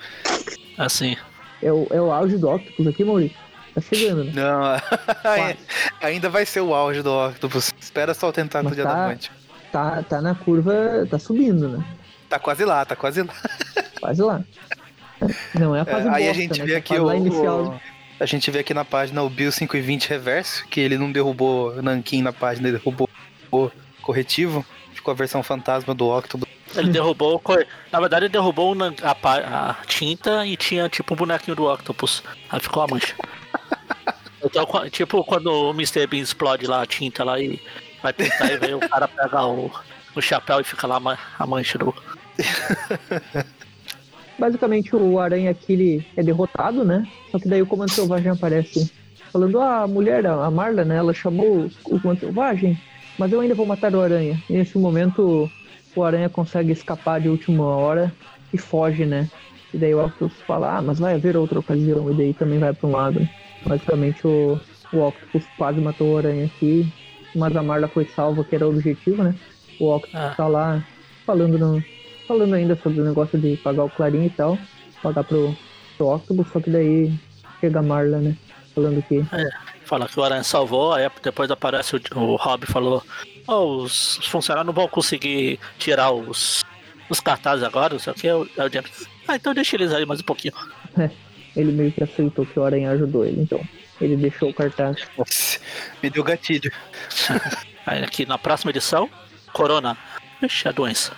Assim. 0.78 1.16
É 1.62 1.72
o, 1.72 1.86
é 1.90 2.00
o 2.00 2.10
auge 2.12 2.38
do 2.38 2.48
Octopus 2.48 2.86
aqui, 2.86 3.04
Maurício. 3.04 3.36
Tá 3.74 3.80
chegando, 3.80 4.24
né? 4.24 4.32
Não, 4.34 4.62
ainda 6.00 6.28
vai 6.30 6.46
ser 6.46 6.60
o 6.60 6.74
auge 6.74 7.02
do 7.02 7.10
Octopus. 7.28 7.72
Espera 7.80 8.14
só 8.14 8.28
o 8.28 8.32
tentáculo 8.32 8.74
de 8.74 8.82
tá- 8.82 8.90
adamante. 8.90 9.30
Tá, 9.72 10.02
tá 10.02 10.20
na 10.22 10.34
curva, 10.34 11.06
tá 11.10 11.18
subindo, 11.18 11.68
né? 11.68 11.84
Tá 12.28 12.38
quase 12.38 12.64
lá, 12.64 12.84
tá 12.84 12.96
quase 12.96 13.22
lá. 13.22 13.34
Quase 14.00 14.22
lá. 14.22 14.42
Não 15.54 15.74
é 15.76 15.80
a 15.80 15.82
É, 15.82 15.84
fase 15.84 16.08
aí 16.08 16.28
a 16.28 16.32
gente 16.32 16.58
né? 16.60 16.66
vê 16.66 16.74
é 16.74 16.76
aqui 16.76 16.94
o, 16.98 17.12
inicial. 17.12 17.64
o- 17.64 17.80
A 18.20 18.26
gente 18.26 18.50
vê 18.50 18.60
aqui 18.60 18.72
na 18.72 18.84
página 18.84 19.22
o 19.22 19.28
Bill 19.28 19.50
520 19.52 20.08
reverso, 20.08 20.66
que 20.68 20.80
ele 20.80 20.96
não 20.96 21.10
derrubou 21.12 21.80
Nankin 21.82 22.22
na 22.22 22.32
página, 22.32 22.68
ele 22.68 22.78
derrubou 22.78 23.08
o 23.50 23.70
corretivo. 24.02 24.64
Ficou 24.94 25.12
a 25.12 25.14
versão 25.14 25.42
fantasma 25.42 25.94
do 25.94 26.08
Octopus 26.08 26.48
Ele 26.76 26.90
derrubou. 26.90 27.40
Na 27.90 28.00
verdade, 28.00 28.26
ele 28.26 28.32
derrubou 28.32 28.76
a, 29.02 29.70
a, 29.70 29.74
tinta 29.86 30.46
e 30.46 30.56
tinha 30.56 30.88
tipo 30.88 31.14
um 31.14 31.16
bonequinho 31.16 31.56
do 31.56 31.70
Octopus. 31.70 32.22
Aí 32.50 32.60
ficou 32.60 32.82
a 32.82 32.86
mancha. 32.86 33.14
Então, 34.40 34.64
tipo, 34.88 35.24
quando 35.24 35.48
o 35.48 35.70
Mr. 35.70 36.06
Bean 36.06 36.20
explode 36.20 36.64
lá 36.64 36.82
a 36.82 36.86
tinta 36.86 37.24
lá 37.24 37.40
e 37.40 37.60
vai 38.00 38.12
pintar 38.12 38.52
e 38.52 38.56
vem 38.56 38.72
o 38.72 38.78
cara 38.78 39.08
pega 39.08 39.44
o, 39.44 39.68
o 40.14 40.20
chapéu 40.20 40.60
e 40.60 40.64
fica 40.64 40.86
lá 40.86 41.00
a 41.38 41.46
mancha 41.46 41.76
do. 41.76 41.92
Basicamente 44.38 44.94
o 44.94 45.18
Aranha 45.18 45.50
aqui 45.50 45.72
ele 45.72 46.06
é 46.16 46.22
derrotado, 46.22 46.84
né? 46.84 47.04
Só 47.32 47.40
que 47.40 47.48
daí 47.48 47.60
o 47.60 47.66
Comando 47.66 47.90
Selvagem 47.90 48.30
aparece 48.30 48.88
falando, 49.32 49.60
ah, 49.60 49.82
a 49.82 49.88
mulher, 49.88 50.24
a 50.26 50.48
Marla, 50.50 50.84
né? 50.84 50.96
Ela 50.96 51.12
chamou 51.12 51.68
o 51.86 52.00
Comando 52.00 52.20
Selvagem, 52.20 52.80
mas 53.18 53.32
eu 53.32 53.40
ainda 53.40 53.56
vou 53.56 53.66
matar 53.66 53.92
o 53.92 54.00
Aranha. 54.00 54.40
E 54.48 54.52
nesse 54.52 54.78
momento 54.78 55.50
o 55.98 56.04
Aranha 56.04 56.28
consegue 56.28 56.72
escapar 56.72 57.20
de 57.20 57.28
última 57.28 57.64
hora 57.64 58.12
e 58.52 58.58
foge, 58.58 59.04
né? 59.04 59.28
E 59.72 59.76
daí 59.76 59.94
o 59.94 60.04
Octopus 60.04 60.40
fala, 60.46 60.78
ah, 60.78 60.82
mas 60.82 60.98
vai 60.98 61.14
haver 61.14 61.36
outra 61.36 61.58
ocasião, 61.58 62.10
e 62.10 62.14
daí 62.14 62.34
também 62.34 62.58
vai 62.58 62.72
para 62.72 62.88
um 62.88 62.92
lado. 62.92 63.28
Basicamente 63.66 64.26
o, 64.26 64.58
o 64.92 64.98
Octopus 64.98 65.44
quase 65.56 65.80
matou 65.80 66.14
o 66.14 66.18
Aranha 66.18 66.46
aqui, 66.46 66.90
mas 67.34 67.54
a 67.56 67.62
Marla 67.62 67.88
foi 67.88 68.06
salva, 68.06 68.44
que 68.44 68.54
era 68.54 68.66
o 68.66 68.70
objetivo, 68.70 69.22
né? 69.22 69.34
O 69.78 69.94
Octopus 69.94 70.14
ah. 70.14 70.34
tá 70.36 70.46
lá 70.46 70.84
falando, 71.26 71.58
no, 71.58 71.84
falando 72.26 72.54
ainda 72.54 72.76
sobre 72.76 73.00
o 73.00 73.04
negócio 73.04 73.38
de 73.38 73.56
pagar 73.58 73.84
o 73.84 73.90
Clarim 73.90 74.24
e 74.24 74.30
tal, 74.30 74.56
pagar 75.02 75.24
pro, 75.24 75.54
pro 75.96 76.14
Octopus, 76.14 76.48
só 76.52 76.60
que 76.60 76.70
daí 76.70 77.12
chega 77.60 77.80
a 77.80 77.82
Marla, 77.82 78.18
né? 78.18 78.36
Falando 78.74 79.02
que. 79.02 79.18
É, 79.18 79.48
fala 79.84 80.08
que 80.08 80.18
o 80.18 80.22
Aranha 80.22 80.44
salvou, 80.44 80.94
aí 80.94 81.08
depois 81.22 81.50
aparece 81.50 81.96
o, 81.96 82.00
o 82.14 82.36
Rob 82.36 82.64
falou: 82.66 83.02
oh, 83.48 83.82
os 83.82 84.18
funcionários 84.26 84.66
não 84.66 84.72
vão 84.72 84.86
conseguir 84.86 85.58
tirar 85.78 86.12
os, 86.12 86.64
os 87.08 87.18
cartazes 87.18 87.64
agora, 87.64 87.94
não 87.94 87.98
sei 87.98 88.12
o 88.12 88.16
que. 88.16 88.28
Aí 88.28 88.68
o 88.68 88.72
James, 88.72 89.08
ah, 89.26 89.36
então 89.36 89.52
deixa 89.52 89.76
eles 89.76 89.92
aí 89.92 90.06
mais 90.06 90.20
um 90.20 90.24
pouquinho. 90.24 90.54
É, 90.96 91.10
ele 91.56 91.72
meio 91.72 91.90
que 91.90 92.04
aceitou 92.04 92.46
que 92.46 92.58
o 92.58 92.64
Aranha 92.64 92.90
ajudou 92.92 93.24
ele, 93.24 93.40
então. 93.40 93.60
Ele 94.00 94.16
deixou 94.16 94.50
o 94.50 94.54
cartaz. 94.54 95.04
Nossa, 95.16 95.58
me 96.02 96.08
deu 96.08 96.22
gatilho. 96.22 96.70
aí 97.84 98.04
aqui 98.04 98.24
na 98.24 98.38
próxima 98.38 98.70
edição, 98.70 99.10
Corona. 99.52 99.98
Ixi, 100.40 100.68
a 100.68 100.72
doença. 100.72 101.12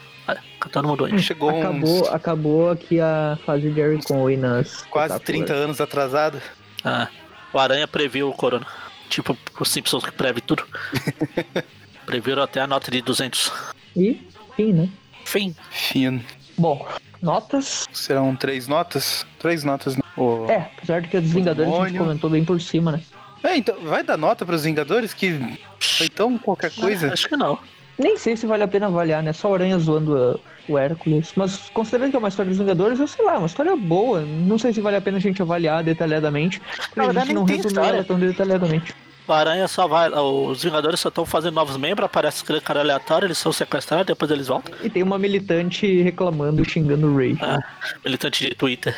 Todo 0.73 0.87
mundo 0.87 0.99
doente. 0.99 1.23
Chegou 1.23 1.51
acabou, 1.51 2.03
uns... 2.03 2.09
acabou 2.09 2.71
aqui 2.71 3.01
a 3.01 3.39
fase 3.45 3.69
de 3.69 3.75
Jerry 3.75 4.03
Conway 4.03 4.37
nas. 4.37 4.83
Quase 4.83 5.19
30 5.21 5.53
anos 5.53 5.81
atrasado. 5.81 6.41
Ah, 6.85 7.09
o 7.53 7.59
Aranha 7.59 7.89
previu 7.89 8.29
o 8.29 8.33
Corona. 8.33 8.67
Tipo, 9.09 9.37
os 9.59 9.69
Simpsons 9.69 10.05
que 10.05 10.13
prevê 10.13 10.41
tudo. 10.41 10.65
Previram 12.11 12.43
até 12.43 12.61
a 12.61 12.67
nota 12.67 12.91
de 12.91 13.01
200. 13.03 13.53
E 13.97 14.21
fim, 14.57 14.73
né? 14.73 14.89
Fim. 15.25 15.55
Fim. 15.71 16.21
Bom, 16.59 16.85
notas. 17.23 17.87
Serão 17.93 18.35
três 18.35 18.67
notas? 18.67 19.25
Três 19.39 19.63
notas, 19.63 19.95
né? 19.95 20.03
O... 20.17 20.45
É, 20.51 20.69
apesar 20.77 21.03
de 21.03 21.09
que 21.09 21.17
os 21.17 21.31
Vingadores 21.31 21.73
a 21.73 21.87
gente 21.87 21.99
comentou 21.99 22.29
bem 22.29 22.45
por 22.45 22.61
cima, 22.61 22.91
né? 22.91 23.01
É, 23.45 23.57
então, 23.57 23.77
vai 23.85 24.03
dar 24.03 24.17
nota 24.17 24.45
para 24.45 24.57
os 24.57 24.65
Vingadores 24.65 25.15
que 25.15 25.57
foi 25.79 26.09
tão 26.09 26.37
qualquer 26.37 26.73
coisa? 26.73 27.07
Não, 27.07 27.13
acho 27.13 27.29
que 27.29 27.37
não. 27.37 27.57
Nem 27.97 28.17
sei 28.17 28.37
se 28.37 28.45
vale 28.45 28.65
a 28.65 28.69
pena 28.69 28.87
avaliar, 28.87 29.23
né? 29.23 29.33
Só 29.33 29.55
Aranha 29.55 29.79
zoando 29.79 30.17
uh, 30.17 30.41
o 30.69 30.77
Hércules. 30.77 31.33
Mas 31.37 31.71
considerando 31.73 32.11
que 32.11 32.17
é 32.17 32.19
uma 32.19 32.29
história 32.29 32.51
dos 32.51 32.59
Vingadores, 32.59 32.99
eu 32.99 33.07
sei 33.07 33.25
lá, 33.25 33.39
uma 33.39 33.47
história 33.47 33.77
boa. 33.77 34.23
Não 34.23 34.59
sei 34.59 34.73
se 34.73 34.81
vale 34.81 34.97
a 34.97 35.01
pena 35.01 35.19
a 35.19 35.21
gente 35.21 35.41
avaliar 35.41 35.85
detalhadamente. 35.85 36.61
Porque 36.93 37.01
a 37.03 37.13
gente 37.21 37.35
não 37.35 37.45
resumiu 37.45 37.85
ela 37.85 38.03
tão 38.03 38.19
detalhadamente. 38.19 38.93
Aranha 39.37 39.69
só 39.69 39.87
vai. 39.87 40.11
Os 40.11 40.63
Vingadores 40.63 41.01
só 41.01 41.09
estão 41.09 41.25
fazendo 41.25 41.55
novos 41.55 41.77
membros, 41.77 42.07
aparece 42.07 42.43
aquele 42.43 42.61
cara 42.61 42.81
aleatório, 42.81 43.27
eles 43.27 43.39
são 43.39 43.53
sequestrados, 43.53 44.07
depois 44.07 44.31
eles 44.31 44.49
voltam. 44.49 44.75
E 44.83 44.91
tem 44.91 45.03
uma 45.03 45.19
militante 45.19 46.03
reclamando, 46.03 46.65
xingando 46.65 47.07
o 47.07 47.17
Ray. 47.17 47.37
Ah, 47.41 47.59
militante 48.05 48.49
de 48.49 48.55
Twitter. 48.55 48.97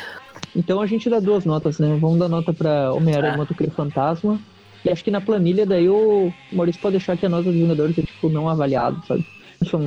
Então 0.55 0.81
a 0.81 0.85
gente 0.85 1.09
dá 1.09 1.19
duas 1.19 1.45
notas, 1.45 1.79
né? 1.79 1.97
Vamos 1.99 2.19
dar 2.19 2.29
nota 2.29 2.53
pra 2.53 2.93
Homem-Aranha 2.93 3.33
é. 3.33 3.37
Motoqueiro 3.37 3.73
Fantasma. 3.73 4.39
E 4.85 4.89
acho 4.89 5.03
que 5.03 5.11
na 5.11 5.21
planilha 5.21 5.65
daí 5.65 5.87
o 5.87 6.31
Maurício 6.51 6.81
pode 6.81 6.97
deixar 6.97 7.17
que 7.17 7.25
a 7.25 7.29
nota 7.29 7.43
dos 7.43 7.53
Vingadores 7.53 7.97
é 7.97 8.01
tipo 8.01 8.29
não 8.29 8.49
avaliado, 8.49 9.01
sabe? 9.07 9.25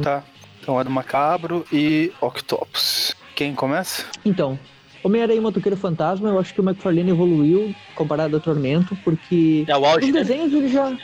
Tá. 0.02 0.24
Então 0.60 0.80
é 0.80 0.84
do 0.84 0.90
Macabro 0.90 1.64
e 1.70 2.10
Octopus. 2.20 3.14
Quem 3.34 3.54
começa? 3.54 4.06
Então, 4.24 4.58
Homem-Aranha 5.06 5.38
e 5.38 5.40
Motoqueiro 5.40 5.76
Fantasma, 5.76 6.28
eu 6.28 6.38
acho 6.38 6.52
que 6.52 6.60
o 6.60 6.64
McFarlane 6.64 7.10
evoluiu 7.10 7.72
comparado 7.94 8.34
ao 8.34 8.42
Tormento, 8.42 8.96
porque 9.04 9.64
é 9.68 9.76
o 9.76 9.84
auge, 9.84 10.06
os 10.06 10.12
desenhos 10.12 10.52
ele 10.52 10.68
já. 10.68 10.96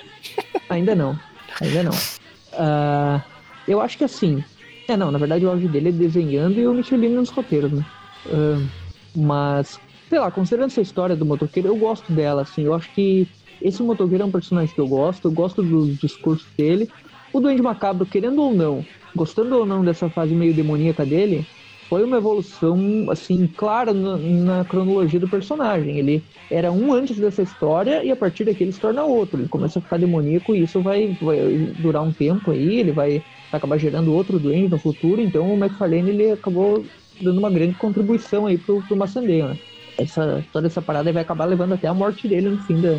ainda 0.69 0.95
não. 0.95 1.19
Ainda 1.61 1.85
não. 1.85 1.93
Uh, 1.93 3.23
eu 3.67 3.81
acho 3.81 3.97
que 3.97 4.05
assim. 4.05 4.43
É, 4.89 4.97
não, 4.97 5.13
na 5.13 5.19
verdade 5.19 5.47
o 5.47 5.51
auge 5.51 5.69
dele 5.69 5.91
é 5.91 5.93
desenhando 5.93 6.59
e 6.59 6.67
o 6.67 6.75
Michelin 6.75 7.11
nos 7.11 7.31
roteiros, 7.31 7.71
né? 7.71 7.87
Uh, 8.27 8.67
mas, 9.15 9.79
sei 10.09 10.19
lá, 10.19 10.31
considerando 10.33 10.71
essa 10.71 10.81
história 10.81 11.15
do 11.15 11.25
motoqueiro, 11.25 11.69
eu 11.69 11.77
gosto 11.77 12.13
dela, 12.13 12.43
assim. 12.43 12.65
Eu 12.65 12.75
acho 12.75 12.93
que 12.93 13.29
esse 13.61 13.81
motoqueiro 13.85 14.25
é 14.25 14.27
um 14.27 14.33
personagem 14.33 14.75
que 14.75 14.81
eu 14.81 14.89
gosto, 14.89 15.29
eu 15.29 15.33
gosto 15.33 15.63
dos 15.63 15.97
discursos 15.99 16.47
dele. 16.57 16.91
O 17.33 17.39
Duende 17.41 17.63
Macabro, 17.63 18.05
querendo 18.05 18.43
ou 18.43 18.53
não, 18.53 18.85
gostando 19.15 19.57
ou 19.57 19.65
não 19.65 19.85
dessa 19.85 20.11
fase 20.11 20.35
meio 20.35 20.53
demoníaca 20.53 21.07
dele, 21.07 21.47
foi 21.93 22.05
uma 22.05 22.17
evolução, 22.17 23.11
assim, 23.11 23.47
clara 23.47 23.93
na, 23.93 24.17
na, 24.17 24.65
cronologia 24.65 25.21
do 25.21 25.29
personagem. 25.29 25.99
Ele 25.99 26.25
era 26.51 26.73
um 26.73 26.91
antes 26.91 27.19
dessa 27.19 27.43
história 27.43 28.03
e 28.03 28.11
a 28.11 28.17
partir 28.17 28.45
daqui 28.45 28.65
ele 28.65 28.73
se 28.73 28.81
torna 28.81 29.05
outro. 29.05 29.39
Ele 29.39 29.49
começa 29.49 29.79
a 29.79 29.83
ficar 29.83 29.99
demoníaco 29.99 30.55
e 30.55 30.63
isso 30.63 30.81
vai, 30.81 31.15
vai 31.21 31.39
durar 31.81 32.03
um 32.03 32.11
tempo 32.11 32.51
aí, 32.51 32.81
ele 32.81 32.93
vai 32.93 33.23
acabar 33.53 33.77
gerando 33.77 34.15
outro 34.15 34.39
doente 34.39 34.71
no 34.71 34.79
futuro. 34.79 35.21
Então 35.21 35.53
o 35.53 35.55
McFarlane 35.55 36.09
ele 36.09 36.31
acabou 36.31 36.83
dando 37.21 37.37
uma 37.37 37.51
grande 37.51 37.75
contribuição 37.75 38.47
aí 38.47 38.57
pro, 38.57 38.81
pro 38.85 38.97
Maçandeio, 38.97 39.49
né? 39.49 39.59
Essa, 39.99 40.43
toda 40.51 40.69
essa 40.69 40.81
parada 40.81 41.13
vai 41.13 41.21
acabar 41.21 41.45
levando 41.45 41.75
até 41.75 41.89
a 41.89 41.93
morte 41.93 42.27
dele 42.27 42.49
no 42.49 42.59
fim 42.63 42.81
da, 42.81 42.99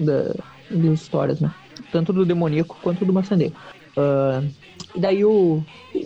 da, 0.00 0.34
das 0.70 1.00
histórias, 1.00 1.40
né? 1.40 1.50
Tanto 1.90 2.12
do 2.12 2.26
demoníaco 2.26 2.76
quanto 2.82 3.06
do 3.06 3.12
Maçandeio. 3.14 3.54
Uh, 3.96 4.48
e 4.94 5.00
daí 5.00 5.24
o, 5.24 5.62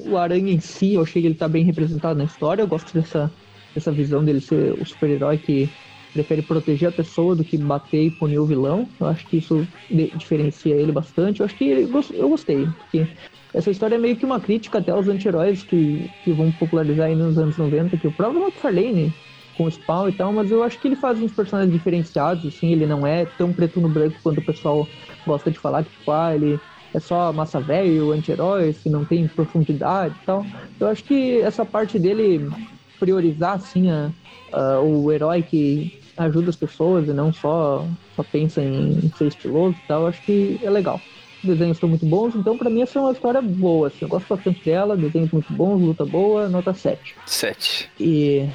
o 0.06 0.16
Aranha 0.16 0.52
em 0.52 0.60
si, 0.60 0.94
eu 0.94 1.02
achei 1.02 1.22
que 1.22 1.28
ele 1.28 1.34
tá 1.34 1.48
bem 1.48 1.64
representado 1.64 2.18
na 2.18 2.24
história. 2.24 2.62
Eu 2.62 2.68
gosto 2.68 2.92
dessa, 2.92 3.30
dessa 3.74 3.92
visão 3.92 4.24
dele 4.24 4.40
ser 4.40 4.72
o 4.72 4.84
super-herói 4.84 5.38
que 5.38 5.68
prefere 6.12 6.42
proteger 6.42 6.88
a 6.88 6.92
pessoa 6.92 7.34
do 7.34 7.44
que 7.44 7.56
bater 7.56 8.06
e 8.06 8.10
punir 8.10 8.38
o 8.38 8.46
vilão. 8.46 8.88
Eu 8.98 9.06
acho 9.06 9.26
que 9.26 9.38
isso 9.38 9.66
diferencia 10.14 10.74
ele 10.74 10.92
bastante. 10.92 11.40
Eu 11.40 11.46
acho 11.46 11.54
que 11.54 11.64
ele, 11.64 11.90
eu 12.14 12.28
gostei, 12.28 12.66
porque 12.66 13.06
essa 13.54 13.70
história 13.70 13.94
é 13.94 13.98
meio 13.98 14.16
que 14.16 14.24
uma 14.24 14.40
crítica 14.40 14.78
até 14.78 14.90
aos 14.90 15.08
anti-heróis 15.08 15.62
que, 15.62 16.10
que 16.24 16.32
vão 16.32 16.50
popularizar 16.52 17.06
aí 17.06 17.14
nos 17.14 17.38
anos 17.38 17.56
90, 17.56 17.96
que 17.96 18.08
o 18.08 18.12
próprio 18.12 18.42
McFarlane 18.42 19.12
com 19.56 19.64
o 19.64 19.70
Spawn 19.70 20.08
e 20.08 20.12
tal, 20.12 20.32
mas 20.32 20.52
eu 20.52 20.62
acho 20.62 20.78
que 20.78 20.86
ele 20.86 20.94
faz 20.94 21.20
uns 21.20 21.32
personagens 21.32 21.72
diferenciados, 21.72 22.46
assim, 22.46 22.70
ele 22.72 22.86
não 22.86 23.04
é 23.04 23.26
tão 23.26 23.52
preto 23.52 23.80
no 23.80 23.88
branco 23.88 24.16
quanto 24.22 24.38
o 24.38 24.44
pessoal 24.44 24.86
gosta 25.26 25.50
de 25.50 25.58
falar, 25.58 25.82
tipo, 25.82 26.12
ah, 26.12 26.32
ele 26.32 26.60
é 26.94 27.00
só 27.00 27.32
massa 27.32 27.60
velho, 27.60 28.12
anti-herói, 28.12 28.72
que 28.72 28.88
não 28.88 29.04
tem 29.04 29.26
profundidade 29.28 30.14
e 30.22 30.26
tal. 30.26 30.44
Eu 30.80 30.88
acho 30.88 31.04
que 31.04 31.40
essa 31.40 31.64
parte 31.64 31.98
dele 31.98 32.50
priorizar 32.98 33.54
assim 33.54 33.90
a, 33.90 34.10
a, 34.52 34.80
o 34.80 35.12
herói 35.12 35.42
que 35.42 36.00
ajuda 36.16 36.50
as 36.50 36.56
pessoas 36.56 37.08
e 37.08 37.12
não 37.12 37.32
só, 37.32 37.86
só 38.16 38.22
pensa 38.22 38.62
em 38.62 39.10
ser 39.16 39.28
estiloso 39.28 39.76
e 39.76 39.86
tal, 39.86 40.02
eu 40.02 40.06
acho 40.08 40.22
que 40.22 40.58
é 40.62 40.70
legal. 40.70 41.00
Os 41.42 41.48
desenhos 41.48 41.76
estão 41.76 41.88
muito 41.88 42.04
bons, 42.04 42.34
então 42.34 42.58
para 42.58 42.68
mim 42.68 42.82
essa 42.82 42.98
é 42.98 43.02
uma 43.02 43.12
história 43.12 43.40
boa, 43.40 43.86
assim, 43.86 43.98
eu 44.02 44.08
gosto 44.08 44.26
bastante 44.28 44.64
dela, 44.64 44.96
desenhos 44.96 45.30
muito 45.30 45.52
bons, 45.52 45.80
luta 45.80 46.04
boa, 46.04 46.48
nota 46.48 46.74
7. 46.74 47.14
7. 47.24 47.88
E 48.00 48.48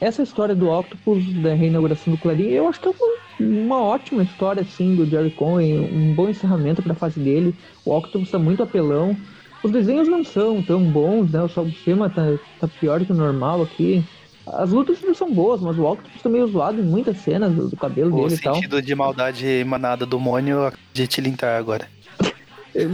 essa 0.00 0.22
história 0.22 0.54
do 0.54 0.68
Octopus, 0.68 1.24
da 1.42 1.54
reinauguração 1.54 2.14
do 2.14 2.18
Clarim, 2.18 2.48
eu 2.48 2.68
acho 2.68 2.80
que 2.80 2.88
é 2.88 2.90
uma 2.90 3.20
uma 3.40 3.80
ótima 3.80 4.22
história, 4.22 4.62
assim, 4.62 4.94
do 4.94 5.06
Jerry 5.06 5.30
Cohen, 5.30 5.80
um 5.80 6.14
bom 6.14 6.28
encerramento 6.28 6.82
para 6.82 6.92
a 6.92 6.96
fase 6.96 7.18
dele. 7.18 7.54
O 7.84 7.96
Octopus 7.96 8.30
tá 8.30 8.38
muito 8.38 8.62
apelão. 8.62 9.16
Os 9.62 9.70
desenhos 9.70 10.08
não 10.08 10.24
são 10.24 10.62
tão 10.62 10.82
bons, 10.82 11.30
né? 11.30 11.42
O 11.42 11.48
Salbucema 11.48 12.10
tá, 12.10 12.22
tá 12.58 12.68
pior 12.68 13.04
que 13.04 13.12
o 13.12 13.14
normal 13.14 13.62
aqui. 13.62 14.04
As 14.46 14.70
lutas 14.70 14.98
são 15.16 15.32
boas, 15.32 15.60
mas 15.60 15.78
o 15.78 15.84
Octopus 15.84 16.22
tá 16.22 16.28
meio 16.28 16.46
zoado 16.48 16.80
em 16.80 16.84
muitas 16.84 17.18
cenas 17.18 17.54
do, 17.54 17.76
cabelo 17.76 18.12
o 18.14 18.22
dele 18.22 18.34
e 18.34 18.42
tal. 18.42 18.52
O 18.52 18.56
sentido 18.56 18.82
de 18.82 18.94
maldade 18.94 19.46
emanada 19.46 20.04
do 20.04 20.18
Mônio 20.18 20.72
de 20.92 21.06
tilintar 21.06 21.58
agora. 21.58 21.88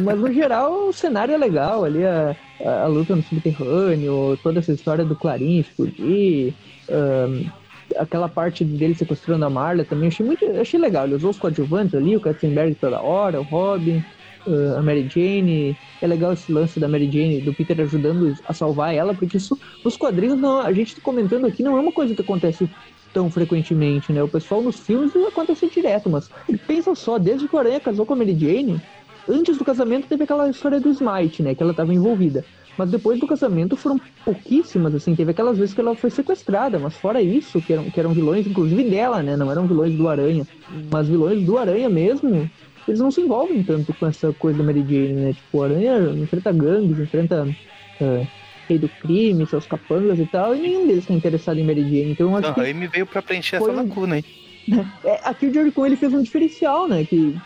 Mas 0.04 0.18
no 0.18 0.32
geral 0.32 0.88
o 0.88 0.92
cenário 0.92 1.34
é 1.34 1.38
legal 1.38 1.84
ali, 1.84 2.04
a, 2.04 2.36
a, 2.64 2.82
a, 2.82 2.86
luta 2.86 3.14
no 3.14 3.22
subterrâneo, 3.22 4.38
toda 4.42 4.58
essa 4.58 4.72
história 4.72 5.04
do 5.04 5.16
Clarim 5.16 5.58
explodir. 5.60 6.54
Um, 6.88 7.50
aquela 7.98 8.28
parte 8.28 8.64
dele 8.64 8.94
sequestrando 8.94 9.44
a 9.44 9.50
Marla 9.50 9.84
também 9.84 10.08
achei 10.08 10.24
muito 10.24 10.44
achei 10.60 10.78
legal. 10.78 11.04
Ele 11.04 11.14
usou 11.14 11.30
os 11.30 11.38
coadjuvantes 11.38 11.94
ali, 11.94 12.16
o 12.16 12.20
Katzenberg 12.20 12.74
toda 12.74 13.00
hora, 13.00 13.40
o 13.40 13.44
Robin, 13.44 14.02
a 14.76 14.82
Mary 14.82 15.08
Jane. 15.08 15.76
É 16.00 16.06
legal 16.06 16.32
esse 16.32 16.50
lance 16.50 16.80
da 16.80 16.88
Mary 16.88 17.10
Jane, 17.10 17.40
do 17.40 17.54
Peter 17.54 17.80
ajudando 17.80 18.36
a 18.46 18.52
salvar 18.52 18.94
ela, 18.94 19.14
porque 19.14 19.36
isso 19.36 19.58
nos 19.84 19.96
quadrinhos, 19.96 20.38
não, 20.38 20.60
a 20.60 20.72
gente 20.72 21.00
comentando 21.00 21.46
aqui, 21.46 21.62
não 21.62 21.76
é 21.76 21.80
uma 21.80 21.92
coisa 21.92 22.14
que 22.14 22.22
acontece 22.22 22.68
tão 23.12 23.30
frequentemente, 23.30 24.12
né? 24.12 24.22
O 24.22 24.28
pessoal 24.28 24.60
nos 24.60 24.78
filmes 24.78 25.14
acontece 25.16 25.68
direto, 25.70 26.10
mas 26.10 26.30
pensa 26.66 26.94
só, 26.94 27.18
desde 27.18 27.48
que 27.48 27.56
o 27.56 27.58
Aranha 27.58 27.80
casou 27.80 28.04
com 28.04 28.12
a 28.12 28.16
Mary 28.16 28.36
Jane, 28.38 28.80
antes 29.28 29.56
do 29.56 29.64
casamento 29.64 30.06
teve 30.06 30.24
aquela 30.24 30.48
história 30.48 30.80
do 30.80 30.90
Smite, 30.90 31.42
né? 31.42 31.54
Que 31.54 31.62
ela 31.62 31.72
estava 31.72 31.92
envolvida. 31.92 32.44
Mas 32.78 32.90
depois 32.90 33.18
do 33.18 33.26
casamento 33.26 33.76
foram 33.76 33.98
pouquíssimas, 34.24 34.94
assim. 34.94 35.14
Teve 35.14 35.30
aquelas 35.30 35.56
vezes 35.56 35.74
que 35.74 35.80
ela 35.80 35.94
foi 35.94 36.10
sequestrada, 36.10 36.78
mas 36.78 36.94
fora 36.96 37.22
isso, 37.22 37.60
que 37.60 37.72
eram, 37.72 37.90
que 37.90 37.98
eram 37.98 38.12
vilões, 38.12 38.46
inclusive 38.46 38.84
dela, 38.84 39.22
né? 39.22 39.36
Não 39.36 39.50
eram 39.50 39.66
vilões 39.66 39.94
do 39.94 40.08
Aranha. 40.08 40.46
Mas 40.90 41.08
vilões 41.08 41.42
do 41.42 41.56
Aranha 41.56 41.88
mesmo, 41.88 42.50
eles 42.86 43.00
não 43.00 43.10
se 43.10 43.20
envolvem 43.20 43.62
tanto 43.62 43.94
com 43.94 44.06
essa 44.06 44.32
coisa 44.34 44.58
da 44.58 44.64
Mary 44.64 44.80
Jane, 44.80 45.12
né? 45.14 45.32
Tipo, 45.32 45.58
o 45.58 45.62
Aranha 45.62 45.98
enfrenta 46.16 46.52
gangues, 46.52 46.98
enfrenta 46.98 47.44
uh, 48.00 48.26
rei 48.68 48.78
do 48.78 48.88
crime, 48.88 49.46
seus 49.46 49.66
capangas 49.66 50.18
e 50.18 50.26
tal, 50.26 50.54
e 50.54 50.60
nenhum 50.60 50.86
deles 50.86 51.06
tá 51.06 51.14
interessado 51.14 51.58
em 51.58 51.64
Mary 51.64 51.82
Jane. 51.82 52.12
Então 52.12 52.30
eu 52.30 52.36
acho 52.36 52.48
Não, 52.48 52.54
que 52.54 52.60
aí 52.60 52.74
me 52.74 52.86
veio 52.86 53.06
pra 53.06 53.22
preencher 53.22 53.58
foi 53.58 53.70
essa 53.70 53.82
lacuna 53.82 54.16
aí. 54.16 54.24
é, 55.04 55.20
aqui 55.24 55.46
o 55.46 55.54
Jericho 55.54 55.86
ele 55.86 55.96
fez 55.96 56.12
um 56.12 56.22
diferencial, 56.22 56.88
né? 56.88 57.04
Que, 57.04 57.36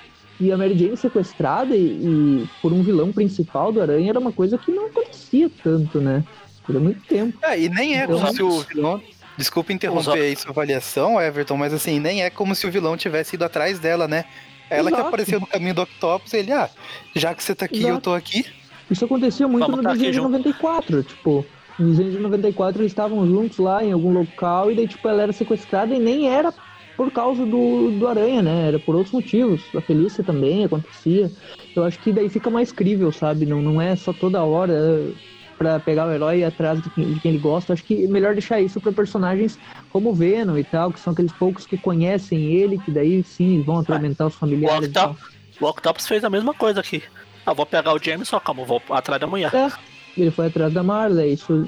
que 0.41 0.51
a 0.51 0.57
Mary 0.57 0.77
Jane 0.77 0.97
sequestrada 0.97 1.77
e, 1.77 1.81
e 1.83 2.49
por 2.63 2.73
um 2.73 2.83
vilão 2.83 3.13
principal 3.13 3.71
do 3.71 3.83
Aranha 3.83 4.09
era 4.09 4.19
uma 4.19 4.33
coisa 4.33 4.57
que 4.57 4.73
não 4.73 4.87
acontecia 4.87 5.51
tanto, 5.63 6.01
né? 6.01 6.25
Por 6.65 6.81
muito 6.81 7.03
tempo. 7.07 7.37
É, 7.43 7.61
e 7.61 7.69
nem 7.69 8.01
é 8.01 8.05
Então, 8.05 8.19
como 8.19 8.33
se 8.33 8.43
o 8.43 8.61
vilão. 8.61 9.03
Desculpa 9.37 9.73
interromper 9.73 10.21
aí 10.21 10.35
sua 10.37 10.51
avaliação, 10.51 11.21
Everton, 11.21 11.57
mas 11.57 11.75
assim, 11.75 12.01
nem 12.01 12.23
é 12.23 12.31
como 12.31 12.55
se 12.55 12.67
o 12.67 12.71
vilão 12.71 12.97
tivesse 12.97 13.37
ido 13.37 13.45
atrás 13.45 13.79
dela, 13.79 14.09
né? 14.09 14.25
Ela 14.71 14.91
que 14.91 14.97
Exato. 14.97 15.09
apareceu 15.09 15.41
no 15.41 15.47
caminho 15.47 15.75
do 15.75 15.83
Octopus, 15.83 16.33
ele, 16.33 16.53
ah, 16.53 16.71
já 17.15 17.35
que 17.35 17.43
você 17.43 17.55
tá 17.55 17.67
aqui, 17.67 17.83
eu 17.83 17.89
Exato. 17.89 18.03
tô 18.03 18.15
aqui. 18.15 18.47
Isso 18.91 19.05
acontecia 19.05 19.47
muito 19.47 19.63
Vamos 19.63 19.79
no 19.79 19.83
tá 19.83 19.93
desenho 19.93 20.11
de 20.11 20.17
junto. 20.17 20.31
94, 20.31 21.03
tipo, 21.03 21.45
no 21.79 21.91
desenho 21.91 22.11
de 22.13 22.19
94 22.19 22.81
eles 22.81 22.93
estavam 22.93 23.27
juntos 23.27 23.59
lá 23.59 23.85
em 23.85 23.93
algum 23.93 24.13
local 24.13 24.73
e 24.73 24.75
daí, 24.75 24.89
tipo, 24.89 25.07
ela 25.07 25.23
era 25.23 25.33
sequestrada 25.33 25.95
e 25.95 25.99
nem 25.99 26.29
era 26.29 26.53
por 27.01 27.11
causa 27.11 27.47
do, 27.47 27.93
do 27.93 28.07
Aranha, 28.07 28.43
né? 28.43 28.69
Era 28.69 28.79
por 28.79 28.95
outros 28.95 29.15
motivos. 29.15 29.63
A 29.75 29.81
Felícia 29.81 30.23
também 30.23 30.67
acontecia. 30.67 31.33
Eu 31.75 31.83
acho 31.83 31.99
que 31.99 32.13
daí 32.13 32.29
fica 32.29 32.51
mais 32.51 32.73
crível, 32.73 33.11
sabe? 33.11 33.47
Não, 33.47 33.63
não 33.63 33.81
é 33.81 33.97
só 33.97 34.13
toda 34.13 34.45
hora 34.45 34.75
eh, 34.75 35.13
pra 35.57 35.81
pegar 35.81 36.07
o 36.07 36.13
herói 36.13 36.45
atrás 36.45 36.83
de 36.83 36.91
quem, 36.91 37.15
de 37.15 37.21
quem 37.21 37.31
ele 37.31 37.41
gosta. 37.41 37.73
Acho 37.73 37.85
que 37.85 38.05
é 38.05 38.07
melhor 38.07 38.35
deixar 38.35 38.61
isso 38.61 38.79
pra 38.83 38.93
personagens 38.93 39.59
como 39.89 40.11
o 40.11 40.15
Venom 40.15 40.59
e 40.59 40.63
tal, 40.63 40.93
que 40.93 41.01
são 41.01 41.15
aqueles 41.15 41.33
poucos 41.33 41.67
que 41.67 41.79
conhecem 41.79 42.53
ele, 42.53 42.77
que 42.77 42.91
daí 42.91 43.23
sim 43.23 43.63
vão 43.63 43.79
atormentar 43.79 44.27
os 44.27 44.35
O 44.35 44.39
familiares 44.39 44.93
tal. 44.93 45.13
Octopus, 45.13 45.37
o 45.59 45.67
Octopus 45.69 46.07
fez 46.07 46.23
a 46.23 46.29
mesma 46.29 46.53
coisa 46.53 46.81
aqui. 46.81 47.03
Ah, 47.47 47.55
vou 47.55 47.65
pegar 47.65 47.95
o 47.95 47.99
James, 47.99 48.29
só 48.29 48.39
calma, 48.39 48.63
vou 48.67 48.83
atrás 48.91 49.19
da 49.19 49.27
mulher. 49.27 49.51
É, 49.55 49.73
ele 50.19 50.31
foi 50.31 50.49
atrás 50.49 50.71
da 50.71 50.83
Marla, 50.83 51.25
isso 51.25 51.67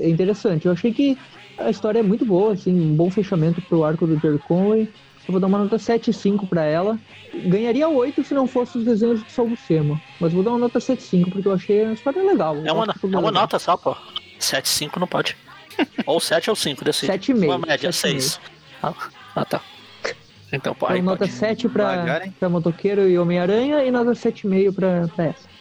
é 0.00 0.08
interessante. 0.08 0.66
Eu 0.66 0.72
achei 0.72 0.92
que 0.92 1.16
a 1.64 1.70
história 1.70 2.00
é 2.00 2.02
muito 2.02 2.24
boa, 2.24 2.52
assim, 2.52 2.72
um 2.72 2.94
bom 2.94 3.10
fechamento 3.10 3.60
pro 3.62 3.84
arco 3.84 4.06
do 4.06 4.18
Jerry 4.18 4.38
Conway. 4.38 4.88
Eu 5.26 5.32
vou 5.32 5.40
dar 5.40 5.46
uma 5.46 5.58
nota 5.58 5.76
7,5 5.76 6.48
pra 6.48 6.64
ela. 6.64 6.98
Ganharia 7.44 7.88
8 7.88 8.24
se 8.24 8.34
não 8.34 8.46
fosse 8.46 8.78
os 8.78 8.84
desenhos 8.84 9.22
do 9.22 9.30
Sol 9.30 9.48
Buscema. 9.48 10.00
Mas 10.18 10.32
vou 10.32 10.42
dar 10.42 10.50
uma 10.50 10.58
nota 10.58 10.78
7,5 10.80 11.30
porque 11.30 11.46
eu 11.46 11.52
achei 11.52 11.84
a 11.84 11.92
história 11.92 12.22
legal. 12.22 12.56
É 12.64 12.72
uma, 12.72 12.84
é 12.84 13.18
uma 13.18 13.30
nota 13.30 13.58
só, 13.58 13.76
pô. 13.76 13.96
7, 14.38 14.68
5 14.68 14.98
não 14.98 15.06
pode. 15.06 15.36
ou 16.04 16.18
7 16.18 16.50
ou 16.50 16.56
5, 16.56 16.84
decide. 16.84 17.12
7,5, 17.12 17.44
Uma 17.44 17.58
média, 17.58 17.90
7,5. 17.90 17.92
6. 17.92 18.40
Ah, 18.82 18.94
ah, 19.36 19.44
tá. 19.44 19.60
Então, 20.52 20.74
pô, 20.74 20.86
Então, 20.86 20.96
aí 20.96 21.02
nota 21.02 21.18
pode. 21.20 21.32
7 21.32 21.68
pra, 21.68 22.22
pra 22.38 22.48
Motoqueiro 22.48 23.08
e 23.08 23.16
Homem-Aranha 23.16 23.84
e 23.84 23.90
nota 23.90 24.10
7,5 24.10 24.74
pra, 24.74 25.08
pra 25.14 25.24
essa. 25.26 25.52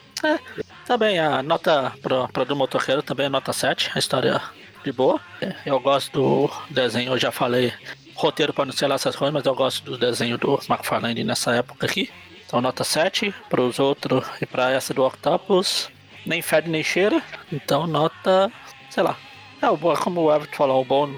Também 0.85 1.19
a 1.19 1.41
nota 1.41 1.93
pro, 2.01 2.27
pro 2.27 2.45
do 2.45 2.55
motoqueiro 2.55 3.01
também 3.01 3.27
é 3.27 3.29
nota 3.29 3.53
7, 3.53 3.91
a 3.95 3.99
história 3.99 4.41
de 4.83 4.91
boa. 4.91 5.19
É, 5.41 5.53
Eu 5.65 5.79
gosto 5.79 6.11
do 6.11 6.49
desenho, 6.69 7.13
eu 7.13 7.17
já 7.19 7.31
falei, 7.31 7.73
roteiro 8.15 8.53
para 8.53 8.65
não 8.65 8.73
ser 8.73 8.87
lá 8.87 8.95
essas 8.95 9.15
coisas, 9.15 9.33
mas 9.33 9.45
eu 9.45 9.55
gosto 9.55 9.83
do 9.83 9.97
desenho 9.97 10.37
do 10.37 10.59
McFarlane 10.69 11.23
nessa 11.23 11.53
época 11.55 11.85
aqui. 11.85 12.09
Então 12.45 12.59
nota 12.61 12.83
7 12.83 13.33
pros 13.49 13.79
outros 13.79 14.25
e 14.41 14.45
pra 14.45 14.71
essa 14.71 14.93
do 14.93 15.03
Octopus. 15.05 15.89
Nem 16.25 16.41
fede 16.41 16.69
nem 16.69 16.83
cheira. 16.83 17.21
Então 17.51 17.87
nota, 17.87 18.51
sei 18.89 19.03
lá. 19.03 19.17
É 19.61 19.69
o 19.69 19.77
bom, 19.77 19.95
como 19.95 20.21
o 20.21 20.33
Everton 20.33 20.55
falou, 20.55 20.81
um 20.81 20.85
bom 20.85 21.15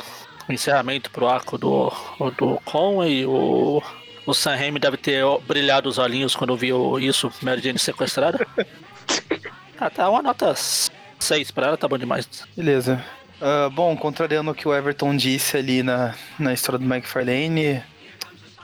encerramento 0.50 1.10
pro 1.10 1.28
arco 1.28 1.58
do, 1.58 1.92
do 2.38 2.60
Conway. 2.66 3.26
O, 3.26 3.82
o 4.26 4.34
Sam 4.34 4.56
Raimi 4.56 4.80
deve 4.80 4.98
ter 4.98 5.24
brilhado 5.48 5.90
os 5.90 5.98
olhinhos 5.98 6.36
quando 6.36 6.56
viu 6.56 7.00
isso, 7.00 7.32
Mary 7.42 7.62
Jane 7.62 7.80
sequestrada. 7.80 8.46
Ah, 9.80 9.90
tá 9.90 10.10
uma 10.10 10.22
nota 10.22 10.54
6 10.56 11.52
pra 11.52 11.68
ela, 11.68 11.78
tá 11.78 11.88
bom 11.88 11.98
demais. 11.98 12.28
Beleza. 12.56 13.04
Ah, 13.46 13.70
bom, 13.70 13.94
contrariando 13.98 14.52
o 14.52 14.56
que 14.56 14.66
o 14.66 14.74
Everton 14.74 15.18
disse 15.18 15.58
ali 15.58 15.84
na, 15.84 16.16
na 16.40 16.54
história 16.54 16.80
do 16.80 16.86
McFarlane, 16.86 17.84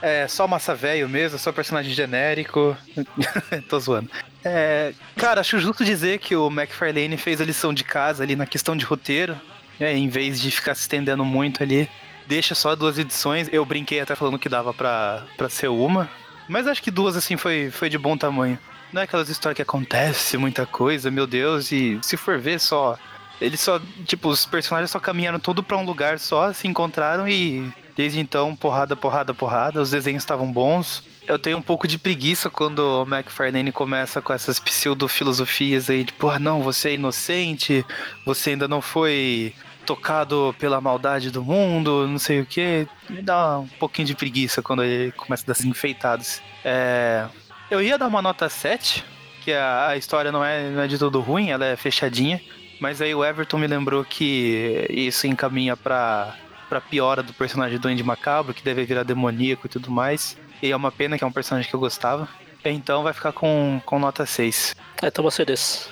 é 0.02 0.26
só 0.26 0.48
massa 0.48 0.74
velho 0.74 1.10
mesmo, 1.10 1.38
só 1.38 1.52
personagem 1.52 1.94
genérico. 1.94 2.78
Tô 3.68 3.78
zoando. 3.78 4.10
É, 4.42 4.94
cara, 5.18 5.42
acho 5.42 5.60
justo 5.60 5.84
dizer 5.84 6.20
que 6.20 6.34
o 6.34 6.48
McFarlane 6.48 7.18
fez 7.18 7.42
a 7.42 7.44
lição 7.46 7.74
de 7.74 7.84
casa 7.84 8.24
ali 8.24 8.38
na 8.38 8.46
questão 8.46 8.74
de 8.74 8.86
roteiro, 8.86 9.36
né, 9.78 9.94
em 9.98 10.08
vez 10.08 10.40
de 10.40 10.50
ficar 10.50 10.74
se 10.76 10.82
estendendo 10.84 11.26
muito 11.26 11.62
ali. 11.62 11.90
Deixa 12.26 12.56
só 12.56 12.74
duas 12.74 12.98
edições. 12.98 13.50
Eu 13.52 13.66
brinquei 13.66 14.00
até 14.00 14.16
falando 14.16 14.40
que 14.40 14.48
dava 14.48 14.74
pra, 14.74 15.26
pra 15.36 15.50
ser 15.50 15.68
uma. 15.68 16.10
Mas 16.48 16.68
acho 16.68 16.82
que 16.82 16.90
duas, 16.90 17.18
assim, 17.18 17.36
foi, 17.36 17.70
foi 17.70 17.90
de 17.90 17.98
bom 17.98 18.16
tamanho. 18.16 18.58
Não 18.94 19.02
é 19.02 19.04
aquelas 19.04 19.28
histórias 19.28 19.58
que 19.58 19.62
acontece 19.62 20.38
muita 20.38 20.66
coisa, 20.66 21.12
meu 21.12 21.28
Deus, 21.28 21.70
e 21.74 22.00
se 22.02 22.16
for 22.16 22.40
ver 22.40 22.62
só. 22.62 22.98
Eles 23.42 23.60
só, 23.60 23.80
tipo, 24.06 24.30
os 24.30 24.46
personagens 24.46 24.92
só 24.92 25.00
caminharam 25.00 25.40
todo 25.40 25.64
pra 25.64 25.78
um 25.78 25.86
lugar 25.86 26.20
só, 26.20 26.52
se 26.52 26.68
encontraram 26.68 27.28
e 27.28 27.72
desde 27.96 28.20
então, 28.20 28.56
porrada, 28.56 28.96
porrada, 28.96 29.34
porrada. 29.34 29.82
Os 29.82 29.92
desenhos 29.92 30.24
estavam 30.24 30.52
bons. 30.52 31.04
Eu 31.28 31.38
tenho 31.38 31.58
um 31.58 31.62
pouco 31.62 31.88
de 31.88 31.98
preguiça 31.98 32.50
quando 32.50 32.80
o 32.80 33.04
McFarlane 33.04 33.72
começa 33.72 34.22
com 34.22 34.34
essas 34.34 34.60
pseudo-filosofias 34.60 35.90
aí, 35.90 36.04
tipo, 36.04 36.28
ah, 36.28 36.40
não, 36.40 36.64
você 36.64 36.90
é 36.90 36.94
inocente, 36.96 37.86
você 38.26 38.52
ainda 38.52 38.68
não 38.68 38.82
foi 38.82 39.54
tocado 39.86 40.56
pela 40.60 40.80
maldade 40.80 41.32
do 41.32 41.44
mundo, 41.44 42.08
não 42.08 42.20
sei 42.20 42.42
o 42.42 42.46
que. 42.46 42.88
Me 43.10 43.22
dá 43.22 43.60
um 43.60 43.68
pouquinho 43.68 44.08
de 44.08 44.16
preguiça 44.16 44.62
quando 44.62 44.84
ele 44.84 45.12
começa 45.12 45.44
a 45.50 45.54
dar 45.54 45.66
enfeitados. 45.66 46.42
É... 46.64 47.26
Eu 47.72 47.82
ia 47.82 47.98
dar 47.98 48.08
uma 48.08 48.22
nota 48.22 48.48
7, 48.50 49.04
que 49.42 49.52
a, 49.52 49.90
a 49.90 49.98
história 49.98 50.32
não 50.32 50.44
é, 50.44 50.70
não 50.70 50.82
é 50.82 50.88
de 50.88 50.98
todo 50.98 51.20
ruim, 51.20 51.50
ela 51.50 51.66
é 51.66 51.76
fechadinha. 51.76 52.42
Mas 52.80 53.02
aí 53.02 53.14
o 53.14 53.24
Everton 53.24 53.58
me 53.58 53.68
lembrou 53.68 54.04
que 54.06 54.86
isso 54.90 55.28
encaminha 55.28 55.76
pra, 55.76 56.36
pra 56.70 56.80
piora 56.80 57.22
do 57.22 57.34
personagem 57.34 57.78
do 57.78 57.88
Andy 57.88 58.04
Macabro, 58.04 58.54
que 58.54 58.64
deve 58.64 58.86
virar 58.86 59.04
demoníaco 59.04 59.68
e 59.68 59.70
tudo 59.70 59.92
mais. 59.92 60.38
E 60.62 60.72
é 60.72 60.76
uma 60.76 60.92
pena 60.92 61.18
que 61.18 61.24
é 61.24 61.28
um 61.28 61.32
personagem 61.32 61.70
que 61.70 61.76
eu 61.76 61.80
gostava. 61.80 62.28
Então 62.64 63.04
vai 63.04 63.14
ficar 63.14 63.32
com, 63.32 63.82
com 63.86 64.00
nota 64.00 64.26
6. 64.26 64.76
É, 65.02 65.08
então 65.08 65.24
você 65.24 65.46
desse. 65.46 65.88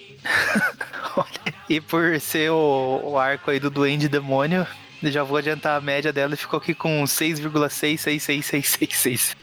E 1.69 1.79
por 1.81 2.19
ser 2.19 2.51
o, 2.51 3.01
o 3.03 3.17
arco 3.17 3.49
aí 3.51 3.59
do 3.59 3.69
Duende 3.69 4.07
Demônio, 4.07 4.65
já 5.03 5.21
vou 5.23 5.37
adiantar 5.37 5.77
a 5.77 5.81
média 5.81 6.13
dela 6.13 6.33
e 6.33 6.37
ficou 6.37 6.57
aqui 6.57 6.73
com 6.73 7.03
6,66666. 7.03 9.35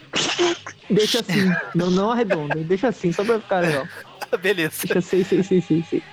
Deixa 0.89 1.19
assim, 1.19 1.53
não, 1.73 1.89
não 1.91 2.11
arredonda, 2.11 2.55
deixa 2.55 2.87
assim, 2.87 3.11
só 3.11 3.23
pra 3.23 3.39
ficar 3.39 3.59
legal. 3.59 3.87
Beleza. 4.41 4.87
Deixa 4.87 5.01
6, 5.01 5.27
6, 5.27 5.45
6, 5.47 5.65
6, 5.65 5.87
6. 5.87 6.03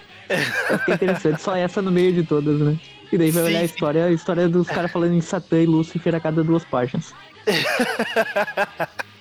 Vai 0.69 0.79
ficar 0.79 0.95
interessante, 0.95 1.43
só 1.43 1.57
essa 1.57 1.83
no 1.83 1.91
meio 1.91 2.13
de 2.13 2.23
todas, 2.23 2.61
né? 2.61 2.79
E 3.13 3.19
daí 3.19 3.31
vai 3.31 3.43
Sim, 3.43 3.49
olhar 3.51 3.61
a 3.61 3.65
história, 3.65 4.05
a 4.07 4.11
história 4.11 4.49
dos 4.49 4.67
caras 4.67 4.91
falando 4.91 5.13
em 5.15 5.21
Satã 5.21 5.61
e 5.61 5.67
Lúcifer 5.67 6.15
a 6.15 6.21
cada 6.21 6.43
duas 6.43 6.65
páginas. 6.65 7.15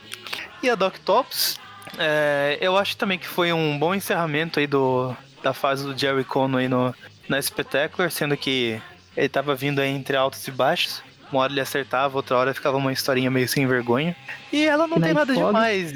E 0.63 0.69
a 0.69 0.75
Doctops, 0.75 1.59
é, 1.97 2.57
eu 2.61 2.77
acho 2.77 2.95
também 2.95 3.17
que 3.17 3.27
foi 3.27 3.51
um 3.51 3.79
bom 3.79 3.95
encerramento 3.95 4.59
aí 4.59 4.67
do, 4.67 5.15
da 5.41 5.53
fase 5.53 5.83
do 5.83 5.97
Jerry 5.97 6.23
Conway 6.23 6.67
no, 6.67 6.93
na 7.27 7.41
Spectacular, 7.41 8.11
sendo 8.11 8.37
que 8.37 8.79
ele 9.17 9.27
tava 9.27 9.55
vindo 9.55 9.81
aí 9.81 9.89
entre 9.89 10.15
altos 10.15 10.47
e 10.47 10.51
baixos. 10.51 11.01
Uma 11.31 11.41
hora 11.41 11.51
ele 11.53 11.61
acertava, 11.61 12.17
outra 12.17 12.35
hora 12.37 12.53
ficava 12.53 12.77
uma 12.77 12.91
historinha 12.91 13.31
meio 13.31 13.47
sem 13.47 13.65
vergonha. 13.65 14.15
E 14.51 14.65
ela 14.65 14.85
não 14.87 14.97
Que 14.97 15.03
tem 15.03 15.13
nada 15.13 15.33
fog. 15.33 15.45
demais. 15.47 15.93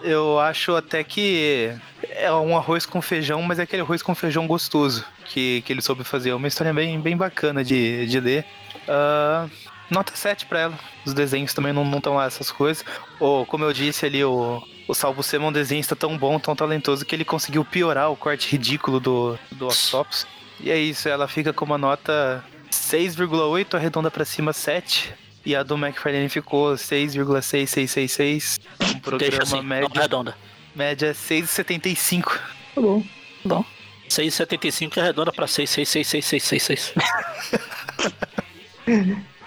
Eu 0.00 0.38
acho 0.38 0.74
até 0.76 1.02
que 1.04 1.72
é 2.10 2.32
um 2.32 2.56
arroz 2.56 2.86
com 2.86 3.02
feijão, 3.02 3.42
mas 3.42 3.58
é 3.58 3.62
aquele 3.62 3.82
arroz 3.82 4.02
com 4.02 4.14
feijão 4.14 4.46
gostoso 4.46 5.04
que, 5.24 5.62
que 5.62 5.72
ele 5.72 5.82
soube 5.82 6.04
fazer. 6.04 6.30
É 6.30 6.34
uma 6.34 6.48
história 6.48 6.72
bem, 6.72 6.98
bem 7.00 7.16
bacana 7.16 7.62
de, 7.64 8.06
de 8.06 8.20
ler. 8.20 8.44
Ah, 8.88 9.46
nota 9.90 10.12
7 10.14 10.46
pra 10.46 10.60
ela. 10.60 10.78
Os 11.04 11.12
desenhos 11.12 11.52
também 11.52 11.72
não 11.72 11.84
estão 11.96 12.14
lá 12.14 12.26
essas 12.26 12.50
coisas. 12.50 12.84
Ou, 13.20 13.44
como 13.44 13.64
eu 13.64 13.72
disse 13.72 14.06
ali, 14.06 14.24
o, 14.24 14.62
o 14.86 14.94
Salvo 14.94 15.22
Sema 15.22 15.46
é 15.46 15.48
um 15.48 15.52
desenhista 15.52 15.94
tão 15.96 16.16
bom, 16.16 16.38
tão 16.38 16.54
talentoso, 16.56 17.04
que 17.04 17.14
ele 17.14 17.24
conseguiu 17.24 17.64
piorar 17.64 18.10
o 18.10 18.16
corte 18.16 18.50
ridículo 18.50 19.00
do, 19.00 19.38
do 19.52 19.66
Octopus. 19.66 20.26
E 20.60 20.70
é 20.70 20.78
isso, 20.78 21.08
ela 21.08 21.28
fica 21.28 21.52
com 21.52 21.64
uma 21.64 21.78
nota 21.78 22.44
6,8, 22.78 23.74
arredonda 23.74 24.10
pra 24.10 24.24
cima 24.24 24.52
7. 24.52 25.12
E 25.44 25.54
a 25.54 25.62
do 25.62 25.76
McFarlane 25.76 26.28
ficou 26.28 26.74
6,6666. 26.74 28.60
Um 28.96 29.00
programa 29.00 29.42
assim, 29.42 29.62
média, 29.62 29.88
redonda. 30.00 30.34
média 30.74 31.12
6,75. 31.12 32.38
Tá 32.74 32.80
bom. 32.80 33.02
Bom. 33.44 33.64
6,75 34.08 34.96
é 34.98 35.02
redonda 35.02 35.32
pra 35.32 35.46
6, 35.46 35.68
6, 35.70 35.88
6, 35.88 36.06
6, 36.06 36.24
6, 36.24 36.42
6, 36.42 36.62
6. 36.62 36.94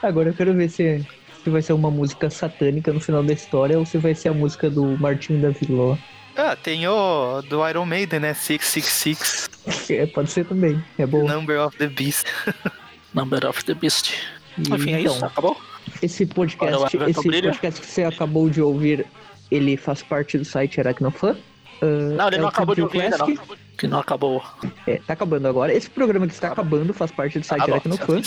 Agora 0.02 0.30
eu 0.30 0.34
quero 0.34 0.54
ver 0.54 0.70
se, 0.70 1.06
se 1.44 1.50
vai 1.50 1.62
ser 1.62 1.74
uma 1.74 1.92
música 1.92 2.30
satânica 2.30 2.92
no 2.94 3.00
final 3.00 3.24
da 3.24 3.34
história 3.34 3.78
ou 3.78 3.86
se 3.86 3.98
vai 3.98 4.16
ser 4.16 4.30
a 4.30 4.34
música 4.34 4.70
do 4.70 4.98
Martinho 5.00 5.42
da 5.42 5.50
Vila. 5.50 5.98
Ah, 6.36 6.56
tem 6.56 6.88
o 6.88 7.42
do 7.44 7.68
Iron 7.68 7.86
Maiden, 7.86 8.20
né? 8.20 8.34
666. 8.34 9.50
É, 9.90 10.06
pode 10.06 10.32
ser 10.32 10.46
também. 10.46 10.82
É 10.98 11.06
boa. 11.06 11.32
Number 11.32 11.60
of 11.60 11.78
the 11.78 11.88
Beast. 11.88 12.26
Number 13.14 13.46
of 13.46 13.64
the 13.66 13.74
Beast. 13.74 14.14
E, 14.58 14.74
Enfim, 14.74 14.94
é 14.94 15.02
então, 15.02 15.16
isso. 15.16 15.26
Acabou? 15.26 15.58
Esse 16.02 16.26
podcast, 16.26 16.96
Agora 16.96 17.10
esse 17.10 17.24
podcast 17.24 17.82
que 17.82 17.88
você 17.88 18.04
acabou 18.04 18.50
de 18.50 18.62
ouvir, 18.62 19.06
ele 19.50 19.78
faz 19.78 20.02
parte 20.04 20.38
do 20.38 20.46
site 20.46 20.80
Aracnofan. 20.80 21.36
Ah, 21.82 21.86
Não, 21.86 22.28
ele 22.28 22.36
é 22.36 22.40
não 22.40 22.46
o 22.46 22.50
acabou 22.50 22.76
de 22.76 22.82
ouvir 22.82 23.02
ainda, 23.02 23.18
não. 23.18 23.26
Classic. 23.36 23.58
Que 23.78 23.88
não 23.88 24.00
acabou. 24.00 24.44
É, 24.86 24.98
tá 24.98 25.14
acabando 25.14 25.48
agora. 25.48 25.74
Esse 25.74 25.90
programa 25.90 26.28
que 26.28 26.34
está 26.34 26.50
acabando 26.52 26.94
faz 26.94 27.12
parte 27.12 27.40
do 27.40 27.46
site. 27.46 27.64
Aracnofan. 27.64 28.22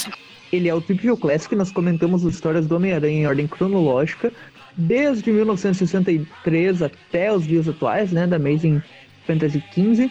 Ele 0.53 0.69
é 0.69 0.75
o 0.75 0.81
Trip 0.81 1.01
View 1.01 1.17
Classic, 1.17 1.55
nós 1.57 1.73
comentamos 1.73 2.25
as 2.25 2.35
histórias 2.35 2.67
do 2.67 2.77
Homem-Aranha 2.77 3.23
em 3.23 3.27
ordem 3.27 3.47
cronológica, 3.47 4.33
desde 4.77 5.33
1963 5.33 6.83
até 6.83 7.33
os 7.33 7.47
dias 7.47 7.69
atuais, 7.69 8.13
né, 8.13 8.27
da 8.27 8.37
Amazing 8.37 8.81
Fantasy 9.27 9.63
XV, 9.73 10.11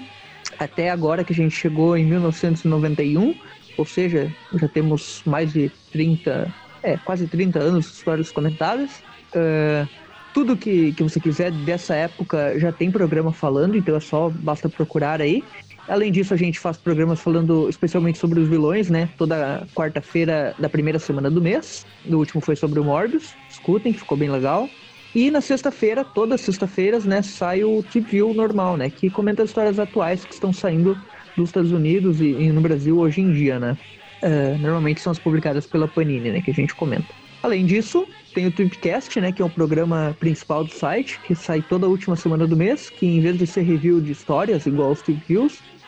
até 0.59 0.89
agora 0.89 1.23
que 1.23 1.31
a 1.31 1.35
gente 1.35 1.55
chegou 1.55 1.95
em 1.95 2.05
1991, 2.05 3.35
ou 3.77 3.85
seja, 3.85 4.31
já 4.53 4.67
temos 4.67 5.21
mais 5.25 5.53
de 5.53 5.71
30, 5.91 6.53
é, 6.81 6.97
quase 6.97 7.27
30 7.27 7.59
anos 7.59 7.85
de 7.85 7.91
histórias 7.91 8.31
comentadas. 8.31 9.03
Ah, 9.35 9.87
tudo 10.33 10.57
que, 10.57 10.93
que 10.93 11.03
você 11.03 11.19
quiser 11.19 11.51
dessa 11.51 11.93
época 11.93 12.59
já 12.59 12.71
tem 12.71 12.89
programa 12.89 13.31
falando, 13.31 13.77
então 13.77 13.95
é 13.95 13.99
só 13.99 14.29
basta 14.29 14.67
procurar 14.67 15.21
aí. 15.21 15.43
Além 15.87 16.11
disso, 16.11 16.33
a 16.33 16.37
gente 16.37 16.59
faz 16.59 16.77
programas 16.77 17.19
falando 17.19 17.69
especialmente 17.69 18.17
sobre 18.17 18.39
os 18.39 18.47
vilões, 18.47 18.89
né? 18.89 19.09
Toda 19.17 19.67
quarta-feira 19.75 20.55
da 20.57 20.69
primeira 20.69 20.97
semana 20.97 21.29
do 21.29 21.41
mês. 21.41 21.85
O 22.05 22.15
último 22.15 22.41
foi 22.41 22.55
sobre 22.55 22.79
o 22.79 22.83
Morbius. 22.83 23.35
Escutem, 23.49 23.93
ficou 23.93 24.17
bem 24.17 24.29
legal. 24.29 24.69
E 25.13 25.29
na 25.29 25.41
sexta-feira, 25.41 26.03
todas 26.03 26.39
as 26.39 26.45
sextas-feiras, 26.45 27.05
né, 27.05 27.21
sai 27.21 27.63
o 27.63 27.83
Tip 27.83 28.09
View 28.09 28.33
normal, 28.33 28.77
né? 28.77 28.89
Que 28.89 29.09
comenta 29.11 29.43
as 29.43 29.49
histórias 29.49 29.77
atuais 29.77 30.25
que 30.25 30.33
estão 30.33 30.51
saindo 30.51 30.97
dos 31.35 31.49
Estados 31.49 31.71
Unidos 31.71 32.21
e, 32.21 32.25
e 32.27 32.51
no 32.51 32.61
Brasil 32.61 32.97
hoje 32.97 33.21
em 33.21 33.31
dia, 33.31 33.59
né? 33.59 33.77
Ah, 34.21 34.57
normalmente 34.59 35.01
são 35.01 35.11
as 35.11 35.19
publicadas 35.19 35.65
pela 35.65 35.87
Panini, 35.87 36.31
né? 36.31 36.41
Que 36.41 36.51
a 36.51 36.53
gente 36.53 36.73
comenta. 36.73 37.07
Além 37.43 37.65
disso, 37.65 38.07
tem 38.33 38.47
o 38.47 38.51
Tripcast, 38.51 39.19
né, 39.19 39.31
que 39.33 39.41
é 39.41 39.45
o 39.45 39.49
programa 39.49 40.15
principal 40.17 40.63
do 40.63 40.71
site, 40.71 41.19
que 41.27 41.35
sai 41.35 41.61
toda 41.61 41.85
a 41.85 41.89
última 41.89 42.15
semana 42.15 42.47
do 42.47 42.55
mês, 42.55 42.89
que 42.89 43.05
em 43.05 43.19
vez 43.19 43.37
de 43.37 43.45
ser 43.45 43.63
review 43.63 43.99
de 43.99 44.13
histórias, 44.13 44.65
igual 44.65 44.91
os 44.91 45.01
Trip 45.01 45.21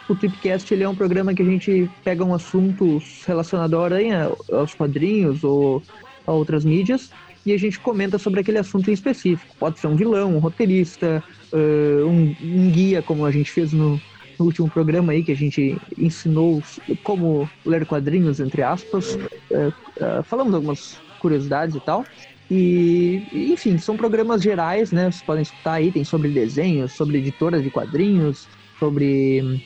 o 0.08 0.16
Tripcast 0.16 0.72
ele 0.74 0.84
é 0.84 0.90
um 0.90 0.94
programa 0.94 1.34
que 1.34 1.42
a 1.42 1.46
gente 1.46 1.90
pega 2.04 2.24
um 2.24 2.34
assunto 2.34 3.02
relacionado 3.26 3.80
à 3.80 3.86
aranha, 3.86 4.30
aos 4.52 4.76
quadrinhos 4.76 5.44
ou 5.46 5.82
a 6.28 6.32
outras 6.34 6.66
mídias, 6.66 7.10
e 7.46 7.54
a 7.54 7.58
gente 7.58 7.80
comenta 7.80 8.20
sobre 8.20 8.42
aquele 8.42 8.58
assunto 8.58 8.90
em 8.90 8.94
específico. 8.94 9.56
Pode 9.58 9.80
ser 9.80 9.88
um 9.88 9.96
vilão, 9.96 10.36
um 10.36 10.40
roteirista, 10.40 11.24
ah, 11.54 12.06
um, 12.06 12.36
um 12.44 12.70
guia, 12.70 13.02
como 13.02 13.26
a 13.26 13.32
gente 13.32 13.50
fez 13.50 13.72
no, 13.72 14.00
no 14.38 14.45
último 14.45 14.70
programa 14.70 15.14
aí, 15.14 15.24
que 15.24 15.32
a 15.32 15.36
gente 15.36 15.78
ensinou 15.98 16.62
como 17.03 17.49
ler 17.66 17.86
quadrinhos, 17.86 18.40
entre 18.40 18.62
aspas. 18.62 19.18
Ah, 19.53 19.72
ah, 20.02 20.24
falamos 20.24 20.53
algumas 20.53 20.98
curiosidades 21.20 21.76
e 21.76 21.80
tal. 21.80 22.06
E, 22.49 23.24
e, 23.32 23.53
enfim, 23.53 23.78
são 23.78 23.98
programas 23.98 24.41
gerais, 24.41 24.91
né? 24.91 25.12
Vocês 25.12 25.24
podem 25.24 25.41
escutar 25.41 25.74
aí, 25.74 25.91
tem 25.91 26.03
sobre 26.03 26.30
desenhos, 26.30 26.91
sobre 26.94 27.18
editoras 27.18 27.64
de 27.64 27.72
quadrinhos, 27.72 28.48
sobre 28.80 29.41
hum, 29.41 29.60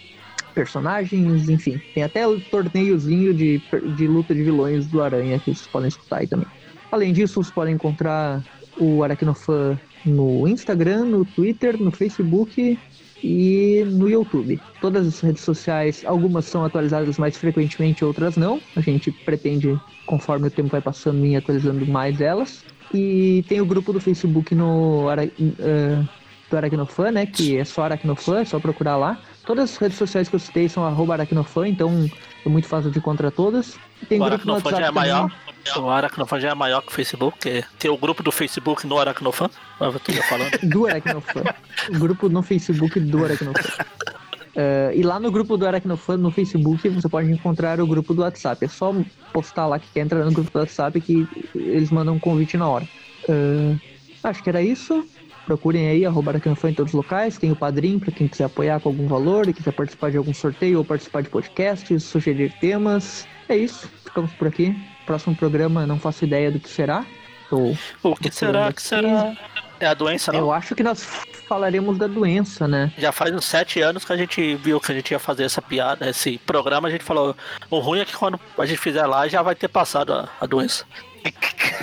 personagens, 0.54 1.50
enfim. 1.50 1.82
Tem 1.94 2.04
até 2.04 2.28
o 2.28 2.40
torneiozinho 2.40 3.34
de, 3.34 3.62
de 3.98 4.08
luta 4.08 4.34
de 4.34 4.44
vilões 4.44 4.88
do 4.88 5.02
Aranha 5.02 5.40
que 5.40 5.54
vocês 5.54 5.68
podem 5.68 5.90
escutar 5.90 6.18
aí 6.18 6.28
também. 6.28 6.48
Além 6.92 7.12
disso, 7.14 7.36
vocês 7.36 7.54
podem 7.54 7.76
encontrar 7.76 8.44
o 8.78 9.04
Aracnofan 9.04 9.80
no 10.06 10.48
Instagram, 10.48 11.06
no 11.06 11.26
Twitter, 11.26 11.82
no 11.82 11.92
Facebook 11.92 12.80
e 13.24 13.84
no 13.86 14.10
YouTube. 14.10 14.60
Todas 14.82 15.08
as 15.08 15.20
redes 15.20 15.44
sociais, 15.44 16.04
algumas 16.06 16.46
são 16.46 16.64
atualizadas 16.64 17.18
mais 17.18 17.38
frequentemente, 17.38 18.04
outras 18.04 18.38
não. 18.38 18.62
A 18.76 18.82
gente 18.82 19.12
pretende, 19.12 19.80
conforme 20.06 20.48
o 20.48 20.52
tempo 20.52 20.70
vai 20.70 20.82
passando, 20.82 21.26
ir 21.26 21.36
atualizando 21.36 21.86
mais 21.86 22.22
elas. 22.22 22.64
E 22.94 23.44
tem 23.48 23.62
o 23.62 23.66
grupo 23.66 23.94
do 23.94 24.00
Facebook 24.00 24.56
no 24.56 25.06
eh, 25.12 26.04
do 26.50 26.58
Aracnofan, 26.58 27.12
né? 27.12 27.26
Que 27.26 27.58
é 27.58 27.64
só 27.64 27.84
Aracnofan, 27.84 28.42
é 28.42 28.46
só 28.46 28.60
procurar 28.60 28.98
lá. 28.98 29.20
Todas 29.46 29.72
as 29.72 29.78
redes 29.78 29.98
sociais 29.98 30.28
que 30.28 30.36
eu 30.36 30.40
citei 30.40 30.68
são 30.68 30.84
arroba 30.84 31.14
Aracnofan, 31.14 31.68
então 31.68 32.10
é 32.46 32.50
muito 32.50 32.68
fácil 32.68 32.92
de 32.92 33.00
encontrar 33.00 33.32
todas. 33.32 33.78
Tem 34.08 34.22
O 34.22 34.26
grupo 34.26 34.46
no 34.46 34.54
Aracnofan 34.54 34.70
já 34.70 34.76
WhatsApp 34.78 34.98
é 34.98 35.02
maior. 35.02 35.30
também. 35.30 35.84
O 35.84 35.90
Aracnofan 35.90 36.40
já 36.40 36.50
é 36.50 36.54
maior 36.56 36.82
que 36.82 36.88
o 36.88 36.92
Facebook. 36.92 37.38
que 37.40 37.64
Tem 37.78 37.92
o 37.92 37.98
grupo 37.98 38.24
do 38.24 38.32
Facebook 38.32 38.88
no 38.88 38.98
Aracnofan. 38.98 39.50
Eu 39.80 40.00
tô 40.00 40.14
falando. 40.24 40.52
do 40.64 40.88
Aracnofan. 40.88 41.44
O 41.90 42.00
grupo 42.00 42.30
no 42.30 42.42
Facebook 42.42 43.00
do 43.00 43.24
Aracnofan. 43.26 43.86
Eh, 44.56 44.94
e 44.96 45.04
lá 45.04 45.20
no 45.20 45.32
grupo 45.32 45.56
do 45.56 45.66
Aracnofan 45.66 46.18
no 46.18 46.32
Facebook 46.32 46.90
você 46.90 47.08
pode 47.08 47.32
encontrar 47.32 47.80
o 47.80 47.86
grupo 47.86 48.16
do 48.16 48.24
WhatsApp. 48.24 48.66
É 48.66 48.68
só 48.68 48.94
postar 49.32 49.68
lá 49.68 49.80
que 49.80 49.88
quer 49.94 50.02
entrar 50.02 50.26
no 50.26 50.32
grupo 50.32 50.52
do 50.52 50.60
WhatsApp 50.60 51.00
que 51.00 51.26
eles 51.54 51.92
mandam 51.92 52.16
um 52.16 52.20
convite 52.20 52.58
na 52.58 52.68
hora. 52.68 52.88
Eh, 53.30 53.76
acho 54.24 54.44
que 54.44 54.50
era 54.50 54.62
isso. 54.62 55.06
Procurem 55.50 55.90
aí, 55.90 56.06
arroba 56.06 56.30
Aracnofan 56.30 56.70
em 56.70 56.74
todos 56.76 56.94
os 56.94 56.96
locais. 56.96 57.36
Tem 57.40 57.52
o 57.52 57.56
Padrim 57.56 57.98
para 57.98 58.12
quem 58.12 58.28
quiser 58.28 58.44
apoiar 58.44 58.80
com 58.80 58.90
algum 58.90 59.08
valor 59.08 59.50
e 59.50 59.54
quiser 59.54 59.72
participar 59.72 60.12
de 60.12 60.18
algum 60.18 60.32
sorteio 60.32 60.78
ou 60.78 60.86
participar 60.86 61.24
de 61.24 61.30
podcasts, 61.30 62.04
sugerir 62.04 62.54
temas. 62.62 63.28
É 63.48 63.58
isso. 63.58 63.90
Ficamos 64.06 64.32
por 64.34 64.48
aqui. 64.48 64.78
Próximo 65.08 65.36
programa, 65.36 65.88
não 65.88 65.98
faço 65.98 66.24
ideia 66.24 66.52
do 66.52 66.60
que 66.60 66.70
será. 66.70 67.04
Tô 67.50 67.74
O 68.04 68.16
que 68.16 68.30
será? 68.30 68.72
que 68.72 68.80
será? 68.80 69.36
É 69.80 69.88
a 69.88 69.96
doença, 69.96 70.32
não? 70.32 70.42
Eu 70.42 70.52
acho 70.52 70.76
que 70.76 70.84
nós 70.84 71.04
falaremos 71.48 71.98
da 71.98 72.06
doença, 72.06 72.68
né? 72.68 72.94
Já 72.96 73.12
faz 73.12 73.34
uns 73.34 73.46
sete 73.46 73.82
anos 73.82 74.06
que 74.06 74.14
a 74.14 74.18
gente 74.18 74.54
viu 74.54 74.80
que 74.80 74.92
a 74.92 74.96
gente 74.96 75.10
ia 75.10 75.18
fazer 75.18 75.46
essa 75.46 75.64
piada, 75.64 76.08
esse 76.08 76.38
programa, 76.38 76.90
a 76.90 76.92
gente 76.92 77.04
falou, 77.04 77.36
o 77.72 77.80
ruim 77.80 78.02
é 78.02 78.06
que 78.06 78.16
quando 78.16 78.40
a 78.56 78.66
gente 78.68 78.78
fizer 78.78 79.08
lá 79.08 79.28
já 79.28 79.42
vai 79.42 79.56
ter 79.56 79.68
passado 79.68 80.14
a, 80.14 80.30
a 80.40 80.46
doença. 80.46 80.86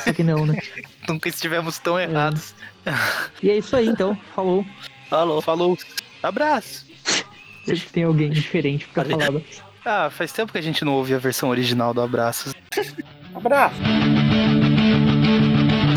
Só 0.04 0.12
que 0.12 0.22
não, 0.22 0.46
né? 0.46 0.56
Nunca 1.08 1.28
estivemos 1.28 1.78
tão 1.78 1.98
errados. 1.98 2.54
E 3.42 3.50
é 3.50 3.58
isso 3.58 3.76
aí, 3.76 3.88
então. 3.88 4.16
Falou. 4.34 4.64
Falou. 5.10 5.42
Falou. 5.42 5.78
Abraço. 6.22 6.86
Sempre 7.64 7.86
tem 7.92 8.04
alguém 8.04 8.30
diferente 8.30 8.86
pra 8.88 9.04
falar. 9.04 9.40
Ah, 9.84 10.08
faz 10.10 10.32
tempo 10.32 10.52
que 10.52 10.58
a 10.58 10.62
gente 10.62 10.84
não 10.84 10.94
ouve 10.94 11.14
a 11.14 11.18
versão 11.18 11.48
original 11.48 11.92
do 11.92 12.00
Abraços. 12.00 12.54
Abraço. 13.34 13.76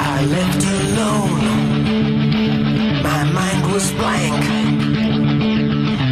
I 0.02 0.26
left 0.26 0.66
alone. 0.68 1.42
My 3.02 3.24
mind 3.32 3.72
was 3.72 3.92
blank. 3.92 4.46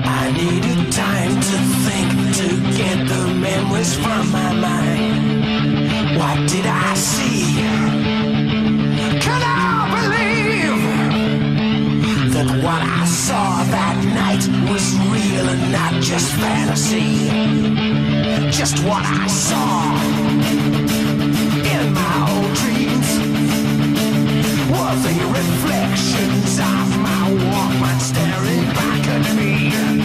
I 0.06 0.32
needed 0.32 0.92
time 0.92 1.40
to 1.40 1.58
think 1.86 2.10
to 2.38 2.48
get 2.78 3.08
the 3.08 3.28
memories 3.34 3.94
from 3.96 4.32
my 4.32 4.54
mind. 4.54 6.18
What 6.18 6.48
did 6.50 6.66
I 6.66 6.96
see? 6.96 7.27
That 12.38 12.64
what 12.64 12.82
I 12.84 13.06
saw 13.06 13.64
that 13.64 13.98
night 14.22 14.46
was 14.70 14.94
real 15.10 15.50
and 15.50 15.72
not 15.72 15.94
just 16.04 16.32
fantasy? 16.34 17.30
Just 18.52 18.78
what 18.86 19.04
I 19.04 19.26
saw 19.26 19.98
in 21.74 21.94
my 21.94 22.16
old 22.34 22.54
dreams 22.62 23.10
were 24.70 24.96
the 25.08 25.18
reflections 25.40 26.60
of 26.60 26.86
my 27.08 27.24
Walkman 27.50 28.00
staring 28.00 28.66
back 28.78 29.08
at 29.08 29.36
me. 29.36 29.97